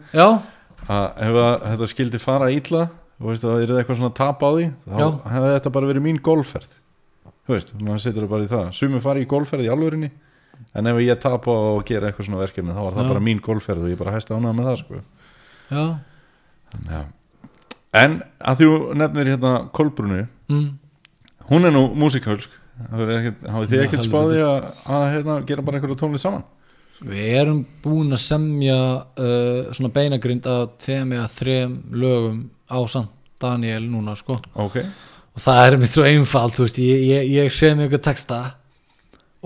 að 0.88 1.06
ef 1.26 1.38
að 1.42 1.66
þetta 1.72 1.88
skildi 1.94 2.20
fara 2.22 2.50
ítla 2.54 2.84
þú 3.18 3.30
veist 3.32 3.44
að 3.44 3.52
það 3.54 3.62
er 3.64 3.72
eitthvað 3.80 3.98
svona 4.00 4.14
tap 4.18 4.42
á 4.46 4.50
því 4.54 4.66
þá 4.86 4.98
Já. 5.02 5.08
hefði 5.34 5.52
þetta 5.56 5.72
bara 5.76 5.90
verið 5.90 6.04
mín 6.06 6.20
golfferð 6.28 6.72
þú 7.48 7.54
veist, 7.56 7.74
maður 7.82 8.02
setur 8.04 8.24
það 8.26 8.32
bara 8.34 8.46
í 8.46 8.50
það 8.52 8.66
sumi 8.78 9.00
fari 9.04 9.24
í 9.24 9.28
golfferð 9.30 9.66
í 9.66 9.70
alvörinni 9.72 10.10
en 10.74 10.90
ef 10.90 11.00
ég 11.02 11.20
tapa 11.22 11.54
og 11.74 11.84
gera 11.88 12.10
eitthvað 12.10 12.28
svona 12.28 12.42
verkefni 12.42 12.74
þá 12.76 12.82
var 12.82 12.96
það 12.98 13.06
Já. 13.06 13.10
bara 13.14 13.24
mín 13.28 13.40
golfferð 13.44 13.86
og 13.86 13.92
ég 13.92 13.98
bara 14.00 14.14
hæsti 14.16 14.34
ánað 14.36 14.56
með 14.58 14.68
það 14.70 14.78
sko. 14.82 15.02
já 15.70 15.84
Þannig 16.68 16.94
að- 16.98 17.14
en 18.02 18.16
að 18.44 18.58
þú 18.62 18.70
nefnir 19.00 19.30
hérna 19.32 19.52
Kolbrunu 19.72 20.26
mm. 20.48 20.68
hún 21.50 21.64
er 21.64 21.72
nú 21.72 21.84
músikölsk 21.96 22.50
hafið 22.92 23.70
þið 23.72 23.78
Já, 23.78 23.84
ekkert 23.86 24.04
spáði 24.06 24.42
að, 24.44 24.66
að 24.86 25.06
hérna, 25.14 25.38
gera 25.48 25.62
bara 25.66 25.78
einhverju 25.80 25.96
tónlist 25.98 26.26
saman 26.26 26.44
Við 27.06 27.34
erum 27.38 27.60
búin 27.82 28.14
að 28.14 28.22
semja 28.24 28.78
uh, 28.98 29.68
svona 29.70 29.92
beinagrind 29.94 30.48
að 30.50 30.64
tveim 30.82 31.12
eða 31.14 31.28
þrem 31.30 31.76
lögum 31.94 32.40
á 32.66 32.78
Sant 32.90 33.14
Daniel 33.38 33.84
núna 33.86 34.16
sko. 34.18 34.40
Ok, 34.58 34.80
og 35.34 35.42
það 35.44 35.60
er 35.64 35.76
mitt 35.78 35.92
svo 35.94 36.06
einfalt, 36.08 36.58
veist, 36.58 36.80
ég, 36.82 37.04
ég, 37.06 37.28
ég 37.36 37.52
mig 37.78 37.86
eitthvað 37.86 38.06
texta 38.08 38.40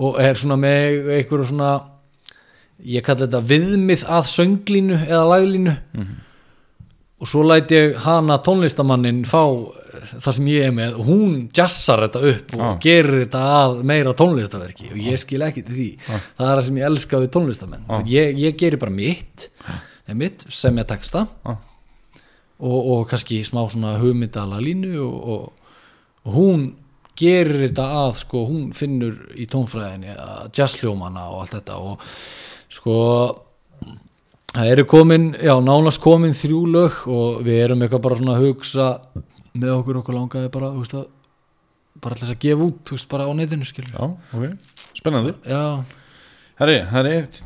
og 0.01 0.17
er 0.17 0.39
svona 0.39 0.57
með 0.57 1.11
einhverju 1.19 1.51
svona 1.51 1.73
ég 2.83 3.05
kalli 3.05 3.27
þetta 3.27 3.41
viðmið 3.51 4.05
að 4.09 4.29
sönglínu 4.31 4.97
eða 5.05 5.23
laglínu 5.29 5.75
og 7.23 7.29
svo 7.31 7.43
læt 7.47 7.71
ég 7.71 7.93
hana 8.03 8.35
tónlistamannin 8.43 9.21
fá 9.29 9.39
það 10.19 10.35
sem 10.35 10.47
ég 10.51 10.65
er 10.67 10.73
með 10.75 10.97
og 10.99 11.07
hún 11.07 11.35
jazzar 11.55 12.01
þetta 12.03 12.21
upp 12.33 12.55
og 12.57 12.63
Ah. 12.67 12.73
gerir 12.83 13.21
þetta 13.23 13.43
að 13.63 13.83
meira 13.87 14.13
tónlistaverki 14.19 14.89
og 14.91 14.97
ég 14.99 15.21
skil 15.21 15.45
ekki 15.47 15.63
til 15.63 15.75
því 15.77 15.89
það 16.09 16.47
er 16.49 16.57
það 16.57 16.63
sem 16.67 16.79
ég 16.81 16.87
elska 16.89 17.21
við 17.23 17.31
tónlistamenn 17.37 17.85
Ah. 17.89 18.01
ég, 18.05 18.35
ég 18.43 18.57
gerir 18.59 18.79
bara 18.81 18.91
mitt, 18.91 19.49
ah. 19.67 19.79
mitt 20.13 20.45
sem 20.49 20.75
ég 20.77 20.91
Ah. 21.45 21.55
og, 22.59 22.91
og 22.91 23.07
kannski 23.09 23.39
smá 23.47 23.63
svona 23.71 23.97
hugmyndala 24.01 24.59
línu 24.59 24.97
og, 24.99 25.29
og, 25.29 25.53
og 26.25 26.33
hún 26.33 26.73
gerir 27.15 27.67
þetta 27.69 27.85
að 28.03 28.13
sko, 28.17 28.45
hún 28.49 28.73
finnur 28.73 29.15
í 29.37 29.45
tónfræðinni 29.47 30.15
jazzljómana 30.57 31.29
og 31.31 31.41
allt 31.43 31.55
þetta 31.59 31.75
og 31.77 31.99
sko 32.73 32.95
það 34.53 34.69
eru 34.75 34.85
komin, 34.89 35.31
já 35.41 35.53
nánast 35.65 36.01
komin 36.03 36.35
þrjú 36.37 36.61
lög 36.73 37.01
og 37.09 37.41
við 37.45 37.59
erum 37.65 37.83
eitthvað 37.83 38.05
bara 38.05 38.19
svona 38.19 38.37
að 38.37 38.47
hugsa 38.47 38.87
með 39.53 39.73
okkur 39.79 39.99
okkur 40.01 40.17
langaði 40.17 40.53
bara, 40.53 40.71
þú 40.73 40.83
veist 40.83 40.95
að 40.99 41.09
bara 42.03 42.15
alltaf 42.17 42.33
að 42.33 42.39
gefa 42.43 42.67
út, 42.67 42.79
þú 42.87 42.97
veist, 42.97 43.09
bara 43.11 43.27
á 43.29 43.31
netinu 43.37 43.67
skilur 43.67 43.93
já, 43.93 44.07
ok, 44.33 44.73
spennandi. 44.97 45.35
Já, 45.47 45.63
Herri, 46.61 46.79
það 46.89 46.99
er 46.99 47.15
eitt 47.17 47.39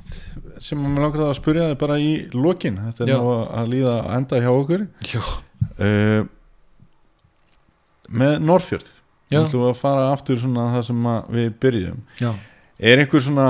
sem 0.63 0.79
maður 0.81 1.05
langar 1.05 1.23
að 1.27 1.35
spyrja 1.38 1.67
þig 1.71 1.77
bara 1.79 1.95
í 2.01 2.11
lokin. 2.35 2.79
Þetta 2.89 3.03
er 3.05 3.09
Já. 3.11 3.17
nú 3.21 3.35
að 3.45 3.69
líða 3.71 3.93
að 4.01 4.15
enda 4.17 4.39
hjá 4.43 4.49
okkur. 4.51 4.84
Já, 5.07 5.21
uh, 5.77 6.25
með 8.17 8.34
Norrfjörð. 8.47 8.89
Þú 9.27 9.39
ætlum 9.41 9.65
að 9.67 9.79
fara 9.81 10.03
aftur 10.13 10.39
svona 10.39 10.69
það 10.75 10.84
sem 10.88 11.07
við 11.35 11.47
byrjum 11.63 11.97
já. 12.21 12.29
Er 12.79 13.01
einhver 13.01 13.23
svona 13.25 13.47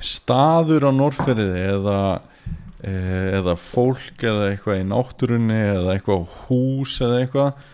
staður 0.00 0.88
á 0.88 0.90
Norrfjörði 0.94 1.64
eða 1.76 1.98
eh, 2.82 3.38
eða 3.38 3.56
fólk 3.60 4.22
eða 4.24 4.50
eitthvað 4.52 4.80
í 4.80 4.88
náttúrunni 4.88 5.58
eða 5.58 5.96
eitthvað 5.96 6.36
hús 6.46 6.98
eða 7.04 7.20
eitthvað 7.22 7.66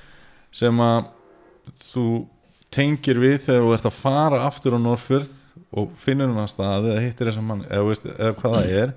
sem 0.59 0.81
að 0.83 1.11
þú 1.93 2.07
tengir 2.75 3.21
við 3.23 3.37
þegar 3.47 3.67
þú 3.67 3.75
ert 3.77 3.91
að 3.91 3.99
fara 3.99 4.41
aftur 4.47 4.77
á 4.77 4.81
Norrfjörð 4.81 5.37
og 5.79 5.93
finnur 5.97 6.31
hann 6.33 6.43
að 6.43 6.51
stað 6.55 6.89
eða 6.93 7.05
hittir 7.05 7.29
þess 7.29 7.41
að 7.41 7.47
mann 7.51 7.67
eða, 7.69 7.85
veist, 7.89 8.09
eða 8.15 8.35
hvað 8.41 8.57
það 8.57 8.75
er 8.83 8.97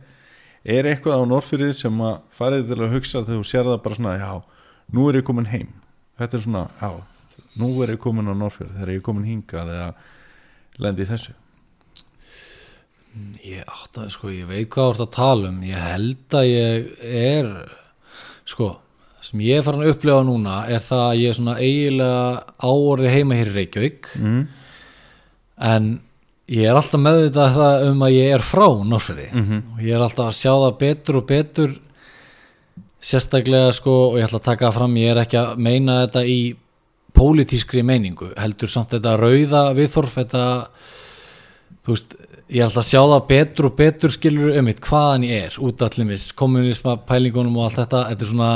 er 0.64 0.89
eitthvað 0.91 1.23
á 1.26 1.30
Norrfjörði 1.30 1.73
sem 1.76 2.02
að 2.06 2.18
farið 2.38 2.68
til 2.69 2.80
að 2.80 2.95
hugsa 2.95 3.23
þegar 3.26 3.39
þú 3.39 3.48
sér 3.49 3.69
það 3.69 3.80
bara 3.85 3.98
svona 3.98 4.18
já, 4.22 4.31
nú 4.93 5.07
er 5.10 5.18
ég 5.18 5.26
komin 5.26 5.49
heim. 5.49 5.69
Þetta 6.22 6.38
er 6.38 6.43
svona, 6.45 6.64
já, 6.77 6.91
nú 7.57 7.72
er 7.81 7.95
ég 7.95 8.02
komin 8.03 8.30
á 8.30 8.35
Norrfjörð 8.38 8.76
þegar 8.77 8.93
ég 8.93 9.02
er 9.02 9.07
komin 9.07 9.30
hingað 9.30 9.73
eða 9.73 9.89
lendi 10.81 11.07
þessu 11.10 11.34
Ég 13.44 13.66
átt 13.68 13.98
að, 14.00 14.10
sko, 14.14 14.30
ég 14.32 14.46
veit 14.48 14.70
hvað 14.72 14.86
þú 14.88 14.92
ert 14.94 15.02
að 15.04 15.16
tala 15.18 15.50
um 15.52 15.64
ég 15.68 15.82
held 15.84 16.36
að 16.40 16.46
ég 16.48 16.92
er 17.12 17.50
sko, 18.48 18.70
sem 19.22 19.42
ég 19.44 19.58
er 19.60 19.66
farin 19.66 19.84
að 19.84 19.92
upplifa 19.96 20.22
núna 20.28 20.62
er 20.72 20.80
það 20.86 21.04
að 21.10 21.20
ég 21.22 21.30
er 21.34 21.38
svona 21.40 21.58
eiginlega 21.60 22.22
áorði 22.64 23.12
heima 23.16 23.36
hér 23.40 23.52
í 23.52 23.56
Reykjavík 23.58 24.10
mm. 24.22 24.40
en 25.72 25.90
ég 26.52 26.68
er 26.72 26.76
alltaf 26.80 27.00
meðvitað 27.04 27.54
það 27.58 27.86
um 27.92 28.02
að 28.08 28.16
ég 28.18 28.34
er 28.38 28.44
frá 28.44 28.66
Norfriði 28.94 29.28
Mhm. 29.42 29.60
og 29.76 29.84
ég 29.86 29.96
er 29.96 30.06
alltaf 30.08 30.32
að 30.32 30.40
sjá 30.40 30.52
það 30.56 30.80
betur 30.86 31.20
og 31.22 31.28
betur 31.30 31.76
sérstaklega 33.02 33.72
sko 33.74 33.94
og 34.12 34.18
ég 34.20 34.28
ætla 34.28 34.40
að 34.42 34.48
taka 34.50 34.72
fram, 34.76 34.96
ég 35.00 35.12
er 35.14 35.22
ekki 35.24 35.40
að 35.42 35.56
meina 35.58 36.02
þetta 36.06 36.24
í 36.30 36.40
pólitískri 37.18 37.84
meiningu 37.84 38.30
heldur 38.38 38.70
samt 38.72 38.94
þetta 38.96 39.16
rauða 39.20 39.64
viðþorf 39.78 40.14
þetta 40.22 40.44
þú 41.82 41.96
veist, 41.96 42.14
ég 42.52 42.65
alltaf 42.65 42.84
að 42.84 42.90
sjá 42.90 43.02
það 43.02 43.28
betur 43.30 43.69
og 43.69 43.78
betur 43.80 44.14
skilur 44.15 44.57
um 44.60 44.72
eitt 44.72 44.82
hvaðan 44.84 45.28
ég 45.28 45.45
er 45.48 45.60
út 45.64 45.82
af 45.82 45.91
allimis, 45.91 46.32
kommunisma, 46.38 46.98
pælingunum 47.07 47.56
og 47.60 47.69
allt 47.69 47.80
þetta, 47.82 48.03
þetta 48.10 48.28
er 48.28 48.32
svona 48.34 48.52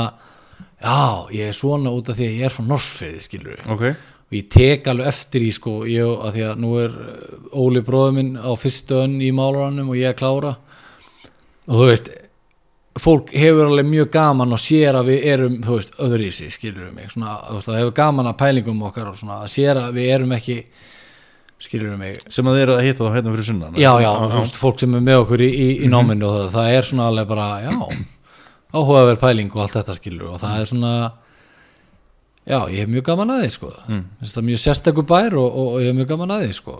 já, 0.76 1.00
ég 1.38 1.48
er 1.48 1.56
svona 1.56 1.94
út 1.96 2.10
af 2.12 2.18
því 2.18 2.28
að 2.28 2.36
ég 2.36 2.48
er 2.48 2.54
frá 2.54 2.66
Norfriði 2.66 3.24
skilur 3.24 3.64
ok, 3.72 3.86
og 4.26 4.36
ég 4.36 4.52
tek 4.52 4.86
alveg 4.90 5.08
eftir 5.12 5.46
í 5.46 5.50
sko 5.54 5.78
ég, 5.88 6.12
að 6.26 6.36
því 6.36 6.46
að 6.50 6.62
nú 6.64 6.76
er 6.82 6.94
uh, 7.06 7.50
Óli 7.62 7.82
bróður 7.86 8.16
minn 8.18 8.32
á 8.36 8.50
fyrstu 8.58 9.00
önn 9.04 9.20
í 9.22 9.32
málaranum 9.34 9.92
og 9.92 9.98
ég 9.98 10.10
er 10.10 10.16
að 10.16 10.20
klára. 10.20 10.56
Og 11.66 11.78
þú 11.78 11.86
veist 11.92 12.10
fólk 13.00 13.30
hefur 13.36 13.70
alveg 13.70 13.86
mjög 13.88 14.10
gaman 14.14 14.56
og 14.56 14.60
sér 14.60 14.96
að 14.98 15.12
við 15.12 15.24
erum, 15.32 15.56
þú 15.64 15.78
veist, 15.78 15.96
öðruvísi 16.02 16.50
skilur 16.52 16.88
við 16.88 16.92
mig, 16.96 17.10
svona, 17.12 17.38
þú 17.44 17.58
veist, 17.58 17.70
það 17.70 17.80
hefur 17.82 17.96
gaman 18.00 18.30
að 18.30 18.38
pælingum 18.40 18.84
okkar 18.88 19.10
og 19.10 19.18
svona, 19.20 19.40
að 19.44 19.52
sér 19.52 19.80
að 19.82 19.98
við 19.98 20.12
erum 20.14 20.36
ekki 20.36 20.56
skilur 21.62 21.94
við 21.94 22.00
mig? 22.00 22.18
Sem 22.32 22.48
að 22.48 22.58
þið 22.58 22.64
eru 22.66 22.74
að 22.76 22.84
hitta 22.86 23.04
þá 23.06 23.14
hérna 23.16 23.32
fyrir 23.34 23.48
sunnan 23.48 23.78
já, 23.80 23.92
já, 24.02 24.10
þú 24.20 24.40
veist, 24.42 24.58
fólk 24.60 24.82
sem 24.82 24.96
er 24.98 25.04
með 25.06 25.22
okkur 25.22 25.44
í, 25.44 25.48
í, 25.48 25.68
í 25.86 25.90
náminu 25.92 26.28
og 26.28 26.36
það, 26.36 26.48
það 26.56 26.74
er 26.76 26.88
svona 26.90 27.08
alveg 27.10 27.30
bara, 27.30 27.48
já 27.64 27.72
áhugaverð 28.76 29.22
pæling 29.22 29.54
og 29.54 29.62
allt 29.64 29.76
þetta 29.78 29.96
skilur 29.96 30.34
og 30.34 30.40
það 30.42 30.60
er 30.60 30.70
svona 30.70 30.92
já, 32.46 32.58
ég 32.70 32.82
hef 32.82 32.90
mjög 32.92 33.06
gaman 33.08 33.34
að 33.34 33.44
því 33.44 33.52
sko. 33.56 33.72
Mm. 33.86 34.02
þetta 34.22 34.42
er 34.42 34.48
mjög 34.50 34.62
sérstakur 34.62 35.06
bær 35.08 35.38
og, 35.40 35.46
og, 35.46 35.68
og 35.76 35.84
ég 35.84 35.90
hef 35.90 35.98
mjög 36.00 36.10
gaman 36.12 36.34
að 36.36 36.44
því 36.44 36.56
sko. 36.60 36.76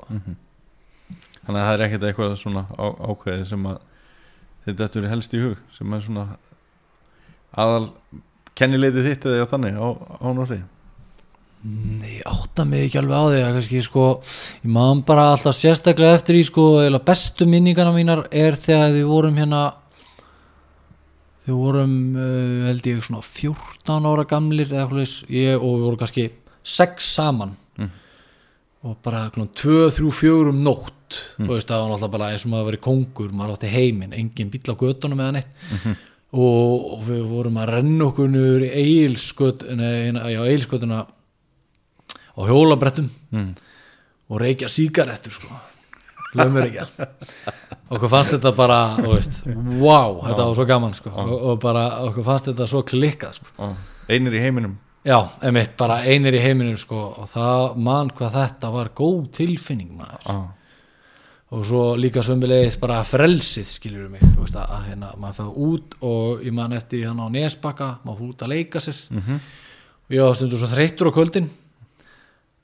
Þannig 1.46 1.60
að 1.60 1.66
það 1.66 1.72
er 1.72 1.84
ekkert 1.86 2.06
eitthvað 2.10 2.36
svona 2.42 2.64
á, 2.74 2.86
ákveðið 3.10 3.44
sem 3.52 3.68
að 3.70 3.82
þetta 4.66 5.00
er 5.00 5.10
helst 5.12 5.36
í 5.36 5.42
hug 5.42 5.60
sem 5.76 5.94
er 5.94 6.06
svona 6.06 6.24
aðal 7.56 7.84
kennileitið 8.58 9.10
þitt 9.10 9.28
eða 9.30 9.50
þannig 9.52 9.78
á, 9.78 9.88
á 9.94 10.28
Norri 10.34 10.62
Nei, 11.66 12.20
átta 12.22 12.66
mig 12.68 12.84
ekki 12.86 13.00
alveg 13.00 13.16
á 13.16 13.24
því 13.26 13.38
að 13.42 13.56
kannski 13.56 13.80
sko, 13.82 14.04
ég 14.62 14.70
maður 14.70 15.00
bara 15.08 15.30
alltaf 15.32 15.56
sérstaklega 15.56 16.18
eftir 16.18 16.38
í 16.38 16.44
sko, 16.46 16.66
eða 16.84 17.00
bestu 17.08 17.48
minningarna 17.48 17.94
mínar 17.96 18.26
er 18.30 18.58
þegar 18.60 18.92
við 18.94 19.08
vorum 19.10 19.40
hérna 19.40 19.62
við 21.46 21.58
vorum 21.58 21.94
uh, 22.18 22.66
held 22.68 22.86
ég 22.90 23.02
svona 23.06 23.22
14 23.24 24.10
ára 24.12 24.26
gamlir 24.30 24.70
eða 24.74 25.00
leys, 25.00 25.20
ég 25.32 25.56
og 25.56 25.78
við 25.78 25.86
vorum 25.88 26.00
kannski 26.02 26.28
6 26.76 27.08
saman. 27.16 27.56
Og 28.86 28.98
bara 29.02 29.24
klón 29.34 29.48
2, 29.50 29.88
3, 29.96 30.12
4 30.14 30.52
um 30.52 30.60
nótt 30.62 30.92
þú 31.16 31.48
veist, 31.52 31.68
það 31.70 31.80
var 31.82 31.90
náttúrulega 31.90 32.12
bara 32.16 32.28
eins 32.34 32.44
og 32.46 32.52
maður 32.52 32.68
verið 32.70 32.82
kongur, 32.86 33.32
maður 33.34 33.56
átti 33.56 33.70
heiminn, 33.72 34.14
engin 34.14 34.50
bíl 34.52 34.62
á 34.70 34.74
göttunum 34.78 35.22
eða 35.22 35.34
neitt. 35.38 35.52
Og, 36.36 36.86
og 36.92 37.04
við 37.06 37.22
vorum 37.30 37.58
að 37.62 37.70
renna 37.72 38.08
okkur 38.08 38.30
niður 38.30 38.64
í 38.66 38.70
eilsköt, 38.82 39.62
nei, 39.78 40.10
já, 40.34 40.40
eilskötuna 40.42 41.04
á 42.36 42.40
hjólabrettum 42.48 43.08
Mm. 43.32 43.54
og 44.30 44.40
reykja 44.40 44.68
sígarettur 44.68 45.32
sko. 45.32 45.48
Lögumur 46.36 46.66
ekki. 46.66 47.06
Okkur 47.90 48.08
fannst 48.10 48.34
þetta 48.34 48.50
bara 48.56 48.78
þú 48.96 49.12
veist, 49.14 49.44
wow, 49.80 50.20
þetta 50.26 50.46
var 50.48 50.54
svo 50.58 50.64
gaman 50.66 50.94
sko. 50.94 51.10
Og, 51.10 51.32
og 51.52 51.60
bara 51.62 51.84
okkur 52.08 52.24
fannst 52.26 52.48
þetta 52.50 52.66
svo 52.66 52.82
klikkað 52.82 53.38
sko. 53.38 53.70
Einir 54.08 54.34
í 54.34 54.40
heiminum. 54.42 54.76
Já, 55.06 55.20
emitt, 55.46 55.76
bara 55.78 56.00
einir 56.02 56.34
í 56.34 56.40
heiminum 56.42 56.76
sko. 56.76 56.98
Og 57.22 57.28
það 57.30 57.76
man 57.78 58.10
hvað 58.10 58.34
þetta 58.40 58.70
var 58.74 58.90
góð 58.98 59.28
tilfinning 59.38 59.92
maður. 59.96 60.26
Á, 60.26 60.36
og 61.54 61.62
svo 61.64 61.82
líka 61.94 62.24
sömulegis 62.26 62.74
bara 62.82 63.04
frelsið 63.06 63.68
skilur 63.70 64.08
mig, 64.10 64.20
þú 64.34 64.42
veist 64.42 64.56
að, 64.58 64.72
hérna 64.88 65.12
maður 65.22 65.36
fæði 65.38 65.68
út 65.68 65.94
og 66.02 66.40
ég 66.42 66.52
man 66.58 66.72
eftir 66.74 67.04
hann 67.06 67.20
á 67.22 67.30
Nesbakka, 67.30 67.92
maður 68.02 68.18
fór 68.18 68.32
út 68.34 68.42
að 68.42 68.50
leika 68.56 68.82
sér. 68.82 68.98
Mhm. 69.14 69.38
og 70.06 70.10
ég 70.14 70.22
var 70.26 70.34
stundur 70.34 70.58
svo 70.58 70.68
þreyttur 70.74 71.06
á 71.10 71.12
kvöldin 71.14 71.46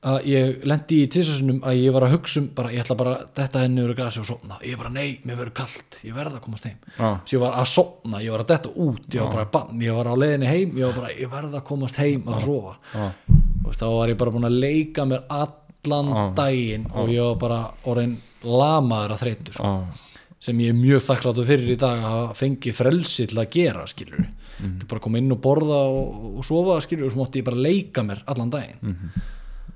að 0.03 0.25
ég 0.27 0.65
lendi 0.67 0.97
í 1.05 1.09
tvisasunum 1.15 1.61
að 1.69 1.77
ég 1.79 1.95
var 1.95 2.07
að 2.09 2.17
hugsa 2.17 2.41
um 2.41 2.49
bara, 2.57 2.73
ég 2.75 2.83
ætla 2.83 2.97
bara 2.99 3.13
þetta 3.39 3.61
henni 3.63 3.83
yfir 3.85 3.99
grasi 4.01 4.19
og 4.19 4.27
sopna, 4.27 4.57
ég 4.67 4.79
bara 4.81 4.91
nei, 4.91 5.21
mér 5.23 5.39
verður 5.39 5.55
kalt. 5.61 5.99
Ég 6.03 6.17
verð 6.17 6.39
að 6.39 6.43
komast 6.43 6.67
heim, 6.67 6.79
á, 6.99 7.23
svo 7.23 7.37
ég 7.37 7.43
var 7.45 7.59
að 7.61 7.69
sopna 7.71 8.23
ég 8.23 8.35
var 8.35 8.43
að 8.43 8.49
detta 8.51 8.73
út, 8.73 9.05
ég 9.07 9.23
var 9.23 9.37
bara 9.37 9.51
bann 9.55 9.85
ég 9.85 9.95
var 9.95 10.11
á 10.11 10.15
leiðinni 10.19 10.49
heim, 10.51 10.73
ég 10.81 10.91
var 10.91 10.97
bara, 10.99 11.13
ég 11.15 11.31
verð 11.31 11.55
að 11.55 11.67
komast 11.69 12.01
heim 12.03 12.27
að 12.27 12.49
á, 12.51 13.05
Þú 13.63 13.69
veist, 13.69 13.79
þá 13.79 13.89
var 13.95 14.11
ég 14.11 14.19
bara 14.19 14.33
búin 14.35 14.49
að 14.49 14.57
leika 14.65 15.05
mér 15.07 15.27
allan 15.31 16.09
Já. 16.11 16.23
daginn 16.41 16.89
og 16.91 17.13
ég 17.13 17.29
var 17.29 17.37
bara 17.39 17.61
orðin 17.93 18.17
lamaður 18.43 19.15
að 19.15 19.23
þreytu 19.23 19.55
sko, 19.55 19.71
sem 20.43 20.63
ég 20.65 20.73
er 20.73 20.81
mjög 20.81 21.05
þakkláttu 21.07 21.45
fyrir 21.47 21.71
í 21.71 21.79
dag 21.79 22.03
að 22.09 22.25
fengi 22.41 22.73
frelsi 22.75 23.29
til 23.31 23.39
að 23.39 23.53
gera 23.55 23.85
skilur 23.87 24.25
mm. 24.25 24.81
bara 24.91 25.05
koma 25.05 25.23
inn 25.23 25.31
og 25.31 25.39
borða 25.45 25.79
og, 25.95 26.27
og 26.41 26.47
sofa 26.47 26.81
skilur 26.83 27.07
og 27.07 27.15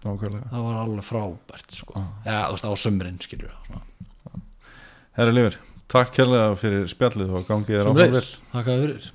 nákvæmlega. 0.06 0.50
Það 0.52 0.66
var 0.68 0.80
alveg 0.82 1.06
frábært 1.10 1.76
sko. 1.80 2.02
ja, 2.26 2.40
þú 2.46 2.56
veist, 2.56 2.66
á 2.66 2.72
sömurinn 2.84 3.20
skilur. 3.24 3.54
Herra 5.16 5.32
Lifur, 5.32 5.58
takk 5.92 6.12
kærlega 6.16 6.56
fyrir 6.60 6.88
spjallið 6.92 7.36
og 7.38 7.46
gangið 7.48 7.74
þér 7.74 7.84
áfram 7.84 8.00
vel. 8.00 8.08
Sömuleiðis, 8.10 8.32
þakkaði 8.52 8.82
fyrir 8.86 9.12